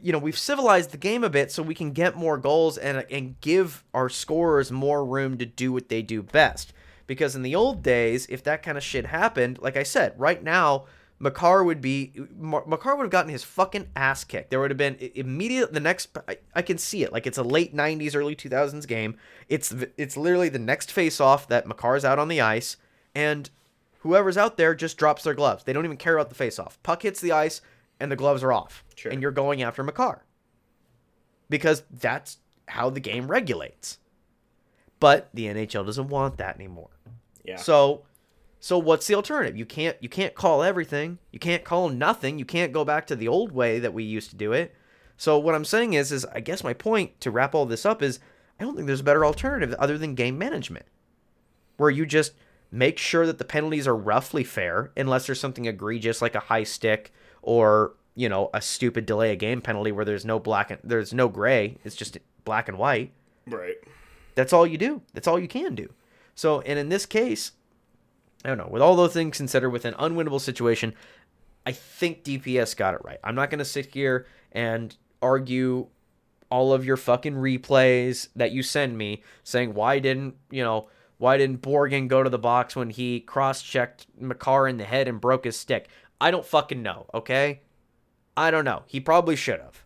you 0.03 0.13
know 0.13 0.19
we've 0.19 0.39
civilized 0.39 0.93
the 0.93 0.97
game 0.97 1.25
a 1.25 1.31
bit 1.31 1.51
so 1.51 1.63
we 1.63 1.75
can 1.75 1.91
get 1.93 2.17
more 2.17 2.39
goals 2.39 2.79
and 2.79 3.05
and 3.11 3.41
give 3.41 3.85
our 3.93 4.09
scorers 4.09 4.71
more 4.71 5.05
room 5.05 5.37
to 5.39 5.47
do 5.47 5.73
what 5.73 5.89
they 5.89 6.03
do 6.03 6.23
best. 6.23 6.73
Because 7.07 7.35
in 7.35 7.43
the 7.43 7.57
old 7.57 7.83
days, 7.83 8.27
if 8.31 8.45
that 8.45 8.63
kind 8.63 8.79
of 8.79 8.85
shit 8.85 9.07
happened, 9.07 9.59
like 9.61 9.77
I 9.77 9.83
said, 9.83 10.15
right 10.17 10.43
now. 10.43 10.87
Makar 11.23 11.63
would 11.63 11.83
be 11.83 12.13
Makar 12.39 12.97
would 12.97 13.05
have 13.05 13.11
gotten 13.11 13.31
his 13.31 13.45
fucking 13.45 13.89
ass 13.95 14.25
kicked. 14.25 14.51
There 14.51 14.59
would 14.59 14.71
have 14.71 14.79
been 14.79 14.97
immediate 15.15 15.73
the 15.73 15.81
next 15.81 16.17
I, 16.27 16.39
I 16.55 16.63
can 16.63 16.79
see 16.79 17.05
it 17.05 17.13
like 17.13 17.27
it's 17.27 17.37
a 17.37 17.43
late 17.43 17.77
90s 17.77 18.17
early 18.17 18.35
2000s 18.35 18.87
game. 18.87 19.17
It's 19.49 19.73
it's 19.99 20.17
literally 20.17 20.49
the 20.49 20.59
next 20.59 20.91
face 20.91 21.21
off 21.21 21.47
that 21.49 21.67
Makar's 21.67 22.07
out 22.07 22.19
on 22.19 22.29
the 22.29 22.41
ice 22.41 22.79
and 23.15 23.51
whoever's 23.99 24.39
out 24.39 24.57
there 24.57 24.75
just 24.75 24.97
drops 24.97 25.23
their 25.23 25.35
gloves. 25.35 25.65
They 25.65 25.75
don't 25.75 25.85
even 25.85 25.99
care 25.99 26.17
about 26.17 26.31
the 26.31 26.35
face 26.35 26.59
off. 26.59 26.83
Puck 26.83 27.03
hits 27.03 27.21
the 27.21 27.33
ice 27.33 27.61
and 28.01 28.11
the 28.11 28.17
gloves 28.17 28.43
are 28.43 28.53
off. 28.53 28.83
Sure. 28.97 29.13
And 29.13 29.21
you're 29.21 29.31
going 29.31 29.63
after 29.63 29.83
Makar. 29.85 30.25
Because 31.51 31.83
that's 31.91 32.39
how 32.67 32.89
the 32.89 33.01
game 33.01 33.31
regulates. 33.31 33.99
But 35.01 35.29
the 35.35 35.47
NHL 35.47 35.85
doesn't 35.85 36.09
want 36.09 36.39
that 36.39 36.55
anymore. 36.57 36.91
yeah. 37.45 37.57
So 37.57 38.05
so 38.61 38.79
what's 38.79 39.07
the 39.07 39.15
alternative? 39.15 39.57
You 39.57 39.65
can't 39.65 39.97
you 40.01 40.09
can't 40.11 40.35
call 40.35 40.63
everything. 40.63 41.19
You 41.33 41.39
can't 41.39 41.65
call 41.65 41.89
nothing. 41.89 42.39
You 42.39 42.45
can't 42.45 42.73
go 42.73 42.85
back 42.85 43.07
to 43.07 43.17
the 43.17 43.27
old 43.27 43.53
way 43.53 43.79
that 43.79 43.95
we 43.95 44.05
used 44.05 44.29
to 44.31 44.37
do 44.37 44.53
it. 44.53 44.75
So 45.17 45.39
what 45.39 45.55
I'm 45.55 45.65
saying 45.65 45.95
is 45.95 46.13
is 46.13 46.27
I 46.27 46.41
guess 46.41 46.63
my 46.63 46.75
point 46.75 47.19
to 47.23 47.31
wrap 47.31 47.55
all 47.55 47.65
this 47.65 47.87
up 47.87 48.03
is 48.03 48.21
I 48.61 48.65
don't 48.65 48.77
think 48.77 48.87
there's 48.87 49.01
a 49.01 49.05
better 49.05 49.25
alternative 49.25 49.75
other 49.79 49.97
than 49.97 50.15
game 50.15 50.37
management. 50.37 50.85
Where 51.79 51.89
you 51.89 52.05
just 52.05 52.35
make 52.71 52.99
sure 52.99 53.27
that 53.27 53.39
the 53.39 53.45
penalties 53.45 53.89
are 53.89 53.97
roughly 53.97 54.45
fair 54.45 54.93
unless 54.95 55.27
there's 55.27 55.41
something 55.41 55.65
egregious 55.65 56.21
like 56.21 56.35
a 56.35 56.41
high 56.41 56.63
stick 56.63 57.13
or, 57.41 57.95
you 58.15 58.29
know, 58.29 58.51
a 58.53 58.61
stupid 58.61 59.07
delay 59.07 59.33
a 59.33 59.37
game 59.37 59.63
penalty 59.63 59.91
where 59.91 60.05
there's 60.05 60.27
no 60.27 60.39
black 60.39 60.71
and 60.71 60.81
there's 60.85 61.15
no 61.15 61.29
gray. 61.29 61.79
It's 61.83 61.97
just 61.97 62.19
black 62.45 62.69
and 62.69 62.77
white. 62.79 63.13
right. 63.47 63.77
That's 64.35 64.53
all 64.53 64.67
you 64.67 64.79
do. 64.79 65.03
That's 65.15 65.27
all 65.27 65.39
you 65.39 65.49
can 65.49 65.75
do. 65.75 65.93
So, 66.35 66.61
and 66.61 66.79
in 66.79 66.89
this 66.89 67.05
case, 67.05 67.53
I 68.45 68.49
don't 68.49 68.59
know. 68.59 68.69
With 68.71 68.83
all 68.83 68.97
those 68.97 69.13
things 69.13 69.37
considered, 69.37 69.71
with 69.71 69.85
an 69.85 69.95
unwinnable 69.95 70.41
situation, 70.41 70.95
I 71.67 71.73
think 71.73 72.25
DPS 72.25 72.77
got 72.77 72.95
it 72.95 73.01
right. 73.05 73.19
I'm 73.23 73.35
not 73.35 73.51
going 73.51 73.59
to 73.59 73.65
sit 73.65 73.87
here 73.87 74.27
and 74.53 74.97
argue 75.21 75.89
all 76.51 76.73
of 76.73 76.85
your 76.85 76.97
fucking 76.97 77.35
replays 77.35 78.29
that 78.35 78.51
you 78.53 78.63
send 78.63 78.99
me 78.99 79.23
saying 79.45 79.73
why 79.73 80.01
didn't 80.01 80.35
you 80.51 80.65
know 80.65 80.89
why 81.19 81.37
didn't 81.37 81.63
Borgen 81.63 82.09
go 82.09 82.23
to 82.23 82.31
the 82.31 82.39
box 82.39 82.75
when 82.75 82.89
he 82.89 83.21
cross-checked 83.21 84.07
Makar 84.19 84.67
in 84.67 84.79
the 84.79 84.85
head 84.85 85.07
and 85.07 85.21
broke 85.21 85.45
his 85.45 85.55
stick? 85.55 85.89
I 86.19 86.31
don't 86.31 86.47
fucking 86.47 86.83
know, 86.83 87.07
okay? 87.13 87.61
I 88.39 88.51
don't 88.51 88.65
know. 88.65 88.85
He 88.87 89.01
probably 89.01 89.37
should 89.37 89.61
have. 89.61 89.85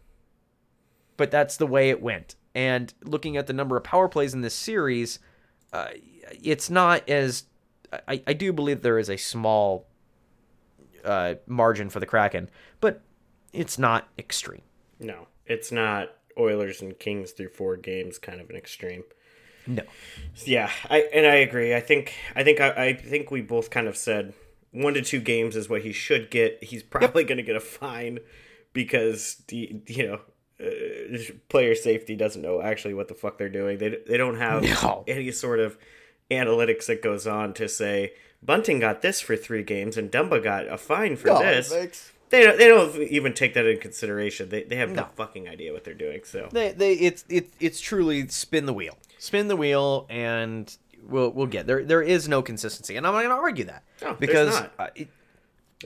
But 1.17 1.33
that's 1.33 1.57
the 1.57 1.67
way 1.67 1.91
it 1.91 2.01
went. 2.01 2.37
And 2.55 2.95
looking 3.03 3.37
at 3.37 3.49
the 3.49 3.53
number 3.53 3.77
of 3.77 3.83
power 3.83 4.09
plays 4.09 4.33
in 4.33 4.43
this 4.43 4.55
series, 4.55 5.19
uh, 5.73 5.89
it's 6.41 6.71
not 6.71 7.09
as 7.09 7.47
I, 8.09 8.23
I 8.27 8.33
do 8.33 8.53
believe 8.53 8.83
there 8.83 8.99
is 8.99 9.11
a 9.11 9.17
small 9.17 9.87
uh, 11.05 11.35
margin 11.47 11.91
for 11.91 12.01
the 12.01 12.07
Kraken, 12.07 12.51
but 12.81 13.03
it's 13.53 13.79
not 13.79 14.09
extreme. 14.19 14.63
No, 14.99 15.29
it's 15.47 15.71
not 15.71 16.11
Oilers 16.39 16.81
and 16.83 16.99
Kings 16.99 17.33
through 17.33 17.51
four 17.51 17.77
games 17.77 18.19
kind 18.19 18.41
of 18.41 18.51
an 18.51 18.57
extreme. 18.57 19.05
No. 19.67 19.83
Yeah, 20.45 20.71
I 20.91 21.01
and 21.15 21.27
I 21.27 21.37
agree. 21.37 21.75
I 21.75 21.81
think 21.81 22.15
I 22.37 22.45
think 22.45 22.61
I, 22.61 22.69
I 22.71 22.93
think 22.93 23.31
we 23.31 23.41
both 23.41 23.71
kind 23.71 23.89
of 23.89 23.97
said 23.97 24.35
one 24.73 24.95
to 24.95 25.03
two 25.03 25.21
games 25.21 25.57
is 25.57 25.69
what 25.69 25.83
he 25.83 25.93
should 25.93 26.31
get. 26.31 26.63
He's 26.63 26.83
probably 26.83 27.23
yep. 27.23 27.29
going 27.29 27.39
to 27.39 27.45
get 27.45 27.57
a 27.57 27.61
fine 27.61 28.19
because 28.73 29.43
the 29.49 29.81
you 29.87 30.07
know 30.07 30.21
uh, 30.61 31.33
player 31.49 31.75
safety 31.75 32.15
doesn't 32.15 32.43
know 32.43 32.61
actually 32.61 32.95
what 32.95 33.09
the 33.09 33.15
fuck 33.15 33.39
they're 33.39 33.49
doing. 33.49 33.79
They 33.79 33.97
they 34.07 34.17
don't 34.17 34.37
have 34.37 34.63
no. 34.63 35.05
any 35.07 35.31
sort 35.33 35.61
of 35.61 35.79
analytics 36.35 36.87
that 36.87 37.03
goes 37.03 37.27
on 37.27 37.55
to 37.55 37.69
say 37.69 38.13
Bunting 38.43 38.79
got 38.79 39.01
this 39.01 39.21
for 39.21 39.37
three 39.37 39.63
games 39.63 39.97
and 39.97 40.11
Dumba 40.11 40.43
got 40.43 40.69
a 40.69 40.77
fine 40.77 41.17
for 41.17 41.29
no, 41.29 41.39
this. 41.39 42.13
They 42.31 42.45
don't, 42.45 42.59
they 42.59 42.69
don't 42.69 42.97
even 43.03 43.33
take 43.33 43.55
that 43.55 43.65
in 43.65 43.79
consideration. 43.79 44.49
They, 44.49 44.65
they 44.65 44.77
have 44.77 44.91
no. 44.91 45.03
no. 45.03 45.09
fucking 45.15 45.49
idea 45.49 45.73
what 45.73 45.85
they're 45.85 45.95
doing. 45.95 46.23
So 46.25 46.49
they, 46.51 46.73
they 46.73 46.95
it's 46.95 47.25
it, 47.29 47.51
it's 47.61 47.81
truly 47.81 48.29
spin 48.29 48.67
the 48.67 48.73
wheel, 48.73 48.99
spin 49.19 49.49
the 49.49 49.57
wheel, 49.57 50.07
and 50.11 50.77
we'll 51.09 51.31
we'll 51.31 51.47
get 51.47 51.67
there. 51.67 51.85
There 51.85 52.03
is 52.03 52.29
no 52.29 52.43
consistency, 52.43 52.97
and 52.97 53.07
I'm 53.07 53.15
not 53.15 53.21
going 53.21 53.31
to 53.31 53.37
argue 53.37 53.65
that 53.67 53.85
no, 54.03 54.15
because 54.15 54.61
uh, 54.79 54.89
it, 54.95 55.09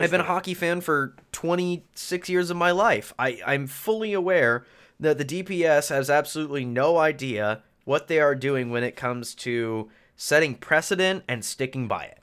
I've 0.01 0.11
been 0.11 0.19
not. 0.19 0.29
a 0.29 0.33
hockey 0.33 0.55
fan 0.55 0.81
for 0.81 1.15
26 1.33 2.29
years 2.29 2.51
of 2.51 2.57
my 2.57 2.71
life. 2.71 3.13
I 3.19 3.41
I'm 3.47 3.67
fully 3.67 4.13
aware 4.13 4.65
that 4.99 5.19
the 5.19 5.25
DPS 5.25 5.91
has 5.91 6.09
absolutely 6.09 6.65
no 6.65 6.99
idea 6.99 7.63
what 7.85 8.09
they 8.09 8.21
are 8.21 8.35
doing 8.35 8.71
when 8.71 8.85
it 8.85 8.97
comes 8.97 9.35
to 9.35 9.91
setting 10.19 10.55
precedent 10.55 11.25
and 11.27 11.43
sticking 11.43 11.89
by 11.89 12.05
it. 12.05 12.19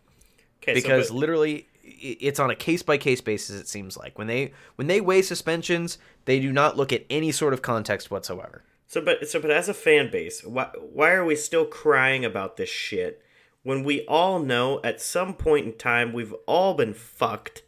Okay, 0.61 0.75
because 0.75 1.07
so, 1.07 1.13
but, 1.13 1.19
literally 1.19 1.67
it's 1.83 2.39
on 2.39 2.49
a 2.49 2.55
case 2.55 2.83
by 2.83 2.97
case 2.97 3.21
basis 3.21 3.59
it 3.59 3.67
seems 3.67 3.97
like. 3.97 4.17
When 4.19 4.27
they 4.27 4.53
when 4.75 4.85
they 4.85 5.01
weigh 5.01 5.23
suspensions, 5.23 5.97
they 6.25 6.39
do 6.39 6.51
not 6.51 6.77
look 6.77 6.93
at 6.93 7.05
any 7.09 7.31
sort 7.31 7.53
of 7.53 7.63
context 7.63 8.11
whatsoever. 8.11 8.63
So 8.87 9.01
but 9.01 9.27
so 9.27 9.39
but 9.39 9.49
as 9.49 9.69
a 9.69 9.73
fan 9.73 10.11
base, 10.11 10.43
why 10.43 10.69
why 10.77 11.11
are 11.11 11.25
we 11.25 11.35
still 11.35 11.65
crying 11.65 12.23
about 12.23 12.57
this 12.57 12.69
shit 12.69 13.23
when 13.63 13.83
we 13.83 14.05
all 14.05 14.39
know 14.39 14.79
at 14.83 15.01
some 15.01 15.33
point 15.33 15.65
in 15.65 15.73
time 15.73 16.13
we've 16.13 16.33
all 16.45 16.75
been 16.75 16.93
fucked 16.93 17.63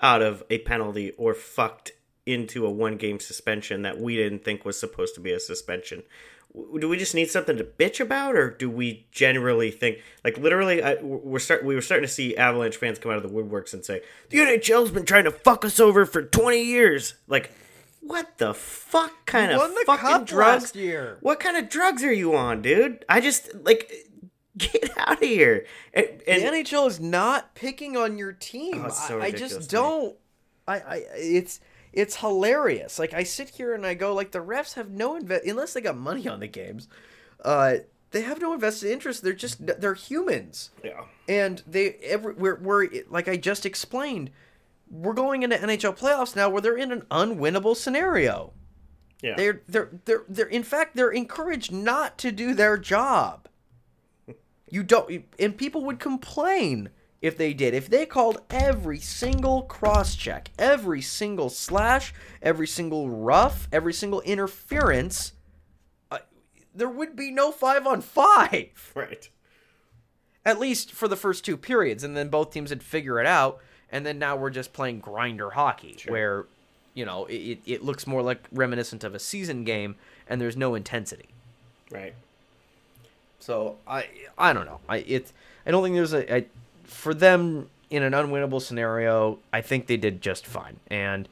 out 0.00 0.22
of 0.22 0.44
a 0.50 0.58
penalty 0.58 1.12
or 1.16 1.34
fucked 1.34 1.92
into 2.26 2.66
a 2.66 2.70
one 2.70 2.96
game 2.96 3.18
suspension 3.18 3.82
that 3.82 3.98
we 3.98 4.16
didn't 4.16 4.44
think 4.44 4.64
was 4.64 4.78
supposed 4.78 5.14
to 5.14 5.20
be 5.20 5.32
a 5.32 5.40
suspension 5.40 6.02
do 6.78 6.88
we 6.88 6.96
just 6.96 7.14
need 7.14 7.30
something 7.30 7.56
to 7.56 7.64
bitch 7.64 8.00
about, 8.00 8.34
or 8.34 8.50
do 8.50 8.68
we 8.68 9.06
generally 9.12 9.70
think 9.70 9.98
like 10.24 10.36
literally? 10.38 10.82
I, 10.82 10.96
we're 11.00 11.38
start 11.38 11.64
we 11.64 11.74
were 11.74 11.80
starting 11.80 12.06
to 12.06 12.12
see 12.12 12.36
Avalanche 12.36 12.76
fans 12.76 12.98
come 12.98 13.12
out 13.12 13.16
of 13.16 13.22
the 13.22 13.28
woodworks 13.28 13.72
and 13.72 13.84
say 13.84 14.02
the 14.30 14.38
NHL's 14.38 14.90
been 14.90 15.04
trying 15.04 15.24
to 15.24 15.30
fuck 15.30 15.64
us 15.64 15.78
over 15.78 16.04
for 16.06 16.22
twenty 16.22 16.64
years. 16.64 17.14
Like, 17.28 17.52
what 18.00 18.38
the 18.38 18.54
fuck 18.54 19.26
kind 19.26 19.52
of 19.52 19.60
fucking 19.86 20.24
drugs? 20.24 20.74
year. 20.74 21.18
What 21.20 21.38
kind 21.40 21.56
of 21.56 21.68
drugs 21.68 22.02
are 22.02 22.12
you 22.12 22.34
on, 22.34 22.62
dude? 22.62 23.04
I 23.08 23.20
just 23.20 23.54
like 23.62 23.92
get 24.58 24.90
out 24.96 25.14
of 25.14 25.20
here. 25.20 25.66
And, 25.94 26.06
and, 26.26 26.42
the 26.42 26.46
NHL 26.46 26.88
is 26.88 26.98
not 27.00 27.54
picking 27.54 27.96
on 27.96 28.18
your 28.18 28.32
team. 28.32 28.84
Oh, 28.86 28.90
so 28.90 29.20
I, 29.20 29.26
I 29.26 29.30
just 29.30 29.70
don't. 29.70 30.16
I, 30.66 30.74
I 30.74 30.96
it's 31.14 31.60
it's 31.92 32.16
hilarious. 32.16 32.98
Like 32.98 33.14
I 33.14 33.22
sit 33.22 33.50
here 33.50 33.74
and 33.74 33.86
I 33.86 33.94
go, 33.94 34.14
like 34.14 34.30
the 34.30 34.38
refs 34.40 34.74
have 34.74 34.90
no 34.90 35.16
invest 35.16 35.44
unless 35.46 35.72
they 35.72 35.80
got 35.80 35.96
money 35.96 36.28
on 36.28 36.40
the 36.40 36.46
games. 36.46 36.88
Uh, 37.44 37.76
they 38.10 38.22
have 38.22 38.40
no 38.40 38.52
invested 38.52 38.90
interest. 38.90 39.22
They're 39.22 39.32
just 39.32 39.64
they're 39.80 39.94
humans. 39.94 40.70
Yeah. 40.84 41.04
And 41.28 41.62
they 41.66 41.94
every 42.02 42.34
we're, 42.34 42.56
we're 42.56 42.88
like 43.08 43.28
I 43.28 43.36
just 43.36 43.64
explained, 43.64 44.30
we're 44.90 45.14
going 45.14 45.42
into 45.42 45.56
NHL 45.56 45.98
playoffs 45.98 46.34
now 46.34 46.48
where 46.48 46.60
they're 46.60 46.76
in 46.76 46.92
an 46.92 47.02
unwinnable 47.10 47.76
scenario. 47.76 48.52
Yeah. 49.22 49.34
They're 49.36 49.62
they're 49.68 49.90
they're 50.04 50.24
they're 50.28 50.46
in 50.46 50.62
fact 50.62 50.96
they're 50.96 51.10
encouraged 51.10 51.72
not 51.72 52.18
to 52.18 52.32
do 52.32 52.54
their 52.54 52.76
job. 52.76 53.48
You 54.72 54.84
don't 54.84 55.24
and 55.36 55.58
people 55.58 55.84
would 55.86 55.98
complain 55.98 56.90
if 57.22 57.36
they 57.36 57.52
did. 57.52 57.74
If 57.74 57.88
they 57.88 58.06
called 58.06 58.40
every 58.50 58.98
single 58.98 59.62
cross 59.62 60.14
check, 60.14 60.50
every 60.58 61.02
single 61.02 61.50
slash, 61.50 62.14
every 62.42 62.66
single 62.66 63.10
rough, 63.10 63.68
every 63.72 63.92
single 63.92 64.20
interference, 64.22 65.34
uh, 66.10 66.18
there 66.74 66.88
would 66.88 67.16
be 67.16 67.30
no 67.30 67.52
five 67.52 67.86
on 67.86 68.00
five. 68.00 68.92
Right. 68.94 69.28
At 70.42 70.58
least 70.58 70.92
for 70.92 71.06
the 71.06 71.16
first 71.16 71.44
two 71.44 71.58
periods, 71.58 72.02
and 72.02 72.16
then 72.16 72.30
both 72.30 72.50
teams 72.50 72.70
would 72.70 72.82
figure 72.82 73.20
it 73.20 73.26
out. 73.26 73.60
And 73.92 74.06
then 74.06 74.18
now 74.18 74.36
we're 74.36 74.50
just 74.50 74.72
playing 74.72 75.00
grinder 75.00 75.50
hockey, 75.50 75.96
sure. 75.98 76.12
where, 76.12 76.46
you 76.94 77.04
know, 77.04 77.26
it, 77.26 77.58
it 77.66 77.84
looks 77.84 78.06
more 78.06 78.22
like 78.22 78.48
reminiscent 78.50 79.04
of 79.04 79.14
a 79.14 79.18
season 79.18 79.64
game, 79.64 79.96
and 80.26 80.40
there's 80.40 80.56
no 80.56 80.74
intensity. 80.74 81.28
Right. 81.90 82.14
So 83.40 83.76
I 83.86 84.06
I 84.38 84.52
don't 84.52 84.64
know. 84.64 84.80
I 84.88 84.98
it 84.98 85.32
I 85.66 85.70
don't 85.70 85.82
think 85.82 85.94
there's 85.96 86.12
a 86.14 86.34
I, 86.34 86.46
for 86.90 87.14
them 87.14 87.70
in 87.88 88.02
an 88.02 88.12
unwinnable 88.12 88.60
scenario, 88.60 89.38
I 89.52 89.60
think 89.60 89.86
they 89.86 89.96
did 89.96 90.20
just 90.20 90.46
fine. 90.46 90.78
And 90.88 91.28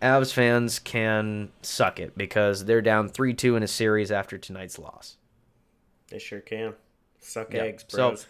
Avs 0.00 0.32
fans 0.32 0.78
can 0.78 1.50
suck 1.62 1.98
it 1.98 2.16
because 2.16 2.64
they're 2.64 2.82
down 2.82 3.08
3 3.08 3.34
2 3.34 3.56
in 3.56 3.62
a 3.62 3.68
series 3.68 4.12
after 4.12 4.38
tonight's 4.38 4.78
loss. 4.78 5.16
They 6.08 6.18
sure 6.18 6.40
can. 6.40 6.74
Suck 7.20 7.52
yep. 7.52 7.64
eggs, 7.64 7.84
bros. 7.84 8.20
So 8.20 8.26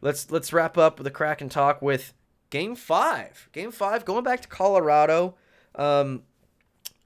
let's 0.00 0.30
let's 0.30 0.52
wrap 0.52 0.76
up 0.76 1.02
the 1.02 1.10
Kraken 1.10 1.48
talk 1.48 1.80
with 1.80 2.12
game 2.50 2.76
five. 2.76 3.48
Game 3.52 3.70
five, 3.72 4.04
going 4.04 4.22
back 4.22 4.42
to 4.42 4.48
Colorado. 4.48 5.34
Um, 5.74 6.22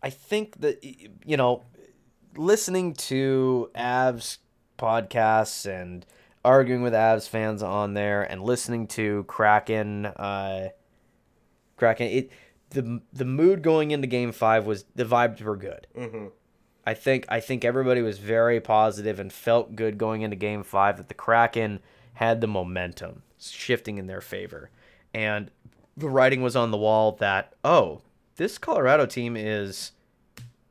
I 0.03 0.11
think 0.11 0.61
that 0.61 0.85
you 1.25 1.37
know, 1.37 1.63
listening 2.37 2.95
to 2.95 3.71
Avs 3.75 4.39
podcasts 4.79 5.65
and 5.67 6.05
arguing 6.45 6.83
with 6.83 6.93
Avs 6.93 7.29
fans 7.29 7.63
on 7.63 7.95
there 7.95 8.23
and 8.23 8.43
listening 8.43 8.87
to 8.89 9.25
Kraken 9.25 10.07
uh 10.07 10.69
Kraken 11.77 12.07
it 12.07 12.31
the 12.71 13.01
the 13.13 13.25
mood 13.25 13.63
going 13.63 13.91
into 13.91 14.07
game 14.07 14.33
5 14.33 14.67
was 14.67 14.85
the 14.95 15.05
vibes 15.05 15.41
were 15.41 15.57
good. 15.57 15.87
Mm-hmm. 15.97 16.27
I 16.87 16.95
think 16.95 17.27
I 17.29 17.41
think 17.41 17.65
everybody 17.65 18.03
was 18.03 18.19
very 18.19 18.61
positive 18.61 19.19
and 19.19 19.33
felt 19.33 19.77
good 19.77 19.99
going 19.99 20.23
into 20.23 20.37
game 20.37 20.63
5 20.63 20.97
that 20.99 21.09
the 21.09 21.15
Kraken 21.15 21.81
had 22.15 22.41
the 22.41 22.49
momentum 22.49 23.23
shifting 23.39 23.99
in 23.99 24.07
their 24.07 24.21
favor. 24.21 24.71
And 25.15 25.51
the 25.97 26.09
writing 26.09 26.43
was 26.43 26.57
on 26.57 26.71
the 26.71 26.77
wall 26.77 27.13
that 27.21 27.55
oh, 27.65 28.03
this 28.37 28.59
Colorado 28.59 29.07
team 29.07 29.37
is 29.37 29.93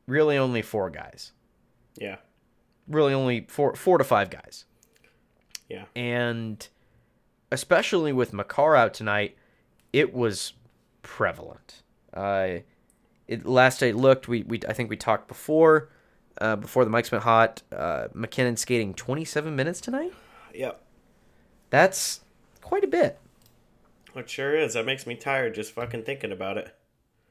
really 0.06 0.36
only 0.36 0.62
four 0.62 0.90
guys. 0.90 1.32
Yeah. 1.96 2.16
Really 2.86 3.12
only 3.12 3.46
four 3.48 3.74
four 3.74 3.98
to 3.98 4.04
five 4.04 4.30
guys. 4.30 4.64
Yeah. 5.68 5.84
And 5.94 6.66
especially 7.50 8.12
with 8.12 8.32
Makar 8.32 8.76
out 8.76 8.94
tonight, 8.94 9.36
it 9.92 10.14
was 10.14 10.54
prevalent. 11.02 11.82
Uh, 12.12 12.58
it, 13.26 13.46
last 13.46 13.82
I 13.82 13.90
looked, 13.90 14.28
we, 14.28 14.42
we 14.42 14.60
I 14.68 14.72
think 14.72 14.90
we 14.90 14.96
talked 14.96 15.28
before, 15.28 15.90
uh, 16.40 16.56
before 16.56 16.84
the 16.84 16.90
mics 16.90 17.12
went 17.12 17.24
hot. 17.24 17.62
Uh, 17.70 18.08
MacKinnon 18.14 18.56
skating 18.56 18.94
27 18.94 19.54
minutes 19.54 19.80
tonight. 19.80 20.12
Yep. 20.54 20.82
That's 21.70 22.20
quite 22.62 22.84
a 22.84 22.88
bit. 22.88 23.18
It 24.16 24.28
sure 24.28 24.56
is. 24.56 24.74
That 24.74 24.86
makes 24.86 25.06
me 25.06 25.14
tired 25.14 25.54
just 25.54 25.72
fucking 25.72 26.02
thinking 26.02 26.32
about 26.32 26.58
it. 26.58 26.74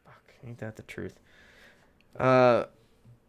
Fuck, 0.05 0.33
ain't 0.45 0.59
that 0.59 0.77
the 0.77 0.83
truth? 0.83 1.19
Uh, 2.17 2.65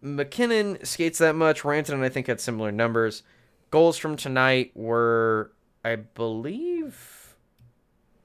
MacKinnon 0.01 0.85
skates 0.85 1.19
that 1.19 1.35
much. 1.35 1.63
Rantanen, 1.63 2.03
I 2.03 2.09
think, 2.09 2.29
had 2.29 2.41
similar 2.41 2.71
numbers. 2.71 3.23
Goals 3.71 3.99
from 3.99 4.17
tonight 4.17 4.73
were, 4.75 5.53
I 5.85 5.97
believe, 5.97 7.37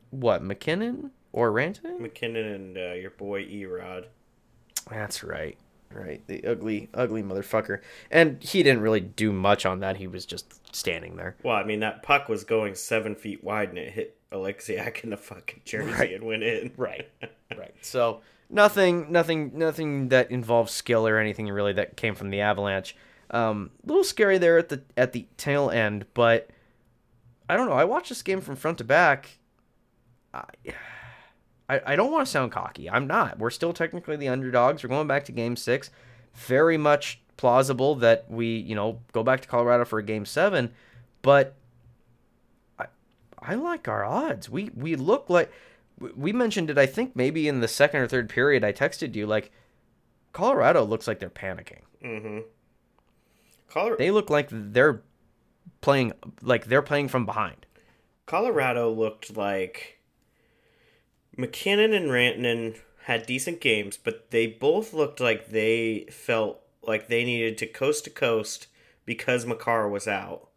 what 0.09 0.41
MacKinnon 0.41 1.11
or 1.33 1.51
Rantanen? 1.51 1.99
MacKinnon 1.99 2.45
and 2.45 2.77
uh, 2.77 2.93
your 2.93 3.11
boy 3.11 3.43
Erod. 3.45 4.05
That's 4.89 5.23
right, 5.23 5.57
right. 5.91 6.25
The 6.27 6.45
ugly, 6.45 6.89
ugly 6.93 7.23
motherfucker. 7.23 7.81
And 8.09 8.41
he 8.41 8.63
didn't 8.63 8.81
really 8.81 9.01
do 9.01 9.33
much 9.33 9.65
on 9.65 9.81
that. 9.81 9.97
He 9.97 10.07
was 10.07 10.25
just 10.25 10.73
standing 10.73 11.17
there. 11.17 11.35
Well, 11.43 11.55
I 11.55 11.63
mean, 11.63 11.81
that 11.81 12.03
puck 12.03 12.29
was 12.29 12.43
going 12.43 12.75
seven 12.75 13.15
feet 13.15 13.43
wide 13.43 13.69
and 13.69 13.77
it 13.77 13.91
hit 13.91 14.17
Oleksiak 14.31 15.03
in 15.03 15.09
the 15.09 15.17
fucking 15.17 15.61
jersey 15.65 15.91
right. 15.91 16.13
and 16.13 16.23
went 16.23 16.43
in. 16.43 16.71
right, 16.77 17.09
right. 17.57 17.73
So 17.81 18.21
nothing, 18.49 19.11
nothing, 19.11 19.51
nothing 19.57 20.09
that 20.09 20.31
involves 20.31 20.71
skill 20.71 21.05
or 21.07 21.17
anything 21.17 21.49
really 21.49 21.73
that 21.73 21.97
came 21.97 22.15
from 22.15 22.29
the 22.29 22.41
Avalanche. 22.41 22.95
Um, 23.33 23.71
a 23.83 23.87
little 23.87 24.03
scary 24.03 24.37
there 24.37 24.59
at 24.59 24.69
the 24.69 24.83
at 24.95 25.11
the 25.11 25.25
tail 25.37 25.71
end, 25.71 26.05
but 26.13 26.49
I 27.49 27.57
don't 27.57 27.67
know. 27.67 27.75
I 27.75 27.83
watched 27.83 28.09
this 28.09 28.21
game 28.21 28.41
from 28.41 28.55
front 28.55 28.77
to 28.77 28.83
back. 28.83 29.39
I, 30.33 30.43
I, 31.67 31.81
I 31.87 31.95
don't 31.95 32.11
want 32.11 32.25
to 32.25 32.31
sound 32.31 32.51
cocky. 32.51 32.89
I'm 32.89 33.07
not. 33.07 33.39
We're 33.39 33.49
still 33.49 33.73
technically 33.73 34.15
the 34.17 34.27
underdogs. 34.27 34.83
We're 34.83 34.89
going 34.89 35.07
back 35.07 35.25
to 35.25 35.31
game 35.31 35.55
six. 35.55 35.89
Very 36.35 36.77
much 36.77 37.21
plausible 37.37 37.95
that 37.95 38.29
we, 38.29 38.57
you 38.57 38.75
know, 38.75 38.99
go 39.11 39.23
back 39.23 39.41
to 39.41 39.47
Colorado 39.47 39.85
for 39.85 39.97
a 39.97 40.03
game 40.03 40.25
seven, 40.25 40.71
but 41.23 41.55
I, 42.77 42.85
I 43.39 43.55
like 43.55 43.87
our 43.87 44.05
odds. 44.05 44.49
We 44.49 44.69
we 44.75 44.95
look 44.95 45.29
like 45.29 45.51
we 46.15 46.31
mentioned 46.33 46.69
it. 46.69 46.77
I 46.77 46.85
think 46.85 47.15
maybe 47.15 47.47
in 47.47 47.61
the 47.61 47.67
second 47.67 48.01
or 48.01 48.07
third 48.07 48.29
period, 48.29 48.63
I 48.63 48.73
texted 48.73 49.15
you 49.15 49.25
like 49.25 49.51
Colorado 50.33 50.83
looks 50.83 51.07
like 51.07 51.19
they're 51.19 51.29
panicking. 51.29 51.81
Mm-hmm. 52.03 52.39
Colorado. 53.73 53.97
They 53.97 54.11
look 54.11 54.29
like 54.29 54.49
they're 54.51 55.01
playing 55.81 56.13
like 56.41 56.65
they're 56.65 56.83
playing 56.83 57.07
from 57.07 57.25
behind. 57.25 57.65
Colorado 58.27 58.91
looked 58.91 59.35
like 59.35 59.99
MacKinnon 61.35 61.91
and 61.91 62.09
Rantanen 62.09 62.77
had 63.05 63.25
decent 63.25 63.59
games, 63.59 63.97
but 63.97 64.29
they 64.29 64.45
both 64.45 64.93
looked 64.93 65.19
like 65.19 65.49
they 65.49 66.05
felt 66.11 66.61
like 66.83 67.07
they 67.07 67.25
needed 67.25 67.57
to 67.57 67.65
coast 67.65 68.03
to 68.03 68.09
coast 68.09 68.67
because 69.05 69.45
Makar 69.45 69.89
was 69.89 70.07
out, 70.07 70.49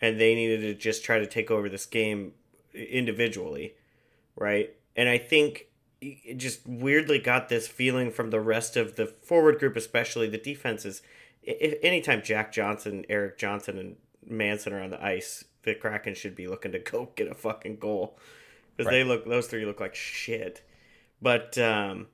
and 0.00 0.20
they 0.20 0.34
needed 0.34 0.60
to 0.60 0.74
just 0.74 1.02
try 1.02 1.18
to 1.18 1.26
take 1.26 1.50
over 1.50 1.68
this 1.68 1.86
game 1.86 2.32
individually, 2.74 3.74
right? 4.36 4.70
And 4.94 5.08
I 5.08 5.18
think 5.18 5.68
it 6.00 6.36
just 6.36 6.66
weirdly 6.66 7.18
got 7.18 7.48
this 7.48 7.66
feeling 7.66 8.10
from 8.10 8.30
the 8.30 8.40
rest 8.40 8.76
of 8.76 8.96
the 8.96 9.06
forward 9.06 9.58
group, 9.58 9.76
especially 9.76 10.28
the 10.28 10.38
defenses. 10.38 11.02
If 11.42 11.78
anytime 11.82 12.22
Jack 12.22 12.52
Johnson, 12.52 13.04
Erik 13.08 13.38
Johnson, 13.38 13.78
and 13.78 13.96
Manson 14.26 14.72
are 14.72 14.82
on 14.82 14.90
the 14.90 15.04
ice, 15.04 15.44
the 15.64 15.74
Kraken 15.74 16.14
should 16.14 16.36
be 16.36 16.46
looking 16.48 16.72
to 16.72 16.78
go 16.78 17.10
get 17.16 17.28
a 17.30 17.34
fucking 17.34 17.76
goal 17.78 18.18
because 18.76 18.86
Right. 18.90 18.98
they 18.98 19.04
look 19.04 19.26
those 19.26 19.46
three 19.48 19.64
look 19.64 19.80
like 19.80 19.94
shit. 19.94 20.62
But 21.20 21.56
um, 21.58 22.08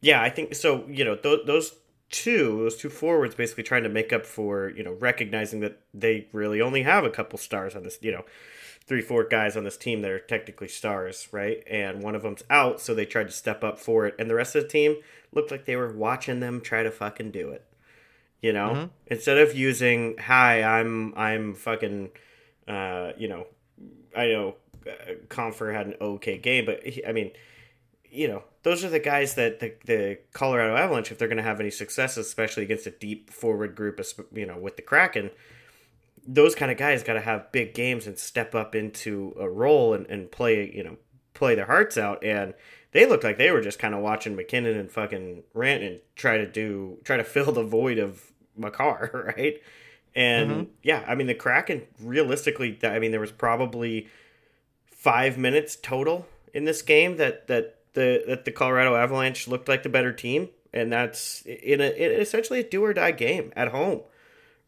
yeah, 0.00 0.22
I 0.22 0.30
think 0.30 0.54
so. 0.54 0.84
You 0.88 1.04
know, 1.04 1.16
th- 1.16 1.46
those 1.46 1.74
two, 2.10 2.58
those 2.62 2.76
two 2.76 2.88
forwards, 2.90 3.34
basically 3.34 3.64
trying 3.64 3.82
to 3.84 3.88
make 3.88 4.12
up 4.12 4.24
for 4.26 4.70
you 4.70 4.82
know 4.82 4.92
recognizing 4.92 5.60
that 5.60 5.80
they 5.94 6.26
really 6.32 6.60
only 6.60 6.82
have 6.82 7.04
a 7.04 7.10
couple 7.10 7.38
stars 7.38 7.74
on 7.76 7.82
this. 7.82 7.98
You 8.00 8.12
know, 8.12 8.24
three, 8.86 9.02
four 9.02 9.24
guys 9.24 9.56
on 9.56 9.64
this 9.64 9.76
team 9.76 10.02
that 10.02 10.10
are 10.10 10.18
technically 10.18 10.68
stars, 10.68 11.28
right? 11.32 11.62
And 11.68 12.02
one 12.02 12.14
of 12.14 12.22
them's 12.22 12.44
out, 12.50 12.80
so 12.80 12.94
they 12.94 13.06
tried 13.06 13.26
to 13.28 13.32
step 13.32 13.62
up 13.64 13.78
for 13.78 14.06
it, 14.06 14.14
and 14.18 14.28
the 14.30 14.34
rest 14.34 14.54
of 14.56 14.62
the 14.64 14.68
team 14.68 14.96
looked 15.32 15.50
like 15.50 15.64
they 15.64 15.76
were 15.76 15.92
watching 15.92 16.40
them 16.40 16.60
try 16.60 16.82
to 16.82 16.90
fucking 16.90 17.30
do 17.32 17.50
it. 17.50 17.64
You 18.40 18.52
know, 18.52 18.90
instead 19.08 19.38
of 19.38 19.56
using 19.56 20.16
"Hi, 20.18 20.62
I'm 20.62 21.12
I'm 21.16 21.54
fucking," 21.54 22.10
uh, 22.68 23.12
you 23.18 23.28
know, 23.28 23.46
I 24.16 24.26
know 24.28 24.54
uh, 24.86 25.14
Compher 25.28 25.74
had 25.74 25.86
an 25.88 25.94
okay 26.00 26.38
game, 26.38 26.64
but 26.64 26.84
he, 26.86 27.04
I 27.04 27.12
mean, 27.12 27.32
you 28.10 28.28
know, 28.28 28.44
those 28.62 28.84
are 28.84 28.88
the 28.88 29.00
guys 29.00 29.34
that 29.34 29.60
the, 29.60 29.74
the 29.84 30.18
Colorado 30.32 30.76
Avalanche, 30.76 31.10
if 31.10 31.18
they're 31.18 31.28
going 31.28 31.38
to 31.38 31.42
have 31.42 31.60
any 31.60 31.70
success, 31.70 32.16
especially 32.16 32.62
against 32.62 32.86
a 32.86 32.90
deep 32.90 33.30
forward 33.30 33.74
group, 33.74 34.00
you 34.32 34.46
know, 34.46 34.56
with 34.56 34.76
the 34.76 34.82
Kraken, 34.82 35.30
those 36.26 36.54
kind 36.54 36.70
of 36.70 36.78
guys 36.78 37.02
got 37.02 37.14
to 37.14 37.20
have 37.20 37.52
big 37.52 37.74
games 37.74 38.06
and 38.06 38.18
step 38.18 38.54
up 38.54 38.74
into 38.74 39.34
a 39.38 39.48
role 39.48 39.94
and, 39.94 40.06
and 40.06 40.30
play, 40.30 40.70
you 40.74 40.84
know, 40.84 40.96
play 41.34 41.54
their 41.54 41.66
hearts 41.66 41.98
out. 41.98 42.22
And 42.24 42.54
they 42.92 43.06
looked 43.06 43.24
like 43.24 43.38
they 43.38 43.50
were 43.50 43.60
just 43.60 43.78
kind 43.78 43.94
of 43.94 44.00
watching 44.00 44.34
MacKinnon 44.34 44.76
and 44.76 44.90
fucking 44.90 45.42
Rant 45.54 45.82
and 45.82 46.00
try 46.16 46.38
to 46.38 46.46
do, 46.46 46.98
try 47.04 47.16
to 47.16 47.24
fill 47.24 47.52
the 47.52 47.62
void 47.62 47.98
of 47.98 48.32
Makar, 48.56 49.32
right? 49.36 49.60
And 50.14 50.50
mm-hmm. 50.50 50.70
yeah, 50.82 51.04
I 51.06 51.14
mean, 51.14 51.26
the 51.26 51.34
Kraken 51.34 51.82
realistically, 52.00 52.78
I 52.82 52.98
mean, 52.98 53.10
there 53.10 53.20
was 53.20 53.32
probably 53.32 54.08
five 54.86 55.38
minutes 55.38 55.76
total 55.76 56.26
in 56.52 56.64
this 56.64 56.82
game 56.82 57.16
that 57.18 57.46
that 57.48 57.76
the 57.92 58.24
that 58.26 58.44
the 58.44 58.50
Colorado 58.50 58.96
Avalanche 58.96 59.46
looked 59.46 59.68
like 59.68 59.82
the 59.82 59.88
better 59.88 60.12
team, 60.12 60.48
and 60.72 60.92
that's 60.92 61.42
in 61.42 61.80
a 61.80 61.90
in 61.90 62.20
essentially 62.20 62.60
a 62.60 62.64
do 62.64 62.84
or 62.84 62.92
die 62.92 63.12
game 63.12 63.52
at 63.54 63.68
home, 63.68 64.00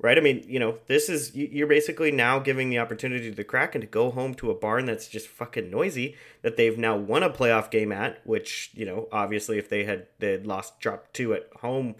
right? 0.00 0.18
I 0.18 0.20
mean, 0.20 0.44
you 0.48 0.58
know, 0.58 0.78
this 0.86 1.08
is 1.08 1.34
you- 1.36 1.48
you're 1.52 1.66
basically 1.66 2.10
now 2.10 2.38
giving 2.38 2.70
the 2.70 2.78
opportunity 2.78 3.30
to 3.30 3.36
the 3.36 3.44
Kraken 3.44 3.80
to 3.82 3.86
go 3.86 4.10
home 4.10 4.34
to 4.34 4.50
a 4.50 4.54
barn 4.54 4.86
that's 4.86 5.06
just 5.08 5.28
fucking 5.28 5.70
noisy 5.70 6.16
that 6.42 6.56
they've 6.56 6.78
now 6.78 6.96
won 6.96 7.22
a 7.22 7.30
playoff 7.30 7.70
game 7.70 7.92
at, 7.92 8.24
which 8.26 8.70
you 8.74 8.84
know, 8.86 9.08
obviously, 9.12 9.58
if 9.58 9.68
they 9.68 9.84
had 9.84 10.06
they 10.18 10.32
had 10.32 10.46
lost 10.46 10.80
dropped 10.80 11.14
two 11.14 11.34
at 11.34 11.48
home, 11.60 11.94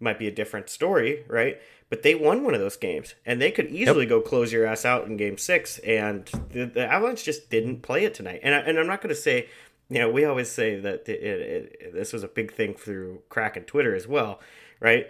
might 0.00 0.18
be 0.18 0.26
a 0.28 0.32
different 0.32 0.68
story, 0.68 1.24
right? 1.28 1.60
But 1.90 2.02
they 2.02 2.14
won 2.14 2.42
one 2.42 2.54
of 2.54 2.60
those 2.60 2.76
games, 2.76 3.14
and 3.24 3.40
they 3.40 3.50
could 3.52 3.68
easily 3.70 4.04
go 4.06 4.20
close 4.20 4.52
your 4.52 4.66
ass 4.66 4.84
out 4.84 5.06
in 5.06 5.16
Game 5.16 5.38
Six. 5.38 5.78
And 5.78 6.26
the, 6.50 6.64
the 6.64 6.86
Avalanche 6.90 7.22
just 7.24 7.50
didn't 7.50 7.82
play 7.82 8.04
it 8.04 8.14
tonight. 8.14 8.40
And 8.42 8.54
I, 8.54 8.58
and 8.60 8.78
I'm 8.78 8.86
not 8.88 9.00
going 9.00 9.14
to 9.14 9.20
say, 9.20 9.48
you 9.88 9.98
know, 10.00 10.10
we 10.10 10.24
always 10.24 10.50
say 10.50 10.80
that 10.80 11.08
it, 11.08 11.22
it, 11.22 11.76
it, 11.80 11.94
this 11.94 12.12
was 12.12 12.24
a 12.24 12.28
big 12.28 12.52
thing 12.52 12.74
through 12.74 13.22
Kraken 13.28 13.62
Twitter 13.64 13.94
as 13.94 14.08
well, 14.08 14.40
right? 14.80 15.06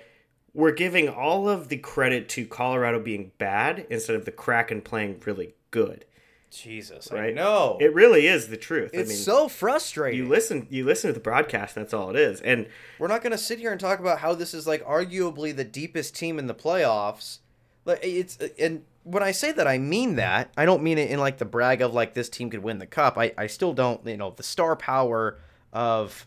We're 0.55 0.73
giving 0.73 1.09
all 1.09 1.49
of 1.49 1.69
the 1.69 1.77
credit 1.77 2.29
to 2.31 2.47
Colorado 2.47 3.01
being 3.01 3.33
bad 3.39 3.87
instead 3.91 4.17
of 4.17 4.25
the 4.25 4.31
Kraken 4.31 4.81
playing 4.81 5.21
really 5.27 5.55
good. 5.71 6.05
Jesus, 6.51 7.11
Right? 7.11 7.35
know 7.35 7.79
It 7.81 7.93
really 7.93 8.29
is 8.29 8.47
the 8.47 8.57
truth. 8.57 8.91
it's 8.95 9.11
I 9.11 9.13
mean, 9.13 9.21
so 9.21 9.49
frustrating. 9.49 10.21
you 10.21 10.29
listen, 10.29 10.69
you 10.71 10.85
listen 10.85 11.09
to 11.09 11.15
the 11.15 11.19
broadcast. 11.19 11.75
That's 11.75 11.93
all 11.93 12.11
it 12.11 12.17
is. 12.17 12.41
And 12.41 12.69
We're 13.01 13.09
not 13.09 13.23
going 13.23 13.33
to 13.33 13.39
sit 13.39 13.59
here 13.59 13.73
and 13.73 13.81
talk 13.81 13.99
about 13.99 14.21
how 14.21 14.35
this 14.37 14.55
is 14.55 14.65
like 14.67 14.85
arguably 14.85 15.55
the 15.55 15.65
deepest 15.65 16.15
team 16.15 16.39
in 16.39 16.47
the 16.47 16.55
playoffs. 16.55 17.39
Like 17.85 17.99
it's 18.05 18.41
uh, 18.41 18.49
and 18.59 18.85
when 19.03 19.23
I 19.23 19.33
say 19.33 19.51
that, 19.53 19.67
I 19.67 19.79
mean 19.79 20.15
that. 20.17 20.53
I 20.57 20.65
don't 20.65 20.83
mean 20.83 20.97
it 20.97 21.11
in 21.11 21.19
like 21.19 21.39
the 21.39 21.45
brag 21.45 21.83
of 21.83 21.93
like 21.93 22.15
this 22.15 22.29
team 22.29 22.49
could 22.51 22.63
win 22.63 22.79
the 22.79 22.87
cup. 22.87 23.19
I 23.19 23.33
I 23.37 23.49
still 23.49 23.73
don't. 23.73 24.07
You 24.07 24.17
know 24.17 24.31
the 24.31 24.43
star 24.45 24.77
power 24.77 25.39
of. 25.73 26.27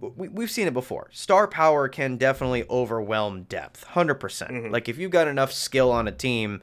We, 0.00 0.28
we've 0.28 0.50
seen 0.50 0.66
it 0.66 0.74
before. 0.74 1.08
Star 1.12 1.48
power 1.48 1.88
can 1.88 2.16
definitely 2.16 2.64
overwhelm 2.68 3.44
depth. 3.44 3.86
100%. 3.88 4.18
percent 4.18 4.50
Mm-hmm. 4.52 4.72
Like, 4.72 4.88
if 4.88 4.98
you've 4.98 5.10
got 5.10 5.28
enough 5.28 5.52
skill 5.52 5.90
on 5.90 6.06
a 6.06 6.12
team, 6.12 6.62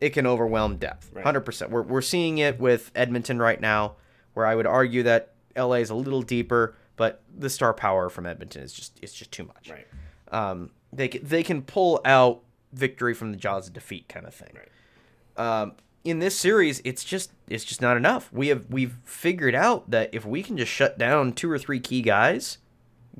it 0.00 0.10
can 0.10 0.26
overwhelm 0.26 0.76
depth. 0.76 1.10
Right. 1.12 1.24
100%. 1.24 1.70
We're, 1.70 1.82
we're 1.82 2.02
seeing 2.02 2.38
it 2.38 2.60
with 2.60 2.90
Edmonton 2.94 3.38
right 3.38 3.60
now, 3.60 3.96
where 4.34 4.46
I 4.46 4.54
would 4.54 4.66
argue 4.66 5.02
that 5.04 5.32
LA 5.56 5.76
is 5.76 5.90
a 5.90 5.94
little 5.94 6.22
deeper, 6.22 6.76
but 6.96 7.22
the 7.34 7.48
star 7.48 7.72
power 7.72 8.08
from 8.10 8.26
Edmonton 8.26 8.62
is 8.62 8.72
just 8.72 8.98
it's 9.02 9.14
just 9.14 9.32
too 9.32 9.44
much. 9.44 9.70
right, 9.70 9.86
Um, 10.30 10.70
they 10.92 11.08
can, 11.08 11.24
they 11.26 11.42
can 11.42 11.62
pull 11.62 12.00
out 12.04 12.42
victory 12.72 13.14
from 13.14 13.30
the 13.32 13.38
jaws 13.38 13.68
of 13.68 13.72
defeat 13.72 14.08
kind 14.08 14.26
of 14.26 14.34
thing. 14.34 14.50
Right. 14.54 15.62
Um, 15.62 15.72
in 16.04 16.18
this 16.20 16.38
series, 16.38 16.80
it's 16.84 17.04
just 17.04 17.32
it's 17.48 17.64
just 17.64 17.80
not 17.82 17.96
enough. 17.96 18.30
We 18.32 18.48
have 18.48 18.66
we've 18.70 18.96
figured 19.04 19.54
out 19.54 19.90
that 19.90 20.10
if 20.12 20.24
we 20.24 20.42
can 20.42 20.56
just 20.56 20.70
shut 20.70 20.98
down 20.98 21.32
two 21.32 21.50
or 21.50 21.58
three 21.58 21.80
key 21.80 22.02
guys, 22.02 22.58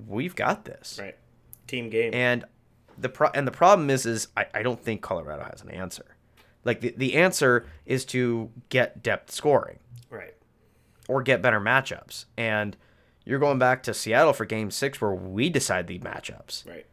we've 0.06 0.35
got 0.35 0.64
this. 0.64 0.98
right, 1.01 1.16
team 1.66 1.90
game. 1.90 2.12
And 2.14 2.44
the 2.98 3.09
pro- 3.09 3.31
and 3.35 3.47
the 3.47 3.52
problem 3.52 3.90
is 3.90 4.06
is 4.06 4.28
I, 4.36 4.47
I 4.55 4.62
don't 4.62 4.81
think 4.81 5.02
Colorado 5.02 5.44
has 5.44 5.62
an 5.62 5.70
answer. 5.70 6.16
Like 6.64 6.81
the, 6.81 6.94
the 6.97 7.14
answer 7.14 7.66
is 7.85 8.05
to 8.06 8.51
get 8.68 9.02
depth 9.02 9.31
scoring 9.31 9.78
right. 10.10 10.35
or 11.09 11.23
get 11.23 11.40
better 11.40 11.60
matchups. 11.60 12.24
And 12.36 12.77
you're 13.24 13.39
going 13.39 13.59
back 13.59 13.85
to 13.85 13.94
Seattle 13.94 14.32
for 14.32 14.44
game 14.44 14.70
six 14.70 15.01
where 15.01 15.14
we 15.14 15.48
decide 15.48 15.86
the 15.86 16.01
matchups. 16.01 16.66
Right. 16.66 16.86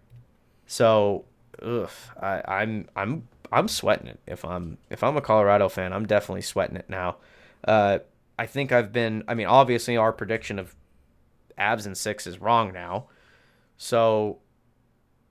So 0.67 1.25
ugh, 1.61 1.89
I, 2.21 2.41
I'm 2.47 2.87
I'm 2.95 3.27
I'm 3.51 3.67
sweating 3.67 4.07
it. 4.07 4.19
If 4.27 4.45
I'm 4.45 4.77
if 4.89 5.03
I'm 5.03 5.17
a 5.17 5.21
Colorado 5.21 5.69
fan, 5.69 5.91
I'm 5.93 6.05
definitely 6.05 6.41
sweating 6.41 6.75
it 6.75 6.89
now. 6.89 7.17
Uh, 7.65 7.99
I 8.37 8.45
think 8.45 8.71
I've 8.71 8.91
been. 8.91 9.23
I 9.27 9.35
mean, 9.35 9.47
obviously, 9.47 9.95
our 9.95 10.11
prediction 10.11 10.59
of 10.59 10.75
Avs 11.57 11.85
and 11.85 11.97
six 11.97 12.25
is 12.27 12.39
wrong 12.39 12.73
now. 12.73 13.07
So, 13.77 14.39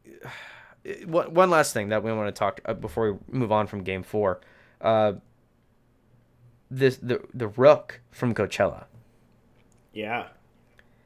one 1.06 1.32
one 1.34 1.50
last 1.50 1.72
thing 1.72 1.88
that 1.90 2.02
we 2.02 2.12
want 2.12 2.34
to 2.34 2.38
talk 2.38 2.60
uh, 2.64 2.74
before 2.74 3.12
we 3.12 3.18
move 3.38 3.52
on 3.52 3.66
from 3.66 3.82
Game 3.82 4.02
Four. 4.02 4.40
Uh, 4.80 5.14
this 6.70 6.96
the 6.96 7.20
the 7.34 7.48
Rook 7.48 8.00
from 8.10 8.34
Coachella. 8.34 8.84
Yeah. 9.92 10.28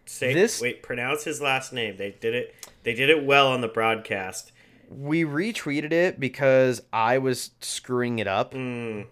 Say 0.08 0.32
This- 0.32 0.60
wait, 0.60 0.82
pronounce 0.84 1.24
his 1.24 1.40
last 1.40 1.72
name. 1.72 1.96
They 1.96 2.12
did 2.12 2.34
it 2.34 2.54
they 2.84 2.94
did 2.94 3.10
it 3.10 3.24
well 3.24 3.48
on 3.48 3.60
the 3.60 3.68
broadcast. 3.68 4.52
We 4.88 5.24
retweeted 5.24 5.92
it 5.92 6.20
because 6.20 6.80
I 6.92 7.18
was 7.18 7.50
screwing 7.60 8.20
it 8.20 8.28
up. 8.28 8.54
Mm, 8.54 9.06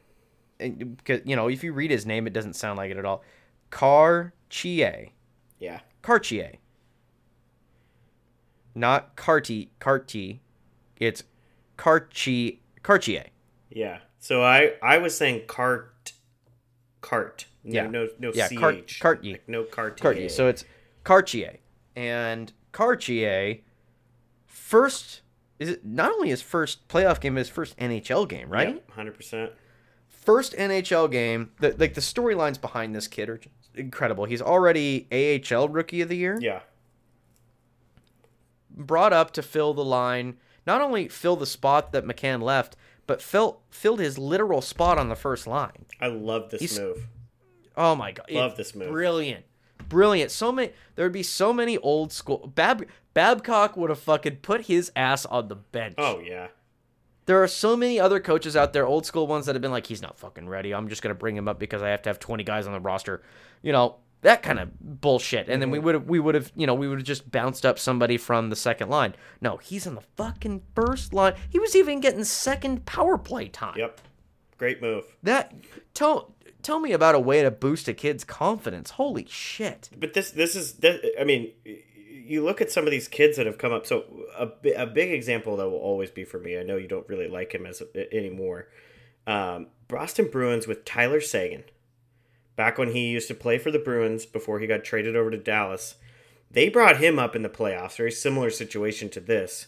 and- 0.60 0.97
because 0.97 1.22
you 1.24 1.35
know 1.35 1.48
if 1.48 1.64
you 1.64 1.72
read 1.72 1.90
his 1.90 2.06
name 2.06 2.28
it 2.28 2.32
doesn't 2.32 2.55
sound 2.55 2.76
like 2.78 2.90
it 2.93 2.97
at 2.97 3.05
all 3.05 3.22
cartier 3.70 5.09
yeah. 5.59 5.81
Cartier 6.05 6.52
not 8.74 9.16
carti 9.16 9.68
carti 9.81 10.40
it's 10.98 11.22
carchi 11.78 12.59
cartier 12.82 13.24
Yeah. 13.70 13.98
So 14.18 14.43
I 14.43 14.74
I 14.82 14.98
was 14.98 15.16
saying 15.16 15.47
cart 15.47 16.12
cart. 17.01 17.47
No 17.64 17.72
Yeah. 17.74 17.86
no 17.86 18.09
no 18.18 18.32
Yeah, 18.35 18.48
ch. 18.48 18.56
cart- 18.59 18.93
Cartier. 19.01 19.32
Like 19.32 19.48
no 19.48 19.64
cart. 19.64 20.01
cartier 20.01 20.28
so 20.28 20.48
it's 20.48 20.64
cartier 21.05 21.59
and 21.97 22.52
Cartier 22.72 23.59
first 24.47 25.22
is 25.60 25.68
it 25.68 25.85
not 25.85 26.10
only 26.12 26.31
his 26.31 26.43
first 26.43 26.89
playoff 26.89 27.20
game, 27.20 27.36
his 27.36 27.48
first 27.48 27.76
NHL 27.78 28.28
game, 28.28 28.48
right? 28.51 28.82
Hundred 28.90 29.14
percent. 29.14 29.52
First 30.09 30.52
NHL 30.55 31.09
game. 31.10 31.52
The, 31.60 31.76
like 31.78 31.94
the 31.94 32.01
storylines 32.01 32.60
behind 32.60 32.93
this 32.94 33.06
kid 33.06 33.28
are 33.28 33.39
just 33.39 33.64
incredible. 33.74 34.24
He's 34.24 34.42
already 34.42 35.06
AHL 35.12 35.68
Rookie 35.68 36.01
of 36.01 36.09
the 36.09 36.16
Year. 36.16 36.38
Yeah. 36.40 36.60
Brought 38.70 39.12
up 39.12 39.30
to 39.32 39.42
fill 39.42 39.72
the 39.74 39.84
line, 39.84 40.36
not 40.66 40.80
only 40.80 41.09
fill 41.09 41.36
the 41.36 41.46
spot 41.46 41.92
that 41.92 42.05
McCann 42.05 42.42
left, 42.42 42.76
but 43.06 43.22
fill, 43.22 43.60
filled 43.70 44.01
his 44.01 44.18
literal 44.18 44.60
spot 44.60 44.98
on 44.98 45.09
the 45.09 45.14
first 45.16 45.46
line. 45.46 45.84
I 46.01 46.09
love 46.09 46.51
this 46.51 46.60
He's- 46.60 46.78
move. 46.78 47.06
Oh 47.76 47.94
my 47.96 48.12
god! 48.12 48.30
Love 48.30 48.52
It- 48.52 48.56
this 48.56 48.74
move. 48.74 48.90
Brilliant, 48.90 49.44
brilliant. 49.88 50.30
So 50.30 50.52
many. 50.52 50.72
There 50.94 51.05
would 51.05 51.12
be 51.12 51.24
so 51.24 51.52
many 51.52 51.76
old 51.78 52.12
school. 52.12 52.51
Bab 52.55 52.86
Babcock 53.14 53.76
would 53.76 53.90
have 53.90 53.98
fucking 53.98 54.36
put 54.36 54.66
his 54.66 54.92
ass 54.94 55.26
on 55.26 55.48
the 55.48 55.56
bench. 55.56 55.94
Oh 55.98 56.20
yeah. 56.20 56.48
There 57.26 57.42
are 57.42 57.48
so 57.48 57.76
many 57.76 57.98
other 57.98 58.20
coaches 58.20 58.56
out 58.56 58.72
there, 58.72 58.86
old 58.86 59.06
school 59.06 59.26
ones 59.26 59.46
that 59.46 59.55
have 59.55 59.62
been 59.62 59.70
like, 59.70 59.86
he's 59.86 60.02
not 60.02 60.18
fucking 60.18 60.48
ready. 60.48 60.74
I'm 60.74 60.88
just 60.88 61.02
gonna 61.02 61.14
bring 61.14 61.36
him 61.36 61.48
up 61.48 61.59
because 61.59 61.82
I 61.82 61.88
have 61.88 62.02
to 62.02 62.10
have 62.10 62.18
20 62.18 62.44
guys 62.44 62.66
on 62.66 62.72
the 62.72 62.80
roster. 62.80 63.22
You 63.62 63.72
know 63.72 63.96
that 64.24 64.42
kind 64.42 64.59
of 64.59 64.70
bullshit. 64.80 65.51
And 65.51 65.60
then 65.60 65.70
we 65.70 65.78
mhm. 65.78 65.82
would 65.82 65.94
have, 65.94 66.05
we 66.09 66.18
would 66.18 66.34
have, 66.34 66.51
you 66.56 66.66
know, 66.66 66.74
we 66.74 66.88
would 66.88 66.98
have 66.98 67.06
just 67.06 67.30
bounced 67.30 67.66
up 67.66 67.78
somebody 67.78 68.16
from 68.16 68.48
the 68.48 68.56
second 68.56 68.88
line. 68.88 69.14
No, 69.42 69.59
he's 69.59 69.86
on 69.86 69.94
the 69.94 70.02
fucking 70.16 70.62
first 70.74 71.12
line. 71.12 71.34
He 71.51 71.59
was 71.59 71.76
even 71.76 72.01
getting 72.01 72.24
second 72.24 72.86
power 72.86 73.18
play 73.18 73.48
time. 73.48 73.76
Yep. 73.76 74.01
Great 74.56 74.80
move. 74.80 75.05
That 75.22 75.52
tell 75.92 76.34
tell 76.62 76.80
me 76.80 76.92
about 76.92 77.14
a 77.14 77.20
way 77.20 77.42
to 77.42 77.51
boost 77.51 77.86
a 77.86 77.92
kid's 77.92 78.24
confidence. 78.24 78.92
Holy 78.92 79.26
shit. 79.28 79.90
But 79.96 80.14
this 80.14 80.30
this 80.30 80.56
is 80.56 80.72
that- 80.76 81.02
I 81.20 81.24
mean, 81.24 81.52
you 82.24 82.42
look 82.42 82.60
at 82.60 82.70
some 82.70 82.84
of 82.84 82.90
these 82.90 83.09
kids 83.09 83.36
that 83.36 83.46
have 83.46 83.59
come 83.59 83.72
up. 83.72 83.86
So 83.86 84.05
a, 84.38 84.48
a 84.76 84.86
big 84.86 85.12
example 85.12 85.56
that 85.56 85.68
will 85.68 85.78
always 85.78 86.10
be 86.10 86.24
for 86.24 86.38
me. 86.38 86.59
I 86.59 86.62
know 86.62 86.76
you 86.76 86.88
don't 86.88 87.09
really 87.09 87.28
like 87.28 87.52
him 87.52 87.66
as 87.66 87.82
anymore. 88.12 88.68
Um, 89.26 89.68
Boston 89.88 90.28
Bruins 90.30 90.66
with 90.66 90.84
Tyler 90.84 91.20
Seguin. 91.20 91.64
Back 92.56 92.78
when 92.78 92.92
he 92.92 93.09
used 93.09 93.28
to 93.28 93.34
play 93.34 93.59
for 93.59 93.70
the 93.70 93.78
Bruins 93.78 94.26
before 94.26 94.60
he 94.60 94.66
got 94.66 94.84
traded 94.84 95.16
over 95.16 95.30
to 95.30 95.36
Dallas, 95.36 95.96
they 96.51 96.68
brought 96.68 96.98
him 96.98 97.18
up 97.18 97.34
in 97.34 97.42
the 97.42 97.48
playoffs. 97.48 97.96
Very 97.96 98.12
similar 98.12 98.51
situation 98.51 99.09
to 99.10 99.20
this. 99.20 99.66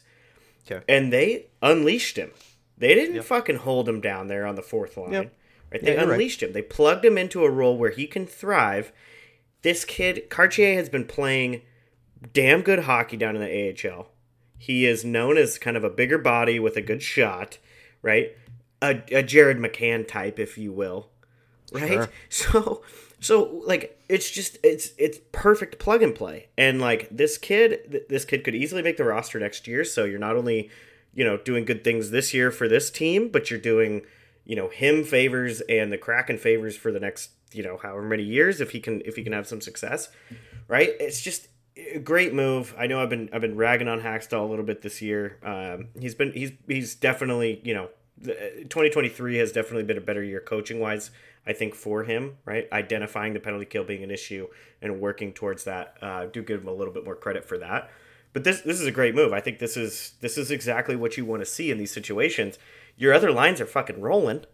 Okay. 0.70 0.84
And 0.88 1.12
they 1.12 1.46
unleashed 1.62 2.16
him. 2.16 2.30
They 2.78 2.94
didn't 2.94 3.22
fucking 3.22 3.56
hold 3.56 3.88
him 3.88 4.00
down 4.00 4.28
there 4.28 4.46
on 4.46 4.54
the 4.54 4.62
fourth 4.62 4.96
line. 4.96 5.12
Yep. 5.12 5.34
Right? 5.72 5.82
They 5.82 5.88
Yeah, 5.94 6.00
you're 6.00 6.08
right. 6.08 6.12
unleashed 6.14 6.42
him. 6.42 6.52
They 6.52 6.62
plugged 6.62 7.04
him 7.04 7.18
into 7.18 7.44
a 7.44 7.50
role 7.50 7.76
where 7.76 7.90
he 7.90 8.06
can 8.06 8.26
thrive. 8.26 8.92
This 9.62 9.84
kid, 9.84 10.30
Kartye, 10.30 10.76
has 10.76 10.88
been 10.88 11.06
playing 11.06 11.62
damn 12.32 12.62
good 12.62 12.80
hockey 12.80 13.16
down 13.16 13.36
in 13.36 13.42
the 13.42 13.88
AHL. 13.88 14.08
He 14.58 14.86
is 14.86 15.04
known 15.04 15.36
as 15.36 15.58
kind 15.58 15.76
of 15.76 15.84
a 15.84 15.90
bigger 15.90 16.18
body 16.18 16.58
with 16.58 16.76
a 16.76 16.82
good 16.82 17.02
shot, 17.02 17.58
right? 18.02 18.36
A, 18.82 19.02
a 19.12 19.22
Jared 19.22 19.58
McCann 19.58 20.06
type, 20.06 20.38
if 20.38 20.56
you 20.56 20.72
will, 20.72 21.10
right? 21.72 22.08
So, 22.28 22.82
so 23.20 23.62
like 23.66 24.00
it's 24.08 24.30
just 24.30 24.58
it's 24.62 24.90
it's 24.98 25.18
perfect 25.32 25.78
plug 25.78 26.02
and 26.02 26.14
play, 26.14 26.48
and 26.56 26.80
like 26.80 27.08
this 27.10 27.38
kid, 27.38 27.80
th- 27.90 28.04
this 28.08 28.24
kid 28.24 28.44
could 28.44 28.54
easily 28.54 28.82
make 28.82 28.96
the 28.96 29.04
roster 29.04 29.38
next 29.38 29.66
year. 29.66 29.84
So 29.84 30.04
you're 30.04 30.18
not 30.18 30.36
only 30.36 30.70
you 31.14 31.24
know 31.24 31.36
doing 31.38 31.64
good 31.64 31.82
things 31.82 32.10
this 32.10 32.34
year 32.34 32.50
for 32.50 32.68
this 32.68 32.90
team, 32.90 33.28
but 33.28 33.50
you're 33.50 33.60
doing 33.60 34.02
you 34.44 34.56
know 34.56 34.68
him 34.68 35.04
favors 35.04 35.60
and 35.62 35.90
the 35.90 35.98
Kraken 35.98 36.38
favors 36.38 36.76
for 36.76 36.92
the 36.92 37.00
next 37.00 37.30
you 37.52 37.62
know 37.62 37.78
however 37.78 38.02
many 38.02 38.22
years 38.22 38.60
if 38.60 38.70
he 38.70 38.80
can 38.80 39.02
if 39.04 39.16
he 39.16 39.24
can 39.24 39.32
have 39.32 39.46
some 39.46 39.60
success, 39.60 40.08
right? 40.68 40.90
It's 41.00 41.20
just 41.20 41.48
great 42.02 42.32
move. 42.32 42.74
I 42.78 42.86
know 42.86 43.02
I've 43.02 43.10
been 43.10 43.28
I've 43.32 43.40
been 43.40 43.56
ragging 43.56 43.88
on 43.88 44.00
Hakstol 44.00 44.40
a 44.40 44.50
little 44.50 44.64
bit 44.64 44.82
this 44.82 45.02
year. 45.02 45.38
Um, 45.42 45.88
he's 45.98 46.14
been 46.14 46.32
he's 46.32 46.52
he's 46.66 46.94
definitely 46.94 47.60
you 47.64 47.74
know 47.74 47.88
2023 48.22 49.36
has 49.36 49.52
definitely 49.52 49.82
been 49.84 49.98
a 49.98 50.02
better 50.02 50.22
year 50.22 50.40
coaching 50.40 50.80
wise. 50.80 51.10
I 51.46 51.52
think 51.52 51.74
for 51.74 52.02
him, 52.02 52.38
right, 52.44 52.66
identifying 52.72 53.32
the 53.32 53.40
penalty 53.40 53.66
kill 53.66 53.84
being 53.84 54.02
an 54.02 54.10
issue 54.10 54.48
and 54.82 55.00
working 55.00 55.32
towards 55.32 55.64
that. 55.64 55.96
Uh, 56.02 56.26
do 56.26 56.42
give 56.42 56.62
him 56.62 56.68
a 56.68 56.72
little 56.72 56.92
bit 56.92 57.04
more 57.04 57.14
credit 57.14 57.44
for 57.44 57.58
that. 57.58 57.90
But 58.32 58.44
this 58.44 58.62
this 58.62 58.80
is 58.80 58.86
a 58.86 58.92
great 58.92 59.14
move. 59.14 59.32
I 59.32 59.40
think 59.40 59.58
this 59.58 59.76
is 59.76 60.14
this 60.20 60.36
is 60.36 60.50
exactly 60.50 60.96
what 60.96 61.16
you 61.16 61.24
want 61.24 61.42
to 61.42 61.46
see 61.46 61.70
in 61.70 61.78
these 61.78 61.92
situations. 61.92 62.58
Your 62.96 63.12
other 63.12 63.30
lines 63.30 63.60
are 63.60 63.66
fucking 63.66 64.00
rolling, 64.00 64.44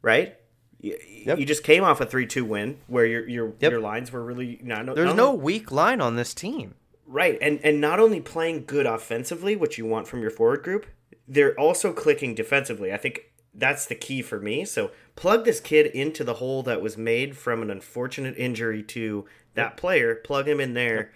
right? 0.00 0.36
You, 0.82 0.98
Yep. 1.26 1.38
you 1.38 1.46
just 1.46 1.62
came 1.62 1.84
off 1.84 2.00
a 2.00 2.06
three 2.06 2.26
two 2.26 2.44
win 2.44 2.78
where 2.88 3.06
your 3.06 3.26
your 3.28 3.54
Yep. 3.60 3.70
your 3.70 3.80
lines 3.80 4.12
were 4.12 4.22
really 4.22 4.58
not, 4.62 4.84
There's 4.94 5.06
not 5.06 5.16
no 5.16 5.28
only- 5.28 5.40
weak 5.42 5.70
line 5.72 6.00
on 6.00 6.16
this 6.16 6.34
team. 6.34 6.74
Right, 7.06 7.38
and 7.40 7.60
and 7.62 7.80
not 7.80 8.00
only 8.00 8.20
playing 8.20 8.64
good 8.66 8.84
offensively, 8.86 9.54
which 9.56 9.78
you 9.78 9.86
want 9.86 10.08
from 10.08 10.20
your 10.22 10.30
forward 10.30 10.62
group, 10.62 10.86
they're 11.28 11.58
also 11.58 11.92
clicking 11.92 12.34
defensively. 12.34 12.92
I 12.92 12.96
think 12.96 13.30
that's 13.54 13.84
the 13.86 13.94
key 13.94 14.22
for 14.22 14.40
me. 14.40 14.64
So 14.64 14.90
plug 15.14 15.44
this 15.44 15.60
kid 15.60 15.86
into 15.86 16.24
the 16.24 16.34
hole 16.34 16.62
that 16.64 16.80
was 16.82 16.96
made 16.98 17.36
from 17.36 17.62
an 17.62 17.70
unfortunate 17.70 18.34
injury 18.38 18.82
to 18.84 19.26
that 19.54 19.76
player. 19.76 20.14
Plug 20.14 20.48
him 20.48 20.58
in 20.58 20.72
there. 20.74 21.12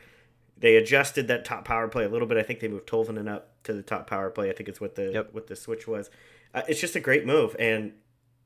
They 0.58 0.76
adjusted 0.76 1.28
that 1.28 1.44
top 1.44 1.64
power 1.64 1.88
play 1.88 2.04
a 2.04 2.08
little 2.08 2.28
bit. 2.28 2.36
I 2.36 2.42
think 2.42 2.60
they 2.60 2.68
moved 2.68 2.86
Tolvanen 2.86 3.28
up 3.28 3.62
to 3.64 3.72
the 3.72 3.82
top 3.82 4.06
power 4.06 4.30
play. 4.30 4.48
I 4.50 4.52
think 4.52 4.68
it's 4.68 4.80
what 4.80 4.94
the 4.94 5.10
Yep. 5.12 5.32
what 5.32 5.46
the 5.48 5.56
switch 5.56 5.88
was. 5.88 6.10
Uh, 6.54 6.62
it's 6.68 6.80
just 6.80 6.94
a 6.94 7.00
great 7.00 7.26
move, 7.26 7.56
and 7.58 7.94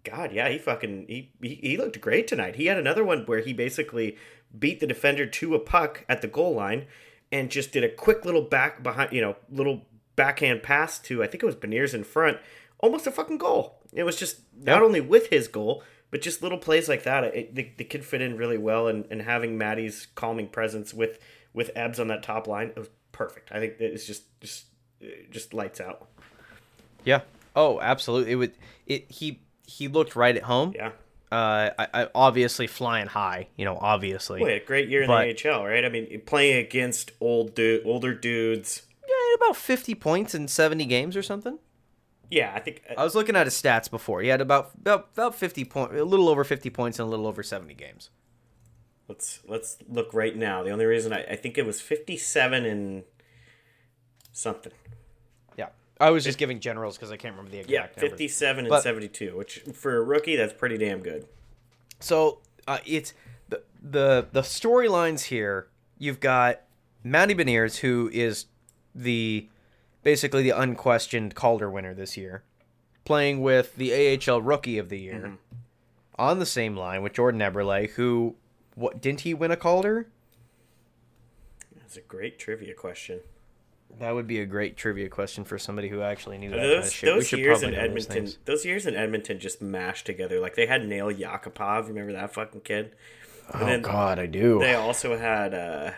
God, 0.05 0.33
yeah, 0.33 0.49
he 0.49 0.59
fucking 0.59 1.07
he, 1.09 1.33
he 1.41 1.55
he 1.57 1.77
looked 1.77 2.01
great 2.01 2.27
tonight. 2.27 2.57
He 2.57 2.67
had 2.67 2.79
another 2.79 3.05
one 3.05 3.25
where 3.27 3.41
he 3.41 3.53
basically 3.53 4.17
beat 4.59 4.81
the 4.81 4.87
defender 4.87 5.27
to 5.27 5.55
a 5.55 5.59
puck 5.59 6.05
at 6.09 6.23
the 6.23 6.29
goal 6.29 6.55
line 6.55 6.87
and 7.31 7.51
just 7.51 7.73
did 7.73 7.85
a 7.85 7.89
quick 7.89 8.25
little 8.25 8.43
back 8.43 8.83
behind, 8.83 9.13
you 9.13 9.21
know, 9.21 9.37
little 9.51 9.83
backhand 10.17 10.63
pass 10.63 10.99
to 10.99 11.23
I 11.23 11.27
think 11.27 11.43
it 11.43 11.47
was 11.47 11.57
Beniers 11.57 11.95
in 11.95 12.05
front, 12.05 12.39
almost 12.79 13.07
a 13.07 13.11
fucking 13.11 13.39
goal. 13.39 13.81
It 13.93 14.05
was 14.05 14.17
just 14.17 14.41
not 14.57 14.83
only 14.83 15.01
with 15.01 15.29
his 15.29 15.49
goal, 15.49 15.83
but 16.11 16.23
just 16.23 16.43
little 16.43 16.59
plays 16.59 16.89
like 16.89 17.05
that. 17.05 17.25
It, 17.25 17.55
the, 17.55 17.71
the 17.77 17.85
kid 17.85 18.05
fit 18.05 18.21
in 18.21 18.37
really 18.37 18.59
well, 18.59 18.89
and, 18.89 19.07
and 19.11 19.23
having 19.23 19.57
Matty's 19.57 20.09
calming 20.15 20.49
presence 20.49 20.93
with 20.93 21.19
with 21.53 21.71
Ebbs 21.75 21.99
on 21.99 22.09
that 22.09 22.23
top 22.23 22.47
line, 22.47 22.69
it 22.69 22.79
was 22.79 22.89
perfect. 23.13 23.51
I 23.53 23.59
think 23.61 23.75
it's 23.79 24.07
just 24.07 24.25
just 24.41 24.67
just 25.31 25.55
lights 25.55 25.81
out. 25.81 26.09
Yeah. 27.05 27.23
Oh, 27.57 27.81
absolutely. 27.81 28.33
It 28.33 28.37
would. 28.37 28.53
It 28.87 29.11
he 29.11 29.41
he 29.71 29.89
looked 29.89 30.17
right 30.17 30.37
at 30.37 30.43
home. 30.43 30.73
Yeah. 30.75 30.93
Uh, 31.33 31.71
I, 31.79 31.87
I 31.95 32.09
obviously 32.15 32.67
flying 32.67 33.07
high. 33.07 33.49
You 33.57 33.65
know, 33.65 33.79
obviously. 33.81 34.41
Boy, 34.41 34.55
a 34.57 34.61
great 34.61 34.89
year 34.89 35.03
in 35.03 35.09
But- 35.09 35.37
the 35.37 35.49
AHL, 35.51 35.65
right? 35.65 35.85
I 35.85 35.89
mean, 35.89 36.21
playing 36.27 36.59
against 36.65 37.13
old 37.21 37.55
dude, 37.55 37.87
older 37.87 38.13
dudes. 38.15 38.83
Yeah, 39.09 39.15
had 39.31 39.37
about 39.37 39.57
fifty 39.57 39.95
points 39.95 40.35
in 40.35 40.49
seventy 40.49 40.87
games 40.87 41.17
or 41.17 41.23
something. 41.23 41.59
Yeah, 42.31 42.53
I 42.55 42.61
think 42.61 42.83
I 42.97 43.03
was 43.03 43.15
looking 43.17 43.35
at 43.37 43.47
his 43.47 43.55
stats 43.55 43.91
before. 43.91 44.23
He 44.23 44.29
had 44.29 44.41
about 44.41 44.71
about 44.79 45.11
about 45.15 45.35
fifty 45.35 45.65
point, 45.65 45.95
a 45.95 46.05
little 46.05 46.29
over 46.29 46.45
fifty 46.45 46.71
points 46.71 46.99
in 46.99 47.05
a 47.05 47.09
little 47.09 47.27
over 47.27 47.43
seventy 47.43 47.75
games. 47.75 48.11
let's 49.09 49.41
let's 49.49 49.79
look 49.89 50.13
right 50.15 50.37
now. 50.37 50.63
The 50.63 50.71
only 50.71 50.85
reason 50.85 51.13
I, 51.13 51.25
I 51.25 51.37
think 51.37 51.59
it 51.59 51.67
was 51.67 51.81
fifty-seven 51.81 52.65
and 52.65 53.03
something. 54.33 54.73
I 56.01 56.11
was 56.11 56.25
just 56.25 56.39
giving 56.39 56.61
generals 56.61 56.97
because 56.97 57.13
I 57.13 57.17
can't 57.17 57.35
remember 57.35 57.51
the 57.51 57.59
exact 57.59 57.71
Yeah, 57.73 57.81
numbers. 57.83 58.01
fifty-seven 58.11 58.65
and 58.65 58.69
But- 58.71 58.83
seventy-two, 58.83 59.37
which 59.37 59.59
for 59.75 59.97
a 59.97 60.03
rookie 60.03 60.37
that's 60.37 60.53
pretty 60.55 60.79
damn 60.79 61.01
good. 61.01 61.27
So 62.01 62.41
uh, 62.67 62.79
it's 62.87 63.13
the 63.49 63.63
the 63.83 64.27
the 64.33 64.41
storylines 64.43 65.25
here. 65.25 65.69
You've 65.99 66.21
got 66.21 66.63
Matty 67.05 67.35
Beniers, 67.35 67.79
who 67.81 68.09
is 68.13 68.47
the 68.95 69.49
basically 70.03 70.43
the 70.43 70.59
unquestioned 70.59 71.35
Calder 71.35 71.71
winner 71.71 71.93
this 71.93 72.17
year, 72.17 72.43
playing 73.05 73.43
with 73.43 73.77
the 73.77 73.93
AHL 73.93 74.41
Rookie 74.41 74.79
of 74.79 74.89
the 74.89 74.99
Year 74.99 75.37
on 76.19 76.39
the 76.39 76.47
same 76.47 76.75
line 76.77 77.03
with 77.03 77.13
Jordan 77.13 77.41
Eberle, 77.41 77.91
who 77.91 78.37
what 78.75 79.03
didn't 79.03 79.21
he 79.21 79.35
win 79.35 79.51
a 79.51 79.57
Calder? 79.57 80.09
That's 81.77 81.97
a 81.99 82.01
great 82.01 82.39
trivia 82.39 82.73
question. 82.75 83.21
That 83.99 84.15
would 84.15 84.27
be 84.27 84.41
a 84.41 84.47
great 84.47 84.77
trivia 84.77 85.09
question 85.09 85.45
for 85.45 85.59
somebody 85.59 85.89
who 85.89 86.01
actually 86.01 86.39
knew 86.39 86.51
that 86.51 86.57
kind 86.57 86.73
of 86.73 86.91
shit. 86.91 87.15
Those 87.15 87.33
years 87.33 87.63
in 87.63 87.75
probably 87.75 87.91
those 87.95 88.07
Edmonton, 88.09 88.41
those 88.47 88.65
years 88.65 88.87
in 88.87 88.95
Edmonton 88.95 89.39
just 89.39 89.61
mashed 89.61 90.07
together. 90.07 90.41
Like 90.41 90.55
they 90.55 90.67
had 90.67 90.87
Nail 90.87 91.09
Yakupov, 91.09 91.89
remember 91.89 92.13
that 92.13 92.33
fucking 92.33 92.63
kid? 92.63 92.95
And 93.53 93.63
Oh 93.63 93.67
then 93.67 93.83
God, 93.83 94.19
I 94.19 94.27
do. 94.27 94.59
They 94.61 94.75
also 94.75 95.19
had 95.19 95.53
uh, 95.53 95.91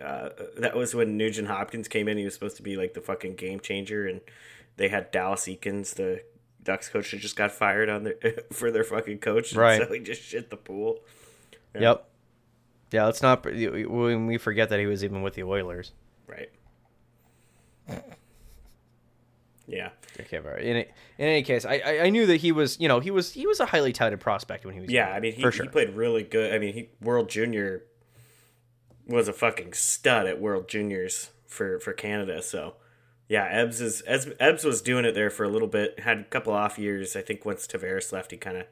uh, 0.00 0.30
that 0.58 0.76
was 0.76 0.94
when 0.94 1.16
Nugent 1.16 1.48
Hopkins 1.48 1.88
came 1.88 2.08
in. 2.08 2.18
He 2.18 2.24
was 2.24 2.34
supposed 2.34 2.56
to 2.56 2.62
be 2.62 2.76
like 2.76 2.94
the 2.94 3.00
fucking 3.00 3.34
game 3.34 3.60
changer, 3.60 4.06
and 4.06 4.20
they 4.76 4.88
had 4.88 5.10
Dallas 5.10 5.42
Eakins, 5.42 5.94
the 5.94 6.22
Ducks 6.62 6.88
coach, 6.88 7.10
that 7.10 7.18
just 7.18 7.36
got 7.36 7.52
fired 7.52 7.88
on 7.88 8.04
their 8.04 8.14
for 8.52 8.70
their 8.70 8.84
fucking 8.84 9.18
coach. 9.18 9.54
Right. 9.54 9.80
So 9.80 9.92
he 9.92 10.00
just 10.00 10.22
shit 10.22 10.50
the 10.50 10.56
pool. 10.56 11.00
Yep. 11.78 12.08
Yeah, 12.92 13.04
let's 13.04 13.20
not. 13.20 13.44
When 13.44 14.26
we 14.26 14.38
forget 14.38 14.68
that 14.68 14.80
he 14.80 14.86
was 14.86 15.04
even 15.04 15.22
with 15.22 15.34
the 15.34 15.42
Oilers. 15.42 15.92
Right. 16.26 16.50
Yeah. 19.68 19.90
Okay, 20.20 20.38
but 20.38 20.60
in, 20.62 20.76
in 20.76 20.86
any 21.18 21.42
case, 21.42 21.64
I, 21.64 22.00
I 22.04 22.10
knew 22.10 22.26
that 22.26 22.36
he 22.36 22.52
was 22.52 22.78
you 22.78 22.86
know 22.86 23.00
he 23.00 23.10
was 23.10 23.32
he 23.32 23.46
was 23.46 23.58
a 23.58 23.66
highly 23.66 23.92
touted 23.92 24.20
prospect 24.20 24.64
when 24.64 24.74
he 24.74 24.80
was 24.80 24.90
Yeah. 24.90 25.08
young, 25.08 25.16
I 25.16 25.20
mean, 25.20 25.32
he, 25.34 25.42
for 25.42 25.50
he 25.50 25.66
played 25.68 25.90
really 25.90 26.22
good. 26.22 26.54
I 26.54 26.58
mean, 26.58 26.72
he 26.74 26.90
World 27.00 27.28
Junior 27.28 27.82
was 29.08 29.26
a 29.28 29.32
fucking 29.32 29.72
stud 29.72 30.26
at 30.26 30.40
World 30.40 30.68
Juniors 30.68 31.30
for 31.46 31.80
for 31.80 31.92
Canada. 31.92 32.42
So 32.42 32.74
yeah, 33.28 33.48
Ebbs 33.50 33.80
is 33.80 34.04
Ebbs, 34.06 34.28
Ebbs 34.38 34.64
was 34.64 34.80
doing 34.82 35.04
it 35.04 35.14
there 35.16 35.30
for 35.30 35.42
a 35.42 35.48
little 35.48 35.66
bit. 35.68 35.98
Had 36.00 36.18
a 36.18 36.24
couple 36.24 36.52
off 36.52 36.78
years. 36.78 37.16
I 37.16 37.22
think 37.22 37.44
once 37.44 37.66
Tavares 37.66 38.12
left, 38.12 38.30
he 38.30 38.36
kind 38.36 38.58
of, 38.58 38.66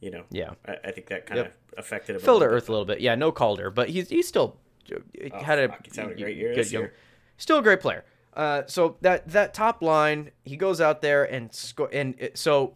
you 0.00 0.10
know, 0.10 0.24
Yeah. 0.30 0.50
I, 0.68 0.76
I 0.84 0.90
think 0.90 1.06
that 1.06 1.24
kind 1.24 1.40
of 1.40 1.48
affected 1.78 2.16
him. 2.16 2.20
a 2.22 2.24
to 2.24 2.32
little 2.34 2.48
earth 2.54 2.68
a 2.68 2.72
little 2.72 2.84
bit. 2.84 3.00
Yeah, 3.00 3.14
no 3.14 3.32
Calder, 3.32 3.70
but 3.70 3.88
he's 3.88 4.10
he's 4.10 4.28
still 4.28 4.58
uh, 4.94 5.42
had 5.42 5.58
a 5.58 5.62
Oh, 5.64 5.68
fuck, 5.68 5.86
he's 5.86 5.96
having 5.96 6.12
a 6.18 6.20
great 6.20 6.36
year 6.36 6.50
good 6.50 6.58
this 6.58 6.70
young- 6.70 6.82
year. 6.82 6.94
Still 7.38 7.58
a 7.58 7.62
great 7.62 7.80
player. 7.80 8.04
Uh, 8.34 8.62
so 8.66 8.96
that 9.00 9.28
that 9.28 9.54
top 9.54 9.80
line, 9.82 10.30
he 10.44 10.56
goes 10.56 10.80
out 10.80 11.02
there 11.02 11.24
and 11.24 11.54
score. 11.54 11.88
And 11.92 12.14
it, 12.18 12.36
so 12.36 12.74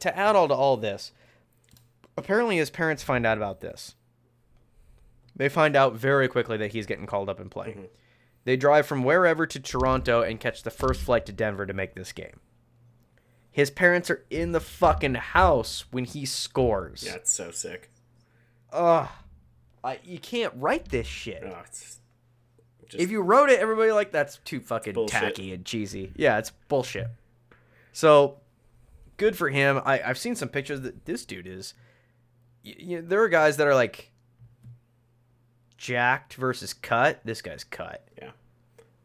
to 0.00 0.16
add 0.16 0.36
all 0.36 0.48
to 0.48 0.54
all 0.54 0.76
this, 0.76 1.12
apparently 2.16 2.56
his 2.56 2.70
parents 2.70 3.02
find 3.02 3.24
out 3.24 3.36
about 3.36 3.60
this. 3.60 3.94
They 5.36 5.48
find 5.48 5.76
out 5.76 5.94
very 5.94 6.26
quickly 6.26 6.56
that 6.56 6.72
he's 6.72 6.86
getting 6.86 7.06
called 7.06 7.28
up 7.28 7.38
and 7.38 7.50
playing. 7.50 7.74
Mm-hmm. 7.74 7.94
They 8.44 8.56
drive 8.56 8.86
from 8.86 9.04
wherever 9.04 9.46
to 9.46 9.60
Toronto 9.60 10.22
and 10.22 10.40
catch 10.40 10.62
the 10.62 10.70
first 10.70 11.00
flight 11.00 11.26
to 11.26 11.32
Denver 11.32 11.66
to 11.66 11.72
make 11.72 11.94
this 11.94 12.12
game. 12.12 12.40
His 13.50 13.70
parents 13.70 14.10
are 14.10 14.24
in 14.30 14.52
the 14.52 14.60
fucking 14.60 15.14
house 15.14 15.84
when 15.90 16.04
he 16.04 16.24
scores. 16.24 17.04
Yeah, 17.06 17.14
it's 17.14 17.32
so 17.32 17.50
sick. 17.50 17.90
Ugh. 18.72 19.08
I, 19.84 19.98
you 20.04 20.18
can't 20.18 20.52
write 20.56 20.88
this 20.88 21.06
shit. 21.06 21.42
Oh, 21.44 21.62
it's 21.64 21.97
just 22.88 23.02
If 23.02 23.10
you 23.10 23.20
wrote 23.20 23.50
it, 23.50 23.60
everybody 23.60 23.92
like 23.92 24.10
that's 24.12 24.38
too 24.38 24.60
fucking 24.60 24.94
bullshit. 24.94 25.20
tacky 25.20 25.52
and 25.52 25.64
cheesy. 25.64 26.12
Yeah, 26.16 26.38
it's 26.38 26.50
bullshit. 26.68 27.08
So 27.92 28.38
good 29.16 29.36
for 29.36 29.48
him. 29.48 29.80
I, 29.84 30.00
I've 30.00 30.18
seen 30.18 30.34
some 30.34 30.48
pictures 30.48 30.80
that 30.82 31.04
this 31.04 31.24
dude 31.24 31.46
is. 31.46 31.74
y 32.64 32.74
y 32.80 33.00
there 33.02 33.22
are 33.22 33.28
guys 33.28 33.56
that 33.58 33.66
are 33.66 33.74
like 33.74 34.10
jacked 35.76 36.34
versus 36.34 36.72
cut. 36.74 37.20
This 37.24 37.42
guy's 37.42 37.64
cut. 37.64 38.06
yeah. 38.20 38.30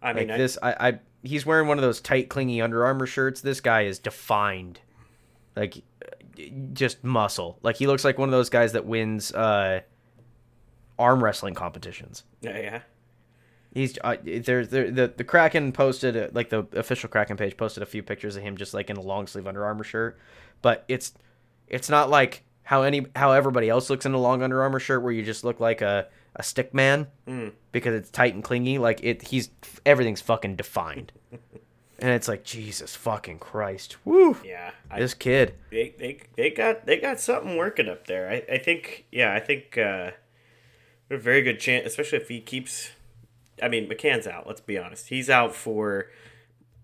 I 0.02 0.08
Like 0.08 0.16
mean, 0.18 0.32
I, 0.32 0.38
this, 0.38 0.58
I, 0.62 0.88
I 0.90 1.00
he's 1.24 1.46
wearing 1.46 1.68
one 1.68 1.78
of 1.78 1.82
those 1.82 2.02
tight, 2.02 2.30
clingy 2.30 2.62
Under 2.62 2.86
Armour 2.86 3.06
shirts. 3.06 3.42
This 3.42 3.62
guy 3.62 3.84
is 3.84 4.00
defined, 4.00 4.80
like 5.56 5.82
just 6.74 7.04
muscle. 7.04 7.58
Like 7.64 7.78
he 7.78 7.88
looks 7.88 8.04
like 8.04 8.18
one 8.18 8.28
of 8.30 8.34
those 8.34 8.50
guys 8.50 8.74
that 8.74 8.86
wins 8.86 9.32
uh, 9.32 9.82
arm 11.00 11.24
wrestling 11.24 11.54
competitions. 11.54 12.24
yeah, 12.42 12.60
yeah. 12.60 12.82
He's 13.74 13.98
uh, 14.04 14.18
there, 14.24 14.66
the 14.66 15.14
the 15.16 15.24
Kraken 15.24 15.72
posted 15.72 16.16
uh, 16.16 16.28
like 16.32 16.50
the 16.50 16.68
official 16.74 17.10
Kraken 17.10 17.38
page 17.38 17.58
posted 17.58 17.82
a 17.82 17.88
few 17.88 18.04
pictures 18.04 18.36
of 18.36 18.44
him 18.44 18.56
just 18.56 18.74
like 18.74 18.90
in 18.92 18.98
a 18.98 19.02
long 19.02 19.26
sleeve 19.26 19.48
Under 19.48 19.66
Armour 19.66 19.84
shirt, 19.84 20.20
but 20.62 20.86
it's 20.88 21.14
it's 21.68 21.90
not 21.90 22.10
like 22.10 22.44
how 22.64 22.84
any 22.84 23.08
how 23.16 23.32
everybody 23.32 23.70
else 23.70 23.90
looks 23.90 24.06
in 24.06 24.14
a 24.14 24.20
long 24.20 24.44
Under 24.44 24.62
Armour 24.62 24.80
shirt 24.80 25.02
where 25.02 25.12
you 25.12 25.24
just 25.24 25.44
look 25.44 25.60
like 25.60 25.82
a 25.82 26.08
a 26.36 26.44
stick 26.44 26.74
man 26.74 27.08
because 27.72 27.96
it's 27.96 28.10
tight 28.10 28.36
and 28.36 28.44
clingy. 28.44 28.78
Like 28.78 29.04
it, 29.04 29.24
he's 29.30 29.50
everything's 29.86 30.22
fucking 30.22 30.56
defined, 30.56 31.12
and 31.32 32.12
it's 32.12 32.28
like 32.28 32.44
Jesus 32.44 32.96
fucking 32.96 33.40
Christ, 33.40 33.98
woo! 34.06 34.38
Yeah, 34.46 34.72
I, 34.90 35.00
This 35.00 35.16
kid, 35.16 35.56
they, 35.72 35.96
they 35.98 36.20
they 36.36 36.52
got 36.52 36.86
they 36.86 37.00
got 37.00 37.20
something 37.20 37.58
working 37.58 37.90
up 37.90 38.06
there. 38.06 38.30
I, 38.30 38.54
I 38.54 38.58
think 38.60 39.06
yeah, 39.12 39.34
I 39.34 39.40
think 39.40 39.78
uh, 39.78 40.12
a 41.10 41.18
very 41.18 41.42
good 41.42 41.60
chance, 41.60 41.88
especially 41.88 42.20
if 42.20 42.30
he 42.30 42.40
keeps. 42.40 42.92
I 43.62 43.68
mean, 43.68 43.90
McCann's 43.90 44.28
out. 44.28 44.48
Let's 44.48 44.62
be 44.62 44.78
honest. 44.78 45.10
He's 45.10 45.30
out 45.30 45.56
for 45.56 46.10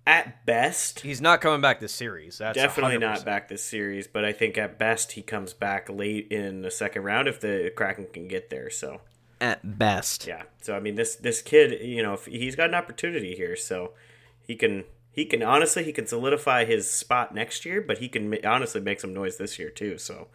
at 0.05 0.45
best. 0.45 1.01
he's 1.01 1.21
not 1.21 1.39
coming 1.41 1.61
back 1.61 1.79
this 1.79 1.93
series. 1.93 2.39
That's 2.39 2.55
Definitely 2.55 2.97
100%. 2.97 2.99
not 3.01 3.25
back 3.25 3.47
this 3.47 3.63
series, 3.63 4.07
but 4.07 4.25
I 4.25 4.31
think 4.31 4.57
at 4.57 4.79
best 4.79 5.13
he 5.13 5.21
comes 5.21 5.53
back 5.53 5.89
late 5.89 6.27
in 6.31 6.61
the 6.61 6.71
second 6.71 7.03
round 7.03 7.27
if 7.27 7.39
the 7.39 7.71
Kraken 7.75 8.07
can 8.11 8.27
get 8.27 8.49
there. 8.49 8.69
So 8.69 9.01
at 9.39 9.77
best. 9.77 10.27
yeah, 10.27 10.43
so 10.61 10.75
I 10.75 10.79
mean 10.79 10.95
this 10.95 11.15
this 11.15 11.41
kid, 11.41 11.81
you 11.81 12.01
know, 12.03 12.13
if 12.13 12.25
he's 12.25 12.55
got 12.55 12.69
an 12.69 12.75
opportunity 12.75 13.35
here, 13.35 13.55
so 13.55 13.93
he 14.41 14.55
can 14.55 14.83
he 15.11 15.25
can 15.25 15.43
honestly 15.43 15.83
he 15.83 15.93
can 15.93 16.07
solidify 16.07 16.65
his 16.65 16.89
spot 16.89 17.33
next 17.33 17.65
year, 17.65 17.81
but 17.81 17.99
he 17.99 18.09
can 18.09 18.35
honestly 18.45 18.81
make 18.81 18.99
some 18.99 19.13
noise 19.13 19.37
this 19.37 19.59
year 19.59 19.69
too. 19.69 19.97
So 19.97 20.27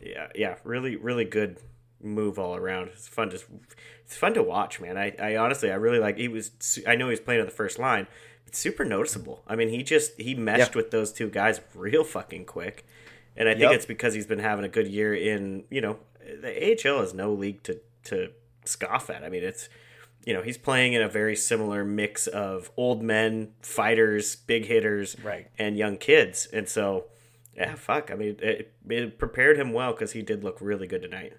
yeah, 0.00 0.28
yeah, 0.34 0.56
really 0.64 0.96
really 0.96 1.24
good 1.24 1.58
move 2.02 2.38
all 2.38 2.56
around. 2.56 2.88
It's 2.88 3.08
fun 3.08 3.30
to 3.30 3.40
it's 4.04 4.16
fun 4.16 4.34
to 4.34 4.42
watch, 4.42 4.80
man. 4.80 4.96
I, 4.96 5.14
I 5.18 5.36
honestly 5.36 5.70
I 5.70 5.74
really 5.74 5.98
like 5.98 6.16
he 6.18 6.28
was 6.28 6.50
I 6.86 6.96
know 6.96 7.06
he 7.06 7.10
was 7.10 7.20
playing 7.20 7.40
on 7.40 7.46
the 7.46 7.52
first 7.52 7.78
line. 7.78 8.06
It's 8.46 8.58
super 8.58 8.84
noticeable. 8.84 9.42
I 9.46 9.56
mean, 9.56 9.68
he 9.68 9.82
just 9.82 10.18
he 10.20 10.34
meshed 10.34 10.74
with 10.74 10.90
those 10.90 11.12
two 11.12 11.28
guys 11.28 11.60
real 11.74 12.04
fucking 12.04 12.46
quick. 12.46 12.86
And 13.36 13.48
I 13.48 13.52
think 13.52 13.62
Yep. 13.62 13.72
it's 13.72 13.86
because 13.86 14.14
he's 14.14 14.26
been 14.26 14.38
having 14.40 14.64
a 14.64 14.68
good 14.68 14.88
year 14.88 15.14
in, 15.14 15.64
you 15.70 15.80
know, 15.80 15.98
the 16.40 16.72
AHL 16.88 17.02
is 17.02 17.14
no 17.14 17.32
league 17.32 17.62
to 17.64 17.80
to 18.04 18.30
scoff 18.64 19.10
at. 19.10 19.22
I 19.22 19.28
mean, 19.28 19.44
it's 19.44 19.68
you 20.24 20.34
know, 20.34 20.42
he's 20.42 20.58
playing 20.58 20.92
in 20.92 21.00
a 21.02 21.08
very 21.08 21.34
similar 21.36 21.84
mix 21.84 22.26
of 22.26 22.70
old 22.76 23.02
men, 23.02 23.52
fighters, 23.62 24.36
big 24.36 24.66
hitters, 24.66 25.16
Right. 25.22 25.46
and 25.58 25.78
young 25.78 25.96
kids. 25.96 26.46
And 26.52 26.68
so, 26.68 27.06
yeah, 27.56 27.74
fuck. 27.76 28.10
I 28.10 28.14
mean, 28.14 28.36
it, 28.42 28.72
it 28.90 29.18
prepared 29.18 29.56
him 29.56 29.72
well 29.72 29.92
because 29.92 30.12
he 30.12 30.20
did 30.20 30.44
look 30.44 30.58
really 30.60 30.86
good 30.86 31.00
tonight. 31.02 31.34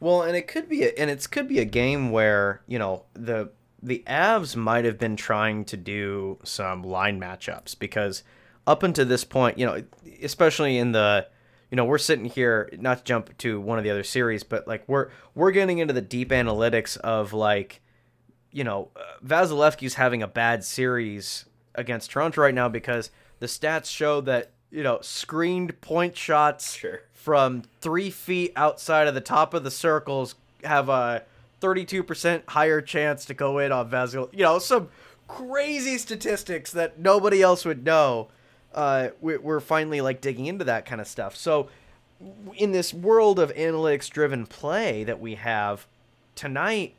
Well, 0.00 0.22
and 0.22 0.36
it 0.36 0.46
could 0.46 0.68
be, 0.68 0.84
a, 0.84 0.92
and 0.96 1.10
it 1.10 1.28
could 1.30 1.48
be 1.48 1.58
a 1.58 1.64
game 1.64 2.10
where 2.10 2.62
you 2.66 2.78
know 2.78 3.04
the 3.14 3.50
the 3.82 4.02
Avs 4.06 4.56
might 4.56 4.84
have 4.84 4.98
been 4.98 5.16
trying 5.16 5.64
to 5.66 5.76
do 5.76 6.38
some 6.44 6.82
line 6.82 7.20
matchups 7.20 7.78
because 7.78 8.22
up 8.66 8.82
until 8.82 9.06
this 9.06 9.24
point, 9.24 9.58
you 9.58 9.64
know, 9.64 9.82
especially 10.22 10.78
in 10.78 10.92
the, 10.92 11.26
you 11.70 11.76
know, 11.76 11.84
we're 11.84 11.98
sitting 11.98 12.26
here 12.26 12.68
not 12.78 12.98
to 12.98 13.04
jump 13.04 13.36
to 13.38 13.60
one 13.60 13.78
of 13.78 13.84
the 13.84 13.90
other 13.90 14.04
series, 14.04 14.42
but 14.42 14.66
like 14.66 14.84
we're 14.88 15.10
we're 15.34 15.52
getting 15.52 15.78
into 15.78 15.94
the 15.94 16.00
deep 16.00 16.30
analytics 16.30 16.96
of 16.98 17.32
like, 17.32 17.80
you 18.50 18.64
know, 18.64 18.90
uh, 18.96 19.00
Vasilevskiy's 19.24 19.94
having 19.94 20.22
a 20.22 20.28
bad 20.28 20.64
series 20.64 21.44
against 21.74 22.10
Toronto 22.10 22.40
right 22.42 22.54
now 22.54 22.68
because 22.68 23.10
the 23.38 23.46
stats 23.46 23.86
show 23.86 24.20
that 24.22 24.52
you 24.70 24.82
know 24.82 24.98
screened 25.02 25.80
point 25.80 26.16
shots 26.16 26.74
Sure. 26.74 27.02
From 27.18 27.62
three 27.80 28.10
feet 28.10 28.52
outside 28.54 29.08
of 29.08 29.14
the 29.14 29.20
top 29.20 29.52
of 29.52 29.64
the 29.64 29.70
circles 29.72 30.36
have 30.62 30.88
a 30.88 31.24
32% 31.60 32.42
higher 32.48 32.80
chance 32.80 33.24
to 33.24 33.34
go 33.34 33.58
in 33.58 33.72
on 33.72 33.90
Vasil. 33.90 34.28
You 34.32 34.44
know, 34.44 34.58
some 34.60 34.88
crazy 35.26 35.98
statistics 35.98 36.70
that 36.72 37.00
nobody 37.00 37.42
else 37.42 37.64
would 37.64 37.84
know. 37.84 38.28
Uh, 38.72 39.08
we- 39.20 39.36
we're 39.36 39.58
finally 39.60 40.00
like 40.00 40.20
digging 40.20 40.46
into 40.46 40.64
that 40.64 40.86
kind 40.86 41.00
of 41.00 41.08
stuff. 41.08 41.34
So, 41.34 41.68
in 42.54 42.70
this 42.72 42.94
world 42.94 43.38
of 43.40 43.52
analytics 43.54 44.08
driven 44.08 44.46
play 44.46 45.02
that 45.04 45.20
we 45.20 45.34
have 45.34 45.86
tonight, 46.36 46.94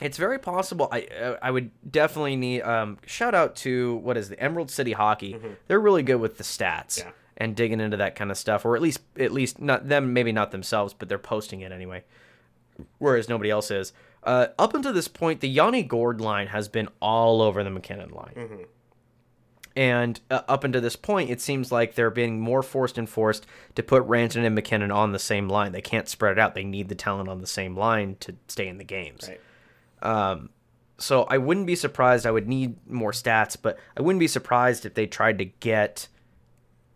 it's 0.00 0.18
very 0.18 0.38
possible. 0.38 0.88
I 0.92 1.02
uh, 1.06 1.36
I 1.40 1.50
would 1.50 1.70
definitely 1.90 2.36
need 2.36 2.60
um 2.62 2.98
shout 3.06 3.34
out 3.34 3.56
to 3.56 3.96
what 3.96 4.16
is 4.18 4.28
the 4.28 4.38
Emerald 4.38 4.70
City 4.70 4.92
Hockey. 4.92 5.38
They're 5.68 5.80
really 5.80 6.02
good 6.02 6.16
with 6.20 6.36
the 6.36 6.44
stats 6.44 6.98
Yeah. 6.98 7.10
And 7.38 7.54
digging 7.54 7.80
into 7.80 7.98
that 7.98 8.14
kind 8.16 8.30
of 8.30 8.38
stuff, 8.38 8.64
or 8.64 8.76
at 8.76 8.82
least 8.82 9.00
at 9.18 9.30
least 9.30 9.60
not 9.60 9.88
them, 9.88 10.14
maybe 10.14 10.32
not 10.32 10.52
themselves, 10.52 10.94
but 10.94 11.08
they're 11.08 11.18
posting 11.18 11.60
it 11.60 11.70
anyway. 11.70 12.02
Whereas 12.98 13.28
nobody 13.28 13.50
else 13.50 13.70
is. 13.70 13.92
Uh, 14.22 14.48
up 14.58 14.74
until 14.74 14.92
this 14.92 15.08
point, 15.08 15.40
the 15.40 15.48
Yanni 15.48 15.82
Gourde 15.82 16.20
line 16.20 16.48
has 16.48 16.68
been 16.68 16.88
all 17.00 17.42
over 17.42 17.62
the 17.62 17.70
MacKinnon 17.70 18.10
line. 18.10 18.66
And 19.76 20.18
uh, 20.30 20.40
up 20.48 20.64
until 20.64 20.80
this 20.80 20.96
point, 20.96 21.28
it 21.28 21.40
seems 21.42 21.70
like 21.70 21.94
they're 21.94 22.10
being 22.10 22.40
more 22.40 22.62
forced 22.62 22.96
and 22.96 23.08
forced 23.08 23.46
to 23.74 23.82
put 23.82 24.02
Rantanen 24.08 24.46
and 24.46 24.54
MacKinnon 24.54 24.90
on 24.90 25.12
the 25.12 25.18
same 25.18 25.48
line. 25.48 25.72
They 25.72 25.82
can't 25.82 26.08
spread 26.08 26.32
it 26.32 26.38
out. 26.38 26.54
They 26.54 26.64
need 26.64 26.88
the 26.88 26.94
talent 26.94 27.28
on 27.28 27.42
the 27.42 27.46
same 27.46 27.76
line 27.76 28.16
to 28.20 28.34
stay 28.48 28.66
in 28.66 28.78
the 28.78 28.84
games. 28.84 29.28
Right. 30.02 30.48
So 30.98 31.24
I 31.24 31.36
wouldn't 31.36 31.66
be 31.66 31.76
surprised. 31.76 32.24
I 32.24 32.30
would 32.30 32.48
need 32.48 32.76
more 32.90 33.12
stats, 33.12 33.54
but 33.60 33.78
I 33.98 34.00
wouldn't 34.00 34.20
be 34.20 34.28
surprised 34.28 34.86
if 34.86 34.94
they 34.94 35.06
tried 35.06 35.36
to 35.38 35.44
get, 35.44 36.08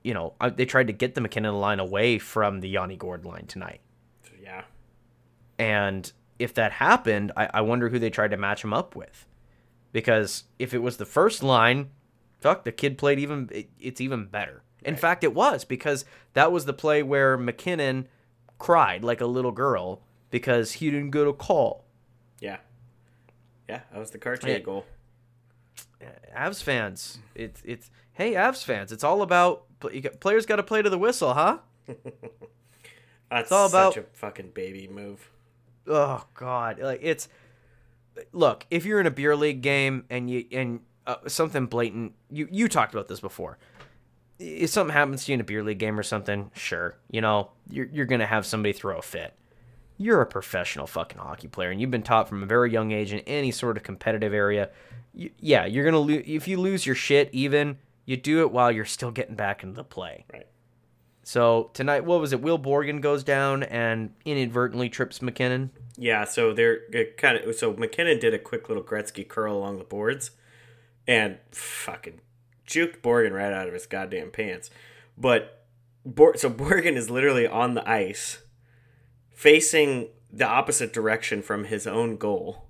you 0.03 0.15
know, 0.15 0.35
they 0.57 0.65
tried 0.65 0.87
to 0.87 0.93
get 0.93 1.15
the 1.15 1.21
MacKinnon 1.21 1.59
line 1.61 1.81
away 1.81 2.19
from 2.19 2.61
the 2.61 2.69
Yanni 2.69 2.97
Gourde 2.97 3.25
line 3.25 3.47
tonight. 3.47 3.81
Yeah. 4.43 4.63
And 5.59 6.11
if 6.39 6.55
that 6.55 6.73
happened, 6.73 7.33
I, 7.37 7.51
I 7.55 7.61
wonder 7.61 7.89
who 7.89 7.99
they 7.99 8.11
tried 8.11 8.31
to 8.31 8.37
match 8.37 8.65
him 8.65 8.73
up 8.73 8.97
with. 8.97 9.27
Because 9.93 10.45
if 10.59 10.73
it 10.73 10.79
was 10.79 10.97
the 10.97 11.05
first 11.05 11.43
line, 11.43 11.91
fuck, 12.41 12.65
the 12.65 12.73
kid 12.73 12.97
played 12.97 13.19
even, 13.19 13.49
it, 13.53 13.71
it's 13.79 14.01
even 14.01 14.27
better. 14.27 14.63
In 14.83 14.97
fact, 14.97 15.25
it 15.25 15.35
was 15.35 15.65
because 15.65 16.05
that 16.33 16.53
was 16.53 16.65
the 16.65 16.73
play 16.73 17.03
where 17.03 17.37
MacKinnon 17.37 18.09
cried 18.59 19.05
like 19.05 19.21
a 19.21 19.27
little 19.27 19.53
girl 19.53 20.01
because 20.31 20.73
he 20.73 20.91
didn't 20.91 21.11
get 21.11 21.27
a 21.27 21.33
call. 21.33 21.85
Yeah. 22.41 22.59
Yeah, 23.69 23.81
that 23.93 23.99
was 23.99 24.11
the 24.11 24.19
Kartye 24.19 24.63
goal. 24.63 24.87
Avs 26.37 26.63
fans, 26.63 27.19
it's 27.35 27.61
it's 27.65 27.91
hey 28.13 28.33
Avs 28.33 28.65
fans, 28.65 28.93
it's 28.93 29.05
all 29.05 29.23
about 29.23 29.65
players 30.21 30.47
got 30.47 30.57
to 30.57 30.63
play 30.63 30.83
to 30.83 30.91
the 30.91 30.99
whistle, 30.99 31.35
huh? 31.35 31.59
That's 33.31 33.53
all 33.53 33.67
about- 33.69 33.95
such 33.95 34.05
a 34.05 34.07
fucking 34.13 34.51
baby 34.51 34.89
move. 34.89 35.31
Oh 35.87 36.25
God, 36.35 36.79
like 36.79 37.01
it's 37.03 37.29
look 38.33 38.67
if 38.71 38.85
you're 38.85 39.01
in 39.01 39.07
a 39.07 39.11
beer 39.11 39.35
league 39.35 39.63
game 39.63 40.05
and 40.11 40.29
you 40.31 40.45
and 40.53 40.81
uh, 41.07 41.17
something 41.27 41.67
blatant, 41.67 42.13
you 42.31 42.49
you 42.51 42.69
talked 42.69 42.93
about 42.95 43.09
this 43.09 43.21
before. 43.21 43.59
If 44.39 44.71
something 44.71 44.93
happens 44.95 45.25
to 45.25 45.33
you 45.33 45.35
in 45.35 45.41
a 45.41 45.45
beer 45.45 45.63
league 45.63 45.79
game 45.79 45.99
or 45.99 46.03
something, 46.03 46.51
sure, 46.55 46.97
you 47.11 47.21
know 47.21 47.51
you're 47.71 47.87
you're 47.87 48.07
gonna 48.07 48.27
have 48.27 48.45
somebody 48.47 48.73
throw 48.73 48.99
a 48.99 49.03
fit. 49.03 49.35
you're 49.97 50.21
a 50.21 50.27
professional 50.27 50.87
fucking 50.87 51.19
hockey 51.19 51.49
player, 51.49 51.71
and 51.71 51.81
you've 51.81 51.91
been 51.91 52.03
taught 52.03 52.29
from 52.29 52.43
a 52.43 52.47
very 52.47 52.71
young 52.73 52.91
age 52.93 53.13
in 53.13 53.21
any 53.21 53.51
sort 53.51 53.77
of 53.77 53.83
competitive 53.83 54.33
area. 54.35 54.71
You, 55.15 55.31
yeah, 55.41 55.65
you're 55.67 55.85
gonna 55.85 55.99
lose 55.99 56.25
if 56.27 56.47
you 56.47 56.61
lose 56.61 56.85
your 56.87 56.95
shit. 56.95 57.31
Even 57.33 57.79
you 58.11 58.17
do 58.17 58.41
it 58.41 58.51
while 58.51 58.73
you're 58.73 58.85
still 58.85 59.13
getting 59.13 59.37
back 59.37 59.63
into 59.63 59.77
the 59.77 59.85
play. 59.85 60.25
Right. 60.33 60.49
So 61.23 61.71
tonight, 61.75 62.05
what 62.05 62.21
was 62.21 62.33
it? 62.33 62.43
Will 62.43 62.59
Borgen 62.59 63.01
goes 63.01 63.23
down 63.23 63.63
and 63.63 64.13
inadvertently 64.25 64.89
trips 64.89 65.23
MacKinnon. 65.23 65.71
Yeah, 65.97 66.25
so 66.25 66.53
they're 66.53 66.81
kind 67.17 67.39
of 67.39 67.55
so 67.55 67.73
MacKinnon 67.75 68.19
did 68.19 68.35
a 68.35 68.39
quick 68.39 68.69
little 68.69 68.83
Gretzky 68.83 69.27
curl 69.29 69.57
along 69.57 69.79
the 69.79 69.85
boards, 69.85 70.33
and 71.07 71.39
fucking 71.53 72.21
juked 72.67 73.01
Borgen 73.01 73.33
right 73.33 73.53
out 73.53 73.69
of 73.69 73.75
his 73.75 73.87
goddamn 73.87 74.33
pants. 74.33 74.71
But 75.17 75.67
Bor- 76.05 76.37
so 76.37 76.51
Borgen 76.51 76.97
is 76.97 77.11
literally 77.11 77.47
on 77.47 77.75
the 77.75 77.89
ice, 77.89 78.39
facing 79.31 80.09
the 80.33 80.47
opposite 80.49 80.93
direction 80.93 81.43
from 81.43 81.65
his 81.65 81.87
own 81.87 82.17
goal. 82.17 82.67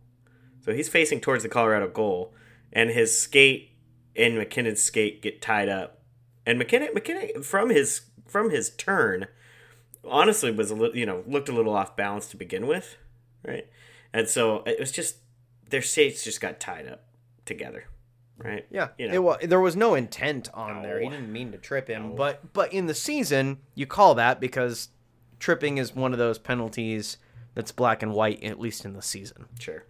So 0.62 0.74
he's 0.74 0.88
facing 0.90 1.20
towards 1.20 1.44
the 1.44 1.48
Colorado 1.48 1.88
goal, 1.88 2.34
and 2.72 2.90
his 2.90 3.18
skate 3.18 3.69
and 4.16 4.36
MacKinnon's 4.36 4.82
skate 4.82 5.22
get 5.22 5.42
tied 5.42 5.68
up. 5.68 6.02
And 6.46 6.58
MacKinnon, 6.58 6.90
MacKinnon 6.94 7.42
from 7.42 7.70
his 7.70 8.02
from 8.26 8.50
his 8.50 8.70
turn, 8.70 9.26
honestly 10.04 10.50
was 10.50 10.70
a 10.70 10.74
little, 10.74 10.96
you 10.96 11.06
know, 11.06 11.22
looked 11.26 11.48
a 11.48 11.52
little 11.52 11.74
off 11.74 11.96
balance 11.96 12.28
to 12.28 12.36
begin 12.36 12.66
with, 12.66 12.96
right? 13.44 13.66
And 14.12 14.28
so 14.28 14.62
it 14.66 14.78
was 14.78 14.92
just 14.92 15.16
their 15.68 15.82
skates 15.82 16.24
just 16.24 16.40
got 16.40 16.60
tied 16.60 16.88
up 16.88 17.04
together, 17.44 17.84
right? 18.38 18.66
Yeah, 18.70 18.88
you 18.98 19.08
know, 19.08 19.14
it 19.14 19.22
was, 19.22 19.38
there 19.42 19.60
was 19.60 19.76
no 19.76 19.94
intent 19.94 20.48
on 20.54 20.82
there. 20.82 21.00
He 21.00 21.08
didn't 21.08 21.32
mean 21.32 21.52
to 21.52 21.58
trip 21.58 21.88
him, 21.88 22.16
but 22.16 22.52
but 22.52 22.72
in 22.72 22.86
the 22.86 22.94
season, 22.94 23.58
you 23.74 23.86
call 23.86 24.14
that 24.16 24.40
because 24.40 24.88
tripping 25.38 25.78
is 25.78 25.94
one 25.94 26.12
of 26.12 26.18
those 26.18 26.38
penalties 26.38 27.18
that's 27.54 27.72
black 27.72 28.02
and 28.02 28.12
white, 28.12 28.42
at 28.42 28.60
least 28.60 28.84
in 28.84 28.94
the 28.94 29.02
season. 29.02 29.46
Sure. 29.58 29.84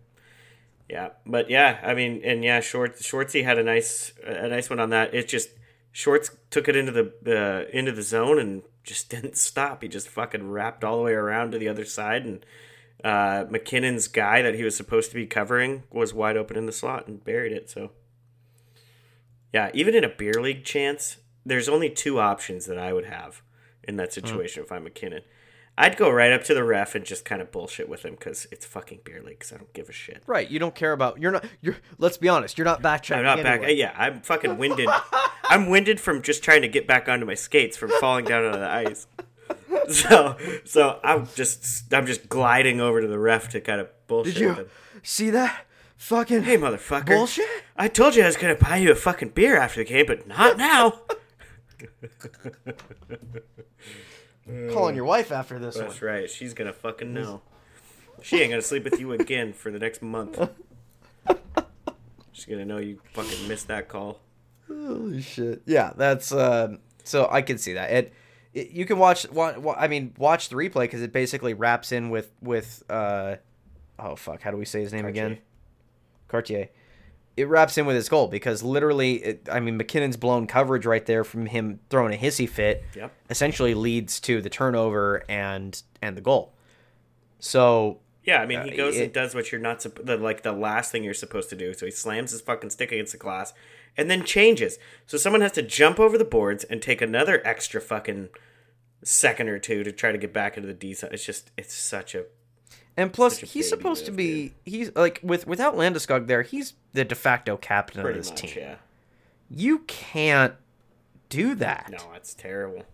Yeah, 0.91 1.11
but 1.25 1.49
yeah, 1.49 1.79
I 1.85 1.95
mean, 1.95 2.21
and 2.25 2.43
yeah, 2.43 2.59
Shorts 2.59 3.01
Shortsy 3.01 3.45
had 3.45 3.59
a 3.59 3.63
nice 3.63 4.13
a 4.25 4.49
nice 4.49 4.69
one 4.69 4.81
on 4.81 4.91
that. 4.91 5.15
It 5.15 5.29
just 5.29 5.51
Shorts 5.93 6.33
took 6.51 6.69
it 6.69 6.75
into 6.75 6.91
the 6.91 7.13
uh, 7.27 7.71
into 7.71 7.93
the 7.93 8.03
zone 8.03 8.41
and 8.41 8.63
just 8.83 9.09
didn't 9.11 9.37
stop. 9.37 9.83
He 9.83 9.89
just 9.89 10.09
fucking 10.09 10.51
wrapped 10.51 10.83
all 10.83 10.97
the 10.97 11.05
way 11.05 11.13
around 11.13 11.53
to 11.53 11.59
the 11.59 11.69
other 11.69 11.85
side, 11.85 12.25
and 12.25 12.45
uh, 13.05 13.45
MacKinnon's 13.49 14.09
guy 14.09 14.43
that 14.43 14.57
he 14.57 14.65
was 14.65 14.77
supposed 14.77 15.11
to 15.11 15.15
be 15.15 15.27
covering 15.27 15.85
was 15.93 16.13
wide 16.13 16.37
open 16.37 16.57
in 16.57 16.67
the 16.67 16.73
slot 16.73 17.07
and 17.07 17.23
buried 17.23 17.53
it. 17.53 17.71
So 17.71 17.93
yeah, 19.53 19.71
even 19.73 19.95
in 19.95 20.03
a 20.03 20.09
beer 20.09 20.35
league 20.41 20.65
chance, 20.65 21.19
there's 21.47 21.69
only 21.69 21.89
two 21.89 22.19
options 22.19 22.67
that 22.67 22.79
I 22.79 22.93
would 22.93 23.07
have 23.07 23.43
in 23.85 23.95
that 23.97 24.13
situation 24.13 24.65
if 24.65 24.73
I'm 24.73 24.83
MacKinnon. 24.83 25.23
I'd 25.81 25.97
go 25.97 26.11
right 26.11 26.31
up 26.31 26.45
to 26.45 26.55
the 26.55 26.63
ref 26.63 26.95
and 26.95 27.05
just 27.07 27.25
kind 27.25 27.41
of 27.41 27.51
bullshit 27.51 27.89
with 27.89 28.05
him 28.05 28.13
because 28.15 28.47
it's 28.53 28.67
fucking 28.67 29.01
beer 29.03 29.23
league. 29.23 29.39
Because 29.39 29.53
I 29.53 29.57
don't 29.57 29.73
give 29.73 29.89
a 29.89 29.93
shit. 29.93 30.23
Right, 30.27 30.49
you 30.51 30.59
don't 30.59 30.75
care 30.75 30.93
about 30.93 31.19
you're 31.21 31.33
not 31.33 31.45
you're. 31.63 31.77
Let's 31.99 32.19
be 32.19 32.29
honest, 32.29 32.59
you're 32.59 32.67
not 32.67 32.83
backtracking. 32.83 33.19
I'm 33.19 33.25
not 33.25 33.43
back. 33.43 33.63
anyway. 33.63 33.77
Yeah, 33.77 33.95
I'm 33.97 34.21
fucking 34.21 34.59
winded. 34.59 34.91
I'm 35.45 35.71
winded 35.71 35.99
from 35.99 36.21
just 36.23 36.43
trying 36.45 36.63
to 36.63 36.69
get 36.69 36.87
back 36.87 37.09
onto 37.09 37.25
my 37.25 37.35
skates 37.35 37.77
from 37.79 37.91
falling 37.99 38.27
down 38.27 38.45
onto 38.45 38.59
the 38.59 38.69
ice. 38.69 39.07
So, 39.89 40.37
so 40.65 41.01
I'm 41.03 41.27
just 41.35 41.93
I'm 41.93 42.07
just 42.07 42.29
gliding 42.29 42.81
over 42.81 43.01
to 43.01 43.07
the 43.09 43.19
ref 43.19 43.49
to 43.51 43.61
kind 43.61 43.81
of 43.81 43.89
bullshit. 44.07 44.35
Did 44.35 44.41
you 44.41 44.55
him. 44.55 44.67
see 45.03 45.31
that? 45.31 45.67
Fucking 45.97 46.45
Hey, 46.45 46.57
motherfucker! 46.57 47.07
bullshit. 47.07 47.47
I 47.77 47.89
told 47.89 48.15
you 48.15 48.23
I 48.23 48.27
was 48.27 48.37
gonna 48.37 48.55
buy 48.55 48.77
you 48.77 48.93
a 48.93 48.95
fucking 48.95 49.31
beer 49.31 49.57
after 49.57 49.81
the 49.81 49.85
game, 49.89 50.07
but 50.07 50.29
not 50.29 50.57
now. 50.57 51.01
Calling 54.73 54.97
your 54.97 55.05
wife 55.05 55.31
after 55.33 55.59
this 55.59 55.77
one. 55.77 55.85
That's 55.87 56.03
right. 56.03 56.31
She's 56.31 56.55
gonna 56.55 56.73
fucking 56.73 57.13
know. 57.13 57.43
She 58.23 58.41
ain't 58.41 58.51
gonna 58.51 58.63
sleep 58.63 58.85
with 58.85 59.01
you 59.01 59.13
again 59.13 59.53
for 59.53 59.71
the 59.71 59.79
next 59.79 60.03
month. 60.03 60.39
She's 62.33 62.45
gonna 62.47 62.65
know 62.65 62.79
you 62.79 63.01
fucking 63.13 63.49
missed 63.49 63.69
that 63.69 63.89
call. 63.89 64.21
Holy 64.67 65.21
shit! 65.21 65.63
Yeah, 65.67 65.93
that's 65.97 66.33
uh, 66.33 66.77
so 67.05 67.29
I 67.31 67.43
can 67.43 67.59
see 67.59 67.75
that. 67.75 67.91
It, 67.91 68.13
it 68.55 68.71
you 68.71 68.87
can 68.87 68.99
watch. 68.99 69.29
Wa- 69.31 69.59
wa- 69.59 69.77
I 69.79 69.89
mean, 69.89 70.15
watch 70.17 70.49
the 70.49 70.57
replay 70.57 70.83
because 70.83 71.03
it 71.03 71.13
basically 71.13 71.55
wraps 71.55 71.93
in 71.93 72.09
with 72.11 72.31
with 72.41 72.83
uh, 72.89 73.37
oh 73.99 74.17
fuck, 74.17 74.43
how 74.43 74.51
do 74.51 74.57
we 74.57 74.65
say 74.65 74.81
his 74.81 74.93
name 74.93 75.07
again? 75.07 75.39
Kartye. 76.29 76.69
It 77.37 77.49
wraps 77.49 77.79
in 77.79 77.87
with 77.87 77.97
his 77.97 78.09
goal 78.09 78.29
because 78.29 78.63
literally, 78.63 79.15
it, 79.25 79.49
I 79.51 79.61
mean, 79.61 79.77
MacKinnon's 79.77 80.17
blown 80.17 80.47
coverage 80.47 80.85
right 80.85 81.05
there 81.07 81.25
from 81.25 81.47
him 81.47 81.81
throwing 81.89 82.13
a 82.13 82.17
hissy 82.19 82.49
fit. 82.49 82.85
Yep. 82.95 83.13
Essentially 83.31 83.73
leads 83.75 84.21
to 84.21 84.43
the 84.43 84.51
turnover 84.51 85.25
and 85.29 85.81
and 86.03 86.17
the 86.17 86.21
goal. 86.21 86.53
So 87.39 88.01
Yeah, 88.23 88.43
I 88.43 88.47
mean, 88.47 88.63
he 88.65 88.73
Uh, 88.73 88.77
goes 88.77 88.97
it- 88.99 89.05
and 89.05 89.13
does 89.13 89.35
what 89.35 89.51
you're 89.51 89.61
not 89.61 89.81
supp- 89.81 90.05
the 90.05 90.17
like 90.19 90.43
the 90.43 90.53
last 90.53 90.93
thing 90.93 91.03
you're 91.03 91.15
supposed 91.15 91.49
to 91.51 91.57
do. 91.57 91.73
So 91.73 91.87
he 91.87 91.93
slams 91.93 92.33
his 92.33 92.43
fucking 92.43 92.71
stick 92.71 92.93
against 92.93 93.13
the 93.13 93.19
glass, 93.19 93.55
and 93.97 94.11
then 94.11 94.25
changes. 94.25 94.79
So 95.07 95.17
someone 95.17 95.41
has 95.41 95.53
to 95.53 95.63
jump 95.63 95.99
over 95.99 96.19
the 96.19 96.25
boards 96.27 96.65
and 96.65 96.83
take 96.83 97.01
another 97.01 97.41
extra 97.47 97.81
fucking 97.81 98.29
second 99.03 99.49
or 99.49 99.59
two 99.59 99.83
to 99.85 99.91
try 99.93 100.13
to 100.13 100.19
get 100.19 100.35
back 100.35 100.57
into 100.59 100.67
the 100.67 100.75
D 100.75 100.93
side. 100.93 101.15
It's 101.15 101.25
just 101.25 101.51
it's 101.57 101.73
such 101.73 102.15
a 102.15 102.27
And 102.97 103.13
plus, 103.13 103.39
he's 103.39 103.69
supposed 103.69 104.05
to 104.07 104.11
move, 104.11 104.17
be. 104.19 104.55
He's 104.65 104.95
like 104.95 105.21
with 105.23 105.47
without 105.47 105.77
Landeskog 105.77 106.27
there. 106.27 106.43
He's 106.43 106.75
the 106.93 107.05
de 107.05 107.15
facto 107.15 107.57
captain 107.57 108.03
pretty 108.03 108.19
of 108.19 108.25
this 108.25 108.31
much 108.33 108.41
team. 108.41 108.53
yeah. 108.57 108.75
You 109.49 109.81
can't 109.81 110.55
do 111.29 111.55
that. 111.57 111.89
No, 111.91 112.13
it's 112.15 112.35
terrible. 112.35 112.85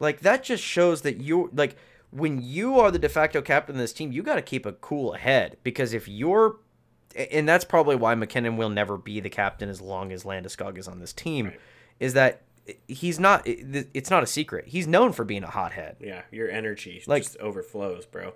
Like 0.00 0.20
that 0.20 0.44
just 0.44 0.62
shows 0.62 1.02
that 1.02 1.18
you 1.20 1.50
like 1.52 1.76
when 2.10 2.40
you 2.40 2.78
are 2.80 2.90
the 2.90 2.98
de 2.98 3.08
facto 3.08 3.42
captain 3.42 3.74
of 3.74 3.80
this 3.80 3.92
team, 3.92 4.12
you 4.12 4.22
got 4.22 4.36
to 4.36 4.42
keep 4.42 4.64
a 4.64 4.72
cool 4.72 5.12
head 5.12 5.56
because 5.62 5.92
if 5.92 6.08
you're 6.08 6.56
and 7.14 7.48
that's 7.48 7.64
probably 7.64 7.96
why 7.96 8.14
MacKinnon 8.14 8.56
will 8.56 8.70
never 8.70 8.96
be 8.96 9.18
the 9.20 9.30
captain 9.30 9.68
as 9.68 9.80
long 9.80 10.12
as 10.12 10.22
Landeskog 10.24 10.78
is 10.78 10.86
on 10.88 11.00
this 11.00 11.12
team 11.12 11.52
is 11.98 12.14
that 12.14 12.42
eh, 12.68 12.74
he's 12.86 13.18
not 13.18 13.46
eh, 13.46 13.82
it's 13.92 14.10
not 14.10 14.22
a 14.22 14.26
secret. 14.26 14.66
He's 14.68 14.86
known 14.86 15.12
for 15.12 15.24
being 15.24 15.42
a 15.42 15.50
hothead. 15.50 15.96
Yeah, 16.00 16.22
your 16.30 16.48
energy 16.50 17.02
Like- 17.06 17.24
just 17.24 17.36
overflows, 17.38 18.06
bro. 18.06 18.34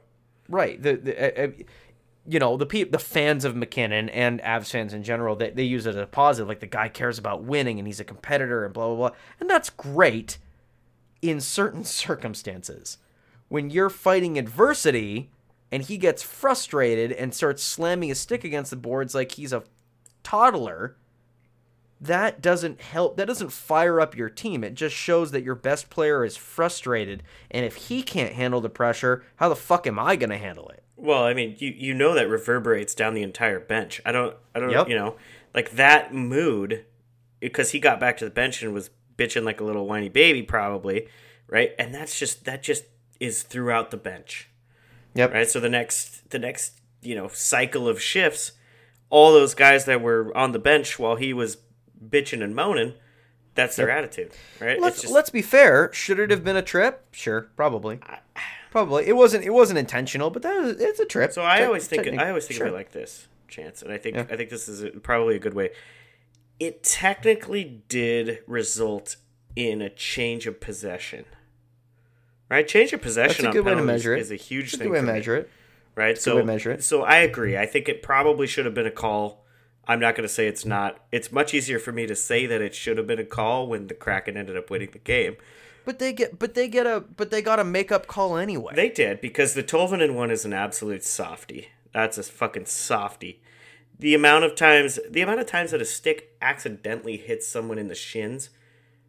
Right. 0.49 0.83
The, 0.83 0.97
the 0.97 1.43
uh, 1.43 1.47
uh, 1.47 1.51
you 2.27 2.39
know 2.39 2.57
the 2.57 2.67
pe- 2.67 2.85
the 2.85 2.99
fans 2.99 3.45
of 3.45 3.57
MacKinnon 3.57 4.09
and 4.09 4.41
Avs 4.43 4.71
fans 4.71 4.93
in 4.95 5.03
general 5.03 5.35
they, 5.35 5.51
they 5.51 5.65
use 5.65 5.87
it 5.87 5.91
as 5.91 5.97
a 5.97 6.07
positive 6.07 6.49
like 6.49 6.61
the 6.61 6.67
guy 6.67 6.89
cares 6.89 7.19
about 7.19 7.43
winning 7.43 7.79
and 7.79 7.87
he's 7.87 8.01
a 8.01 8.05
competitor 8.05 8.65
and 8.65 8.73
blah 8.73 8.87
blah 8.87 8.97
blah 8.97 9.17
and 9.41 9.51
that's 9.51 9.71
great 9.71 10.39
in 11.21 11.41
certain 11.41 11.85
circumstances 12.05 12.99
when 13.49 13.71
you're 13.71 13.91
fighting 13.91 14.39
adversity 14.39 15.31
and 15.71 15.85
he 15.85 15.97
gets 15.97 16.23
frustrated 16.23 17.13
and 17.13 17.35
starts 17.35 17.63
slamming 17.63 18.11
his 18.11 18.21
stick 18.21 18.45
against 18.45 18.71
the 18.71 18.77
boards 18.77 19.15
like 19.15 19.33
he's 19.33 19.53
a 19.53 19.65
toddler 20.23 20.97
that 22.03 22.43
doesn't 22.43 22.81
help 22.81 23.17
that 23.17 23.27
doesn't 23.29 23.53
fire 23.53 24.01
up 24.01 24.17
your 24.17 24.29
team 24.29 24.65
it 24.65 24.75
just 24.75 24.95
shows 24.95 25.31
that 25.31 25.45
your 25.45 25.55
best 25.55 25.89
player 25.89 26.25
is 26.25 26.37
frustrated 26.37 27.23
and 27.51 27.65
if 27.65 27.77
he 27.77 28.03
can't 28.03 28.33
handle 28.35 28.61
the 28.61 28.69
pressure 28.69 29.25
how 29.37 29.49
the 29.49 29.57
fuck 29.57 29.87
am 29.87 29.99
i 29.99 30.17
going 30.17 30.31
to 30.31 30.37
handle 30.37 30.69
it 30.69 30.83
Well, 30.97 31.25
I 31.25 31.33
mean, 31.35 31.57
you 31.59 31.71
you 31.71 31.95
know 31.95 32.15
that 32.15 32.29
reverberates 32.29 32.95
down 32.95 33.15
the 33.15 33.23
entire 33.23 33.59
bench. 33.61 34.01
I 34.05 34.13
don't 34.13 34.37
I 34.55 34.61
don't 34.61 34.71
Yep. 34.71 34.89
you 34.89 34.95
know 34.97 35.17
like 35.55 35.73
that 35.73 36.13
mood 36.15 36.85
because 37.41 37.71
he 37.73 37.79
got 37.81 37.99
back 38.01 38.17
to 38.19 38.25
the 38.25 38.31
bench 38.31 38.63
and 38.63 38.73
was 38.73 38.91
bitching 39.17 39.45
like 39.45 39.61
a 39.61 39.65
little 39.65 39.87
whiny 39.87 40.09
baby 40.09 40.43
probably, 40.43 41.09
right? 41.49 41.71
And 41.79 41.93
that's 41.95 42.19
just 42.19 42.45
that 42.45 42.63
just 42.63 42.85
is 43.21 43.43
throughout 43.43 43.91
the 43.91 43.97
bench, 43.97 44.49
yep 45.15 45.33
right? 45.33 45.49
So 45.49 45.59
the 45.61 45.69
next 45.69 46.31
the 46.31 46.39
next 46.39 46.81
you 47.01 47.15
know 47.17 47.29
cycle 47.29 47.89
of 47.89 48.01
shifts, 48.01 48.53
all 49.11 49.33
those 49.33 49.55
guys 49.55 49.85
that 49.87 50.01
were 50.01 50.37
on 50.37 50.53
the 50.53 50.59
bench 50.61 50.99
while 50.99 51.17
he 51.17 51.33
was 51.33 51.57
bitching 52.09 52.43
and 52.43 52.55
moaning, 52.55 52.95
that's 53.55 53.77
their 53.77 53.91
attitude, 53.91 54.33
right? 54.61 54.81
let's 54.81 55.03
just- 55.03 55.13
let's 55.13 55.31
be 55.31 55.43
fair 55.43 55.93
should 55.93 56.19
it 56.19 56.31
have 56.31 56.43
been 56.43 56.57
a 56.57 56.63
trip 56.63 57.05
sure 57.13 57.51
probably 57.57 58.01
probably 58.71 59.07
it 59.07 59.15
wasn't 59.15 59.45
it 59.45 59.51
wasn't 59.51 59.79
intentional 59.79 60.31
but 60.31 60.41
that 60.43 60.59
was, 60.63 60.81
it's 60.81 60.99
a 61.01 61.05
trip 61.05 61.33
So 61.33 61.45
I 61.45 61.59
Te- 61.59 61.65
always 61.65 61.87
think 61.87 62.07
I 62.19 62.29
always 62.29 62.47
think 62.47 62.57
sure. 62.59 62.67
of 62.69 62.73
it 62.73 62.77
like 62.77 62.93
this, 62.93 63.29
Chance, 63.49 63.83
and 63.83 63.93
I 63.93 63.99
think 63.99 64.17
Yeah. 64.17 64.27
I 64.31 64.37
think 64.37 64.49
this 64.51 64.69
is 64.69 64.83
a, 64.83 64.91
probably 64.91 65.37
a 65.37 65.39
good 65.39 65.53
way. 65.55 65.71
It 66.59 66.83
technically 66.83 67.83
did 67.89 68.39
result 68.47 69.17
in 69.57 69.83
a 69.83 69.91
change 69.91 70.47
of 70.47 70.59
possession, 70.61 71.27
right? 72.49 72.67
Change 72.67 72.93
of 72.95 73.03
possession 73.03 73.45
That's 73.45 73.57
a 73.57 73.63
good 73.63 73.69
on 73.71 73.77
way 73.77 73.81
to 73.83 73.87
measure 73.87 74.15
it. 74.15 74.21
is 74.21 74.31
a 74.31 74.37
huge 74.37 74.73
a 74.73 74.77
thing. 74.79 74.87
good 74.89 74.93
way 74.93 74.99
to 74.99 75.03
for 75.03 75.07
me, 75.09 75.13
measure 75.13 75.37
it 75.37 75.51
right? 75.95 76.17
So 76.17 76.43
measure 76.43 76.71
it. 76.73 76.83
so 76.83 77.03
I 77.03 77.17
agree. 77.19 77.59
I 77.59 77.67
think 77.67 77.87
it 77.89 78.03
probably 78.03 78.47
should 78.47 78.65
have 78.65 78.73
been 78.75 78.87
a 78.87 78.91
call. 78.91 79.42
I'm 79.87 80.01
not 80.01 80.15
going 80.15 80.27
to 80.27 80.33
say 80.33 80.47
it's 80.47 80.65
not. 80.65 81.01
It's 81.11 81.33
much 81.33 81.55
easier 81.55 81.79
for 81.79 81.93
me 81.93 82.07
to 82.07 82.15
say 82.15 82.47
that 82.47 82.61
it 82.61 82.75
should 82.75 82.99
have 82.99 83.07
been 83.07 83.19
a 83.19 83.25
call 83.25 83.67
when 83.67 83.89
the 83.89 83.95
Kraken 83.95 84.37
ended 84.37 84.57
up 84.57 84.71
winning 84.71 84.91
the 84.93 84.99
game. 84.99 85.37
but 85.85 85.99
they 85.99 86.13
get 86.13 86.39
but 86.39 86.55
they 86.55 86.69
get 86.69 86.87
a 86.87 87.01
but 87.01 87.31
they 87.31 87.43
got 87.43 87.59
a 87.59 87.65
makeup 87.65 88.07
call 88.07 88.37
anyway 88.37 88.73
They 88.77 88.89
did 88.89 89.21
because 89.21 89.55
the 89.55 89.65
Tolvanen 89.65 90.15
one 90.15 90.31
is 90.31 90.45
an 90.45 90.53
absolute 90.53 91.03
softy. 91.05 91.69
That's 91.93 92.17
a 92.19 92.23
fucking 92.23 92.67
softy. 92.67 93.43
The 93.99 94.15
amount 94.15 94.45
of 94.45 94.55
times, 94.55 94.99
the 95.09 95.21
amount 95.21 95.41
of 95.41 95.47
times 95.47 95.71
that 95.73 95.83
a 95.83 95.85
stick 95.85 96.37
accidentally 96.41 97.17
hits 97.17 97.47
someone 97.47 97.79
in 97.79 97.89
the 97.89 97.95
shins, 97.95 98.51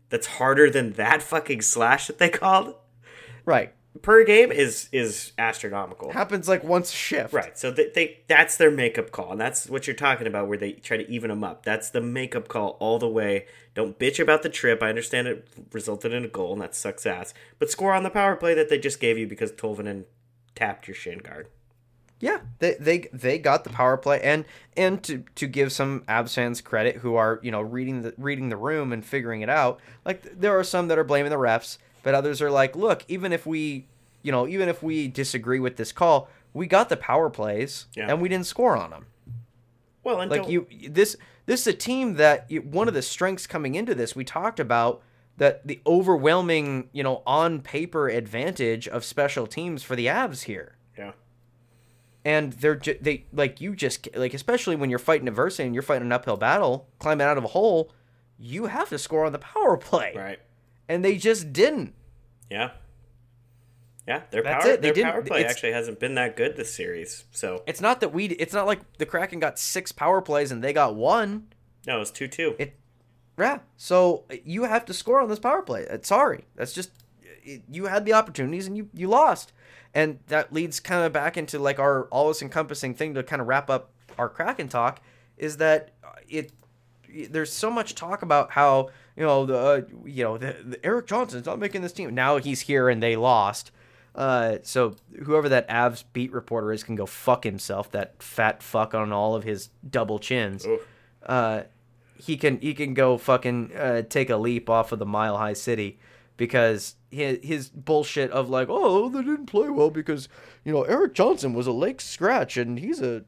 that's 0.10 0.28
harder 0.28 0.70
than 0.70 0.94
that 0.94 1.22
fucking 1.22 1.62
slash 1.62 2.08
that 2.08 2.18
they 2.20 2.30
called. 2.30 2.76
right 3.46 3.74
per 4.02 4.24
game 4.24 4.52
is 4.52 4.90
is 4.92 5.34
astronomical. 5.38 6.12
Happens 6.12 6.48
like 6.48 6.64
once 6.64 6.92
a 6.92 6.96
shift. 6.96 7.34
Right. 7.34 7.58
So 7.58 7.72
they, 7.72 7.90
they 7.90 8.20
that's 8.28 8.58
their 8.58 8.72
makeup 8.72 9.12
call, 9.12 9.32
and 9.32 9.42
that's 9.42 9.70
what 9.70 9.88
you're 9.88 9.96
talking 9.96 10.28
about, 10.28 10.48
where 10.48 10.58
they 10.58 10.74
try 10.74 10.98
to 10.98 11.10
even 11.10 11.30
them 11.30 11.44
up. 11.44 11.64
That's 11.64 11.90
the 11.90 12.02
makeup 12.02 12.48
call 12.48 12.78
all 12.80 13.00
the 13.00 13.08
way. 13.08 13.46
Don't 13.76 13.98
bitch 13.98 14.20
about 14.20 14.44
the 14.44 14.50
trip. 14.50 14.82
I 14.82 14.90
understand 14.90 15.28
it 15.28 15.48
resulted 15.72 16.14
in 16.14 16.26
a 16.26 16.28
goal, 16.28 16.54
and 16.54 16.62
that 16.62 16.76
sucks 16.76 17.06
ass. 17.06 17.34
But 17.60 17.72
score 17.72 17.94
on 17.94 18.04
the 18.04 18.10
power 18.10 18.36
play 18.36 18.54
that 18.54 18.70
they 18.70 18.80
just 18.80 19.00
gave 19.00 19.18
you 19.18 19.28
because 19.28 19.52
Tolvanen 19.52 20.06
tapped 20.56 20.88
your 20.88 20.96
shin 20.96 21.20
guard. 21.20 21.48
Yeah, 22.20 22.40
they 22.60 22.76
they 22.80 23.10
they 23.12 23.38
got 23.38 23.64
the 23.64 23.70
power 23.70 23.98
play, 23.98 24.22
and 24.22 24.46
and 24.78 25.04
to 25.04 25.26
to 25.36 25.46
give 25.46 25.72
some 25.72 26.02
Avs 26.08 26.36
fans 26.36 26.62
credit 26.62 26.98
who 26.98 27.16
are 27.16 27.40
you 27.44 27.52
know 27.52 27.62
reading 27.62 28.02
the 28.02 28.14
reading 28.18 28.50
the 28.50 28.58
room 28.58 28.94
and 28.94 29.06
figuring 29.06 29.42
it 29.42 29.50
out. 29.50 29.80
Like 30.06 30.40
there 30.40 30.58
are 30.58 30.64
some 30.64 30.88
that 30.88 30.98
are 30.98 31.04
blaming 31.04 31.32
the 31.32 31.38
refs, 31.38 31.78
but 32.04 32.14
others 32.14 32.42
are 32.42 32.52
like, 32.52 32.76
look, 32.76 33.04
even 33.08 33.34
if 33.34 33.46
we, 33.48 33.88
you 34.22 34.32
know, 34.32 34.48
even 34.48 34.70
if 34.70 34.84
we 34.84 35.08
disagree 35.08 35.60
with 35.60 35.78
this 35.78 35.92
call, 35.92 36.30
we 36.54 36.68
got 36.68 36.90
the 36.90 36.98
power 36.98 37.30
plays 37.32 37.88
Yeah. 37.96 38.08
and 38.12 38.22
we 38.22 38.30
didn't 38.30 38.46
score 38.46 38.78
on 38.78 38.92
them. 38.92 39.08
Well, 40.04 40.22
and 40.22 40.30
Like 40.30 40.44
don't- 40.44 40.52
you, 40.52 40.68
this 40.90 41.16
this 41.46 41.62
is 41.62 41.68
a 41.68 41.74
team 41.74 42.16
that 42.16 42.46
you- 42.50 42.62
one 42.62 42.88
of 42.88 42.94
the 42.94 43.02
strengths 43.02 43.48
coming 43.48 43.76
into 43.76 43.96
this 43.96 44.16
we 44.16 44.24
talked 44.24 44.60
about 44.60 45.02
that 45.38 45.66
the 45.66 45.82
overwhelming 45.88 46.90
you 46.94 47.02
know 47.04 47.24
on 47.26 47.60
paper 47.62 48.08
advantage 48.10 48.88
of 48.88 49.04
special 49.04 49.48
teams 49.48 49.82
for 49.82 49.96
the 49.96 50.06
Avs 50.08 50.44
here 50.44 50.76
yeah, 50.98 51.14
and 52.26 52.54
they're 52.54 52.76
ju- 52.76 52.98
they 53.02 53.26
like 53.34 53.60
you 53.62 53.76
just 53.76 54.08
like 54.16 54.34
especially 54.34 54.76
when 54.76 54.90
you're 54.90 55.00
fighting 55.00 55.28
adversity 55.28 55.64
and 55.66 55.74
you're 55.74 55.82
fighting 55.82 56.06
an 56.08 56.12
uphill 56.12 56.38
battle 56.38 56.88
climbing 57.00 57.26
out 57.26 57.38
of 57.38 57.44
a 57.44 57.48
hole 57.48 57.92
you 58.38 58.66
have 58.68 58.90
to 58.90 58.98
score 59.00 59.26
on 59.26 59.32
the 59.32 59.40
power 59.40 59.78
play 59.78 60.14
right, 60.16 60.40
and 60.90 61.04
they 61.04 61.18
just 61.18 61.54
didn't 61.54 61.94
yeah, 62.50 62.72
yeah. 64.08 64.22
Their 64.32 64.44
That's 64.44 64.64
power 64.66 64.74
it. 64.74 64.82
They 64.82 64.88
their 64.90 64.94
didn't- 64.94 65.12
power 65.12 65.22
play 65.24 65.46
actually 65.46 65.72
hasn't 65.72 66.00
been 66.00 66.16
that 66.16 66.36
good 66.36 66.56
this 66.58 66.74
series. 66.74 67.24
So 67.32 67.64
it's 67.66 67.82
not 67.82 68.00
that 68.02 68.14
we 68.14 68.26
it's 68.26 68.54
not 68.54 68.66
like 68.68 68.98
the 68.98 69.06
kraken 69.06 69.40
got 69.40 69.58
six 69.58 69.92
power 69.92 70.22
plays 70.22 70.52
and 70.52 70.64
they 70.64 70.74
got 70.74 70.96
one 70.96 71.48
no, 71.88 71.98
it 71.98 72.00
was 72.00 72.12
two 72.12 72.28
two. 72.28 72.56
it 72.60 72.76
yeah 73.40 73.60
so 73.78 74.26
you 74.46 74.64
have 74.66 74.86
to 74.86 74.94
score 74.94 75.20
on 75.22 75.30
this 75.30 75.40
power 75.40 75.62
play 75.62 75.88
Uh, 75.88 75.98
sorry 76.02 76.46
that's 76.56 76.74
just 76.74 76.92
you 77.44 77.86
had 77.86 78.06
the 78.06 78.14
opportunities 78.14 78.68
and 78.68 78.78
you 78.78 78.90
you 78.94 79.08
lost 79.08 79.52
and 79.94 80.20
that 80.28 80.54
leads 80.54 80.80
kind 80.80 81.04
of 81.04 81.12
back 81.12 81.36
into 81.38 81.58
like 81.60 81.80
our 81.80 82.04
always 82.06 82.42
encompassing 82.42 82.94
thing 82.94 83.14
to 83.16 83.24
kind 83.24 83.42
of 83.42 83.48
wrap 83.48 83.70
up 83.70 83.90
our 84.18 84.30
kraken 84.30 84.68
talk 84.68 85.02
is 85.38 85.58
that 85.58 85.92
it 86.30 86.52
there's 87.30 87.52
so 87.52 87.70
much 87.72 87.96
talk 87.96 88.22
about 88.22 88.52
how 88.52 88.90
you 89.16 89.24
know 89.24 89.46
the 89.46 89.58
uh, 89.58 89.82
you 90.06 90.24
know 90.24 90.38
the, 90.38 90.56
the 90.64 90.86
Erik 90.86 91.08
Johnson's 91.08 91.46
not 91.46 91.60
making 91.60 91.82
this 91.82 91.94
team. 91.94 92.14
Now 92.14 92.38
he's 92.38 92.62
here 92.62 92.90
and 92.90 93.02
they 93.02 93.16
lost. 93.16 93.72
Uh, 94.16 94.58
so 94.62 94.96
whoever 95.24 95.50
that 95.50 95.68
Avs 95.70 96.04
beat 96.14 96.32
reporter 96.32 96.72
is 96.72 96.84
can 96.84 96.96
go 96.96 97.06
fuck 97.08 97.44
himself 97.44 97.90
that 97.92 98.22
fat 98.22 98.62
fuck 98.62 98.94
on 98.94 99.12
all 99.12 99.34
of 99.36 99.44
his 99.44 99.70
double 99.90 100.20
chins. 100.20 100.66
Oof. 100.66 100.82
uh, 101.26 101.64
he 102.16 102.38
can 102.38 102.60
he 102.60 102.74
can 102.74 102.94
go 102.94 103.18
fucking 103.18 103.72
uh, 103.76 104.04
take 104.04 104.30
a 104.30 104.38
leap 104.38 104.70
off 104.70 104.92
of 104.92 105.00
the 105.00 105.06
Mile 105.06 105.38
High 105.38 105.54
City 105.54 106.00
because 106.38 106.96
his, 107.12 107.40
his 107.44 107.70
bullshit 107.70 108.32
of 108.32 108.50
like 108.50 108.68
oh 108.70 109.10
they 109.10 109.22
didn't 109.24 109.48
play 109.48 109.70
well 109.70 109.90
because 109.90 110.30
you 110.64 110.72
know 110.72 110.84
Erik 110.84 111.14
Johnson 111.14 111.54
was 111.54 111.68
a 111.68 111.72
lake 111.72 112.00
scratch 112.02 112.56
and 112.56 112.80
he's 112.80 113.02
a 113.02 113.24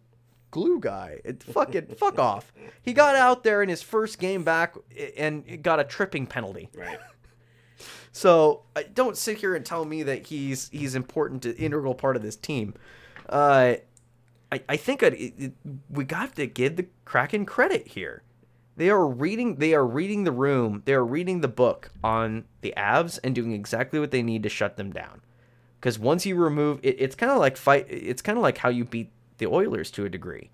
glue 0.56 0.80
guy. 0.80 1.20
It 1.26 1.44
fucking 1.44 1.88
fuck 1.98 2.18
off. 2.18 2.54
He 2.82 2.94
got 2.94 3.18
out 3.18 3.44
there 3.44 3.62
in 3.62 3.68
his 3.68 3.82
first 3.82 4.20
game 4.20 4.46
back 4.46 4.76
and 5.18 5.62
got 5.62 5.82
a 5.82 5.84
tripping 5.84 6.26
penalty. 6.26 6.70
Right. 6.74 6.98
So 8.14 8.64
don't 8.94 9.18
sit 9.18 9.40
here 9.40 9.54
and 9.54 9.66
tell 9.66 9.84
me 9.84 10.02
that 10.04 10.28
he's 10.28 10.70
he's 10.70 10.96
important 10.96 11.44
to 11.44 11.58
integral 11.58 11.94
part 11.94 12.16
of 12.16 12.22
this 12.22 12.38
team. 12.38 12.74
Uh, 13.28 13.76
I 14.50 14.62
I 14.70 14.78
think 14.78 15.04
it, 15.04 15.14
it, 15.14 15.54
we 15.90 16.06
got 16.06 16.38
to 16.38 16.48
give 16.48 16.78
the 16.78 16.86
Kraken 17.04 17.46
credit 17.46 17.90
here. 17.90 18.24
They 18.78 18.90
are 18.90 19.06
reading 19.06 19.58
they 19.58 19.74
are 19.74 19.86
reading 19.86 20.24
the 20.24 20.32
room. 20.32 20.84
They 20.86 20.94
are 20.94 21.06
reading 21.06 21.42
the 21.42 21.50
book 21.50 21.92
on 22.02 22.46
the 22.62 22.74
Avs 22.78 23.20
and 23.26 23.36
doing 23.36 23.52
exactly 23.52 24.00
what 24.00 24.12
they 24.12 24.24
need 24.24 24.44
to 24.44 24.50
shut 24.50 24.78
them 24.78 24.94
down. 24.94 25.20
Because 25.82 26.00
once 26.00 26.26
you 26.26 26.38
remove 26.38 26.80
it, 26.82 26.96
it's 26.98 27.16
kind 27.16 27.34
of 27.34 27.40
like 27.40 27.58
fight. 27.58 27.88
It's 27.90 28.22
kind 28.22 28.38
of 28.38 28.42
like 28.42 28.58
how 28.58 28.70
you 28.70 28.86
beat 28.86 29.12
the 29.38 29.48
Oilers 29.48 29.92
to 29.92 30.06
a 30.06 30.10
degree. 30.10 30.52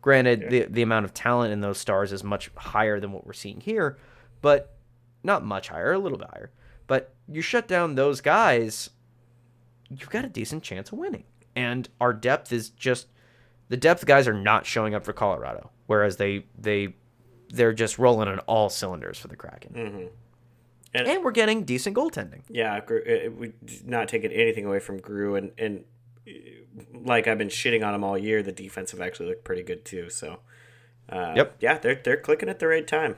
Granted, 0.00 0.50
the 0.50 0.62
the 0.68 0.82
amount 0.82 1.04
of 1.04 1.14
talent 1.14 1.52
in 1.52 1.60
those 1.60 1.78
stars 1.78 2.12
is 2.12 2.24
much 2.24 2.50
higher 2.56 2.98
than 2.98 3.12
what 3.12 3.26
we're 3.26 3.32
seeing 3.32 3.60
here, 3.60 3.98
but 4.40 4.74
not 5.22 5.44
much 5.44 5.68
higher, 5.68 5.92
a 5.92 5.98
little 5.98 6.18
bit 6.18 6.28
higher. 6.32 6.50
But 6.88 7.14
you 7.28 7.40
shut 7.40 7.68
down 7.68 7.94
those 7.94 8.20
guys, 8.20 8.90
you've 9.88 10.10
got 10.10 10.24
a 10.24 10.28
decent 10.28 10.62
chance 10.64 10.90
of 10.90 10.98
winning. 10.98 11.24
And 11.54 11.88
our 12.00 12.12
depth 12.12 12.52
is 12.52 12.70
just 12.70 13.06
the 13.68 13.76
depth 13.76 14.04
guys 14.06 14.26
are 14.26 14.34
not 14.34 14.66
showing 14.66 14.94
up 14.94 15.04
for 15.04 15.12
Colorado, 15.12 15.70
whereas 15.86 16.16
they 16.16 16.46
they 16.58 16.94
they're 17.50 17.72
just 17.74 17.98
rolling 17.98 18.28
on 18.28 18.38
all 18.40 18.68
cylinders 18.70 19.18
for 19.18 19.28
the 19.28 19.36
Kraken. 19.36 19.72
Mm-hmm. 19.74 20.06
And, 20.94 21.06
And- 21.06 21.24
we're 21.24 21.30
getting 21.30 21.64
decent 21.64 21.96
goaltending. 21.96 22.40
Yeah, 22.48 22.80
Gru- 22.80 23.34
we 23.38 23.52
not 23.84 24.08
taking 24.08 24.32
anything 24.32 24.64
away 24.66 24.80
from 24.80 24.98
Grew, 24.98 25.36
and 25.36 25.52
and 25.58 25.84
like 26.94 27.26
I've 27.26 27.38
been 27.38 27.48
shitting 27.48 27.84
on 27.84 27.92
them 27.92 28.04
all 28.04 28.16
year, 28.16 28.42
the 28.42 28.52
defense 28.52 28.92
have 28.92 29.00
actually 29.00 29.28
looked 29.28 29.44
pretty 29.44 29.62
good 29.62 29.84
too. 29.84 30.08
So, 30.10 30.40
uh, 31.08 31.32
Yep. 31.36 31.56
yeah, 31.60 31.78
they're 31.78 32.00
they're 32.02 32.16
clicking 32.16 32.48
at 32.48 32.58
the 32.58 32.66
right 32.68 32.86
time. 32.86 33.16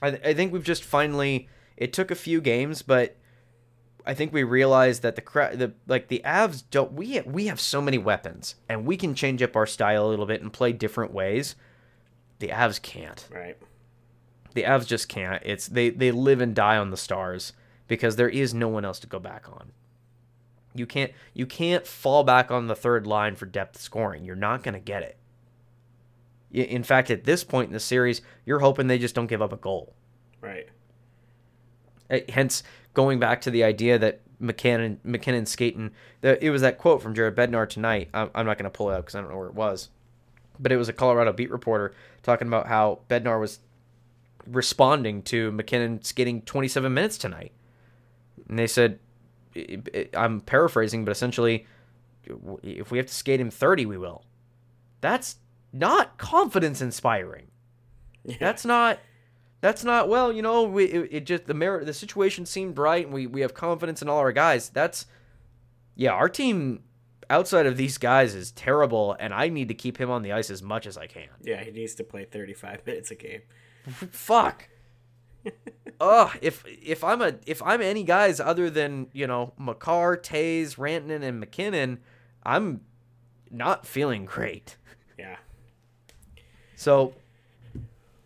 I, 0.00 0.10
th- 0.10 0.22
I 0.24 0.34
think 0.34 0.52
we've 0.52 0.64
just 0.64 0.84
finally. 0.84 1.48
It 1.76 1.92
took 1.92 2.10
a 2.10 2.14
few 2.16 2.40
games, 2.40 2.82
but 2.82 3.16
I 4.06 4.14
think 4.14 4.32
we 4.32 4.42
realized 4.42 5.02
that 5.02 5.16
the 5.16 5.22
cra- 5.22 5.56
the 5.56 5.72
like 5.86 6.08
the 6.08 6.22
Avs 6.24 6.62
don't. 6.70 6.92
We 6.92 7.12
have, 7.12 7.26
we 7.26 7.46
have 7.46 7.60
so 7.60 7.80
many 7.80 7.98
weapons, 7.98 8.56
and 8.68 8.84
we 8.86 8.96
can 8.96 9.14
change 9.14 9.42
up 9.42 9.56
our 9.56 9.66
style 9.66 10.06
a 10.06 10.08
little 10.08 10.26
bit 10.26 10.42
and 10.42 10.52
play 10.52 10.72
different 10.72 11.12
ways. 11.12 11.56
The 12.38 12.48
Avs 12.48 12.80
can't. 12.82 13.26
Right. 13.32 13.56
The 14.54 14.64
Avs 14.64 14.86
just 14.86 15.08
can't. 15.08 15.42
It's 15.44 15.66
they 15.66 15.90
they 15.90 16.10
live 16.12 16.40
and 16.40 16.54
die 16.54 16.76
on 16.76 16.90
the 16.90 16.96
stars 16.96 17.52
because 17.88 18.16
there 18.16 18.28
is 18.28 18.52
no 18.54 18.68
one 18.68 18.84
else 18.84 18.98
to 19.00 19.06
go 19.06 19.18
back 19.18 19.48
on. 19.48 19.72
You 20.74 20.86
can't 20.86 21.12
you 21.34 21.46
can't 21.46 21.86
fall 21.86 22.24
back 22.24 22.50
on 22.50 22.66
the 22.66 22.74
third 22.74 23.06
line 23.06 23.36
for 23.36 23.46
depth 23.46 23.80
scoring. 23.80 24.24
You're 24.24 24.36
not 24.36 24.62
going 24.62 24.74
to 24.74 24.80
get 24.80 25.02
it. 25.02 25.18
In 26.52 26.82
fact, 26.82 27.10
at 27.10 27.24
this 27.24 27.44
point 27.44 27.68
in 27.68 27.72
the 27.72 27.80
series, 27.80 28.20
you're 28.44 28.58
hoping 28.58 28.86
they 28.86 28.98
just 28.98 29.14
don't 29.14 29.26
give 29.26 29.40
up 29.40 29.52
a 29.52 29.56
goal. 29.56 29.94
Right. 30.40 30.68
Uh, 32.10 32.18
Hence, 32.28 32.62
going 32.92 33.18
back 33.18 33.40
to 33.42 33.50
the 33.50 33.64
idea 33.64 33.98
that 33.98 34.20
MacKinnon, 34.38 35.00
MacKinnon 35.02 35.46
skating, 35.46 35.92
it 36.22 36.50
was 36.50 36.60
that 36.60 36.76
quote 36.76 37.00
from 37.00 37.14
Jared 37.14 37.36
Bednar 37.36 37.66
tonight. 37.68 38.10
I'm, 38.12 38.30
I'm 38.34 38.44
not 38.44 38.58
going 38.58 38.64
to 38.64 38.70
pull 38.70 38.90
it 38.90 38.94
out 38.94 39.02
because 39.02 39.14
I 39.14 39.20
don't 39.20 39.30
know 39.30 39.38
where 39.38 39.48
it 39.48 39.54
was, 39.54 39.88
but 40.58 40.72
it 40.72 40.76
was 40.76 40.90
a 40.90 40.92
Colorado 40.92 41.32
beat 41.32 41.50
reporter 41.50 41.94
talking 42.22 42.48
about 42.48 42.66
how 42.66 43.00
Bednar 43.08 43.40
was 43.40 43.60
responding 44.46 45.22
to 45.22 45.52
MacKinnon 45.52 46.02
skating 46.02 46.42
27 46.42 46.92
minutes 46.92 47.16
tonight, 47.16 47.52
and 48.48 48.58
they 48.58 48.66
said, 48.66 48.98
I'm 50.14 50.40
paraphrasing, 50.40 51.04
but 51.04 51.12
essentially, 51.12 51.66
if 52.62 52.90
we 52.90 52.98
have 52.98 53.06
to 53.06 53.14
skate 53.14 53.40
him 53.40 53.50
30, 53.50 53.86
we 53.86 53.98
will. 53.98 54.24
That's 55.00 55.36
not 55.72 56.18
confidence 56.18 56.80
inspiring. 56.80 57.46
Yeah. 58.24 58.36
That's 58.38 58.64
not. 58.64 58.98
That's 59.60 59.84
not 59.84 60.08
well. 60.08 60.32
You 60.32 60.42
know, 60.42 60.64
we 60.64 60.84
it, 60.84 61.08
it 61.12 61.26
just 61.26 61.46
the 61.46 61.54
merit 61.54 61.86
the 61.86 61.94
situation 61.94 62.46
seemed 62.46 62.78
right, 62.78 63.04
and 63.04 63.14
we 63.14 63.26
we 63.26 63.40
have 63.42 63.54
confidence 63.54 64.02
in 64.02 64.08
all 64.08 64.18
our 64.18 64.32
guys. 64.32 64.68
That's 64.68 65.06
yeah. 65.94 66.10
Our 66.10 66.28
team 66.28 66.82
outside 67.30 67.66
of 67.66 67.76
these 67.76 67.98
guys 67.98 68.34
is 68.34 68.50
terrible, 68.52 69.16
and 69.18 69.32
I 69.32 69.48
need 69.48 69.68
to 69.68 69.74
keep 69.74 69.98
him 69.98 70.10
on 70.10 70.22
the 70.22 70.32
ice 70.32 70.50
as 70.50 70.62
much 70.62 70.86
as 70.86 70.96
I 70.96 71.06
can. 71.06 71.28
Yeah, 71.42 71.62
he 71.62 71.70
needs 71.70 71.94
to 71.96 72.04
play 72.04 72.24
35 72.24 72.86
minutes 72.86 73.10
a 73.10 73.14
game. 73.14 73.42
Fuck. 74.10 74.68
Ugh. 76.02 76.36
If 76.42 76.64
if 76.66 77.04
I'm 77.04 77.22
a 77.22 77.34
if 77.46 77.62
I'm 77.62 77.80
any 77.80 78.02
guys 78.02 78.40
other 78.40 78.68
than 78.68 79.06
you 79.12 79.28
know 79.28 79.52
Makar, 79.56 80.16
Toews, 80.16 80.74
Rantanen, 80.76 81.22
and 81.22 81.38
MacKinnon, 81.38 82.00
I'm 82.42 82.80
not 83.52 83.86
feeling 83.86 84.24
great. 84.24 84.76
Yeah. 85.16 85.36
So 86.74 87.14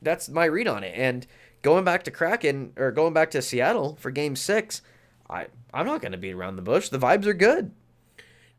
that's 0.00 0.30
my 0.30 0.46
read 0.46 0.66
on 0.66 0.84
it. 0.84 0.94
And 0.96 1.26
going 1.60 1.84
back 1.84 2.04
to 2.04 2.10
Kraken 2.10 2.72
or 2.76 2.90
going 2.92 3.12
back 3.12 3.30
to 3.32 3.42
Seattle 3.42 3.96
for 4.00 4.10
game 4.10 4.36
six, 4.36 4.80
I 5.28 5.48
I'm 5.74 5.84
not 5.84 6.00
gonna 6.00 6.16
beat 6.16 6.32
around 6.32 6.56
the 6.56 6.62
bush. 6.62 6.88
The 6.88 6.98
vibes 6.98 7.26
are 7.26 7.34
good. 7.34 7.72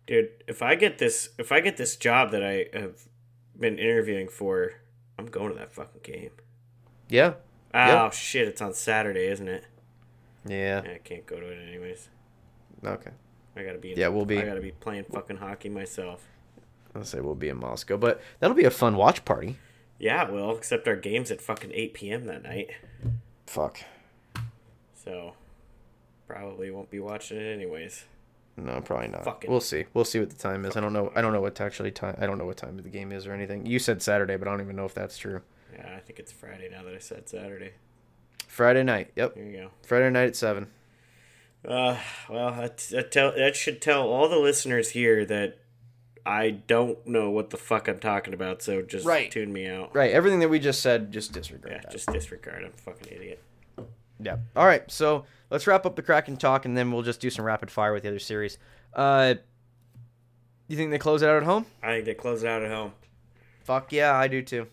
Dude, 0.05 0.29
if 0.47 0.61
I 0.61 0.75
get 0.75 0.99
this 0.99 1.29
if 1.39 1.51
I 1.51 1.59
get 1.61 1.77
this 1.77 1.95
job 1.95 2.29
that 2.29 2.43
I 2.43 2.67
have 2.71 3.07
been 3.59 3.79
interviewing 3.79 4.27
for, 4.27 4.73
I'm 5.17 5.25
going 5.25 5.53
to 5.53 5.57
that 5.57 5.73
fucking 5.73 6.01
game. 6.03 6.31
Yeah. 7.09 7.33
Oh 7.77 8.05
Yeah. 8.05 8.09
shit, 8.09 8.47
it's 8.47 8.61
on 8.61 8.73
Saturday, 8.73 9.27
isn't 9.27 9.47
it? 9.47 9.65
Yeah. 10.45 10.81
Yeah, 10.83 10.91
I 10.93 10.97
can't 11.03 11.25
go 11.25 11.39
to 11.39 11.45
it 11.47 11.67
anyways. 11.67 12.09
Okay. 12.83 13.11
I 13.55 13.63
gotta 13.63 13.77
be. 13.79 13.91
In, 13.93 13.97
Yeah, 13.99 14.07
we'll 14.09 14.25
be- 14.25 14.39
I 14.39 14.45
gotta 14.45 14.61
be 14.61 14.71
playing 14.71 15.05
fucking 15.05 15.37
hockey 15.37 15.69
myself. 15.69 16.27
I'll 16.95 17.03
say 17.03 17.19
we'll 17.21 17.35
be 17.35 17.49
in 17.49 17.57
Moscow, 17.57 17.97
but 17.97 18.21
that'll 18.39 18.55
be 18.55 18.63
a 18.65 18.71
fun 18.71 18.95
watch 18.95 19.23
party. 19.25 19.57
Yeah, 19.99 20.29
well, 20.29 20.55
except 20.55 20.87
our 20.87 20.95
game's 20.95 21.31
at 21.31 21.41
fucking 21.41 21.71
8 21.73 21.93
p.m. 21.93 22.25
that 22.25 22.43
night, 22.43 22.69
Fuck. 23.47 23.79
so 24.93 25.33
probably 26.27 26.69
won't 26.71 26.89
be 26.89 26.99
watching 26.99 27.37
it 27.37 27.51
anyways. 27.51 28.05
No, 28.55 28.81
probably 28.81 29.07
not. 29.09 29.23
Fucking- 29.23 29.49
We'll 29.51 29.59
see. 29.61 29.85
We'll 29.93 30.05
see 30.05 30.19
what 30.19 30.29
the 30.31 30.35
time 30.35 30.65
is. 30.65 30.75
I 30.75 30.79
don't 30.81 30.93
know. 30.93 31.11
I 31.15 31.21
don't 31.21 31.31
know 31.33 31.41
what 31.41 31.59
actually 31.61 31.91
time. 31.91 32.15
I 32.19 32.25
don't 32.25 32.37
know 32.39 32.45
what 32.45 32.57
time 32.57 32.77
the 32.77 32.89
game 32.89 33.11
is 33.11 33.27
or 33.27 33.33
anything. 33.33 33.65
You 33.67 33.77
said 33.79 34.01
Saturday, 34.01 34.35
but 34.35 34.47
I 34.47 34.51
don't 34.51 34.61
even 34.61 34.75
know 34.75 34.85
if 34.85 34.93
that's 34.95 35.17
true. 35.17 35.41
Yeah, 35.73 35.95
I 35.95 35.99
think 35.99 36.19
it's 36.19 36.31
Friday 36.31 36.69
now 36.71 36.83
that 36.83 36.93
I 36.93 36.99
said 36.99 37.27
Saturday. 37.29 37.73
Friday 38.47 38.83
night. 38.83 39.11
Yep. 39.15 39.35
There 39.35 39.43
you 39.43 39.57
go. 39.57 39.71
Friday 39.85 40.09
night 40.09 40.27
at 40.27 40.35
seven. 40.35 40.67
Uh, 41.67 41.97
well, 42.29 42.51
that, 42.55 42.77
that, 42.91 43.11
tell, 43.11 43.33
that 43.35 43.55
should 43.55 43.81
tell 43.81 44.07
all 44.07 44.29
the 44.29 44.37
listeners 44.37 44.91
here 44.91 45.25
that 45.25 45.57
I 46.25 46.51
don't 46.51 47.05
know 47.05 47.29
what 47.29 47.49
the 47.49 47.57
fuck 47.57 47.87
I'm 47.87 47.99
talking 47.99 48.33
about, 48.33 48.61
so 48.61 48.81
just 48.81 49.05
Right. 49.05 49.29
tune 49.31 49.51
me 49.51 49.67
out. 49.67 49.93
Right. 49.95 50.11
Everything 50.11 50.39
that 50.39 50.49
we 50.49 50.59
just 50.59 50.81
said, 50.81 51.11
just 51.11 51.33
disregard 51.33 51.71
Yeah, 51.73 51.81
that. 51.81 51.91
just 51.91 52.07
disregard. 52.11 52.63
I'm 52.63 52.71
a 52.73 52.81
fucking 52.81 53.11
idiot. 53.13 53.43
Yeah. 54.19 54.37
All 54.55 54.65
right. 54.65 54.89
So 54.89 55.25
let's 55.49 55.67
wrap 55.67 55.85
up 55.85 55.95
the 55.95 56.01
Kraken 56.01 56.37
talk, 56.37 56.65
and 56.65 56.75
then 56.77 56.91
we'll 56.91 57.03
just 57.03 57.19
do 57.19 57.29
some 57.29 57.45
rapid 57.45 57.69
fire 57.69 57.93
with 57.93 58.03
the 58.03 58.09
other 58.09 58.19
series. 58.19 58.57
Uh, 58.93 59.35
you 60.67 60.75
think 60.77 60.91
they 60.91 60.97
close 60.97 61.21
it 61.21 61.29
out 61.29 61.37
at 61.37 61.43
home? 61.43 61.65
I 61.83 61.87
think 61.93 62.05
they 62.05 62.13
close 62.13 62.43
it 62.43 62.47
out 62.47 62.63
at 62.63 62.71
home. 62.71 62.93
Fuck 63.63 63.91
yeah, 63.91 64.13
I 64.15 64.27
do 64.27 64.41
too. 64.41 64.67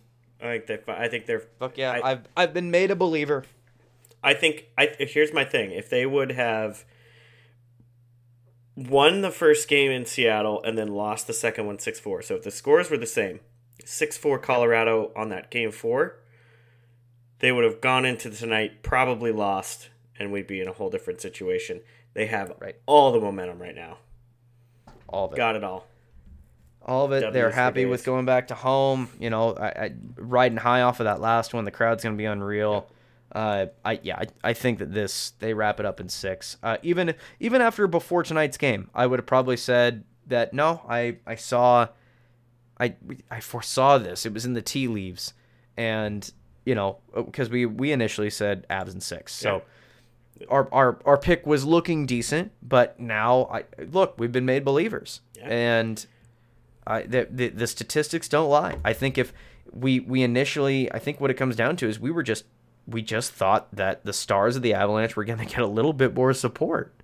I 0.45 0.59
think 0.59 0.67
they. 0.67 0.93
I 0.93 1.09
think 1.09 1.27
they're. 1.27 1.41
Fuck 1.59 1.79
yeah, 1.79 2.01
I- 2.03 2.09
have 2.11 2.29
I've 2.37 2.55
been 2.55 2.71
made 2.71 2.91
a 2.91 2.97
believer. 2.97 3.45
I 4.23 4.35
think. 4.35 4.67
I 4.79 4.91
here's 4.99 5.33
my 5.33 5.45
thing. 5.45 5.71
If 5.73 5.89
they 5.91 6.07
would 6.07 6.33
have 6.33 6.85
won 8.77 9.21
the 9.21 9.31
first 9.31 9.69
game 9.69 9.91
in 9.91 10.05
Seattle 10.05 10.63
and 10.65 10.77
then 10.77 10.89
lost 10.89 11.27
the 11.27 11.33
second 11.33 11.67
one 11.67 11.79
6-4. 11.79 12.25
So 12.25 12.35
if 12.35 12.43
the 12.43 12.51
scores 12.51 12.91
were 12.91 12.97
the 12.99 13.07
same, 13.07 13.39
6-4 13.85 14.43
Colorado 14.43 15.13
on 15.15 15.29
that 15.29 15.49
game 15.51 15.71
4, 15.71 16.19
they 17.39 17.53
would 17.53 17.63
have 17.65 17.81
gone 17.81 18.05
into 18.05 18.31
tonight 18.31 18.83
probably 18.83 19.31
lost 19.31 19.91
and 20.19 20.33
we'd 20.33 20.49
be 20.49 20.61
in 20.61 20.67
a 20.67 20.73
whole 20.73 20.91
different 20.91 21.21
situation. 21.21 21.83
They 22.15 22.27
have 22.27 22.53
Right. 22.59 22.75
all 22.87 23.13
the 23.13 23.21
momentum 23.21 23.61
right 23.63 23.75
now. 23.77 23.99
All 25.09 25.27
of 25.27 25.33
it. 25.33 25.37
Got 25.37 25.55
it 25.57 25.63
all. 25.65 25.87
All 26.85 27.05
of 27.07 27.13
it. 27.13 27.21
W's 27.21 27.33
They're 27.35 27.51
happy 27.51 27.87
with 27.87 28.05
going 28.05 28.27
back 28.27 28.49
to 28.49 28.55
home. 28.55 29.09
You 29.19 29.31
know, 29.31 29.55
I, 29.55 29.67
I 29.69 29.93
riding 30.17 30.59
high 30.59 30.83
off 30.83 31.01
of 31.01 31.05
that 31.05 31.21
last 31.21 31.55
one. 31.55 31.65
The 31.65 31.71
crowd's 31.71 32.03
gonna 32.05 32.17
be 32.17 32.25
unreal. 32.27 32.87
Uh, 33.33 33.67
I 33.85 33.99
yeah, 34.03 34.17
I, 34.19 34.51
I 34.51 34.53
think 34.53 34.79
that 34.79 34.93
this 34.93 35.33
they 35.41 35.55
wrap 35.55 35.81
it 35.81 35.87
up 35.87 35.99
in 36.01 36.09
six. 36.09 36.57
Uh, 36.63 36.77
even 36.83 37.15
even 37.41 37.61
after 37.63 37.87
before 37.87 38.23
tonight's 38.23 38.57
game, 38.57 38.91
I 38.95 39.07
would 39.07 39.19
have 39.19 39.27
probably 39.27 39.57
said 39.57 40.05
that 40.27 40.53
no. 40.55 40.83
I 40.89 41.17
I 41.27 41.35
saw, 41.35 41.89
I 42.79 42.95
I 43.31 43.41
foresaw 43.41 43.99
this. 43.99 44.25
It 44.27 44.33
was 44.33 44.45
in 44.45 44.53
the 44.53 44.63
tea 44.63 44.87
leaves, 44.87 45.35
and 45.77 46.31
you 46.65 46.75
know 46.75 46.99
because 47.15 47.51
we 47.51 47.67
we 47.67 47.91
initially 47.93 48.31
said 48.31 48.67
Avs 48.69 48.95
in 48.95 49.01
six. 49.01 49.33
So. 49.35 49.63
Our, 50.49 50.69
our 50.73 50.99
our 51.07 51.17
pick 51.17 51.47
was 51.47 51.65
looking 51.65 52.07
decent, 52.07 52.51
but 52.61 52.99
now 52.99 53.45
I 53.53 53.65
look 53.85 54.19
we've 54.19 54.33
been 54.33 54.45
made 54.45 54.65
believers, 54.65 55.21
Yeah. 55.37 55.47
and 55.49 56.07
I, 56.87 57.03
the, 57.03 57.27
the 57.31 57.49
the 57.49 57.67
statistics 57.67 58.29
don't 58.29 58.51
lie. 58.51 58.79
I 58.85 58.93
think 58.93 59.17
if 59.19 59.33
we 59.73 60.01
we 60.01 60.23
initially, 60.23 60.93
I 60.93 60.99
think 60.99 61.21
what 61.21 61.31
it 61.31 61.35
comes 61.35 61.57
down 61.57 61.77
to 61.77 61.89
is 61.89 61.99
we 61.99 62.11
were 62.11 62.23
just 62.23 62.45
we 62.87 63.01
just 63.03 63.33
thought 63.33 63.75
that 63.75 64.05
the 64.05 64.13
stars 64.13 64.57
of 64.57 64.63
the 64.63 64.75
Avalanche 64.75 65.17
were 65.17 65.25
going 65.25 65.39
to 65.47 65.47
get 65.47 65.61
a 65.61 65.67
little 65.67 65.93
bit 65.95 66.15
more 66.15 66.33
support, 66.35 66.95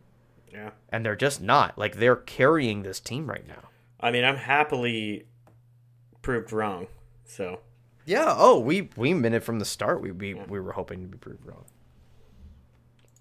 Yeah. 0.53 0.71
and 0.91 1.05
they're 1.05 1.17
just 1.17 1.41
not. 1.41 1.79
Like 1.79 1.97
they're 1.97 2.17
carrying 2.17 2.83
this 2.83 3.01
team 3.01 3.29
right 3.29 3.47
now. 3.49 3.69
I 3.99 4.11
mean, 4.11 4.25
I'm 4.25 4.37
happily 4.37 5.27
proved 6.23 6.53
wrong. 6.53 6.87
So, 7.25 7.61
Yeah. 8.05 8.35
Oh, 8.37 8.59
we 8.59 8.91
we 8.97 9.15
meant 9.15 9.35
it 9.35 9.41
from 9.45 9.59
the 9.59 9.65
start. 9.65 10.03
We 10.03 10.11
we, 10.11 10.35
we 10.35 10.61
were 10.61 10.73
hoping 10.73 11.01
to 11.03 11.09
be 11.09 11.17
proved 11.19 11.47
wrong. 11.47 11.65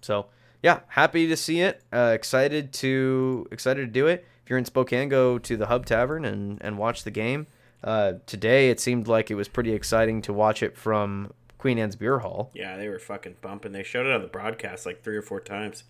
So 0.02 0.26
yeah, 0.62 0.80
happy 0.88 1.26
to 1.28 1.36
see 1.36 1.60
it. 1.62 1.82
Uh, 1.92 2.12
excited 2.14 2.72
to 2.74 3.46
excited 3.50 3.80
to 3.86 3.86
do 3.92 4.06
it. 4.06 4.26
You're 4.50 4.58
in 4.58 4.64
Spokane, 4.64 5.08
go 5.08 5.38
to 5.38 5.56
the 5.56 5.66
Hub 5.66 5.86
Tavern 5.86 6.24
and 6.24 6.58
and 6.60 6.76
watch 6.76 7.04
the 7.04 7.12
game. 7.12 7.46
Uh, 7.84 8.14
today 8.26 8.68
it 8.68 8.80
seemed 8.80 9.06
like 9.06 9.30
it 9.30 9.36
was 9.36 9.46
pretty 9.46 9.72
exciting 9.72 10.20
to 10.22 10.32
watch 10.32 10.60
it 10.62 10.76
from 10.76 11.32
Queen 11.56 11.78
Anne's 11.78 11.94
Beer 11.94 12.18
Hall. 12.18 12.50
yeah, 12.52 12.76
they 12.76 12.88
were 12.88 12.98
fucking 12.98 13.36
bumping. 13.40 13.70
They 13.70 13.84
showed 13.84 14.06
it 14.06 14.12
on 14.12 14.22
the 14.22 14.26
broadcast 14.28 14.84
like 14.86 15.02
three 15.04 15.16
or 15.16 15.22
four 15.22 15.40
times. 15.40 15.84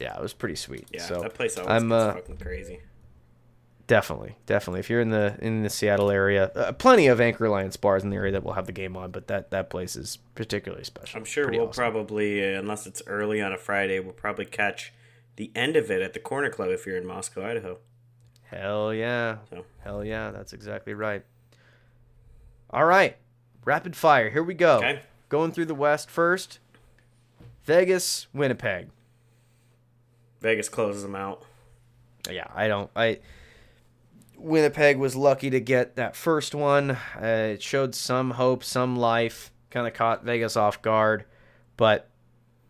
Yeah, 0.00 0.16
it 0.16 0.20
was 0.20 0.32
pretty 0.32 0.56
sweet. 0.56 0.88
Yeah, 0.92 1.02
so 1.02 1.20
that 1.20 1.34
place 1.34 1.56
always 1.56 1.70
I'm 1.70 1.88
gets 1.88 2.02
uh, 2.02 2.14
fucking 2.14 2.36
crazy. 2.38 2.80
definitely 3.86 4.34
definitely 4.46 4.80
if 4.80 4.90
you're 4.90 5.00
in 5.00 5.10
the 5.10 5.36
in 5.40 5.62
the 5.62 5.70
Seattle 5.70 6.10
area, 6.10 6.50
uh, 6.56 6.72
plenty 6.72 7.06
of 7.06 7.20
Anchor 7.20 7.44
Alliance 7.44 7.76
bars 7.76 8.02
in 8.02 8.10
the 8.10 8.16
area 8.16 8.32
that 8.32 8.42
will 8.42 8.54
have 8.54 8.66
the 8.66 8.72
game 8.72 8.96
on, 8.96 9.12
but 9.12 9.28
that 9.28 9.52
that 9.52 9.70
place 9.70 9.94
is 9.94 10.18
particularly 10.34 10.82
special. 10.84 11.16
I'm 11.16 11.24
sure 11.24 11.44
Pretty 11.44 11.58
we'll 11.58 11.68
awesome. 11.68 11.80
probably, 11.80 12.42
uh, 12.42 12.58
unless 12.58 12.88
it's 12.88 13.02
early 13.06 13.40
on 13.40 13.52
a 13.52 13.56
Friday, 13.58 14.00
we'll 14.00 14.14
probably 14.14 14.46
catch 14.46 14.92
the 15.36 15.50
end 15.54 15.76
of 15.76 15.90
it 15.90 16.02
at 16.02 16.12
the 16.12 16.20
Corner 16.20 16.50
Club 16.50 16.70
if 16.70 16.86
you're 16.86 16.96
in 16.96 17.06
Moscow, 17.06 17.44
Idaho. 17.44 17.78
Hell 18.44 18.94
yeah. 18.94 19.38
So. 19.50 19.64
Hell 19.82 20.04
yeah, 20.04 20.30
that's 20.30 20.52
exactly 20.52 20.94
right. 20.94 21.24
All 22.70 22.84
right. 22.84 23.16
Rapid 23.64 23.96
fire. 23.96 24.30
Here 24.30 24.42
we 24.42 24.54
go. 24.54 24.78
Okay. 24.78 25.00
Going 25.28 25.52
through 25.52 25.66
the 25.66 25.74
West 25.74 26.10
first. 26.10 26.58
Vegas, 27.64 28.26
Winnipeg. 28.32 28.88
Vegas 30.40 30.68
closes 30.68 31.02
them 31.02 31.14
out. 31.14 31.42
Yeah, 32.30 32.46
I 32.54 32.68
don't 32.68 32.90
I 32.94 33.20
Winnipeg 34.36 34.98
was 34.98 35.16
lucky 35.16 35.48
to 35.50 35.60
get 35.60 35.96
that 35.96 36.14
first 36.14 36.54
one. 36.54 36.92
Uh, 37.16 37.52
it 37.54 37.62
showed 37.62 37.94
some 37.94 38.32
hope, 38.32 38.62
some 38.62 38.96
life. 38.96 39.50
Kind 39.70 39.86
of 39.86 39.94
caught 39.94 40.22
Vegas 40.24 40.56
off 40.56 40.82
guard, 40.82 41.24
but 41.76 42.10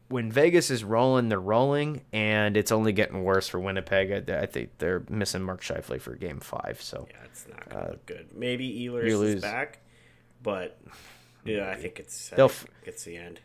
when 0.08 0.30
Vegas 0.30 0.70
is 0.70 0.84
rolling, 0.84 1.28
they're 1.28 1.40
rolling, 1.40 2.02
and 2.12 2.56
it's 2.56 2.70
only 2.72 2.92
getting 2.92 3.24
worse 3.24 3.48
for 3.48 3.58
Winnipeg. 3.58 4.30
I, 4.30 4.40
I 4.42 4.46
think 4.46 4.70
they're 4.78 5.02
missing 5.08 5.42
Mark 5.42 5.62
Scheifele 5.62 6.00
for 6.00 6.14
Game 6.14 6.40
Five. 6.40 6.80
So 6.82 7.06
Yeah, 7.10 7.16
it's 7.24 7.46
not 7.48 7.68
gonna 7.68 7.90
look 7.90 8.06
good. 8.06 8.28
Maybe 8.36 8.68
Ehlers 8.86 9.02
Uh, 9.04 9.06
is 9.06 9.18
lose. 9.20 9.42
back, 9.42 9.78
but 10.42 10.78
yeah, 11.44 11.70
I 11.70 11.76
think 11.76 11.98
it's 11.98 12.32
I 12.32 12.36
They'll 12.36 12.48
think 12.48 12.70
it's 12.84 13.04
the 13.04 13.16
end. 13.16 13.40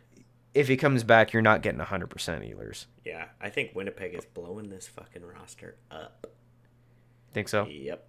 if 0.54 0.68
he 0.68 0.76
comes 0.78 1.04
back, 1.04 1.32
you're 1.34 1.42
not 1.42 1.62
getting 1.62 1.80
100% 1.80 2.08
Ehlers. 2.10 2.86
Yeah, 3.06 3.26
I 3.42 3.50
think 3.50 3.74
Winnipeg 3.76 4.14
is 4.16 4.26
blowing 4.26 4.70
this 4.70 4.88
fucking 4.88 5.24
roster 5.26 5.76
up. 5.90 6.28
Think 7.34 7.48
so? 7.48 7.66
Yep. 7.68 8.06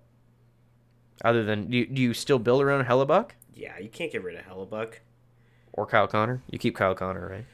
Other 1.24 1.44
than 1.44 1.68
do 1.70 1.77
you, 1.77 1.86
do 1.86 2.01
you 2.02 2.14
still 2.14 2.39
build 2.39 2.62
around 2.62 2.86
Hellebuyck 2.86 3.31
Yeah, 3.55 3.78
you 3.78 3.89
can't 3.90 4.10
get 4.10 4.22
rid 4.24 4.36
of 4.36 4.44
Hellebuyck. 4.47 4.94
or 5.72 5.86
Kyle 5.86 6.09
Connor? 6.09 6.43
You 6.51 6.59
keep 6.59 6.74
Kyle 6.74 6.94
Connor, 6.94 7.28
right? 7.28 7.44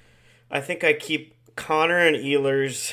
I 0.50 0.60
think 0.60 0.84
I 0.84 0.92
keep 0.92 1.34
Connor 1.56 1.98
and 1.98 2.16
Ehlers. 2.16 2.92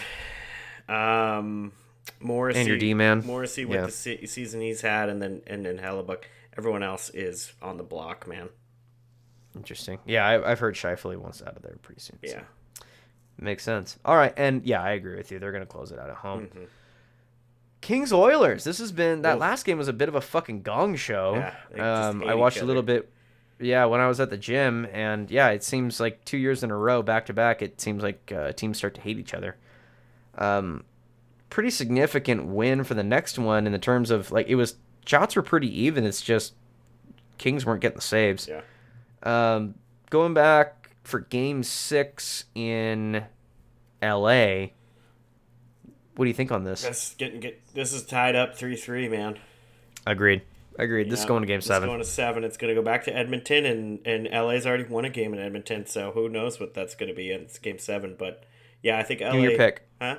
Um, 0.90 1.72
Morrissey 2.20 2.60
And 2.60 2.68
your 2.68 2.78
D-man. 2.78 3.24
Morrissey 3.26 3.66
with 3.66 3.80
Yeah. 3.80 3.86
the 3.86 3.92
se- 3.92 4.26
season 4.26 4.62
he's 4.62 4.82
had, 4.82 5.10
and 5.10 5.22
then 5.22 5.42
and 5.48 5.66
then 5.66 5.78
Hellebuyck. 5.78 6.24
Everyone 6.58 6.84
else 6.84 7.10
is 7.10 7.54
on 7.62 7.78
the 7.78 7.84
block, 7.84 8.28
man. 8.28 8.50
Interesting. 9.56 10.00
Yeah, 10.06 10.26
I, 10.26 10.52
I've 10.52 10.60
heard 10.60 10.76
Scheifele 10.76 11.16
wants 11.18 11.42
out 11.42 11.56
of 11.56 11.62
there 11.62 11.76
pretty 11.82 12.02
soon. 12.02 12.20
so 12.26 12.36
Yeah. 12.36 12.44
makes 13.40 13.64
sense. 13.64 13.98
All 14.04 14.16
right, 14.16 14.34
and 14.38 14.66
yeah, 14.66 14.82
I 14.82 14.92
agree 14.92 15.16
with 15.16 15.32
you. 15.32 15.40
They're 15.40 15.52
gonna 15.52 15.66
close 15.66 15.92
it 15.92 16.00
out 16.00 16.10
at 16.10 16.18
home. 16.18 16.48
Mhm. 16.48 16.68
Kings 17.82 18.14
Oilers. 18.14 18.64
This 18.64 18.80
has 18.80 18.92
been 18.92 19.22
that 19.24 19.36
Oof. 19.36 19.42
last 19.42 19.66
game 19.66 19.78
was 19.78 19.88
a 19.90 19.94
bit 19.94 20.08
of 20.10 20.16
a 20.16 20.22
fucking 20.22 20.62
gong 20.64 20.96
show. 20.96 21.36
Yeah, 21.76 22.08
um, 22.08 22.24
I 22.24 22.34
watched 22.34 22.62
a 22.62 22.66
little 22.66 22.82
bit. 22.84 23.12
Yeah, 23.64 23.86
when 23.86 24.00
I 24.00 24.08
was 24.08 24.20
at 24.20 24.30
the 24.30 24.38
gym, 24.38 24.88
and 24.92 25.30
yeah, 25.32 25.50
it 25.50 25.64
seems 25.64 26.00
like 26.00 26.24
two 26.26 26.38
years 26.38 26.64
in 26.64 26.72
a 26.72 26.78
row, 26.78 27.02
back 27.02 27.26
to 27.28 27.34
back, 27.34 27.62
it 27.62 27.80
seems 27.80 28.04
like 28.04 28.32
uh, 28.36 28.52
teams 28.52 28.78
start 28.78 28.96
to 28.96 29.02
hate 29.02 29.18
each 29.18 29.34
other. 29.34 29.58
Um, 30.38 30.84
pretty 31.50 31.70
significant 31.70 32.48
win 32.48 32.84
for 32.84 32.96
the 32.96 33.04
next 33.04 33.38
one 33.38 33.68
in 33.68 33.72
the 33.72 33.80
terms 33.80 34.10
of 34.10 34.32
like 34.32 34.48
it 34.48 34.56
was 34.56 34.76
shots 35.06 35.36
were 35.36 35.42
pretty 35.42 35.82
even. 35.82 36.04
It's 36.04 36.22
just 36.22 36.54
Kings 37.38 37.66
weren't 37.66 37.82
getting 37.82 37.98
the 37.98 38.02
saves. 38.02 38.48
Yeah. 38.48 38.62
Um, 39.24 39.76
going 40.10 40.34
back 40.34 40.92
for 41.04 41.20
Game 41.20 41.64
Six 41.64 42.46
in 42.56 43.26
L.A. 44.02 44.74
What 46.16 46.26
do 46.26 46.30
you 46.30 46.34
think 46.34 46.52
on 46.52 46.64
this? 46.64 46.84
This 46.84 47.16
getting 47.18 47.40
get 47.40 47.62
this 47.74 47.94
is 47.94 48.04
tied 48.04 48.36
up 48.36 48.56
three 48.56 48.76
three, 48.76 49.08
man. 49.08 49.40
Agreed. 50.06 50.42
Agreed. 50.80 51.10
This 51.10 51.20
is 51.20 51.26
going 51.26 51.42
to 51.42 51.48
Game 51.48 51.60
It's 51.60 51.68
Seven. 51.68 51.88
going 51.88 52.00
to 52.00 52.06
seven. 52.06 52.44
It's 52.44 52.58
going 52.58 52.74
to 52.74 52.80
go 52.80 52.84
back 52.84 53.04
to 53.06 53.16
Edmonton, 53.16 53.66
and 53.66 54.00
and 54.06 54.28
LA's 54.32 54.66
already 54.66 54.86
won 54.86 55.06
a 55.06 55.10
game 55.10 55.34
in 55.34 55.40
Edmonton, 55.40 55.86
so 55.86 56.12
who 56.12 56.28
knows 56.30 56.60
what 56.60 56.74
that's 56.74 56.96
going 56.96 57.10
to 57.10 57.16
be 57.16 57.32
in 57.32 57.42
it's 57.42 57.60
Game 57.60 57.78
Seven. 57.80 58.16
But 58.18 58.44
yeah, 58.82 58.98
I 58.98 59.04
think 59.04 59.22
LA. 59.22 59.32
Give 59.32 59.42
me 59.42 59.50
your 59.50 59.58
pick. 59.58 59.88
Huh? 60.02 60.18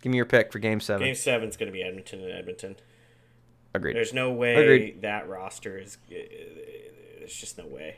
Give 0.00 0.10
me 0.10 0.16
your 0.16 0.26
pick 0.26 0.50
for 0.52 0.58
Game 0.58 0.80
Seven. 0.80 1.06
Game 1.06 1.14
Seven's 1.14 1.56
going 1.56 1.68
to 1.68 1.72
be 1.72 1.82
Edmonton 1.82 2.20
and 2.20 2.32
Edmonton. 2.32 2.76
Agreed. 3.74 3.96
There's 3.96 4.12
no 4.12 4.32
way 4.32 4.56
Agreed. 4.56 5.02
that 5.02 5.28
roster 5.28 5.78
is. 5.78 5.96
Uh, 6.10 6.14
there's 7.18 7.34
just 7.34 7.56
no 7.56 7.66
way. 7.66 7.96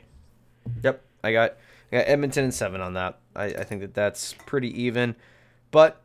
Yep, 0.83 1.01
I 1.23 1.31
got 1.31 1.55
I 1.91 1.97
got 1.97 2.07
Edmonton 2.07 2.43
and 2.45 2.53
seven 2.53 2.79
on 2.81 2.93
that. 2.93 3.17
I, 3.35 3.45
I 3.45 3.63
think 3.63 3.81
that 3.81 3.93
that's 3.93 4.33
pretty 4.45 4.69
even, 4.83 5.15
but 5.71 6.01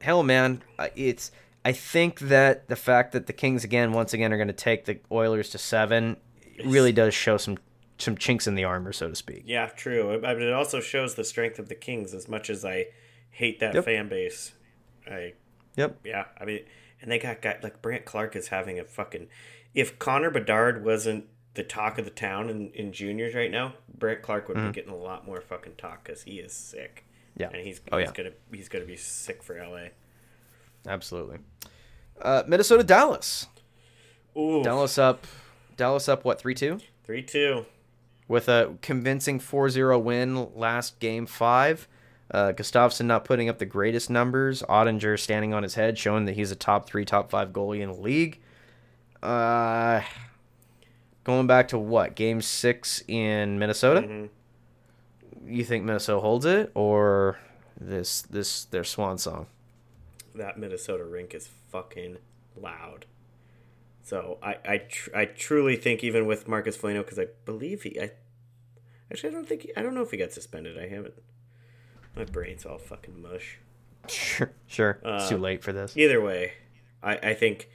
hell, 0.00 0.22
man, 0.22 0.62
it's 0.96 1.30
I 1.64 1.72
think 1.72 2.20
that 2.20 2.68
the 2.68 2.76
fact 2.76 3.12
that 3.12 3.26
the 3.26 3.32
Kings 3.32 3.64
again, 3.64 3.92
once 3.92 4.12
again, 4.12 4.32
are 4.32 4.36
going 4.36 4.48
to 4.48 4.52
take 4.52 4.84
the 4.84 4.98
Oilers 5.10 5.50
to 5.50 5.58
seven 5.58 6.16
really 6.64 6.92
does 6.92 7.14
show 7.14 7.36
some 7.36 7.58
some 7.96 8.16
chinks 8.16 8.46
in 8.48 8.54
the 8.56 8.64
armor, 8.64 8.92
so 8.92 9.08
to 9.08 9.14
speak. 9.14 9.44
Yeah, 9.46 9.66
true. 9.68 10.18
But 10.20 10.42
it 10.42 10.52
also 10.52 10.80
shows 10.80 11.14
the 11.14 11.24
strength 11.24 11.58
of 11.60 11.68
the 11.68 11.74
Kings. 11.76 12.12
As 12.12 12.28
much 12.28 12.50
as 12.50 12.64
I 12.64 12.86
hate 13.30 13.60
that 13.60 13.74
Yep. 13.74 13.84
fan 13.84 14.08
base, 14.08 14.52
I 15.06 15.34
Yep. 15.76 16.00
Yeah, 16.04 16.24
I 16.40 16.44
mean, 16.44 16.60
and 17.00 17.10
they 17.10 17.18
got 17.18 17.40
guy 17.40 17.58
like 17.62 17.80
Brandt 17.82 18.04
Clarke 18.04 18.36
is 18.36 18.48
having 18.48 18.78
a 18.78 18.84
fucking. 18.84 19.28
If 19.74 19.98
Connor 19.98 20.30
Bedard 20.30 20.84
wasn't 20.84 21.26
the 21.54 21.62
talk 21.64 21.98
of 21.98 22.04
the 22.04 22.10
town 22.10 22.50
in, 22.50 22.70
in 22.72 22.92
juniors 22.92 23.34
right 23.34 23.50
now, 23.50 23.74
Brandt 23.96 24.22
Clarke 24.22 24.48
would 24.48 24.56
be 24.56 24.72
getting 24.72 24.92
a 24.92 24.96
lot 24.96 25.24
more 25.24 25.40
fucking 25.40 25.74
talk 25.76 26.02
because 26.04 26.22
he 26.24 26.40
is 26.40 26.52
sick. 26.52 27.04
Mm-hmm. 27.38 27.42
Yeah. 27.42 27.48
and 27.52 27.66
he's, 27.66 27.80
Oh, 27.92 27.98
he's 27.98 28.08
yeah. 28.08 28.12
gonna 28.12 28.30
he's 28.52 28.68
gonna 28.68 28.84
be 28.84 28.96
sick 28.96 29.42
for 29.42 29.56
LA. 29.56 29.88
Absolutely. 30.86 31.38
Uh, 32.20 32.42
Minnesota 32.46 32.84
Dallas. 32.84 33.46
Ooh, 34.36 34.62
Dallas 34.62 34.98
up. 34.98 35.26
Dallas 35.76 36.08
up 36.08 36.24
what 36.24 36.38
three 36.40 36.54
two? 36.54 36.78
Three 37.04 37.22
two. 37.22 37.66
with 38.28 38.48
a 38.48 38.74
convincing 38.80 39.38
4-0 39.38 40.02
win 40.02 40.54
last 40.54 40.98
game 41.00 41.26
five. 41.26 41.86
Uh, 42.30 42.52
Gustavsson 42.52 43.04
not 43.04 43.24
putting 43.24 43.48
up 43.50 43.58
the 43.58 43.66
greatest 43.66 44.08
numbers. 44.08 44.62
Oettinger 44.62 45.18
standing 45.20 45.52
on 45.52 45.62
his 45.62 45.74
head, 45.74 45.98
showing 45.98 46.24
that 46.24 46.32
he's 46.34 46.50
a 46.50 46.56
top 46.56 46.88
three, 46.88 47.04
top 47.04 47.30
five 47.30 47.50
goalie 47.50 47.80
in 47.80 47.90
the 47.92 48.00
league. 48.00 48.40
Uh, 49.22 50.00
going 51.24 51.46
back 51.46 51.68
to 51.68 51.78
what 51.78 52.14
game 52.14 52.40
six 52.40 53.02
in 53.08 53.58
Minnesota? 53.58 54.00
Mhm. 54.02 54.28
You 55.46 55.64
think 55.64 55.84
Minnesota 55.84 56.20
holds 56.20 56.46
it, 56.46 56.70
or 56.74 57.38
this 57.78 58.22
this 58.22 58.64
their 58.64 58.84
swan 58.84 59.18
song? 59.18 59.46
That 60.34 60.58
Minnesota 60.58 61.04
rink 61.04 61.34
is 61.34 61.48
fucking 61.70 62.18
loud. 62.56 63.06
So 64.02 64.38
I 64.42 64.56
I, 64.66 64.78
tr- 64.78 65.10
I 65.16 65.24
truly 65.26 65.76
think 65.76 66.02
even 66.04 66.26
with 66.26 66.46
Marcus 66.48 66.76
Foligno 66.76 67.02
because 67.02 67.18
I 67.18 67.26
believe 67.44 67.82
he 67.82 68.00
I 68.00 68.10
actually 69.10 69.30
I 69.30 69.32
don't 69.32 69.48
think 69.48 69.62
he, 69.62 69.72
I 69.76 69.82
don't 69.82 69.94
know 69.94 70.02
if 70.02 70.10
he 70.10 70.16
got 70.16 70.32
suspended. 70.32 70.78
I 70.78 70.88
haven't. 70.88 71.14
My 72.16 72.24
brain's 72.24 72.64
all 72.66 72.78
fucking 72.78 73.20
mush. 73.20 73.58
Sure, 74.08 74.52
sure. 74.66 75.00
it's 75.04 75.28
too 75.30 75.36
Uh, 75.36 75.38
late 75.38 75.62
for 75.64 75.72
this. 75.72 75.96
Either 75.96 76.20
way, 76.20 76.52
I, 77.02 77.16
I 77.16 77.34
think 77.34 77.68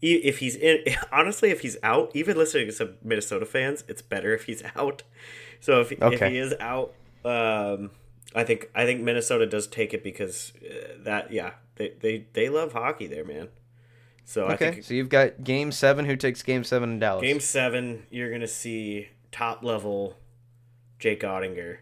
if 0.00 0.38
he's 0.38 0.54
in, 0.56 0.78
honestly, 1.12 1.50
if 1.50 1.60
he's 1.60 1.76
out, 1.82 2.10
even 2.14 2.36
listening 2.36 2.66
to 2.68 2.72
some 2.72 2.94
Minnesota 3.02 3.44
fans, 3.44 3.84
it's 3.88 4.00
better 4.02 4.32
if 4.34 4.44
he's 4.44 4.62
out. 4.76 5.02
So 5.60 5.80
if, 5.80 5.92
if 5.92 6.20
he 6.20 6.38
is 6.38 6.54
out, 6.60 6.94
um, 7.24 7.90
I 8.34 8.44
think 8.44 8.70
I 8.74 8.84
think 8.84 9.00
Minnesota 9.02 9.46
does 9.46 9.66
take 9.66 9.92
it 9.94 10.02
because 10.02 10.52
uh, 10.64 10.94
that 11.04 11.32
yeah 11.32 11.52
they, 11.76 11.94
they 12.00 12.26
they 12.32 12.48
love 12.48 12.72
hockey 12.72 13.06
there, 13.06 13.24
man. 13.24 13.48
So 14.24 14.46
I 14.46 14.54
Okay, 14.54 14.72
think 14.72 14.84
so 14.84 14.94
you've 14.94 15.08
got 15.08 15.42
Game 15.44 15.72
Seven. 15.72 16.04
Who 16.06 16.16
takes 16.16 16.42
Game 16.42 16.64
Seven 16.64 16.92
in 16.92 16.98
Dallas? 16.98 17.22
game 17.22 17.40
seven, 17.40 18.06
you're 18.10 18.30
gonna 18.30 18.46
see 18.46 19.08
top 19.32 19.62
level 19.64 20.16
Jake 20.98 21.22
Oettinger, 21.22 21.78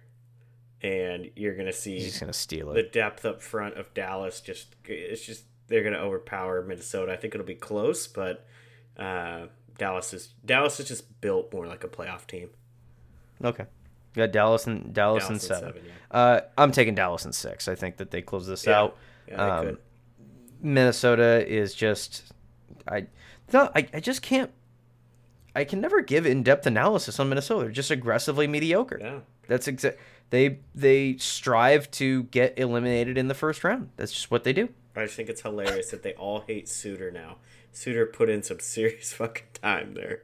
and 0.82 1.30
you're 1.36 1.54
gonna 1.54 1.72
see 1.72 1.98
He's 1.98 2.18
gonna 2.18 2.32
steal 2.32 2.70
it. 2.70 2.74
the 2.74 2.82
depth 2.82 3.24
up 3.24 3.42
front 3.42 3.76
of 3.76 3.92
Dallas 3.94 4.40
just 4.40 4.74
it's 4.86 5.24
just 5.24 5.44
they're 5.68 5.82
going 5.82 5.94
to 5.94 6.00
overpower 6.00 6.64
Minnesota. 6.64 7.12
I 7.12 7.16
think 7.16 7.32
it'll 7.32 7.46
be 7.46 7.54
close, 7.54 8.08
but 8.08 8.44
uh, 8.96 9.46
Dallas 9.78 10.12
is 10.12 10.34
Dallas 10.44 10.80
is 10.80 10.88
just 10.88 11.20
built 11.20 11.52
more 11.52 11.64
like 11.64 11.84
a 11.84 11.88
playoff 11.88 12.26
team. 12.26 12.50
Okay, 13.44 13.66
got 14.14 14.32
Dallas 14.32 14.66
and 14.66 14.92
Dallas, 14.92 15.24
Dallas 15.24 15.30
and 15.30 15.40
seven. 15.40 15.72
seven, 15.74 15.90
uh, 16.10 16.40
I'm 16.58 16.72
taking 16.72 16.94
Dallas 16.94 17.24
and 17.24 17.34
six. 17.34 17.68
I 17.68 17.74
think 17.74 17.96
that 17.98 18.10
they 18.10 18.22
close 18.22 18.46
this 18.46 18.66
Yeah. 18.66 18.78
out. 18.80 18.96
Yeah, 19.28 19.58
Um. 19.58 19.78
Minnesota 20.62 21.46
is 21.48 21.74
just, 21.74 22.32
I, 22.86 23.06
no, 23.52 23.70
I, 23.74 23.88
I 23.94 24.00
just 24.00 24.22
can't. 24.22 24.50
I 25.56 25.64
can 25.64 25.80
never 25.80 26.00
give 26.00 26.26
in-depth 26.26 26.66
analysis 26.66 27.18
on 27.18 27.28
Minnesota. 27.28 27.62
They're 27.64 27.72
just 27.72 27.90
aggressively 27.90 28.46
mediocre. 28.46 28.98
Yeah. 29.00 29.20
That's 29.48 29.66
exact. 29.66 29.98
They 30.30 30.60
they 30.76 31.16
strive 31.16 31.90
to 31.92 32.24
get 32.24 32.56
eliminated 32.56 33.18
in 33.18 33.26
the 33.26 33.34
first 33.34 33.64
round. 33.64 33.90
That's 33.96 34.12
just 34.12 34.30
what 34.30 34.44
they 34.44 34.52
do. 34.52 34.68
I 34.94 35.04
just 35.04 35.16
think 35.16 35.28
it's 35.28 35.40
hilarious 35.42 35.90
that 35.90 36.04
they 36.04 36.12
all 36.14 36.44
hate 36.46 36.68
Suter 36.68 37.10
now. 37.10 37.38
Suter 37.72 38.06
put 38.06 38.28
in 38.30 38.42
some 38.44 38.60
serious 38.60 39.12
fucking 39.12 39.46
time 39.54 39.94
there, 39.94 40.22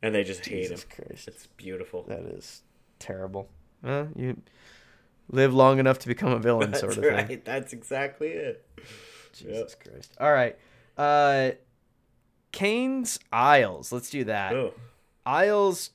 and 0.00 0.14
they 0.14 0.22
just 0.22 0.46
hate 0.46 0.70
him. 0.70 0.78
Christ, 0.94 1.26
It's 1.26 1.46
beautiful. 1.56 2.04
that 2.04 2.20
is 2.20 2.62
terrible. 2.98 3.48
Uh, 3.84 4.06
you 4.16 4.36
live 5.30 5.54
long 5.54 5.78
enough 5.78 5.98
to 6.00 6.08
become 6.08 6.32
a 6.32 6.38
villain, 6.38 6.70
That's 6.70 6.80
sort 6.80 6.98
of 6.98 7.04
right. 7.04 7.26
thing. 7.26 7.42
That's 7.44 7.72
exactly 7.72 8.28
it. 8.28 8.66
Jesus 9.32 9.74
Christ. 9.76 10.12
All 10.20 10.32
right. 10.32 10.58
Uh, 10.96 11.52
Canes 12.52 13.18
Isles. 13.32 13.92
Let's 13.92 14.10
do 14.10 14.24
that. 14.24 14.52
Oh, 14.54 14.74
Isles 15.26 15.90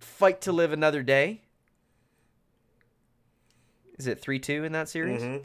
fight 0.00 0.40
to 0.42 0.52
live 0.52 0.72
another 0.72 1.02
day. 1.02 1.42
Is 3.98 4.06
it 4.06 4.20
3 4.20 4.38
2 4.38 4.64
in 4.64 4.72
that 4.72 4.88
series? 4.88 5.22
mhm. 5.22 5.44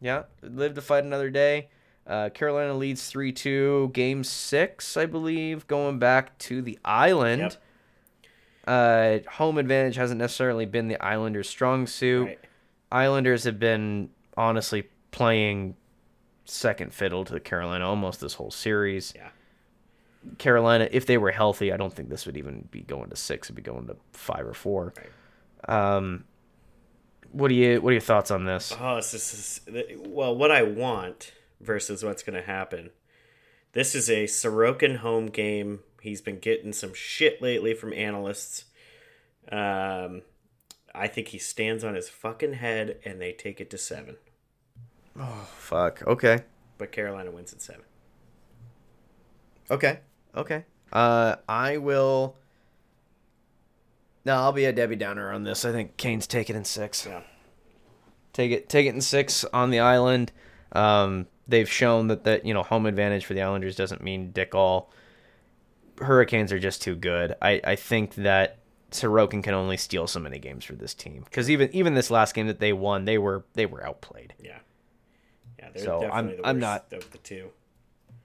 Yeah. 0.00 0.24
Live 0.42 0.74
to 0.74 0.82
fight 0.82 1.04
another 1.04 1.30
day. 1.30 1.68
Uh, 2.06 2.30
Carolina 2.30 2.74
leads 2.74 3.08
3 3.08 3.32
2. 3.32 3.90
Game 3.92 4.24
six, 4.24 4.96
I 4.96 5.06
believe, 5.06 5.66
going 5.66 5.98
back 5.98 6.38
to 6.38 6.62
the 6.62 6.78
island. 6.84 7.42
Yep. 7.42 7.62
Uh, 8.68 9.20
home 9.30 9.56
advantage 9.56 9.96
hasn't 9.96 10.18
necessarily 10.18 10.66
been 10.66 10.88
the 10.88 11.02
Islanders' 11.02 11.48
strong 11.48 11.86
suit. 11.86 12.26
Right. 12.26 12.38
Islanders 12.92 13.44
have 13.44 13.58
been 13.58 14.10
honestly 14.36 14.88
playing 15.10 15.74
second 16.44 16.92
fiddle 16.92 17.24
to 17.24 17.40
Carolina 17.40 17.88
almost 17.88 18.20
this 18.20 18.34
whole 18.34 18.50
series. 18.50 19.14
Yeah. 19.16 19.28
Carolina, 20.36 20.86
if 20.90 21.06
they 21.06 21.16
were 21.16 21.30
healthy, 21.30 21.72
I 21.72 21.78
don't 21.78 21.92
think 21.92 22.10
this 22.10 22.26
would 22.26 22.36
even 22.36 22.68
be 22.70 22.82
going 22.82 23.08
to 23.08 23.16
six. 23.16 23.46
It'd 23.46 23.56
be 23.56 23.62
going 23.62 23.86
to 23.86 23.96
five 24.12 24.46
or 24.46 24.52
four. 24.52 24.92
Um, 25.66 26.24
what 27.32 27.48
do 27.48 27.54
you 27.54 27.80
what 27.80 27.90
are 27.90 27.92
your 27.92 28.00
thoughts 28.00 28.30
on 28.30 28.44
this? 28.44 28.74
Oh, 28.78 28.96
this 28.96 29.14
is 29.14 29.60
well, 30.06 30.36
what 30.36 30.50
I 30.50 30.62
want 30.62 31.32
versus 31.60 32.04
what's 32.04 32.22
going 32.22 32.38
to 32.38 32.46
happen. 32.46 32.90
This 33.72 33.94
is 33.94 34.10
a 34.10 34.24
Sorokin 34.24 34.98
home 34.98 35.28
game. 35.28 35.80
He's 36.00 36.20
been 36.20 36.38
getting 36.38 36.72
some 36.72 36.94
shit 36.94 37.42
lately 37.42 37.74
from 37.74 37.92
analysts. 37.92 38.64
Um, 39.50 40.22
I 40.94 41.08
think 41.08 41.28
he 41.28 41.38
stands 41.38 41.84
on 41.84 41.94
his 41.94 42.08
fucking 42.08 42.54
head, 42.54 42.98
and 43.04 43.20
they 43.20 43.32
take 43.32 43.60
it 43.60 43.70
to 43.70 43.78
seven. 43.78 44.16
Oh, 45.18 45.48
Fuck. 45.56 46.06
Okay. 46.06 46.40
But 46.76 46.92
Carolina 46.92 47.30
wins 47.30 47.52
at 47.52 47.60
seven. 47.60 47.82
Okay. 49.70 50.00
Okay. 50.36 50.64
Uh, 50.92 51.36
I 51.48 51.76
will. 51.78 52.36
No, 54.24 54.34
I'll 54.34 54.52
be 54.52 54.64
a 54.64 54.72
Debbie 54.72 54.96
Downer 54.96 55.32
on 55.32 55.44
this. 55.44 55.64
I 55.64 55.72
think 55.72 55.96
Canes 55.96 56.26
take 56.26 56.50
it 56.50 56.56
in 56.56 56.64
six. 56.64 57.06
Yeah, 57.06 57.22
Take 58.32 58.52
it, 58.52 58.68
take 58.68 58.86
it 58.86 58.94
in 58.94 59.00
six 59.00 59.44
on 59.52 59.70
the 59.70 59.80
island. 59.80 60.32
Um, 60.72 61.26
they've 61.46 61.70
shown 61.70 62.08
that 62.08 62.24
that 62.24 62.44
you 62.44 62.54
know 62.54 62.62
home 62.62 62.86
advantage 62.86 63.24
for 63.24 63.34
the 63.34 63.42
Islanders 63.42 63.74
doesn't 63.74 64.02
mean 64.02 64.30
dick 64.32 64.54
all. 64.54 64.92
Hurricanes 66.00 66.52
are 66.52 66.58
just 66.58 66.82
too 66.82 66.94
good. 66.96 67.34
I, 67.42 67.60
I 67.64 67.76
think 67.76 68.14
that 68.16 68.58
Sorokin 68.90 69.42
can 69.42 69.54
only 69.54 69.76
steal 69.76 70.06
so 70.06 70.20
many 70.20 70.38
games 70.38 70.64
for 70.64 70.74
this 70.74 70.94
team 70.94 71.22
because 71.24 71.50
even 71.50 71.68
even 71.74 71.94
this 71.94 72.10
last 72.10 72.34
game 72.34 72.46
that 72.46 72.60
they 72.60 72.72
won, 72.72 73.04
they 73.04 73.18
were 73.18 73.44
they 73.54 73.66
were 73.66 73.84
outplayed. 73.86 74.34
yeah, 74.42 74.58
yeah. 75.58 75.68
They're 75.74 75.84
So, 75.84 76.02
I'm- 76.04 76.34
I'm 76.44 76.58
not- 76.58 76.92
of 76.92 77.10
the 77.10 77.18
two. 77.18 77.50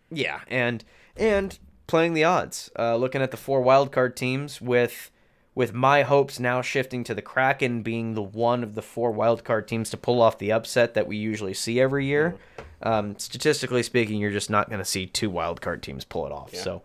Yeah, 0.10 0.40
and 0.48 0.84
and 1.18 1.58
playing 1.88 2.14
the 2.14 2.24
odds, 2.24 2.72
uh, 2.78 2.96
looking 2.96 3.22
at 3.22 3.32
the 3.32 3.38
four 3.38 3.62
wildcard 3.64 4.16
teams 4.16 4.62
with 4.62 5.10
with 5.56 5.74
my 5.74 6.02
hopes 6.02 6.40
now 6.40 6.62
shifting 6.62 7.04
to 7.04 7.14
the 7.14 7.22
Kraken 7.22 7.84
being 7.84 8.14
the 8.16 8.22
one 8.24 8.64
of 8.64 8.74
the 8.74 8.82
four 8.82 9.14
wildcard 9.14 9.68
teams 9.68 9.90
to 9.92 9.98
pull 9.98 10.22
off 10.22 10.38
the 10.40 10.52
upset 10.52 10.94
that 10.96 11.06
we 11.08 11.16
usually 11.18 11.54
see 11.54 11.80
every 11.80 12.06
year. 12.06 12.36
Um, 12.82 13.18
statistically 13.20 13.84
speaking, 13.84 14.20
you're 14.20 14.32
just 14.32 14.50
not 14.50 14.68
going 14.70 14.80
to 14.80 14.86
see 14.86 15.06
two 15.06 15.30
wildcard 15.32 15.82
teams 15.82 16.06
pull 16.06 16.26
it 16.26 16.32
off. 16.32 16.50
Yeah. 16.54 16.62
So, 16.62 16.82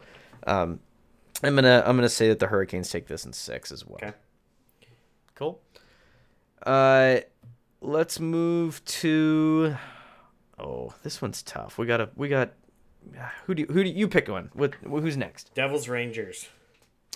um, 0.48 0.80
I'm 1.42 1.54
gonna 1.54 1.82
I'm 1.86 1.96
gonna 1.96 2.08
say 2.08 2.28
that 2.28 2.38
the 2.38 2.46
Hurricanes 2.46 2.90
take 2.90 3.06
this 3.06 3.24
in 3.24 3.32
six 3.32 3.70
as 3.70 3.86
well. 3.86 3.98
Okay. 4.02 4.12
Cool. 5.34 5.60
Uh, 6.64 7.18
let's 7.80 8.18
move 8.18 8.84
to. 8.86 9.76
Oh, 10.58 10.92
this 11.04 11.22
one's 11.22 11.42
tough. 11.42 11.78
We 11.78 11.86
gotta 11.86 12.10
we 12.16 12.28
got. 12.28 12.52
Who 13.46 13.54
do 13.54 13.62
you, 13.62 13.68
who 13.72 13.84
do 13.84 13.88
you 13.88 14.08
pick 14.08 14.28
one? 14.28 14.50
What 14.52 14.74
who's 14.82 15.16
next? 15.16 15.54
Devils 15.54 15.88
Rangers. 15.88 16.48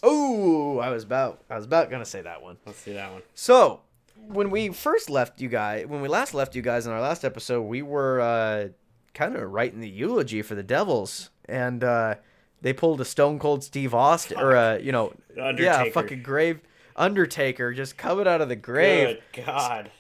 Oh, 0.03 0.79
I 0.79 0.91
was 0.91 1.05
about 1.05 1.43
I 1.51 1.57
was 1.57 1.65
about 1.65 1.91
gonna 1.91 2.05
say 2.05 2.23
that 2.23 2.41
one. 2.41 2.57
Let's 2.65 2.79
see 2.79 2.93
that 2.93 3.13
one. 3.13 3.23
So 3.35 3.81
when 4.29 4.51
we 4.51 4.69
first 4.71 5.11
left 5.11 5.41
you 5.41 5.49
guys, 5.49 5.87
when 5.87 6.01
we 6.01 6.09
last 6.09 6.33
left 6.35 6.55
you 6.55 6.63
guys 6.63 6.87
in 6.87 6.93
our 6.93 7.01
last 7.01 7.25
episode, 7.25 7.63
we 7.63 7.83
were 7.83 8.21
uh, 8.21 8.69
kind 9.15 9.37
of 9.37 9.51
writing 9.51 9.81
the 9.81 9.89
eulogy 9.89 10.43
for 10.43 10.55
the 10.55 10.63
Devils, 10.63 11.31
and 11.47 11.85
uh, 11.85 12.15
they 12.63 12.73
pulled 12.73 13.01
a 13.01 13.05
Stone 13.05 13.39
Cold 13.39 13.63
Steve 13.63 13.93
Austin, 13.95 14.39
or 14.39 14.53
a 14.53 14.81
you 14.81 14.93
know, 14.93 15.13
yeah, 15.37 15.49
Undertaker. 15.49 15.91
fucking 15.91 16.23
grave 16.23 16.61
Undertaker 16.97 17.73
just 17.75 17.97
coming 17.99 18.27
out 18.27 18.41
of 18.41 18.49
the 18.49 18.57
grave, 18.57 19.19
Good 19.33 19.45
God. 19.45 19.91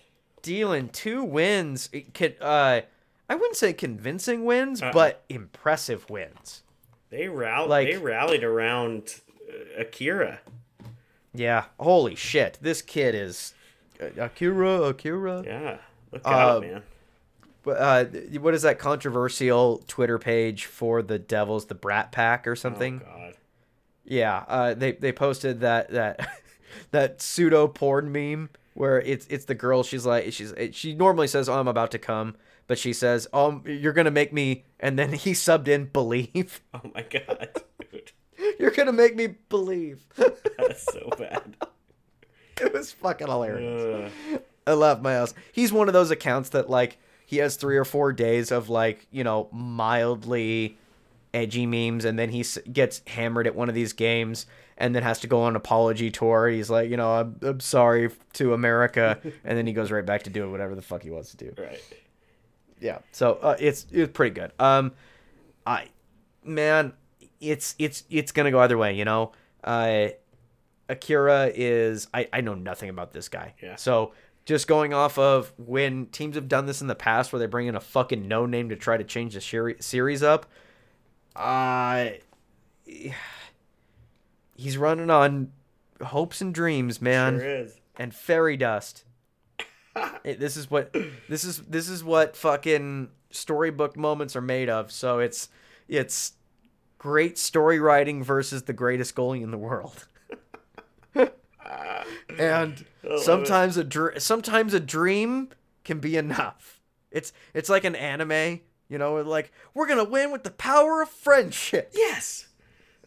dealing 0.43 0.89
two 0.89 1.22
wins. 1.24 1.89
It 1.93 2.14
could, 2.14 2.36
uh, 2.40 2.82
I 3.28 3.34
wouldn't 3.34 3.56
say 3.56 3.72
convincing 3.72 4.44
wins, 4.44 4.82
Uh-uh. 4.82 4.93
but 4.93 5.22
impressive 5.28 6.09
wins. 6.10 6.62
They 7.10 7.28
rallied. 7.28 7.68
Like- 7.70 7.89
they 7.90 7.97
rallied 7.98 8.44
around 8.44 9.20
uh, 9.48 9.80
Akira. 9.82 10.40
Yeah, 11.34 11.64
holy 11.80 12.14
shit, 12.14 12.59
this 12.60 12.82
kid 12.82 13.14
is 13.14 13.55
uh, 14.01 14.06
Akira, 14.24 14.82
Akira. 14.82 15.43
Yeah, 15.44 15.78
look 16.12 16.26
out, 16.26 16.56
Um, 16.56 16.70
man. 16.70 16.82
Uh, 17.66 18.05
what 18.40 18.55
is 18.55 18.62
that 18.62 18.78
controversial 18.78 19.82
Twitter 19.86 20.18
page 20.18 20.66
for 20.66 21.02
the 21.02 21.18
Devils, 21.18 21.66
the 21.66 21.74
Brat 21.74 22.12
Pack 22.12 22.47
or 22.47 22.56
something? 22.56 23.01
Oh 23.05 23.09
God. 23.18 23.34
Yeah, 24.05 24.44
uh, 24.48 24.74
they 24.74 24.93
they 24.93 25.12
posted 25.12 25.60
that 25.60 25.90
that 25.90 26.28
that 26.90 27.22
pseudo 27.22 27.68
porn 27.68 28.10
meme 28.10 28.51
where 28.74 29.01
it's 29.01 29.26
it's 29.28 29.44
the 29.44 29.55
girl. 29.55 29.82
She's 29.82 30.05
like 30.05 30.32
she's 30.32 30.52
she 30.72 30.94
normally 30.94 31.28
says, 31.28 31.48
"Oh, 31.48 31.59
I'm 31.59 31.68
about 31.68 31.93
to 31.93 31.98
come," 31.98 32.36
but 32.66 32.78
she 32.78 32.93
says, 32.93 33.28
"Um, 33.32 33.62
you're 33.66 33.93
gonna 33.93 34.10
make 34.10 34.32
me," 34.32 34.64
and 34.80 34.98
then 34.98 35.12
he 35.12 35.32
subbed 35.32 35.68
in 35.68 35.86
"believe." 35.86 36.60
Oh 36.74 36.90
my 36.94 37.02
God, 37.02 37.48
dude. 37.93 38.12
you're 38.59 38.70
gonna 38.72 38.93
make 38.93 39.14
me 39.14 39.28
believe. 39.48 40.05
That's 40.16 40.82
so 40.84 41.09
bad. 41.16 41.56
it 42.60 42.72
was 42.72 42.93
fucking 42.93 43.28
hilarious. 43.28 44.10
Ugh. 44.32 44.43
I 44.66 44.72
laughed 44.74 45.02
my 45.02 45.14
ass. 45.14 45.34
He's 45.52 45.72
one 45.72 45.89
of 45.89 45.94
those 45.94 46.10
accounts 46.10 46.51
that 46.51 46.68
like 46.70 46.98
he 47.32 47.38
has 47.38 47.56
three 47.56 47.78
or 47.78 47.84
four 47.86 48.12
days 48.12 48.50
of 48.52 48.68
like 48.68 49.06
you 49.10 49.24
know 49.24 49.48
mildly 49.52 50.76
edgy 51.32 51.64
memes, 51.64 52.04
and 52.04 52.18
then 52.18 52.28
he 52.28 52.44
gets 52.70 53.00
hammered 53.06 53.46
at 53.46 53.54
one 53.54 53.70
of 53.70 53.74
these 53.74 53.94
games, 53.94 54.44
and 54.76 54.94
then 54.94 55.02
has 55.02 55.18
to 55.20 55.26
go 55.26 55.40
on 55.40 55.52
an 55.52 55.56
apology 55.56 56.10
tour. 56.10 56.46
He's 56.50 56.68
like, 56.68 56.90
you 56.90 56.98
know, 56.98 57.10
I'm, 57.10 57.36
I'm 57.40 57.60
sorry 57.60 58.10
to 58.34 58.52
America, 58.52 59.18
and 59.44 59.56
then 59.56 59.66
he 59.66 59.72
goes 59.72 59.90
right 59.90 60.04
back 60.04 60.24
to 60.24 60.30
doing 60.30 60.50
whatever 60.50 60.74
the 60.74 60.82
fuck 60.82 61.02
he 61.02 61.09
wants 61.09 61.30
to 61.30 61.38
do. 61.38 61.54
right. 61.56 61.80
Yeah. 62.78 62.98
So 63.12 63.38
uh, 63.40 63.56
it's 63.59 63.86
it's 63.90 64.12
pretty 64.12 64.34
good. 64.34 64.52
Um, 64.59 64.92
I 65.66 65.86
man, 66.44 66.92
it's 67.40 67.74
it's 67.78 68.04
it's 68.10 68.32
gonna 68.32 68.50
go 68.50 68.60
either 68.60 68.76
way. 68.76 68.94
You 68.94 69.06
know, 69.06 69.32
uh, 69.64 70.09
Akira 70.90 71.50
is 71.54 72.09
I 72.12 72.28
I 72.30 72.42
know 72.42 72.52
nothing 72.52 72.90
about 72.90 73.14
this 73.14 73.30
guy. 73.30 73.54
Yeah. 73.62 73.76
So 73.76 74.12
just 74.44 74.66
going 74.66 74.93
off 74.93 75.19
of 75.19 75.52
when 75.56 76.06
teams 76.06 76.35
have 76.36 76.48
done 76.48 76.66
this 76.66 76.81
in 76.81 76.86
the 76.89 76.94
past, 76.94 77.32
where 77.32 77.39
they 77.40 77.47
bring 77.47 77.66
in 77.69 77.74
a 77.77 77.81
fucking 77.81 78.27
no 78.27 78.47
name 78.47 78.69
to 78.70 78.77
try 78.77 78.97
to 78.97 79.05
change 79.05 79.35
the 79.35 79.40
seri- 79.40 79.77
series 79.81 80.23
up, 80.23 80.47
uh, 81.36 82.10
he's 84.56 84.77
running 84.77 85.10
on 85.10 85.52
hopes 86.02 86.40
and 86.40 86.55
dreams, 86.55 87.01
man 87.01 87.39
Sure 87.39 87.48
is. 87.48 87.77
and 87.97 88.14
fairy 88.14 88.56
dust. 88.56 89.05
It- 90.24 90.40
this 90.40 90.56
is 90.56 90.70
what 90.70 90.94
this 91.28 91.44
is 91.44 91.59
this 91.62 91.89
is 91.89 92.02
what 92.02 92.36
fucking 92.36 93.10
storybook 93.31 93.97
moments 93.97 94.35
are 94.36 94.40
made 94.40 94.69
of. 94.70 94.90
So 94.90 95.19
it's 95.19 95.48
it's 95.89 96.32
great 96.98 97.36
story 97.36 97.78
writing 97.78 98.23
versus 98.24 98.62
the 98.62 98.73
greatest 98.73 99.14
goalie 99.14 99.43
in 99.43 99.51
the 99.51 99.59
world. 99.59 100.06
And 102.39 102.84
love 103.02 103.20
it. 103.20 103.20
sometimes 103.20 103.76
a 103.76 103.84
dr- 103.84 104.20
sometimes 104.22 104.74
a 104.74 104.80
dream 104.80 105.48
can 105.84 105.98
be 106.01 106.16
enough. 106.16 106.80
It's 107.10 107.32
it's 107.55 107.68
like 107.68 107.84
an 107.84 107.94
anime, 107.94 108.60
you 108.89 108.98
know, 108.98 109.16
like 109.16 109.52
we're 109.74 109.86
gonna 109.86 110.05
win 110.05 110.30
with 110.32 110.44
the 110.44 110.51
power 110.51 111.02
of 111.02 111.09
friendship. 111.09 111.93
Yes. 111.94 112.48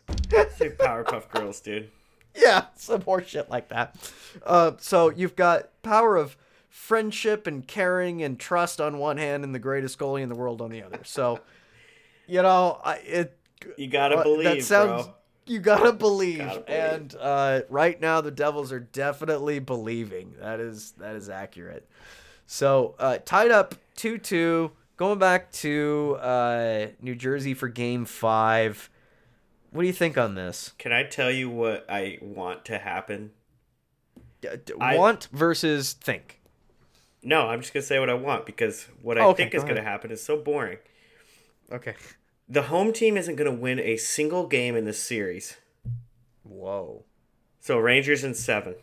Say 0.29 0.69
Powerpuff 0.69 1.29
Girls, 1.29 1.59
dude. 1.61 1.89
yeah, 2.35 2.65
some 2.75 3.03
more 3.07 3.23
shit 3.23 3.49
like 3.49 3.69
that. 3.69 3.95
Uh, 4.45 4.73
so 4.77 5.09
you've 5.09 5.35
got 5.35 5.81
power 5.81 6.15
of 6.15 6.37
friendship 6.69 7.47
and 7.47 7.65
caring 7.67 8.21
and 8.21 8.39
trust 8.39 8.79
on 8.79 8.99
one 8.99 9.17
hand, 9.17 9.43
and 9.43 9.55
the 9.55 9.59
greatest 9.59 9.97
goalie 9.97 10.21
in 10.21 10.29
the 10.29 10.35
world 10.35 10.61
on 10.61 10.69
the 10.69 10.83
other. 10.83 10.99
So, 11.03 11.39
you 12.27 12.41
know, 12.43 12.79
I 12.83 12.95
it 12.97 13.37
You 13.77 13.87
gotta 13.87 14.17
uh, 14.17 14.23
believe, 14.23 14.43
that 14.43 14.63
sounds. 14.63 15.05
bro. 15.05 15.15
You 15.47 15.59
gotta 15.59 15.93
believe, 15.93 16.39
Gotta 16.39 16.61
believe. 16.61 16.79
and 16.81 17.15
uh, 17.19 17.61
right 17.69 17.99
now 18.01 18.21
the 18.21 18.31
Devils 18.31 18.71
are 18.71 18.79
definitely 18.79 19.59
believing. 19.59 20.33
That 20.39 20.59
is 20.59 20.91
that 20.93 21.15
is 21.15 21.29
accurate. 21.29 21.87
So 22.47 22.95
uh, 22.99 23.19
tied 23.23 23.51
up 23.51 23.75
two 23.95 24.17
two, 24.17 24.71
going 24.97 25.19
back 25.19 25.51
to 25.53 26.17
uh, 26.19 26.87
New 27.01 27.15
Jersey 27.15 27.53
for 27.53 27.67
Game 27.67 28.05
Five. 28.05 28.89
What 29.71 29.81
do 29.81 29.87
you 29.87 29.93
think 29.93 30.17
on 30.17 30.35
this? 30.35 30.73
Can 30.77 30.91
I 30.93 31.03
tell 31.03 31.29
you 31.29 31.49
what 31.49 31.85
I 31.89 32.17
want 32.21 32.65
to 32.65 32.77
happen? 32.79 33.31
D- 34.41 34.49
d- 34.65 34.73
I- 34.79 34.97
want 34.97 35.27
versus 35.31 35.93
think. 35.93 36.41
No, 37.21 37.47
I'm 37.47 37.61
just 37.61 37.73
gonna 37.73 37.83
say 37.83 37.99
what 37.99 38.09
I 38.09 38.13
want 38.13 38.45
because 38.45 38.87
what 39.01 39.17
I 39.17 39.21
Oh, 39.21 39.29
okay, 39.29 39.43
think 39.43 39.51
go 39.53 39.57
is 39.59 39.63
gonna 39.63 39.81
happen 39.83 40.11
is 40.11 40.23
so 40.23 40.37
boring. 40.37 40.77
Okay. 41.71 41.95
The 42.47 42.63
home 42.63 42.93
team 42.93 43.17
isn't 43.17 43.35
gonna 43.35 43.51
win 43.53 43.79
a 43.79 43.97
single 43.97 44.47
game 44.47 44.75
in 44.75 44.85
this 44.85 44.99
series. 45.01 45.57
Whoa. 46.43 47.03
So 47.59 47.77
Rangers 47.79 48.23
in 48.23 48.33
seven. 48.35 48.75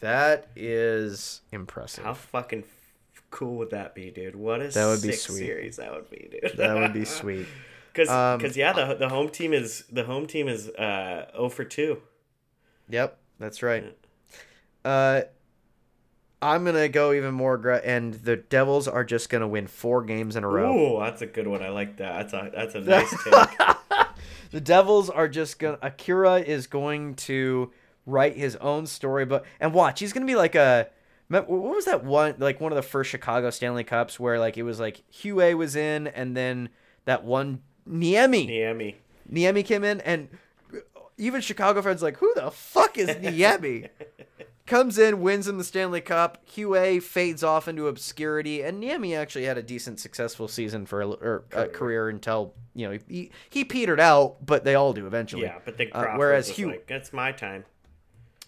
That 0.00 0.48
is 0.54 1.40
impressive. 1.50 2.04
How 2.04 2.12
fucking 2.14 2.64
f- 2.64 3.22
cool 3.30 3.56
would 3.56 3.70
that 3.70 3.94
be, 3.94 4.10
dude? 4.10 4.36
What 4.36 4.60
a 4.60 4.68
That 4.68 4.86
would 4.86 5.00
be 5.02 5.12
sweet. 5.12 5.38
series 5.38 5.76
that 5.76 5.90
would 5.92 6.10
be, 6.10 6.28
dude. 6.30 6.52
That 6.58 6.76
would 6.76 6.92
be 6.92 7.04
sweet. 7.06 7.46
Because 7.92 8.10
Um, 8.10 8.40
yeah, 8.54 8.74
the 8.74 8.94
the 8.94 9.08
home 9.08 9.30
team 9.30 9.54
is 9.54 9.84
the 9.90 10.04
home 10.04 10.26
team 10.26 10.48
is 10.48 10.68
uh 10.68 11.30
0 11.32 11.48
for 11.48 11.64
two. 11.64 12.02
Yep, 12.90 13.18
that's 13.38 13.62
right. 13.62 13.96
Uh, 14.84 15.22
I'm 16.42 16.64
gonna 16.64 16.88
go 16.88 17.12
even 17.12 17.34
more, 17.34 17.56
gra- 17.56 17.80
and 17.84 18.14
the 18.14 18.36
Devils 18.36 18.86
are 18.88 19.04
just 19.04 19.28
gonna 19.30 19.48
win 19.48 19.66
four 19.66 20.02
games 20.02 20.36
in 20.36 20.44
a 20.44 20.48
row. 20.48 20.96
Ooh, 20.96 21.00
that's 21.00 21.22
a 21.22 21.26
good 21.26 21.46
one. 21.46 21.62
I 21.62 21.70
like 21.70 21.96
that. 21.96 22.30
That's 22.30 22.32
a 22.34 22.50
that's 22.54 22.74
a 22.74 22.80
nice 22.80 23.10
take. 23.24 23.58
The 24.52 24.60
Devils 24.60 25.10
are 25.10 25.26
just 25.28 25.58
gonna. 25.58 25.78
Akira 25.82 26.38
is 26.40 26.66
going 26.68 27.14
to 27.16 27.72
write 28.06 28.36
his 28.36 28.54
own 28.56 28.86
storybook, 28.86 29.44
and 29.60 29.74
watch. 29.74 29.98
He's 30.00 30.12
gonna 30.12 30.24
be 30.26 30.36
like 30.36 30.54
a. 30.54 30.88
What 31.28 31.48
was 31.48 31.86
that 31.86 32.04
one? 32.04 32.36
Like 32.38 32.60
one 32.60 32.70
of 32.70 32.76
the 32.76 32.82
first 32.82 33.10
Chicago 33.10 33.50
Stanley 33.50 33.82
Cups, 33.82 34.20
where 34.20 34.38
like 34.38 34.56
it 34.56 34.62
was 34.62 34.78
like 34.78 35.02
Huet 35.12 35.56
was 35.56 35.74
in, 35.74 36.06
and 36.06 36.36
then 36.36 36.68
that 37.06 37.24
one 37.24 37.62
Niemi. 37.90 38.48
Niemi. 38.48 38.94
Niemi 39.30 39.64
came 39.64 39.82
in, 39.82 40.00
and 40.02 40.28
even 41.18 41.40
Chicago 41.40 41.82
fans 41.82 42.00
like, 42.02 42.18
who 42.18 42.32
the 42.36 42.50
fuck 42.52 42.96
is 42.96 43.08
Niemi? 43.16 43.88
Comes 44.66 44.98
in, 44.98 45.20
wins 45.20 45.46
him 45.46 45.58
the 45.58 45.64
Stanley 45.64 46.00
Cup. 46.00 46.44
Huet 46.56 47.02
fades 47.02 47.44
off 47.44 47.68
into 47.68 47.86
obscurity, 47.86 48.62
and 48.62 48.82
Niemi 48.82 49.16
actually 49.16 49.44
had 49.44 49.56
a 49.56 49.62
decent, 49.62 50.00
successful 50.00 50.48
season 50.48 50.86
for 50.86 51.00
a, 51.02 51.08
or 51.08 51.44
a 51.52 51.68
career 51.68 52.08
until 52.08 52.52
you 52.74 52.88
know 52.90 52.98
he, 53.08 53.30
he 53.48 53.64
petered 53.64 54.00
out, 54.00 54.44
but 54.44 54.64
they 54.64 54.74
all 54.74 54.92
do 54.92 55.06
eventually. 55.06 55.44
Yeah, 55.44 55.58
but 55.64 55.78
then 55.78 55.90
Uh, 55.92 56.14
whereas 56.16 56.48
Hugh- 56.48 56.68
like, 56.70 56.86
"That's 56.88 57.12
my 57.12 57.30
time." 57.30 57.64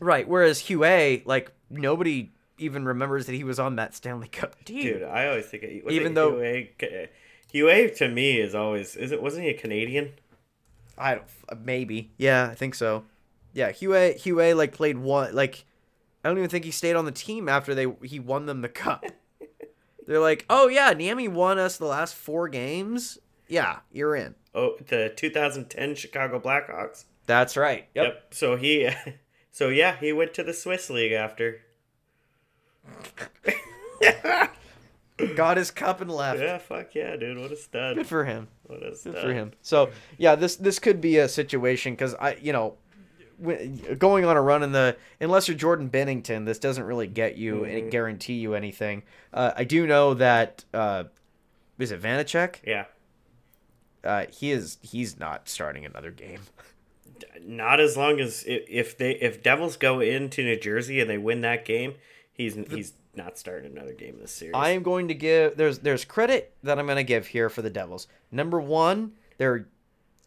right. 0.01 0.27
Whereas 0.27 0.63
Huet, 0.63 1.25
like 1.25 1.53
nobody 1.71 2.33
even 2.59 2.85
remembers 2.85 3.27
that 3.27 3.35
he 3.35 3.45
was 3.45 3.61
on 3.61 3.77
that 3.77 3.95
Stanley 3.95 4.27
Cup 4.29 4.65
team. 4.65 4.83
Dude, 4.83 5.03
I 5.05 5.29
always 5.29 5.47
think 5.47 5.63
it, 5.63 5.85
was 5.85 5.95
Even 5.95 6.15
though- 6.15 6.33
Huet, 6.33 7.09
Huet 7.55 7.97
to 7.99 8.09
me 8.09 8.41
is 8.41 8.55
always 8.57 8.97
is 8.97 9.13
it 9.13 9.23
wasn't 9.23 9.45
he 9.45 9.51
a 9.51 9.55
Canadian? 9.55 10.15
I 10.97 11.15
don't 11.15 11.25
uh, 11.49 11.55
maybe. 11.63 12.11
Yeah, 12.19 12.49
I 12.51 12.55
think 12.57 12.75
so. 12.75 13.05
Yeah, 13.53 13.71
Huet 13.71 14.21
Huet 14.23 14.57
like 14.57 14.73
played 14.73 14.99
one 14.99 15.33
like 15.35 15.65
I 16.25 16.29
don't 16.29 16.39
even 16.39 16.51
think 16.51 16.65
he 16.65 16.71
stayed 16.71 16.97
on 16.97 17.05
the 17.05 17.13
team 17.13 17.49
after 17.49 17.75
they 17.75 17.87
he 18.03 18.19
won 18.21 18.47
them 18.47 18.61
the 18.61 18.69
cup. 18.69 19.05
They're 20.07 20.21
like, 20.21 20.45
"Oh 20.49 20.69
yeah, 20.69 20.93
Niemi 20.95 21.29
won 21.29 21.59
us 21.59 21.77
the 21.77 21.87
last 21.87 22.15
4 22.15 22.49
games." 22.49 23.19
Yeah, 23.47 23.81
you're 23.91 24.15
in. 24.15 24.35
Oh, 24.55 24.77
the 24.87 25.13
2010 25.15 25.95
Chicago 25.95 26.39
Blackhawks. 26.39 27.05
That's 27.27 27.57
right. 27.57 27.89
Yep. 27.95 28.05
Yep. 28.05 28.35
So 28.35 28.57
he, 28.57 28.91
so 29.51 29.69
yeah, 29.69 29.97
he 29.97 30.13
went 30.13 30.35
to 30.35 30.43
the 30.43 30.55
Swiss 30.55 30.91
league 30.91 31.13
after. 31.13 31.61
Got 35.35 35.57
his 35.57 35.71
cup 35.71 36.01
and 36.01 36.11
left. 36.11 36.41
Yeah, 36.41 36.59
fuck 36.59 36.95
yeah, 36.95 37.17
dude. 37.17 37.39
What 37.39 37.51
a 37.51 37.57
stud. 37.57 37.97
Good 37.97 38.07
for 38.07 38.25
him. 38.25 38.49
What 38.65 38.83
a 38.83 38.95
stud. 38.95 39.15
Good 39.15 39.23
for 39.23 39.33
him. 39.33 39.53
So 39.63 39.91
yeah, 40.17 40.37
this 40.37 40.57
this 40.57 40.79
could 40.79 41.01
be 41.01 41.19
a 41.19 41.29
situation 41.29 41.95
because 41.95 42.15
I 42.15 42.37
you 42.41 42.53
know. 42.53 42.77
Going 43.99 44.25
on 44.25 44.37
a 44.37 44.43
run 44.43 44.63
in 44.63 44.73
the 44.73 44.97
unless 45.21 45.47
you're 45.47 45.57
Jordan 45.57 45.89
Binnington, 45.91 46.45
this 46.45 46.59
doesn't 46.59 46.85
really 46.85 47.07
get 47.07 47.37
you 47.37 47.65
and 47.65 47.91
guarantee 47.91 48.35
you 48.35 48.55
anything. 48.55 49.05
Uh, 49.33 49.53
I 49.57 49.65
do 49.65 49.87
know 49.87 50.15
that 50.15 50.65
uh, 50.75 51.05
is 51.79 51.93
it 51.93 52.03
Vanecek? 52.03 52.57
Yeah. 52.67 52.87
uh, 54.03 54.27
he 54.31 54.51
is 54.51 54.79
he's 54.83 55.19
not 55.21 55.49
starting 55.49 55.85
another 55.87 56.11
game. 56.11 56.41
Not 57.41 57.79
as 57.81 57.97
long 57.97 58.21
as 58.21 58.45
if 58.47 58.99
they 58.99 59.13
if 59.13 59.43
Devils 59.43 59.77
go 59.77 60.01
into 60.01 60.43
New 60.43 60.59
Jersey 60.59 61.01
and 61.01 61.09
they 61.09 61.19
win 61.19 61.41
that 61.43 61.65
game, 61.65 61.95
he's 62.33 62.55
he's 62.71 62.93
not 63.15 63.39
starting 63.39 63.71
another 63.73 63.93
game 63.93 64.15
in 64.15 64.21
this 64.21 64.33
series. 64.33 64.55
I 64.55 64.71
am 64.71 64.83
going 64.83 65.09
to 65.09 65.15
give 65.15 65.57
there's 65.57 65.79
there's 65.81 66.05
credit 66.05 66.55
that 66.63 66.79
I'm 66.79 66.87
going 66.87 66.97
to 66.97 67.05
give 67.05 67.29
here 67.29 67.49
for 67.49 67.63
the 67.63 67.71
Devils. 67.71 68.09
Number 68.33 68.61
one, 68.61 69.13
they're 69.39 69.67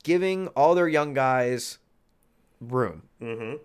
giving 0.04 0.48
all 0.50 0.76
their 0.76 0.88
young 0.88 1.14
guys 1.14 1.78
room. 2.62 3.04
mm-hmm. 3.22 3.56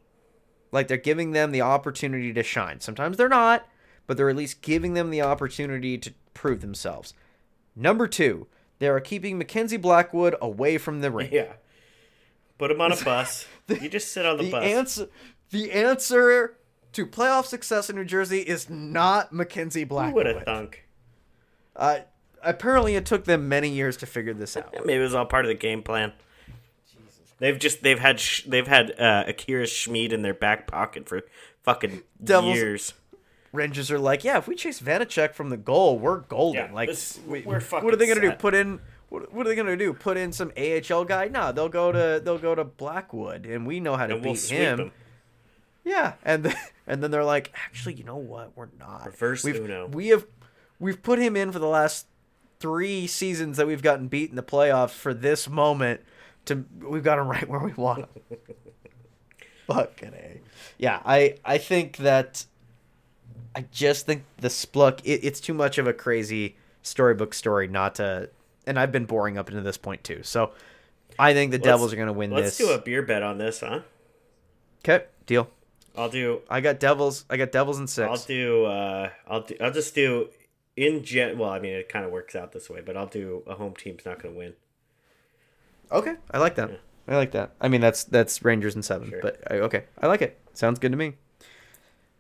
Like 0.73 0.89
they're 0.89 0.97
giving 0.97 1.31
them 1.31 1.53
the 1.53 1.61
opportunity 1.63 2.33
to 2.33 2.43
shine. 2.43 2.81
Sometimes 2.81 3.17
they're 3.17 3.29
not, 3.29 3.67
but 4.07 4.17
they're 4.17 4.29
at 4.29 4.37
least 4.37 4.63
giving 4.63 4.95
them 4.95 5.11
the 5.11 5.23
opportunity 5.23 5.97
to 5.99 6.13
prove 6.35 6.61
themselves. 6.61 7.15
Number 7.77 8.09
two, 8.09 8.47
they 8.79 8.89
are 8.89 9.01
keeping 9.01 9.39
Mackenzie 9.39 9.77
Blackwood 9.77 10.35
away 10.41 10.77
from 10.79 11.01
the 11.01 11.11
ring. 11.11 11.31
Yeah. 11.33 11.53
Put 12.59 12.71
him 12.71 12.81
on 12.81 12.93
a 12.93 12.97
bus. 13.05 13.47
you 13.69 13.89
just 13.89 14.13
sit 14.13 14.27
on 14.27 14.39
the, 14.39 14.45
the 14.45 14.51
bus. 14.51 14.65
answer 14.65 15.07
the 15.51 15.71
answer 15.73 16.57
to 16.93 17.07
playoff 17.07 17.45
success 17.47 17.89
in 17.89 17.97
New 17.97 18.05
Jersey 18.05 18.41
is 18.41 18.69
not 18.69 19.33
Mackenzie 19.33 19.81
Who 19.81 19.87
Blackwood. 19.87 20.27
would 20.27 20.35
have 20.37 20.45
thunk? 20.45 20.85
Uh, 21.77 21.99
apparently, 22.43 22.97
it 22.97 23.07
took 23.07 23.25
them 23.25 23.49
many 23.49 23.69
years 23.69 23.97
to 23.99 24.07
figure 24.07 24.35
this 24.35 24.57
out. 24.57 24.75
Maybe 24.85 24.95
it 24.95 25.03
was 25.03 25.15
all 25.15 25.27
part 25.27 25.45
of 25.45 25.49
the 25.49 25.55
game 25.55 25.83
plan. 25.83 26.13
They've 27.39 27.59
just 27.59 27.83
they've 27.83 27.99
had 27.99 28.19
sh- 28.21 28.45
they've 28.47 28.67
had 28.67 28.99
uh, 28.99 29.25
Akira 29.27 29.67
Schmid 29.67 30.13
in 30.13 30.23
their 30.23 30.35
back 30.35 30.67
pocket 30.67 31.09
for 31.09 31.23
fucking 31.63 32.03
Devils- 32.23 32.57
years. 32.57 32.95
Rangers 33.53 33.91
are 33.91 33.99
like, 33.99 34.23
yeah, 34.25 34.37
if 34.39 34.47
we 34.49 34.55
chase 34.55 34.81
Vanecek 34.81 35.33
from 35.35 35.49
the 35.51 35.57
goal, 35.57 35.99
we're 35.99 36.19
golden. 36.21 36.67
Yeah, 36.67 36.73
like, 36.75 36.89
this- 36.91 37.19
we, 37.27 37.43
we're 37.43 37.61
what 37.61 37.93
are 37.93 37.97
they 37.97 38.07
gonna 38.07 38.21
do? 38.21 38.33
Put 38.33 38.55
in. 38.55 38.81
What, 39.09 39.33
what 39.33 39.47
are 39.47 39.49
they 39.49 39.55
gonna 39.55 39.77
do? 39.77 39.93
Put 39.93 40.17
in 40.17 40.33
some 40.33 40.53
AHL 40.57 41.05
guy? 41.05 41.29
No, 41.29 41.53
they'll 41.53 41.69
go 41.69 41.93
to 41.93 42.21
they'll 42.23 42.39
go 42.39 42.55
to 42.55 42.65
Blackwood, 42.65 43.47
and 43.47 43.67
we 43.67 43.81
know 43.81 43.97
how 43.97 44.07
to 44.07 44.15
And 44.15 44.23
beat 44.23 44.29
we'll 44.51 44.59
him. 44.59 44.77
them. 44.79 44.93
Yeah, 45.85 46.15
and 46.25 46.43
then, 46.45 46.55
and 46.87 47.03
then 47.03 47.11
they're 47.13 47.25
like, 47.25 47.53
actually, 47.55 47.95
you 47.95 48.05
know 48.05 48.17
what? 48.17 48.53
We're 48.57 48.69
not. 48.79 49.07
Reverse 49.07 49.45
we've, 49.45 49.57
Uno. 49.57 49.87
We 49.87 50.09
have 50.09 50.27
we've 50.81 51.03
put 51.03 51.19
him 51.19 51.37
in 51.37 51.53
for 51.53 51.59
the 51.61 51.69
last 51.69 52.07
three 52.59 53.07
seasons 53.07 53.57
that 53.59 53.67
we've 53.67 53.83
gotten 53.83 54.09
beat 54.09 54.31
in 54.31 54.37
the 54.37 54.43
playoffs 54.43 54.91
for 54.91 55.15
this 55.15 55.49
moment. 55.49 56.01
To 56.47 56.65
we've 56.81 57.05
got 57.05 57.19
him 57.19 57.29
right 57.29 57.49
where 57.49 57.61
we 57.61 57.73
want 57.75 58.01
him. 58.01 58.09
Fucking 59.67 60.13
a. 60.15 60.41
Yeah, 60.79 61.01
I 61.05 61.37
I 61.45 61.59
think 61.59 61.99
that. 61.99 62.47
I 63.55 63.65
just 63.73 64.05
think 64.05 64.25
the 64.37 64.49
Spluck 64.49 65.01
it, 65.05 65.25
it's 65.25 65.41
too 65.41 65.55
much 65.55 65.79
of 65.79 65.87
a 65.87 65.95
crazy 65.95 66.57
storybook 66.83 67.33
story 67.33 67.67
not 67.69 67.95
to, 67.95 68.29
and 68.67 68.79
I've 68.79 68.93
been 68.93 69.07
boring 69.07 69.39
up 69.39 69.49
into 69.49 69.63
this 69.63 69.79
point 69.79 70.05
too. 70.05 70.23
So, 70.23 70.53
I 71.19 71.33
think 71.33 71.53
the 71.53 71.59
Devils 71.59 71.93
are 71.93 71.97
going 71.97 72.09
to 72.09 72.13
win 72.13 72.31
this. 72.31 72.45
Let's 72.45 72.59
do 72.59 72.71
a 72.71 72.79
beer 72.79 73.01
bet 73.03 73.23
on 73.23 73.39
this, 73.39 73.61
huh? 73.61 73.81
Okay, 74.85 75.07
deal. 75.25 75.49
I'll 75.97 76.11
do. 76.11 76.43
I 76.51 76.61
got 76.61 76.79
Devils. 76.79 77.25
I 77.31 77.37
got 77.37 77.53
Devils 77.53 77.81
in 77.81 77.87
6 77.87 78.07
I'll 78.07 78.17
do. 78.19 78.67
Uh, 78.67 79.11
I'll 79.27 79.41
do. 79.43 79.57
I'll 79.61 79.73
just 79.73 79.95
do. 79.95 80.29
In 80.77 81.03
gen, 81.05 81.39
well, 81.39 81.49
I 81.49 81.59
mean, 81.59 81.73
it 81.73 81.89
kind 81.89 82.05
of 82.05 82.11
works 82.11 82.37
out 82.37 82.53
this 82.53 82.69
way, 82.69 82.83
but 82.85 82.99
I'll 82.99 83.07
do 83.07 83.43
a 83.47 83.55
home 83.55 83.73
team's 83.75 84.05
not 84.05 84.23
going 84.23 84.35
to 84.35 84.39
win. 84.39 84.53
Okay, 85.93 86.17
I 86.31 86.39
like 86.39 86.55
that. 86.57 86.81
I 87.09 87.17
like 87.17 87.31
that. 87.33 87.53
I 87.61 87.69
mean, 87.69 87.81
that's 87.81 88.03
that's 88.05 88.45
Rangers 88.45 88.75
in 88.75 88.83
seven, 88.83 89.11
Sure. 89.11 89.21
but 89.23 89.41
I, 89.51 89.55
okay, 89.61 89.85
I 90.01 90.07
like 90.09 90.23
it. 90.23 90.39
Sounds 90.55 90.79
good 90.79 90.91
to 90.93 90.99
me. 90.99 91.15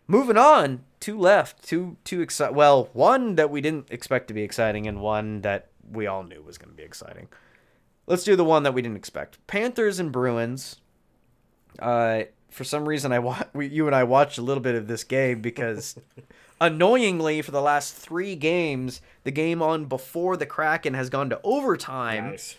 Moving 0.09 0.37
on, 0.37 0.85
two 1.01 1.19
left, 1.19 1.65
two 1.67 1.97
two 2.05 2.21
exci- 2.25 2.53
Well, 2.53 2.89
one 2.93 3.35
that 3.35 3.51
we 3.51 3.61
didn't 3.61 3.91
expect 3.91 4.29
to 4.29 4.35
be 4.35 4.43
exciting, 4.43 4.87
and 4.87 5.01
one 5.01 5.41
that 5.43 5.69
we 5.91 6.07
all 6.07 6.23
knew 6.23 6.43
was 6.43 6.59
going 6.59 6.71
to 6.71 6.77
be 6.77 6.85
exciting. 6.85 7.27
Let's 8.07 8.23
do 8.23 8.37
the 8.37 8.45
one 8.45 8.63
that 8.63 8.73
we 8.75 8.83
didn't 8.83 8.97
expect. 8.99 9.45
Panthers 9.49 9.99
and 9.99 10.13
Bruins. 10.13 10.77
Uh, 11.81 12.23
for 12.51 12.63
some 12.63 12.89
reason, 12.89 13.11
I 13.11 13.19
wa- 13.19 13.43
we, 13.53 13.67
you 13.67 13.87
and 13.87 13.97
I 13.97 14.05
watched 14.05 14.39
a 14.39 14.43
little 14.43 14.63
bit 14.63 14.77
of 14.77 14.87
this 14.87 15.03
game 15.03 15.41
because, 15.43 15.97
annoyingly, 16.61 17.43
for 17.43 17.51
the 17.51 17.61
last 17.61 17.95
three 17.97 18.37
games, 18.37 19.01
the 19.25 19.33
game 19.33 19.61
on 19.61 19.87
before 19.87 20.37
the 20.37 20.47
Kraken 20.47 20.95
has 20.95 21.11
gone 21.11 21.29
to 21.31 21.41
overtime 21.43 22.31
Nice. 22.31 22.57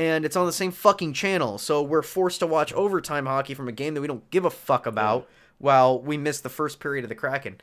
And 0.00 0.24
it's 0.24 0.34
on 0.34 0.46
the 0.46 0.52
same 0.52 0.72
fucking 0.72 1.12
channel. 1.12 1.58
So 1.58 1.82
we're 1.82 2.00
forced 2.00 2.40
to 2.40 2.46
watch 2.46 2.72
overtime 2.72 3.26
hockey 3.26 3.52
from 3.52 3.68
a 3.68 3.72
game 3.72 3.92
that 3.92 4.00
we 4.00 4.06
don't 4.06 4.28
give 4.30 4.46
a 4.46 4.50
fuck 4.50 4.86
about 4.86 5.28
while 5.58 6.00
we 6.00 6.16
miss 6.16 6.40
the 6.40 6.48
first 6.48 6.80
period 6.80 7.04
of 7.04 7.10
the 7.10 7.14
Kraken. 7.14 7.60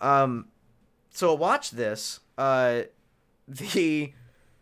Um, 0.00 0.46
so 1.10 1.34
watch 1.34 1.72
this. 1.72 2.20
Uh, 2.38 2.82
the 3.48 4.12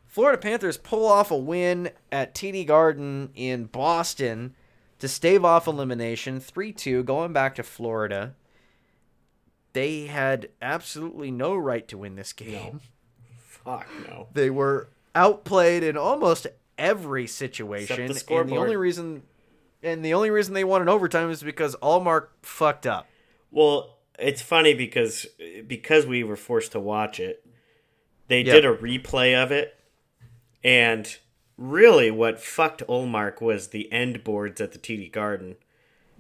Florida 0.06 0.38
Panthers 0.38 0.78
pull 0.78 1.06
off 1.06 1.30
a 1.30 1.36
win 1.36 1.90
at 2.10 2.34
TD 2.34 2.66
Garden 2.66 3.28
in 3.34 3.64
Boston 3.64 4.54
to 4.98 5.06
stave 5.06 5.44
off 5.44 5.66
elimination 5.66 6.40
3-2 6.40 7.04
going 7.04 7.34
back 7.34 7.54
to 7.56 7.62
Florida. 7.62 8.34
They 9.74 10.06
had 10.06 10.48
absolutely 10.62 11.30
no 11.30 11.54
right 11.56 11.86
to 11.88 11.98
win 11.98 12.16
this 12.16 12.32
game. 12.32 12.80
Fuck 13.38 13.86
no. 14.08 14.28
They 14.32 14.48
were 14.48 14.88
outplayed 15.14 15.82
in 15.82 15.98
almost 15.98 16.46
every 16.78 17.26
situation. 17.26 18.06
the 18.06 18.24
and 18.34 18.48
the 18.48 18.56
only 18.56 18.76
reason 18.76 19.22
and 19.82 20.04
the 20.04 20.14
only 20.14 20.30
reason 20.30 20.54
they 20.54 20.64
won 20.64 20.82
in 20.82 20.88
overtime 20.88 21.30
is 21.30 21.42
because 21.42 21.74
Ullmark 21.76 22.28
fucked 22.42 22.86
up. 22.86 23.06
Well, 23.50 23.98
it's 24.18 24.42
funny 24.42 24.74
because 24.74 25.26
because 25.66 26.06
we 26.06 26.22
were 26.24 26.36
forced 26.36 26.72
to 26.72 26.80
watch 26.80 27.18
it. 27.20 27.44
They 28.28 28.40
Yeah. 28.42 28.54
did 28.54 28.64
a 28.64 28.74
replay 28.76 29.34
of 29.34 29.50
it, 29.52 29.74
and 30.64 31.16
really, 31.58 32.10
what 32.10 32.40
fucked 32.40 32.82
Ullmark 32.88 33.40
was 33.40 33.68
the 33.68 33.90
end 33.92 34.24
boards 34.24 34.60
at 34.60 34.72
the 34.72 34.78
TD 34.78 35.08
Garden, 35.12 35.56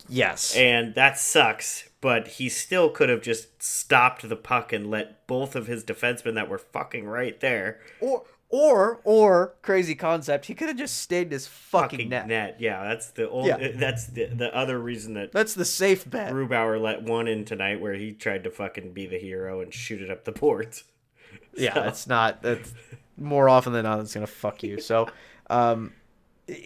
Yes. 0.08 0.54
and 0.56 0.94
that 0.94 1.18
sucks. 1.18 1.88
But 2.00 2.26
he 2.26 2.48
still 2.48 2.90
could 2.90 3.08
have 3.08 3.22
just 3.22 3.62
stopped 3.62 4.28
the 4.28 4.36
puck 4.36 4.72
and 4.72 4.90
let 4.90 5.26
both 5.28 5.54
of 5.54 5.68
his 5.68 5.84
defensemen 5.84 6.34
that 6.34 6.48
were 6.48 6.58
fucking 6.58 7.06
right 7.06 7.38
there 7.38 7.80
or 8.00 8.24
or 8.52 9.00
or 9.02 9.54
crazy 9.62 9.94
concept, 9.96 10.44
he 10.46 10.54
could 10.54 10.68
have 10.68 10.76
just 10.76 10.98
stayed 10.98 11.26
in 11.28 11.32
his 11.32 11.46
fucking, 11.48 11.98
fucking 11.98 12.08
net. 12.10 12.28
net. 12.28 12.56
Yeah, 12.60 12.84
that's 12.84 13.08
the 13.10 13.28
only. 13.30 13.48
Yeah. 13.48 13.70
That's 13.74 14.06
the 14.06 14.26
the 14.26 14.54
other 14.54 14.78
reason 14.78 15.14
that 15.14 15.32
That's 15.32 15.54
the 15.54 15.64
safe 15.64 16.08
bet. 16.08 16.30
Grubauer 16.32 16.80
let 16.80 17.02
one 17.02 17.26
in 17.26 17.44
tonight, 17.44 17.80
where 17.80 17.94
he 17.94 18.12
tried 18.12 18.44
to 18.44 18.50
fucking 18.50 18.92
be 18.92 19.06
the 19.06 19.18
hero 19.18 19.60
and 19.62 19.72
shoot 19.74 20.00
it 20.02 20.10
up 20.10 20.24
the 20.24 20.32
boards. 20.32 20.84
Yeah, 21.54 21.74
So- 21.74 21.82
it's 21.84 22.06
not. 22.06 22.42
That's 22.42 22.72
more 23.18 23.48
often 23.48 23.72
than 23.72 23.84
not, 23.84 24.00
it's 24.00 24.14
gonna 24.14 24.26
fuck 24.26 24.62
you. 24.62 24.78
So, 24.80 25.08
um, 25.50 25.92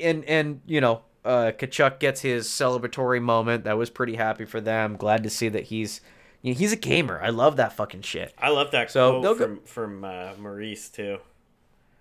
and 0.00 0.24
and 0.26 0.60
you 0.66 0.80
know, 0.80 1.02
uh, 1.24 1.52
Tkachuk 1.56 1.98
gets 2.00 2.20
his 2.20 2.46
celebratory 2.48 3.20
moment. 3.22 3.64
That 3.64 3.78
was 3.78 3.90
pretty 3.90 4.14
happy 4.16 4.44
for 4.44 4.60
them. 4.60 4.96
Glad 4.96 5.22
to 5.24 5.30
see 5.30 5.48
that 5.48 5.64
he's, 5.64 6.00
you 6.42 6.52
know, 6.52 6.58
he's 6.58 6.72
a 6.72 6.76
gamer. 6.76 7.20
I 7.22 7.28
love 7.30 7.56
that 7.56 7.72
fucking 7.74 8.02
shit. 8.02 8.32
I 8.38 8.48
love 8.50 8.70
that 8.72 8.90
So, 8.90 9.20
quote 9.20 9.38
go- 9.38 9.44
from 9.44 9.60
from 9.64 10.04
uh, 10.04 10.30
Maurice 10.38 10.88
too. 10.88 11.18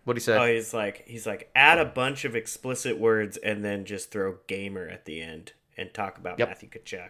What 0.05 0.15
you 0.15 0.21
say? 0.21 0.37
Oh, 0.37 0.45
he's 0.53 0.73
like 0.73 1.03
he's 1.07 1.27
like 1.27 1.49
add 1.55 1.77
a 1.77 1.85
bunch 1.85 2.25
of 2.25 2.35
explicit 2.35 2.97
words 2.97 3.37
and 3.37 3.63
then 3.65 3.85
just 3.85 4.11
throw 4.11 4.37
gamer 4.47 4.87
at 4.87 5.05
the 5.05 5.21
end 5.21 5.51
and 5.77 5.93
talk 5.93 6.17
about 6.17 6.39
Yep. 6.39 6.47
Matthew 6.47 6.69
Tkachuk. 6.69 7.09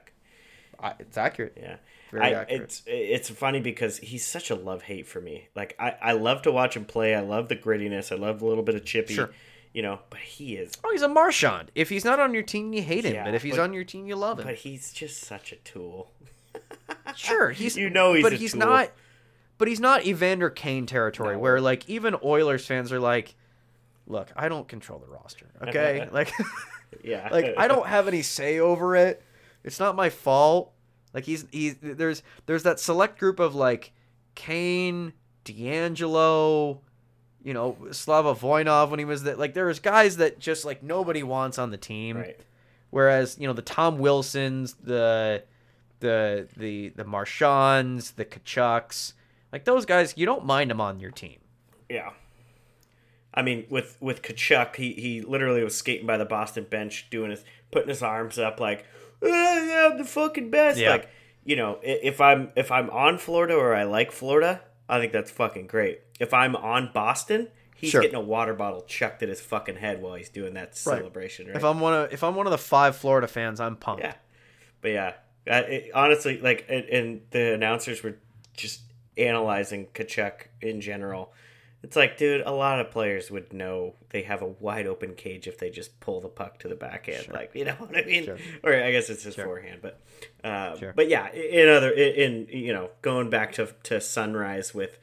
I, 0.80 0.94
it's 1.00 1.18
accurate. 1.18 1.54
Yeah, 1.56 1.78
Very 2.12 2.24
I, 2.26 2.30
accurate. 2.42 2.62
it's 2.62 2.84
it's 2.86 3.30
funny 3.30 3.60
because 3.62 3.98
he's 4.00 4.26
such 4.26 4.50
a 4.50 4.56
love 4.56 4.82
hate 4.84 5.08
for 5.08 5.22
me. 5.22 5.48
Like 5.56 5.76
I 5.80 5.96
I 6.02 6.12
love 6.14 6.42
to 6.44 6.52
watch 6.52 6.76
him 6.76 6.84
play. 6.86 7.16
I 7.16 7.22
love 7.22 7.48
the 7.50 7.56
grittiness. 7.56 8.12
I 8.12 8.16
love 8.20 8.42
a 8.42 8.46
little 8.46 8.64
bit 8.64 8.76
of 8.76 8.84
chippy. 8.84 9.14
Sure. 9.14 9.30
You 9.74 9.82
know, 9.82 10.00
but 10.10 10.20
he 10.22 10.56
is. 10.56 10.72
Oh, 10.86 10.92
he's 10.92 11.02
a 11.02 11.08
Marchand. 11.10 11.70
If 11.76 11.90
he's 11.90 12.06
not 12.06 12.18
on 12.22 12.34
your 12.34 12.44
team, 12.44 12.72
you 12.72 12.82
hate 12.82 13.04
him. 13.04 13.14
Yeah, 13.14 13.26
but 13.26 13.34
if 13.34 13.44
he's 13.44 13.56
but- 13.58 13.64
on 13.64 13.74
your 13.74 13.84
team, 13.84 14.06
you 14.08 14.16
love 14.16 14.40
him. 14.40 14.46
But 14.46 14.56
he's 14.56 14.94
just 14.94 15.22
such 15.22 15.52
a 15.52 15.58
tool. 15.58 16.12
sure, 17.16 17.52
he's 17.52 17.76
You 17.78 17.90
know 17.90 18.14
he's 18.14 18.24
but 18.24 18.34
he's 18.34 18.52
tool. 18.52 18.60
not. 18.62 18.92
But 19.58 19.68
he's 19.70 19.80
not 19.80 20.06
Evander 20.06 20.50
Kane 20.50 20.86
territory, 20.86 21.36
No. 21.36 21.40
where 21.40 21.62
like 21.62 21.90
even 21.90 22.16
Oilers 22.24 22.66
fans 22.66 22.92
are 22.92 23.00
like, 23.00 23.36
"Look, 24.08 24.30
I 24.36 24.50
don't 24.50 24.68
control 24.68 25.00
the 25.00 25.08
roster. 25.08 25.48
Okay, 25.68 26.08
like, 26.12 26.32
Yeah. 27.04 27.30
like 27.32 27.54
I 27.58 27.68
don't 27.68 27.88
have 27.88 28.08
any 28.08 28.22
say 28.22 28.60
over 28.60 28.96
it. 28.96 29.22
It's 29.64 29.80
not 29.80 29.96
my 29.96 30.10
fault. 30.10 30.74
Like 31.14 31.24
he's 31.24 31.46
he's 31.52 31.76
there's 31.82 32.22
there's 32.46 32.64
that 32.64 32.80
select 32.80 33.18
group 33.20 33.40
of 33.40 33.56
like 33.56 33.94
Kane, 34.36 35.14
DeAngelo, 35.46 36.80
you 37.44 37.54
know, 37.54 37.78
Slava 37.92 38.36
Voinov 38.36 38.90
when 38.90 39.00
he 39.00 39.06
was 39.06 39.24
that. 39.24 39.40
Like 39.40 39.54
there's 39.54 39.80
guys 39.80 40.18
that 40.18 40.40
just 40.40 40.66
like 40.66 40.84
nobody 40.84 41.24
wants 41.24 41.58
on 41.58 41.72
the 41.72 41.78
team. 41.78 42.18
Right. 42.18 42.40
Whereas 42.90 43.38
you 43.40 43.48
know 43.48 43.54
the 43.54 43.62
Tom 43.62 43.98
Wilsons, 43.98 44.76
the 44.84 45.44
the 46.00 46.48
the 46.58 46.90
the 46.90 47.04
Marchands, 47.06 48.12
the 48.12 48.26
Tkachuks, 48.26 49.14
like 49.56 49.64
those 49.64 49.86
guys, 49.86 50.16
you 50.18 50.26
don't 50.26 50.44
mind 50.44 50.70
them 50.70 50.82
on 50.82 51.00
your 51.00 51.12
team. 51.12 51.40
Yeah. 51.88 52.10
I 53.34 53.42
mean, 53.42 53.66
with 53.70 53.96
with 54.02 54.22
Tkachuk, 54.22 54.76
he 54.76 54.92
he 54.92 55.22
literally 55.22 55.64
was 55.64 55.78
skating 55.78 56.06
by 56.06 56.18
the 56.18 56.26
Boston 56.26 56.66
bench, 56.70 57.08
doing 57.10 57.32
his 57.32 57.46
putting 57.72 57.88
his 57.88 58.04
arms 58.04 58.38
up 58.38 58.60
like, 58.60 58.86
"Ah, 59.24 59.28
yeah, 59.62 59.90
I'm 59.94 59.98
the 59.98 60.04
fucking 60.04 60.52
best. 60.52 60.78
Yeah. 60.78 60.90
Like, 60.90 61.10
you 61.46 61.56
know, 61.56 61.80
if 61.84 62.20
I'm 62.20 62.52
if 62.58 62.70
I'm 62.70 62.90
on 62.90 63.18
Florida 63.18 63.56
or 63.56 63.74
I 63.74 63.84
like 63.84 64.12
Florida, 64.12 64.60
I 64.90 65.00
think 65.00 65.14
that's 65.14 65.32
fucking 65.32 65.68
great. 65.68 66.02
If 66.20 66.34
I'm 66.34 66.58
on 66.58 66.92
Boston, 66.94 67.48
he's 67.78 67.92
Sure. 67.92 68.02
getting 68.02 68.18
a 68.18 68.22
water 68.22 68.54
bottle 68.54 68.82
chucked 68.82 69.24
at 69.24 69.30
his 69.30 69.40
fucking 69.40 69.78
head 69.78 70.02
while 70.02 70.16
he's 70.16 70.28
doing 70.28 70.54
that 70.56 70.76
celebration. 70.76 71.48
Right? 71.48 71.56
If 71.56 71.64
I'm 71.64 71.80
one 71.80 71.94
of 71.94 72.12
if 72.12 72.26
I'm 72.26 72.36
one 72.36 72.46
of 72.46 72.52
the 72.52 72.58
five 72.58 72.98
Florida 72.98 73.28
fans, 73.28 73.62
I'm 73.62 73.78
pumped. 73.78 74.04
Yeah, 74.04 74.16
but 74.82 74.92
yeah, 74.92 75.14
it, 75.46 75.92
honestly, 75.94 76.40
like, 76.40 76.66
and, 76.68 76.84
and 76.86 77.22
the 77.32 77.54
announcers 77.54 78.04
were 78.04 78.18
just 78.58 78.82
analyzing 79.18 79.88
Tkachuk 79.94 80.48
in 80.62 80.82
general. 80.82 81.34
It's 81.84 81.96
like, 81.96 82.18
dude, 82.18 82.42
a 82.42 82.52
lot 82.52 82.80
of 82.80 82.90
players 82.90 83.30
would 83.30 83.54
know 83.54 83.94
they 84.10 84.24
have 84.24 84.42
a 84.42 84.48
wide 84.48 84.88
open 84.88 85.14
cage 85.14 85.48
if 85.48 85.60
they 85.60 85.70
just 85.70 86.00
pull 86.00 86.20
the 86.20 86.30
puck 86.30 86.58
to 86.60 86.68
the 86.68 86.74
backhand. 86.76 87.28
Like, 87.32 87.52
you 87.54 87.64
know 87.66 87.74
what 87.74 87.96
I 87.96 88.02
mean? 88.04 88.26
Sure. 88.26 88.38
Or 88.64 88.74
I 88.74 88.92
guess 88.92 89.10
it's 89.12 89.22
his 89.24 89.36
forehand, 89.36 89.82
but, 89.84 90.02
uh, 90.44 90.76
Sure. 90.78 90.94
but 90.96 91.10
yeah, 91.10 91.32
in 91.32 91.70
other, 91.70 91.92
in, 91.92 92.48
in 92.48 92.60
you 92.60 92.74
know, 92.74 92.90
going 93.04 93.30
back 93.30 93.52
to 93.54 93.68
to 93.84 94.02
Sunrise 94.02 94.74
with, 94.74 94.98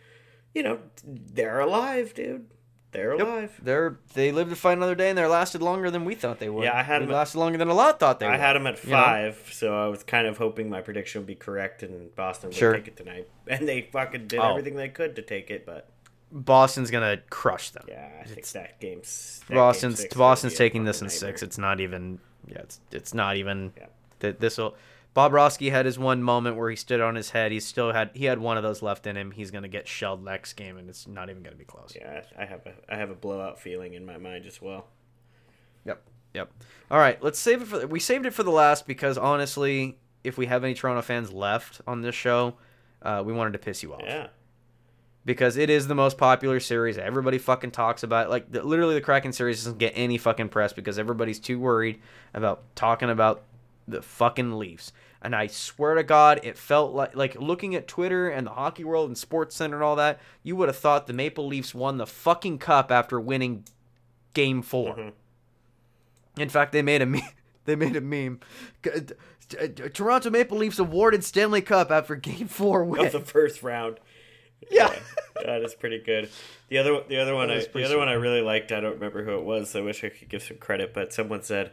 you 0.55 0.65
know, 0.65 0.81
they're 1.05 1.61
alive, 1.61 2.15
dude. 2.15 2.47
They're 2.93 3.13
alive. 3.13 3.59
They're 3.63 3.97
they 4.15 4.33
lived 4.33 4.51
to 4.51 4.57
fight 4.57 4.77
another 4.77 4.95
day, 4.95 5.09
and 5.09 5.19
they 5.19 5.25
lasted 5.27 5.63
longer 5.63 5.91
than 5.91 6.05
we 6.05 6.15
thought 6.15 6.39
they 6.39 6.51
would. 6.51 6.65
Yeah, 6.65 6.79
I 6.79 6.83
had 6.83 7.01
they 7.03 7.07
them- 7.07 7.15
lasted 7.15 7.39
longer 7.39 7.57
than 7.59 7.69
a 7.69 7.75
lot 7.75 7.99
thought 7.99 8.21
they 8.21 8.27
would. 8.27 8.35
I 8.35 8.39
had 8.39 8.53
them 8.53 8.67
at 8.67 8.85
you 8.85 8.91
know? 8.91 8.97
five, 8.97 9.49
so 9.53 9.75
I 9.75 9.89
was 9.89 10.03
kind 10.03 10.27
of 10.27 10.37
hoping 10.37 10.69
my 10.69 10.83
prediction 10.83 11.23
would 11.23 11.27
be 11.27 11.35
correct 11.35 11.83
and 11.83 12.15
Boston 12.15 12.51
would 12.51 12.57
Sure. 12.57 12.75
take 12.75 12.89
it 12.89 12.97
tonight. 12.97 13.29
And 13.49 13.67
they 13.67 13.83
fucking 13.93 14.29
did 14.29 14.39
Oh. 14.39 14.51
everything 14.51 14.77
they 14.77 14.89
could 14.91 15.17
to 15.17 15.23
take 15.23 15.51
it, 15.51 15.65
but 15.67 15.89
Boston's 16.31 16.91
gonna 16.91 17.19
crush 17.31 17.71
them. 17.71 17.85
Yeah, 17.89 18.09
I 18.21 18.25
think 18.27 18.47
that 18.49 18.79
game's 18.81 19.41
that 19.49 19.55
Boston's 19.55 20.01
game 20.01 20.09
Boston's 20.17 20.53
will 20.53 20.59
be 20.59 20.65
a 20.65 20.69
taking 20.69 20.85
this 20.85 21.01
in 21.03 21.09
fucking 21.09 21.19
six. 21.19 21.43
It's 21.43 21.59
not 21.59 21.81
even. 21.81 22.19
Yeah, 22.47 22.59
it's 22.59 22.81
it's 22.91 23.15
not 23.15 23.37
even. 23.37 23.73
Yeah. 23.77 23.87
That 24.21 24.39
this 24.41 24.59
will. 24.59 24.75
Bobrovsky 25.15 25.71
had 25.71 25.85
his 25.85 25.99
one 25.99 26.23
moment 26.23 26.57
where 26.57 26.71
he 26.71 26.77
stood 26.77 27.01
on 27.01 27.15
his 27.17 27.31
head. 27.31 27.53
He 27.53 27.61
still 27.61 27.93
had 27.93 28.11
he 28.15 28.25
had 28.25 28.39
one 28.39 28.57
of 28.57 28.63
those 28.63 28.81
left 28.83 29.07
in 29.07 29.17
him. 29.17 29.31
He's 29.31 29.51
gonna 29.51 29.69
get 29.69 29.87
shelled 29.87 30.25
next 30.25 30.55
game, 30.55 30.79
and 30.79 30.89
it's 30.89 31.07
not 31.07 31.29
even 31.29 31.43
gonna 31.43 31.57
be 31.57 31.65
close. 31.65 31.93
Yeah, 31.95 32.23
I 32.39 32.47
have 32.47 32.65
a 32.67 32.73
I 32.89 32.97
have 32.97 33.11
a 33.11 33.15
blowout 33.15 33.61
feeling 33.61 33.95
in 33.95 34.07
my 34.07 34.17
mind 34.17 34.47
as 34.47 34.63
well. 34.63 34.87
Yep. 35.85 36.03
Yep. 36.35 36.51
All 36.91 36.99
right, 36.99 37.23
let's 37.23 37.39
save 37.39 37.61
it 37.63 37.67
for. 37.69 37.87
We 37.87 38.01
saved 38.01 38.25
it 38.25 38.33
for 38.33 38.43
the 38.43 38.51
last 38.51 38.87
because 38.87 39.19
honestly, 39.19 39.99
if 40.25 40.39
we 40.39 40.47
have 40.47 40.65
any 40.65 40.73
Toronto 40.73 41.03
fans 41.03 41.31
left 41.31 41.83
on 41.87 42.01
this 42.01 42.15
show, 42.15 42.55
uh, 43.03 43.23
we 43.25 43.35
wanted 43.35 43.53
to 43.53 43.59
piss 43.59 43.83
you 43.83 43.93
off. 43.93 44.01
Yeah. 44.05 44.29
because 45.27 45.57
it 45.59 45.69
is 45.69 45.89
the 45.89 45.95
most 45.95 46.17
popular 46.17 46.59
series. 46.59 46.97
Everybody 46.97 47.37
fucking 47.39 47.73
talks 47.73 48.03
about 48.03 48.27
it. 48.27 48.31
like 48.31 48.51
the, 48.51 48.63
literally 48.63 48.95
the 48.95 49.01
Kraken 49.03 49.33
series 49.33 49.63
doesn't 49.63 49.79
get 49.79 49.93
any 49.95 50.17
fucking 50.17 50.49
press 50.49 50.73
because 50.73 50.99
everybody's 50.99 51.39
too 51.39 51.61
worried 51.61 52.01
about 52.33 52.63
talking 52.75 53.11
about 53.11 53.43
the 53.89 54.03
fucking 54.03 54.53
Leafs. 54.59 54.93
And 55.25 55.37
I 55.37 55.47
swear 55.47 55.95
to 55.95 56.03
God, 56.03 56.41
it 56.43 56.59
felt 56.59 56.93
like 56.95 57.15
like 57.15 57.41
looking 57.41 57.75
at 57.75 57.87
Twitter 57.87 58.29
and 58.29 58.47
the 58.47 58.53
hockey 58.53 58.83
world 58.85 59.09
and 59.09 59.17
Sports 59.17 59.55
Center 59.57 59.77
and 59.77 59.85
all 59.85 59.97
that. 59.97 60.21
You 60.43 60.57
would 60.57 60.69
have 60.69 60.77
thought 60.77 61.07
the 61.07 61.13
Maple 61.13 61.47
Leafs 61.47 61.75
won 61.75 61.97
the 61.99 62.07
fucking 62.07 62.59
cup 62.59 62.91
after 62.91 63.21
winning 63.21 63.65
Game 64.35 64.63
4 64.63 64.95
Mhm. 64.97 65.13
In 66.39 66.49
fact, 66.49 66.73
they 66.73 66.83
made 66.83 67.03
a 67.03 67.07
me- 67.07 67.25
they 67.67 67.77
made 67.77 67.95
a 67.95 68.01
meme. 68.01 68.41
Toronto 69.93 70.31
Maple 70.31 70.57
Leafs 70.59 70.79
awarded 70.79 71.25
Stanley 71.25 71.61
Cup 71.61 71.91
after 71.91 72.17
Game 72.17 72.49
Four 72.49 72.85
win. 72.85 73.07
Of 73.07 73.13
the 73.13 73.21
first 73.21 73.63
round. 73.63 73.99
yeah. 74.71 74.95
that 75.45 75.63
is 75.63 75.75
pretty 75.75 75.99
good. 75.99 76.31
The 76.69 76.79
other 76.79 77.01
the 77.09 77.19
other 77.19 77.35
one 77.35 77.51
I 77.51 77.65
the 77.73 77.85
other 77.85 77.99
one 77.99 78.09
I 78.09 78.13
really 78.15 78.41
liked. 78.41 78.73
I 78.73 78.81
don't 78.81 78.95
remember 78.95 79.25
who 79.25 79.37
it 79.39 79.45
was. 79.45 79.77
I 79.77 79.81
wish 79.81 80.03
I 80.05 80.09
could 80.09 80.29
give 80.29 80.43
some 80.43 80.57
credit, 80.57 80.95
but 80.95 81.13
someone 81.13 81.43
said 81.43 81.73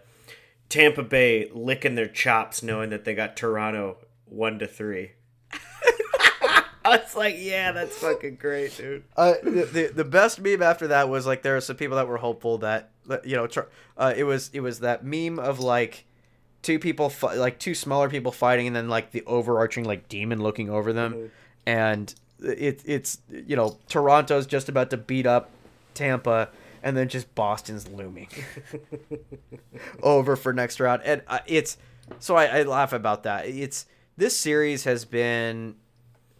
Tampa 0.70 1.04
Bay 1.04 1.50
licking 1.52 1.96
their 1.96 2.08
chops 2.08 2.64
knowing 2.64 2.91
that 2.91 3.04
they 3.04 3.16
got 3.16 3.36
Toronto 3.36 3.98
one 4.26 4.60
to 4.60 4.68
three. 4.68 5.12
I 6.86 6.98
was 6.98 7.16
like, 7.16 7.36
yeah, 7.38 7.72
that's 7.72 7.98
fucking 7.98 8.36
great, 8.36 8.78
dude. 8.78 9.04
Uh, 9.18 9.34
the, 9.44 9.91
the 9.94 10.06
best 10.06 10.40
meme 10.40 10.62
after 10.62 10.88
that 10.88 11.10
was 11.10 11.26
like 11.26 11.41
there 11.41 11.56
were 11.56 11.62
some 11.62 11.76
people 11.76 11.98
that 11.98 12.08
were 12.08 12.18
hopeful 12.18 12.60
that 12.60 12.91
you 13.24 13.36
know 13.36 13.48
uh, 13.98 14.14
it 14.16 14.24
was 14.24 14.50
it 14.54 14.62
was 14.62 14.80
that 14.80 15.04
meme 15.04 15.40
of 15.40 15.60
like 15.60 16.06
two 16.62 16.78
people 16.80 17.10
fi- 17.10 17.36
like 17.36 17.58
two 17.60 17.74
smaller 17.74 18.10
people 18.10 18.32
fighting 18.32 18.68
and 18.68 18.76
then 18.76 18.88
like 18.90 19.12
the 19.12 19.24
overarching 19.26 19.84
like 19.86 20.08
demon 20.10 20.41
looking 20.41 20.70
over 20.70 20.94
them 20.94 21.32
and 21.66 22.14
it 22.41 22.82
it's 22.86 23.20
you 23.30 23.56
know 23.56 23.78
Toronto's 23.88 24.46
just 24.46 24.70
about 24.70 24.90
to 24.91 24.98
beat 24.98 25.26
up 25.26 25.50
Tampa 25.94 26.50
and 26.84 26.95
then 26.95 27.07
just 27.10 27.34
Boston's 27.35 27.88
looming 27.88 28.27
over 30.03 30.35
for 30.35 30.53
next 30.53 30.80
round 30.80 31.01
and 31.03 31.22
uh, 31.27 31.39
it's 31.45 31.77
so 32.19 32.35
I, 32.35 32.45
I 32.45 32.64
laugh 32.64 32.93
about 32.93 33.23
that 33.23 33.45
it's 33.47 33.85
this 34.18 34.35
series 34.38 34.84
has 34.84 35.06
been 35.06 35.76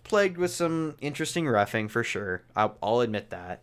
plagued 0.04 0.38
with 0.38 0.52
some 0.52 0.96
interesting 1.02 1.46
refing 1.46 1.90
for 1.90 2.04
sure. 2.04 2.42
I'll, 2.56 2.76
I'll 2.84 3.00
admit 3.00 3.30
that. 3.30 3.62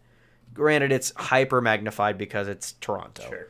Granted, 0.55 0.90
it's 0.90 1.12
hyper 1.16 1.61
magnified 1.61 2.16
because 2.16 2.48
it's 2.48 2.73
Toronto, 2.81 3.24
Sure. 3.28 3.48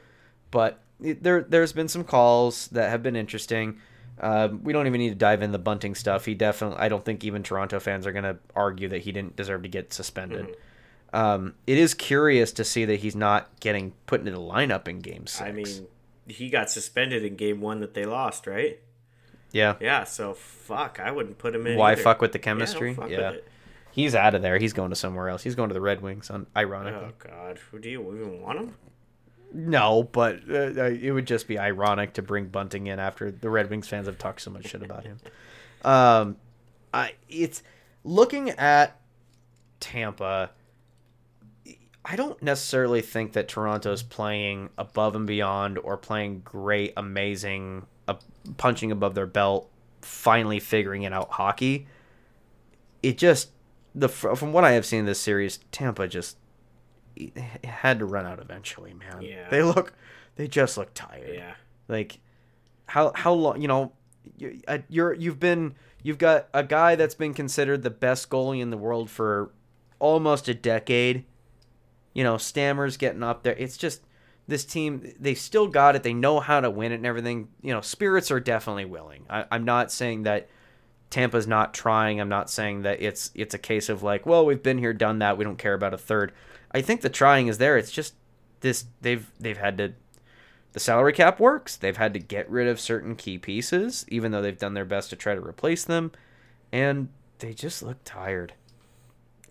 but 0.51 0.81
it, 1.01 1.23
there 1.23 1.43
there's 1.43 1.73
been 1.73 1.87
some 1.89 2.03
calls 2.03 2.67
that 2.69 2.91
have 2.91 3.03
been 3.03 3.15
interesting. 3.15 3.79
Um, 4.19 4.65
we 4.65 4.73
don't 4.73 4.87
even 4.89 4.99
need 4.99 5.11
to 5.11 5.15
dive 5.15 5.43
in 5.43 5.53
the 5.53 5.59
bunting 5.59 5.95
stuff. 5.95 6.25
He 6.25 6.35
definitely, 6.35 6.79
I 6.79 6.89
don't 6.89 7.05
think 7.05 7.23
even 7.23 7.43
Toronto 7.45 7.79
fans 7.79 8.07
are 8.07 8.13
going 8.13 8.25
to 8.25 8.39
argue 8.57 8.89
that 8.89 9.03
he 9.03 9.13
didn't 9.13 9.37
deserve 9.37 9.63
to 9.63 9.69
get 9.69 9.93
suspended. 9.93 10.47
Mm-hmm. 10.47 10.61
Um, 11.17 11.55
it 11.67 11.79
is 11.79 11.95
curious 11.95 12.53
to 12.53 12.65
see 12.65 12.85
that 12.85 13.01
he's 13.01 13.17
not 13.17 13.59
getting 13.61 13.93
put 14.05 14.21
into 14.21 14.33
the 14.33 14.39
lineup 14.39 14.87
in 14.87 14.99
Game 14.99 15.27
Six. 15.27 15.41
I 15.41 15.53
mean, 15.53 15.87
he 16.29 16.51
got 16.51 16.69
suspended 16.69 17.25
in 17.25 17.37
game 17.37 17.63
one 17.63 17.81
that 17.81 17.95
they 17.95 18.05
lost, 18.05 18.47
right? 18.47 18.81
yeah. 19.53 19.77
Yeah, 19.81 20.05
so 20.05 20.35
fuck, 20.35 21.01
I 21.03 21.11
wouldn't 21.11 21.39
put 21.39 21.55
him 21.55 21.67
in. 21.67 21.79
Why 21.79 21.93
either. 21.93 22.03
fuck 22.03 22.21
with 22.21 22.33
the 22.33 22.39
chemistry? 22.39 22.97
Yeah, 23.09 23.31
it. 23.31 23.49
he's 23.93 24.15
out 24.15 24.35
of 24.35 24.43
there. 24.43 24.59
He's 24.59 24.75
going 24.75 24.91
to 24.91 24.97
somewhere 24.97 25.31
else. 25.31 25.43
He's 25.43 25.55
going 25.55 25.71
to 25.71 25.75
the 25.75 25.81
Red 25.81 26.03
Wings. 26.03 26.31
Ironically. 26.55 27.09
Oh 27.09 27.13
god, 27.19 27.59
who 27.71 27.79
do 27.79 27.89
you 27.89 28.15
even 28.15 28.43
want 28.43 28.59
him? 28.59 28.75
No, 29.55 30.03
but 30.03 30.41
uh, 30.51 30.55
uh, 30.55 30.91
it 30.91 31.13
would 31.13 31.27
just 31.27 31.49
be 31.49 31.59
ironic 31.59 32.13
to 32.15 32.23
bring 32.23 32.49
Bunting 32.49 32.89
in 32.89 32.99
after 32.99 33.31
the 33.31 33.49
Red 33.49 33.71
Wings 33.71 33.89
fans 33.89 34.07
have 34.07 34.19
talked 34.19 34.43
so 34.43 34.51
much 34.51 34.67
shit 34.67 34.83
about 34.83 35.05
him. 35.05 35.19
Um, 35.83 36.37
I 36.93 37.15
it's 37.29 37.63
looking 38.05 38.51
at 38.51 39.01
Tampa. 39.81 40.51
I 42.09 42.15
don't 42.15 42.41
necessarily 42.41 43.03
think 43.03 43.33
that 43.33 43.49
Toronto's 43.49 44.05
playing 44.05 44.71
above 44.79 45.17
and 45.17 45.27
beyond 45.27 45.77
or 45.77 45.97
playing 45.97 46.43
great, 46.45 46.93
amazing, 46.97 47.85
uh, 48.07 48.15
punching 48.57 48.93
above 48.93 49.17
their 49.17 49.27
belt, 49.27 49.69
finally 50.03 50.61
figuring 50.61 51.03
it 51.03 51.13
out 51.13 51.33
hockey. 51.33 51.89
It 53.03 53.19
just 53.19 53.51
the 53.93 54.09
from 54.09 54.53
what 54.53 54.63
I 54.63 54.73
have 54.73 54.87
seen 54.87 55.01
in 55.01 55.07
this 55.07 55.21
series, 55.21 55.59
Tampa 55.73 56.07
just 56.07 56.37
it 57.17 57.37
had 57.65 57.99
to 57.99 58.05
run 58.05 58.25
out 58.25 58.39
eventually, 58.39 58.95
man. 58.95 59.23
Yeah. 59.23 59.49
They 59.51 59.63
look, 59.63 59.93
they 60.37 60.47
just 60.47 60.79
look 60.79 60.95
tired. 60.95 61.35
Yeah. 61.35 61.55
Like, 61.89 62.21
how 62.87 63.11
how 63.17 63.33
long? 63.33 63.61
You 63.61 63.67
know, 63.67 63.93
you, 64.39 64.61
uh, 64.69 64.79
you're 64.89 65.13
you've 65.13 65.41
been 65.41 65.75
you've 66.05 66.19
got 66.19 66.49
a 66.55 66.63
guy 66.63 66.95
that's 66.95 67.17
been 67.17 67.35
considered 67.35 67.83
the 67.83 67.91
best 67.91 68.31
goalie 68.31 68.61
in 68.61 68.71
the 68.71 68.77
world 68.77 69.11
for 69.11 69.51
almost 69.99 70.47
a 70.47 70.55
decade. 70.55 71.25
You 72.17 72.25
know, 72.25 72.39
Stammer's 72.39 72.97
getting 72.97 73.23
up 73.23 73.43
there. 73.43 73.55
It's 73.59 73.77
just 73.77 74.01
this 74.49 74.65
team. 74.65 75.13
They 75.21 75.35
still 75.35 75.69
got 75.69 75.97
it. 75.97 76.03
They 76.03 76.15
know 76.15 76.41
how 76.41 76.61
to 76.61 76.71
win 76.71 76.91
it 76.91 76.95
and 76.95 77.05
everything. 77.05 77.49
You 77.61 77.75
know, 77.75 77.83
spirits 77.83 78.31
are 78.31 78.41
definitely 78.41 78.87
willing. 78.87 79.27
I, 79.29 79.45
I'm 79.51 79.67
not 79.67 79.93
saying 79.93 80.23
that 80.23 80.49
Tampa's 81.11 81.47
not 81.47 81.75
trying. 81.75 82.19
I'm 82.19 82.31
not 82.31 82.49
saying 82.49 82.83
that 82.83 83.03
it's 83.03 83.33
it's 83.35 83.53
a 83.53 83.59
case 83.59 83.91
of 83.91 84.03
like, 84.03 84.25
well, 84.25 84.47
we've 84.47 84.63
been 84.63 84.79
here, 84.79 84.95
done 84.95 85.19
that. 85.19 85.37
We 85.37 85.45
don't 85.45 85.59
care 85.59 85.75
about 85.75 85.93
a 85.93 85.99
third. 85.99 86.33
I 86.73 86.81
think 86.81 87.03
the 87.03 87.11
trying 87.11 87.49
is 87.49 87.59
there. 87.59 87.77
It's 87.77 87.93
just 87.93 88.15
this 88.61 88.87
they've 89.03 89.31
they've 89.39 89.59
had 89.59 89.77
to 89.77 89.93
the 90.73 90.81
salary 90.81 91.13
cap 91.13 91.39
works. 91.39 91.77
They've 91.77 91.99
had 91.99 92.15
to 92.15 92.19
get 92.19 92.51
rid 92.51 92.67
of 92.67 92.81
certain 92.81 93.15
key 93.15 93.37
pieces, 93.37 94.07
even 94.09 94.33
though 94.33 94.41
they've 94.41 94.59
done 94.59 94.73
their 94.73 94.87
best 94.87 95.11
to 95.11 95.17
try 95.17 95.35
to 95.35 95.47
replace 95.47 95.85
them, 95.85 96.13
and 96.73 97.11
they 97.41 97.53
just 97.53 97.83
look 97.83 97.99
tired. 98.05 98.55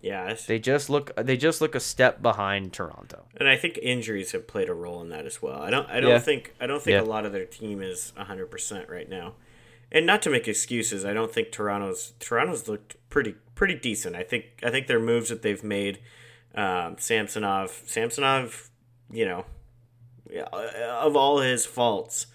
Yeah, 0.02 0.36
They 0.46 0.58
just 0.58 0.88
look 0.90 1.10
they 1.16 1.36
just 1.36 1.60
look 1.60 1.74
a 1.74 1.80
step 1.80 2.22
behind 2.22 2.72
Toronto. 2.72 3.26
and 3.36 3.48
I 3.48 3.56
think 3.56 3.78
injuries 3.82 4.32
have 4.32 4.46
played 4.46 4.68
a 4.68 4.74
role 4.74 5.00
in 5.00 5.08
that 5.08 5.26
as 5.26 5.42
well. 5.42 5.60
I 5.60 5.70
don't 5.70 5.88
I 5.88 6.00
don't 6.00 6.10
Yeah. 6.10 6.18
think 6.18 6.54
I 6.60 6.66
don't 6.66 6.80
think 6.82 6.94
Yeah. 6.94 7.00
a 7.00 7.10
lot 7.10 7.24
of 7.26 7.32
their 7.32 7.46
team 7.46 7.82
is 7.82 8.12
100% 8.16 8.88
right 8.88 9.08
now. 9.08 9.34
And 9.90 10.04
not 10.06 10.20
to 10.22 10.30
make 10.30 10.46
excuses, 10.48 11.04
I 11.04 11.12
don't 11.12 11.32
think 11.32 11.50
Toronto's 11.50 12.12
Toronto's 12.20 12.68
looked 12.68 12.96
pretty 13.10 13.34
pretty 13.54 13.74
decent. 13.74 14.14
I 14.16 14.22
think 14.22 14.44
I 14.62 14.70
think 14.70 14.86
their 14.86 15.00
moves 15.00 15.28
that 15.30 15.42
they've 15.42 15.64
made 15.64 15.98
um, 16.54 16.96
Samsonov 16.98 17.82
Samsonov, 17.86 18.70
you 19.10 19.24
know, 19.24 19.44
of 20.42 21.16
all 21.16 21.38
his 21.40 21.66
faults, 21.66 22.26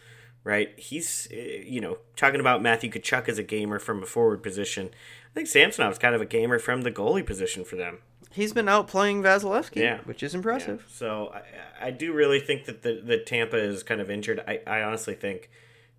right? 0.43 0.77
He's 0.77 1.27
uh, 1.31 1.35
you 1.35 1.81
know, 1.81 1.97
talking 2.15 2.39
about 2.39 2.61
Matthew 2.61 2.89
Tkachuk 2.91 3.27
as 3.29 3.38
a 3.38 3.43
gamer 3.43 3.79
from 3.79 4.01
a 4.03 4.05
forward 4.05 4.41
position. 4.43 4.89
I 5.32 5.34
think 5.34 5.48
Samsonov's 5.48 5.98
kind 5.98 6.14
of 6.14 6.22
a 6.22 6.26
gamer 6.26 6.60
from 6.60 6.82
the 6.82 6.91
goalie 6.91 7.26
position 7.26 7.64
for 7.64 7.76
them. 7.78 7.99
He's 8.32 8.53
been 8.53 8.68
out 8.70 8.88
playing 8.88 9.24
Vasilevskiy, 9.24 9.78
Yeah. 9.78 9.99
which 10.06 10.24
is 10.24 10.34
impressive. 10.36 10.86
Yeah. 10.88 10.94
So 10.95 11.34
I, 11.82 11.88
I 11.88 11.91
do 11.91 12.14
really 12.14 12.40
think 12.40 12.66
that 12.66 12.82
the, 12.82 13.02
the 13.03 13.18
Tampa 13.18 13.58
is 13.58 13.84
kind 13.84 13.99
of 14.02 14.10
injured. 14.10 14.41
I, 14.48 14.60
I 14.68 14.82
honestly 14.84 15.16
think 15.16 15.49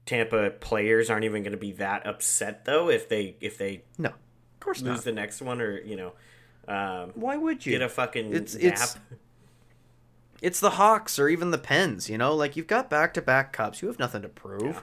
Tampa 0.06 0.50
players 0.50 1.10
aren't 1.10 1.24
even 1.24 1.42
going 1.42 1.52
to 1.52 1.58
be 1.58 1.72
that 1.72 2.06
upset 2.06 2.64
though 2.64 2.88
if 2.90 3.08
they 3.08 3.36
if 3.40 3.56
they 3.58 3.82
No, 3.98 4.08
of 4.10 4.14
course 4.60 4.80
lose 4.82 4.96
not. 4.98 5.04
the 5.04 5.12
next 5.12 5.40
one 5.42 5.60
or 5.60 5.78
you 5.80 5.96
know 5.96 6.12
um, 6.68 7.12
Why 7.14 7.36
would 7.36 7.64
you? 7.66 7.72
get 7.72 7.82
a 7.82 7.88
fucking 7.88 8.32
It's- 8.34 8.54
nap. 8.54 8.62
it's- 8.64 8.96
It's 10.40 10.58
the 10.60 10.70
Hawks 10.70 11.18
or 11.18 11.28
even 11.28 11.50
the 11.52 11.58
Pens, 11.58 12.10
you 12.10 12.18
know? 12.18 12.34
Like 12.34 12.56
you've 12.56 12.66
got 12.66 12.90
back-to-back 12.90 13.52
cups. 13.52 13.80
You 13.82 13.88
have 13.88 13.98
nothing 13.98 14.22
to 14.22 14.28
prove. 14.28 14.62
Yeah. 14.62 14.80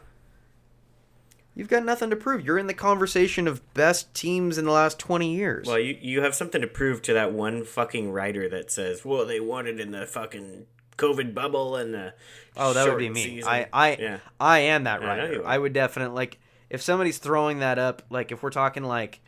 You've 1.60 1.68
got 1.68 1.84
nothing 1.84 2.10
to 2.10 2.15
prove. 2.15 2.45
You're 2.45 2.57
in 2.57 2.68
the 2.68 2.73
conversation 2.73 3.45
of 3.45 3.73
best 3.73 4.14
teams 4.14 4.57
in 4.57 4.64
the 4.64 4.72
last 4.72 4.98
20 4.98 5.36
years. 5.36 5.68
well, 5.68 5.77
you 5.77 5.98
you 5.99 6.22
have 6.22 6.34
something 6.34 6.61
to 6.61 6.68
prove 6.68 7.02
to 7.02 7.14
that 7.14 7.34
one 7.34 7.65
fucking 7.65 8.14
writer 8.14 8.48
that 8.48 8.72
says, 8.72 9.03
"Well, 9.03 9.26
they 9.26 9.41
won 9.41 9.68
it 9.68 9.77
in 9.77 9.91
the 9.91 10.06
fucking 10.06 10.68
COVID 10.98 11.34
bubble 11.36 11.76
and 11.76 11.94
the 11.94 12.14
Oh, 12.56 12.72
that 12.72 12.88
would 12.88 12.98
be 12.98 13.10
me. 13.10 13.23
season." 13.23 13.49
I 13.52 13.68
I 13.73 13.98
yeah. 13.99 14.19
I 14.40 14.60
am 14.60 14.86
that 14.86 15.03
I 15.03 15.06
writer. 15.06 15.41
are. 15.44 15.45
I 15.48 15.57
would 15.57 15.73
definitely 15.73 16.15
like 16.15 16.38
if 16.69 16.81
somebody's 16.81 17.18
throwing 17.18 17.60
that 17.60 17.77
up. 17.77 18.03
Like 18.10 18.31
if 18.31 18.41
we're 18.41 18.52
talking 18.52 18.84
like, 18.84 19.19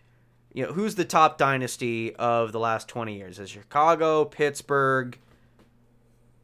you 0.54 0.66
know, 0.66 0.72
who's 0.72 0.96
the 0.96 1.04
top 1.04 1.38
dynasty 1.38 2.16
of 2.16 2.54
the 2.54 2.60
last 2.62 2.88
twenty 2.88 3.18
years? 3.18 3.40
Is 3.40 3.50
Chicago, 3.50 4.24
Pittsburgh, 4.24 5.18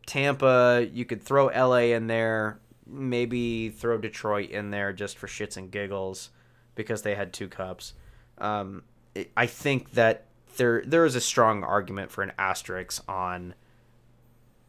Tampa? 0.05 0.87
You 0.91 1.05
could 1.05 1.21
throw 1.23 1.47
L.A. 1.47 1.93
in 1.93 2.07
there. 2.07 2.59
Maybe 2.89 3.69
throw 3.69 3.97
Detroit 3.97 4.49
in 4.49 4.71
there 4.71 4.93
just 4.93 5.17
for 5.17 5.27
shits 5.27 5.57
and 5.57 5.69
giggles 5.71 6.29
because 6.75 7.01
they 7.01 7.15
had 7.15 7.33
two 7.33 7.47
cups. 7.47 7.93
Um, 8.37 8.83
it, 9.15 9.31
I 9.35 9.45
think 9.47 9.91
that 9.91 10.25
there 10.57 10.83
there 10.85 11.05
is 11.05 11.15
a 11.15 11.21
strong 11.21 11.63
argument 11.63 12.11
for 12.11 12.23
an 12.23 12.31
asterisk 12.39 13.03
on. 13.09 13.53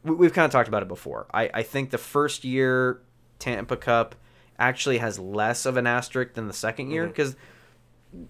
we- 0.04 0.14
We've 0.16 0.32
kind 0.32 0.44
of 0.46 0.50
talked 0.52 0.68
about 0.68 0.82
it 0.82 0.88
before. 0.88 1.26
I, 1.32 1.50
I 1.54 1.62
think 1.62 1.90
the 1.90 1.98
first 1.98 2.44
year 2.44 3.00
Tampa 3.38 3.76
Cup 3.76 4.14
actually 4.58 4.98
has 4.98 5.18
less 5.18 5.64
of 5.66 5.76
an 5.76 5.86
asterisk 5.86 6.34
than 6.34 6.46
the 6.48 6.52
second 6.52 6.90
year 6.90 7.06
because 7.06 7.36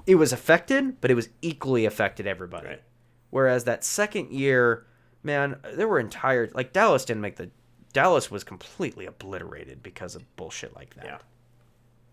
it 0.06 0.16
was 0.16 0.32
affected, 0.32 1.00
but 1.00 1.10
it 1.10 1.14
was 1.14 1.28
equally 1.40 1.84
affected 1.86 2.26
everybody. 2.26 2.66
Right. 2.68 2.82
Whereas 3.30 3.64
that 3.64 3.84
second 3.84 4.32
year, 4.32 4.86
man, 5.22 5.56
there 5.74 5.88
were 5.88 6.00
entire 6.00 6.50
like 6.52 6.72
Dallas 6.72 7.04
didn't 7.04 7.22
make 7.22 7.36
the 7.36 7.50
Dallas 7.92 8.30
was 8.30 8.44
completely 8.44 9.06
obliterated 9.06 9.82
because 9.82 10.14
of 10.14 10.36
bullshit 10.36 10.74
like 10.74 10.94
that. 10.94 11.04
Yeah. 11.04 11.18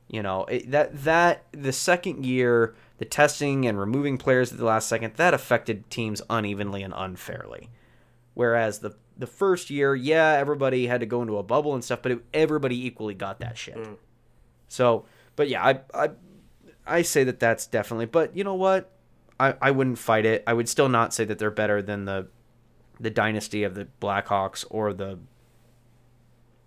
You 0.07 0.21
know, 0.21 0.45
it, 0.45 0.69
that 0.71 1.03
that 1.03 1.45
the 1.51 1.73
second 1.73 2.25
year, 2.25 2.75
the 2.99 3.05
testing 3.05 3.65
and 3.65 3.79
removing 3.79 4.17
players 4.17 4.51
at 4.51 4.59
the 4.59 4.65
last 4.65 4.87
second, 4.87 5.15
that 5.15 5.33
affected 5.33 5.89
teams 5.89 6.21
unevenly 6.29 6.83
and 6.83 6.93
unfairly. 6.95 7.69
Whereas 8.35 8.79
the 8.79 8.95
the 9.17 9.27
first 9.27 9.69
year, 9.69 9.95
yeah, 9.95 10.33
everybody 10.33 10.87
had 10.87 10.99
to 10.99 11.05
go 11.05 11.21
into 11.21 11.37
a 11.37 11.43
bubble 11.43 11.73
and 11.73 11.83
stuff, 11.83 12.01
but 12.03 12.11
it, 12.11 12.19
everybody 12.33 12.85
equally 12.85 13.15
got 13.15 13.39
that 13.39 13.57
shit. 13.57 13.77
Mm. 13.77 13.97
So, 14.67 15.05
but 15.35 15.49
yeah, 15.49 15.65
I 15.65 15.79
I 15.93 16.09
I 16.85 17.01
say 17.01 17.23
that 17.23 17.39
that's 17.39 17.65
definitely. 17.65 18.05
But 18.05 18.35
you 18.37 18.43
know 18.43 18.53
what? 18.53 18.91
I 19.39 19.55
I 19.59 19.71
wouldn't 19.71 19.97
fight 19.97 20.25
it. 20.25 20.43
I 20.45 20.53
would 20.53 20.69
still 20.69 20.89
not 20.89 21.15
say 21.15 21.25
that 21.25 21.39
they're 21.39 21.49
better 21.49 21.81
than 21.81 22.05
the 22.05 22.27
the 22.99 23.09
dynasty 23.09 23.63
of 23.63 23.73
the 23.73 23.87
Blackhawks 23.99 24.65
or 24.69 24.93
the 24.93 25.17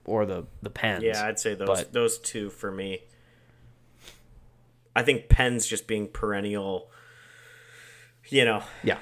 or 0.09 0.27
the 0.27 0.47
the 0.63 0.71
Pens. 0.71 1.05
Yeah, 1.05 1.25
I'd 1.27 1.39
say 1.39 1.55
those 1.55 1.67
But- 1.69 1.93
those 1.93 2.19
two 2.19 2.51
for 2.51 2.71
me. 2.73 3.05
I 4.97 5.03
think 5.03 5.29
Pens 5.29 5.67
just 5.67 5.87
being 5.87 6.09
perennial. 6.09 6.91
You 8.29 8.45
know, 8.45 8.63
yeah. 8.83 8.99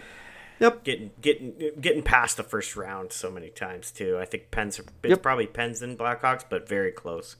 Yep. 0.61 0.85
getting 0.85 1.11
getting 1.21 1.55
getting 1.81 2.03
past 2.03 2.37
the 2.37 2.43
first 2.43 2.77
round 2.77 3.13
so 3.13 3.31
many 3.31 3.51
times 3.51 3.91
too. 3.91 4.19
I 4.19 4.25
think 4.25 4.51
Pens 4.51 4.79
it's 4.79 4.89
Yep. 5.05 5.23
probably 5.23 5.47
Pens 5.47 5.83
and 5.83 5.99
Blackhawks, 5.99 6.45
but 6.49 6.69
very 6.69 6.93
close. 6.93 7.37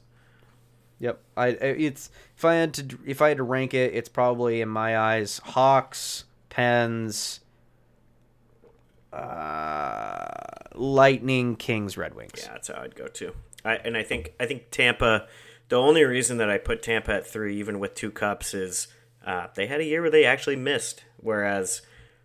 Yep. 0.99 1.19
I 1.35 1.47
I- 1.47 1.51
it's 1.51 2.09
if 2.35 2.43
I 2.45 2.55
had 2.55 2.73
to 2.75 2.99
if 3.05 3.21
I 3.21 3.29
had 3.29 3.37
to 3.37 3.43
rank 3.43 3.73
it, 3.73 3.93
it's 3.95 4.09
probably 4.09 4.61
in 4.61 4.69
my 4.69 4.97
eyes 4.97 5.39
Hawks, 5.45 6.25
Pens, 6.49 7.39
uh, 9.13 10.23
Lightning, 10.75 11.55
Kings, 11.55 11.97
Red 11.97 12.13
Wings. 12.13 12.31
Yeah, 12.43 12.51
that's 12.53 12.67
how 12.67 12.81
I'd 12.81 12.95
go 12.95 13.07
too. 13.07 13.33
I 13.67 13.75
and 13.75 13.97
I 13.97 14.03
think 14.03 14.33
I 14.39 14.45
think 14.45 14.71
Tampa. 14.71 15.27
The 15.69 15.75
only 15.75 16.03
reason 16.05 16.37
that 16.37 16.49
I 16.49 16.57
put 16.57 16.81
Tampa 16.81 17.11
at 17.13 17.27
three, 17.27 17.57
even 17.59 17.79
with 17.79 17.93
two 17.93 18.09
cups, 18.09 18.53
is 18.53 18.87
uh, 19.25 19.47
they 19.55 19.67
had 19.67 19.81
a 19.81 19.83
year 19.83 20.01
where 20.01 20.09
they 20.09 20.23
actually 20.23 20.55
missed. 20.55 21.03
Whereas 21.17 21.81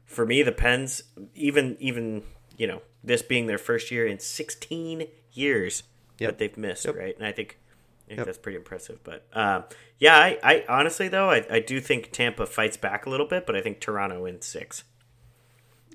for 0.06 0.24
me, 0.24 0.42
the 0.42 0.52
Pens, 0.52 1.02
even 1.34 1.76
even 1.80 2.22
you 2.56 2.66
know 2.68 2.82
this 3.02 3.20
being 3.22 3.46
their 3.46 3.58
first 3.58 3.90
year 3.90 4.06
in 4.06 4.20
16 4.20 5.08
years 5.32 5.82
Yep. 6.18 6.30
that 6.30 6.38
they've 6.38 6.56
missed, 6.56 6.84
Yep. 6.84 6.94
right? 6.94 7.16
And 7.18 7.26
I 7.26 7.32
think 7.32 7.58
I 8.04 8.08
think 8.08 8.18
Yep. 8.18 8.26
that's 8.26 8.38
pretty 8.38 8.56
impressive. 8.58 9.00
But 9.02 9.26
um, 9.32 9.64
yeah, 9.98 10.16
I, 10.16 10.38
I 10.44 10.64
honestly 10.68 11.08
though 11.08 11.30
I, 11.30 11.44
I 11.50 11.58
do 11.58 11.80
think 11.80 12.12
Tampa 12.12 12.46
fights 12.46 12.76
back 12.76 13.06
a 13.06 13.10
little 13.10 13.26
bit, 13.26 13.44
but 13.44 13.56
I 13.56 13.60
think 13.60 13.80
Toronto 13.80 14.22
wins 14.22 14.46
six. 14.46 14.84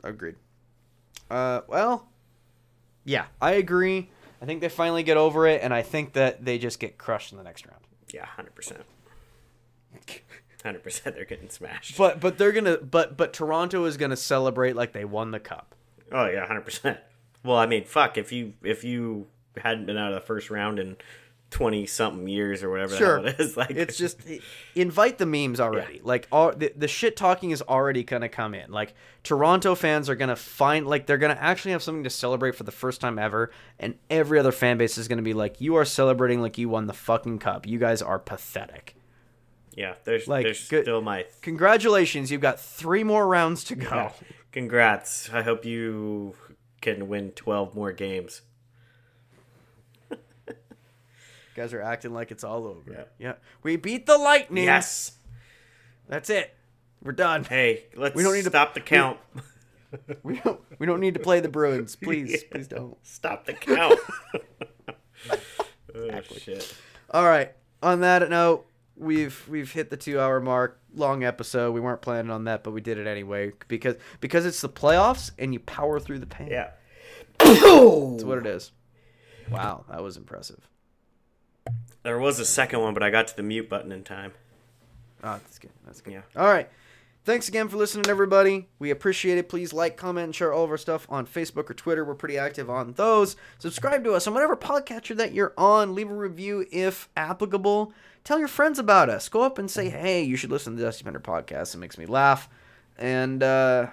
Agreed. 0.03 0.35
Uh, 1.29 1.61
well, 1.67 2.09
yeah, 3.05 3.27
I 3.41 3.53
agree. 3.53 4.09
I 4.41 4.45
think 4.45 4.61
they 4.61 4.69
finally 4.69 5.03
get 5.03 5.17
over 5.17 5.47
it, 5.47 5.61
and 5.63 5.73
I 5.73 5.81
think 5.81 6.13
that 6.13 6.45
they 6.45 6.57
just 6.57 6.79
get 6.79 6.97
crushed 6.97 7.31
in 7.31 7.37
the 7.37 7.43
next 7.43 7.65
round. 7.65 7.81
Yeah, 8.13 8.25
hundred 8.25 8.55
percent. 8.55 8.81
Hundred 10.63 10.83
percent, 10.83 11.15
they're 11.15 11.25
getting 11.25 11.49
smashed. 11.49 11.97
But 11.97 12.19
but 12.19 12.37
they're 12.37 12.51
gonna 12.51 12.77
but 12.77 13.15
but 13.17 13.33
Toronto 13.33 13.85
is 13.85 13.97
gonna 13.97 14.17
celebrate 14.17 14.75
like 14.75 14.93
they 14.93 15.05
won 15.05 15.31
the 15.31 15.39
cup. 15.39 15.75
Oh 16.11 16.27
yeah, 16.27 16.45
hundred 16.45 16.65
percent. 16.65 16.99
Well, 17.43 17.57
I 17.57 17.65
mean, 17.65 17.83
fuck 17.85 18.17
if 18.17 18.31
you 18.31 18.53
if 18.63 18.83
you 18.83 19.27
hadn't 19.55 19.85
been 19.85 19.97
out 19.97 20.11
of 20.11 20.15
the 20.19 20.25
first 20.25 20.49
round 20.49 20.79
in 20.79 20.97
twenty 21.49 21.85
something 21.85 22.27
years 22.27 22.61
or 22.61 22.69
whatever 22.69 22.95
Sure. 22.95 23.19
it 23.25 23.39
is, 23.39 23.55
like 23.57 23.71
It's 23.71 23.97
just 23.97 24.19
invite 24.75 25.17
the 25.17 25.25
memes 25.25 25.59
already. 25.59 26.01
Like 26.03 26.27
all 26.31 26.51
the, 26.51 26.73
the 26.75 26.87
shit 26.87 27.15
talking 27.15 27.51
is 27.51 27.61
already 27.61 28.03
gonna 28.03 28.27
come 28.29 28.53
in. 28.53 28.69
Like 28.71 28.93
Toronto 29.23 29.73
fans 29.75 30.09
are 30.09 30.15
gonna 30.15 30.35
find 30.35 30.85
like 30.87 31.05
they're 31.07 31.17
gonna 31.17 31.37
actually 31.39 31.71
have 31.71 31.81
something 31.83 32.03
to 32.03 32.09
celebrate 32.09 32.55
for 32.55 32.63
the 32.63 32.71
first 32.71 32.99
time 33.01 33.17
ever, 33.17 33.51
and 33.79 33.95
every 34.09 34.39
other 34.39 34.51
fan 34.51 34.77
base 34.77 34.97
is 34.97 35.07
gonna 35.07 35.21
be 35.21 35.33
like, 35.33 35.61
"You 35.61 35.75
are 35.75 35.85
celebrating 35.85 36.41
like 36.41 36.57
you 36.57 36.67
won 36.69 36.87
the 36.87 36.93
fucking 36.93 37.39
cup. 37.39 37.65
You 37.65 37.79
guys 37.79 38.01
are 38.01 38.19
pathetic." 38.19 38.95
yeah. 39.75 39.93
There's 40.05 40.27
like, 40.27 40.43
there's 40.43 40.67
good- 40.67 40.83
still 40.85 41.01
my 41.01 41.25
Congratulations, 41.41 42.31
you've 42.31 42.41
got 42.41 42.59
three 42.59 43.03
more 43.03 43.27
rounds 43.27 43.63
to 43.65 43.75
go. 43.75 43.87
yeah. 43.95 44.11
congrats. 44.51 45.29
I 45.31 45.43
hope 45.43 45.63
you 45.65 46.35
can 46.81 47.07
win 47.07 47.31
twelve 47.31 47.73
more 47.75 47.91
games. 47.93 48.41
You 50.11 50.17
guys 51.57 51.73
are 51.73 51.81
acting 51.81 52.13
like 52.13 52.31
it's 52.31 52.43
all 52.45 52.65
over. 52.65 52.91
Yeah. 52.91 53.03
Yeah, 53.19 53.33
we 53.63 53.75
beat 53.75 54.05
the 54.05 54.17
Lightning. 54.17 54.63
Yes. 54.65 55.11
that's 56.07 56.29
it. 56.29 56.53
We're 57.03 57.11
done. 57.11 57.43
Hey, 57.43 57.85
let's 57.95 58.15
We 58.15 58.23
don't 58.23 58.33
need 58.33 58.43
to- 58.43 58.49
stop 58.49 58.73
the 58.73 58.79
count. 58.81 59.19
We 60.21 60.35
don't. 60.41 60.59
We 60.79 60.85
don't 60.85 60.99
need 60.99 61.13
to 61.13 61.21
play 61.21 61.39
the 61.39 61.47
Bruins. 61.47 61.95
Please, 61.95 62.43
please 62.51 62.67
don't. 62.67 62.97
stop 63.03 63.45
the 63.45 63.53
count. 63.53 63.97
oh 65.95 66.21
shit. 66.37 66.75
All 67.11 67.23
right. 67.23 67.53
On 67.81 68.01
that 68.01 68.29
note, 68.29 68.65
we've 68.97 69.47
we've 69.47 69.71
hit 69.71 69.89
the 69.89 69.95
two 69.95 70.19
hour 70.19 70.41
mark. 70.41 70.81
Long 70.93 71.23
episode. 71.23 71.71
We 71.71 71.79
weren't 71.79 72.01
planning 72.01 72.31
on 72.31 72.43
that, 72.43 72.65
but 72.65 72.71
we 72.71 72.81
did 72.81 72.97
it 72.97 73.07
anyway 73.07 73.53
because 73.69 73.95
because 74.19 74.45
it's 74.45 74.59
the 74.59 74.67
playoffs 74.69 75.31
and 75.39 75.53
you 75.53 75.59
power 75.61 76.01
through 76.01 76.19
the 76.19 76.25
pain. 76.25 76.49
Yeah. 76.51 76.71
that's 77.39 78.23
what 78.25 78.39
it 78.39 78.45
is. 78.45 78.73
Wow, 79.49 79.85
that 79.89 80.03
was 80.03 80.17
impressive. 80.17 80.67
There 82.07 82.17
was 82.17 82.39
a 82.39 82.45
second 82.45 82.79
one, 82.79 82.93
but 82.93 83.03
I 83.03 83.09
got 83.09 83.27
to 83.27 83.35
the 83.35 83.43
mute 83.43 83.67
button 83.67 83.91
in 83.91 84.01
time. 84.01 84.31
Oh, 85.21 85.33
that's 85.33 85.59
good. 85.59 85.71
That's 85.85 85.99
good. 85.99 86.13
Yeah. 86.13 86.21
All 86.37 86.47
right. 86.47 86.69
Thanks 87.25 87.49
again 87.49 87.67
for 87.67 87.75
listening, 87.75 88.07
everybody. 88.07 88.69
We 88.79 88.91
appreciate 88.91 89.37
it. 89.37 89.49
Please 89.49 89.73
like, 89.73 89.97
comment, 89.97 90.23
and 90.23 90.33
share 90.33 90.53
all 90.53 90.63
of 90.63 90.69
our 90.71 90.77
stuff 90.77 91.05
on 91.09 91.27
Facebook 91.27 91.69
or 91.69 91.73
Twitter. 91.73 92.05
We're 92.05 92.15
pretty 92.15 92.37
active 92.37 92.69
on 92.69 92.93
those. 92.93 93.35
Subscribe 93.59 94.05
to 94.05 94.13
us 94.13 94.25
on 94.25 94.33
whatever 94.33 94.55
podcatcher 94.55 95.17
that 95.17 95.33
you're 95.33 95.53
on. 95.57 95.95
Leave 95.95 96.09
a 96.09 96.15
review 96.15 96.65
if 96.71 97.09
applicable. 97.17 97.91
Tell 98.23 98.39
your 98.39 98.47
friends 98.47 98.79
about 98.79 99.09
us. 99.09 99.27
Go 99.27 99.41
up 99.41 99.57
and 99.57 99.69
say, 99.69 99.89
hey, 99.89 100.23
you 100.23 100.37
should 100.37 100.49
listen 100.49 100.77
to 100.77 100.79
the 100.79 100.85
Dusty 100.85 101.03
Bender 101.03 101.19
podcast. 101.19 101.75
It 101.75 101.79
makes 101.79 101.97
me 101.97 102.05
laugh. 102.05 102.47
And 102.97 103.43
uh, 103.43 103.87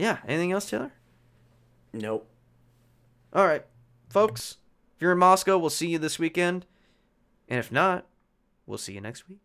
yeah, 0.00 0.18
anything 0.26 0.50
else, 0.50 0.68
Taylor? 0.68 0.90
Nope. 1.92 2.28
All 3.32 3.46
right, 3.46 3.64
folks. 4.08 4.56
If 4.96 5.02
you're 5.02 5.12
in 5.12 5.18
Moscow, 5.18 5.58
we'll 5.58 5.70
see 5.70 5.90
you 5.90 6.00
this 6.00 6.18
weekend. 6.18 6.66
And 7.52 7.58
if 7.58 7.70
not, 7.70 8.06
we'll 8.64 8.78
see 8.78 8.94
you 8.94 9.02
next 9.02 9.28
week. 9.28 9.40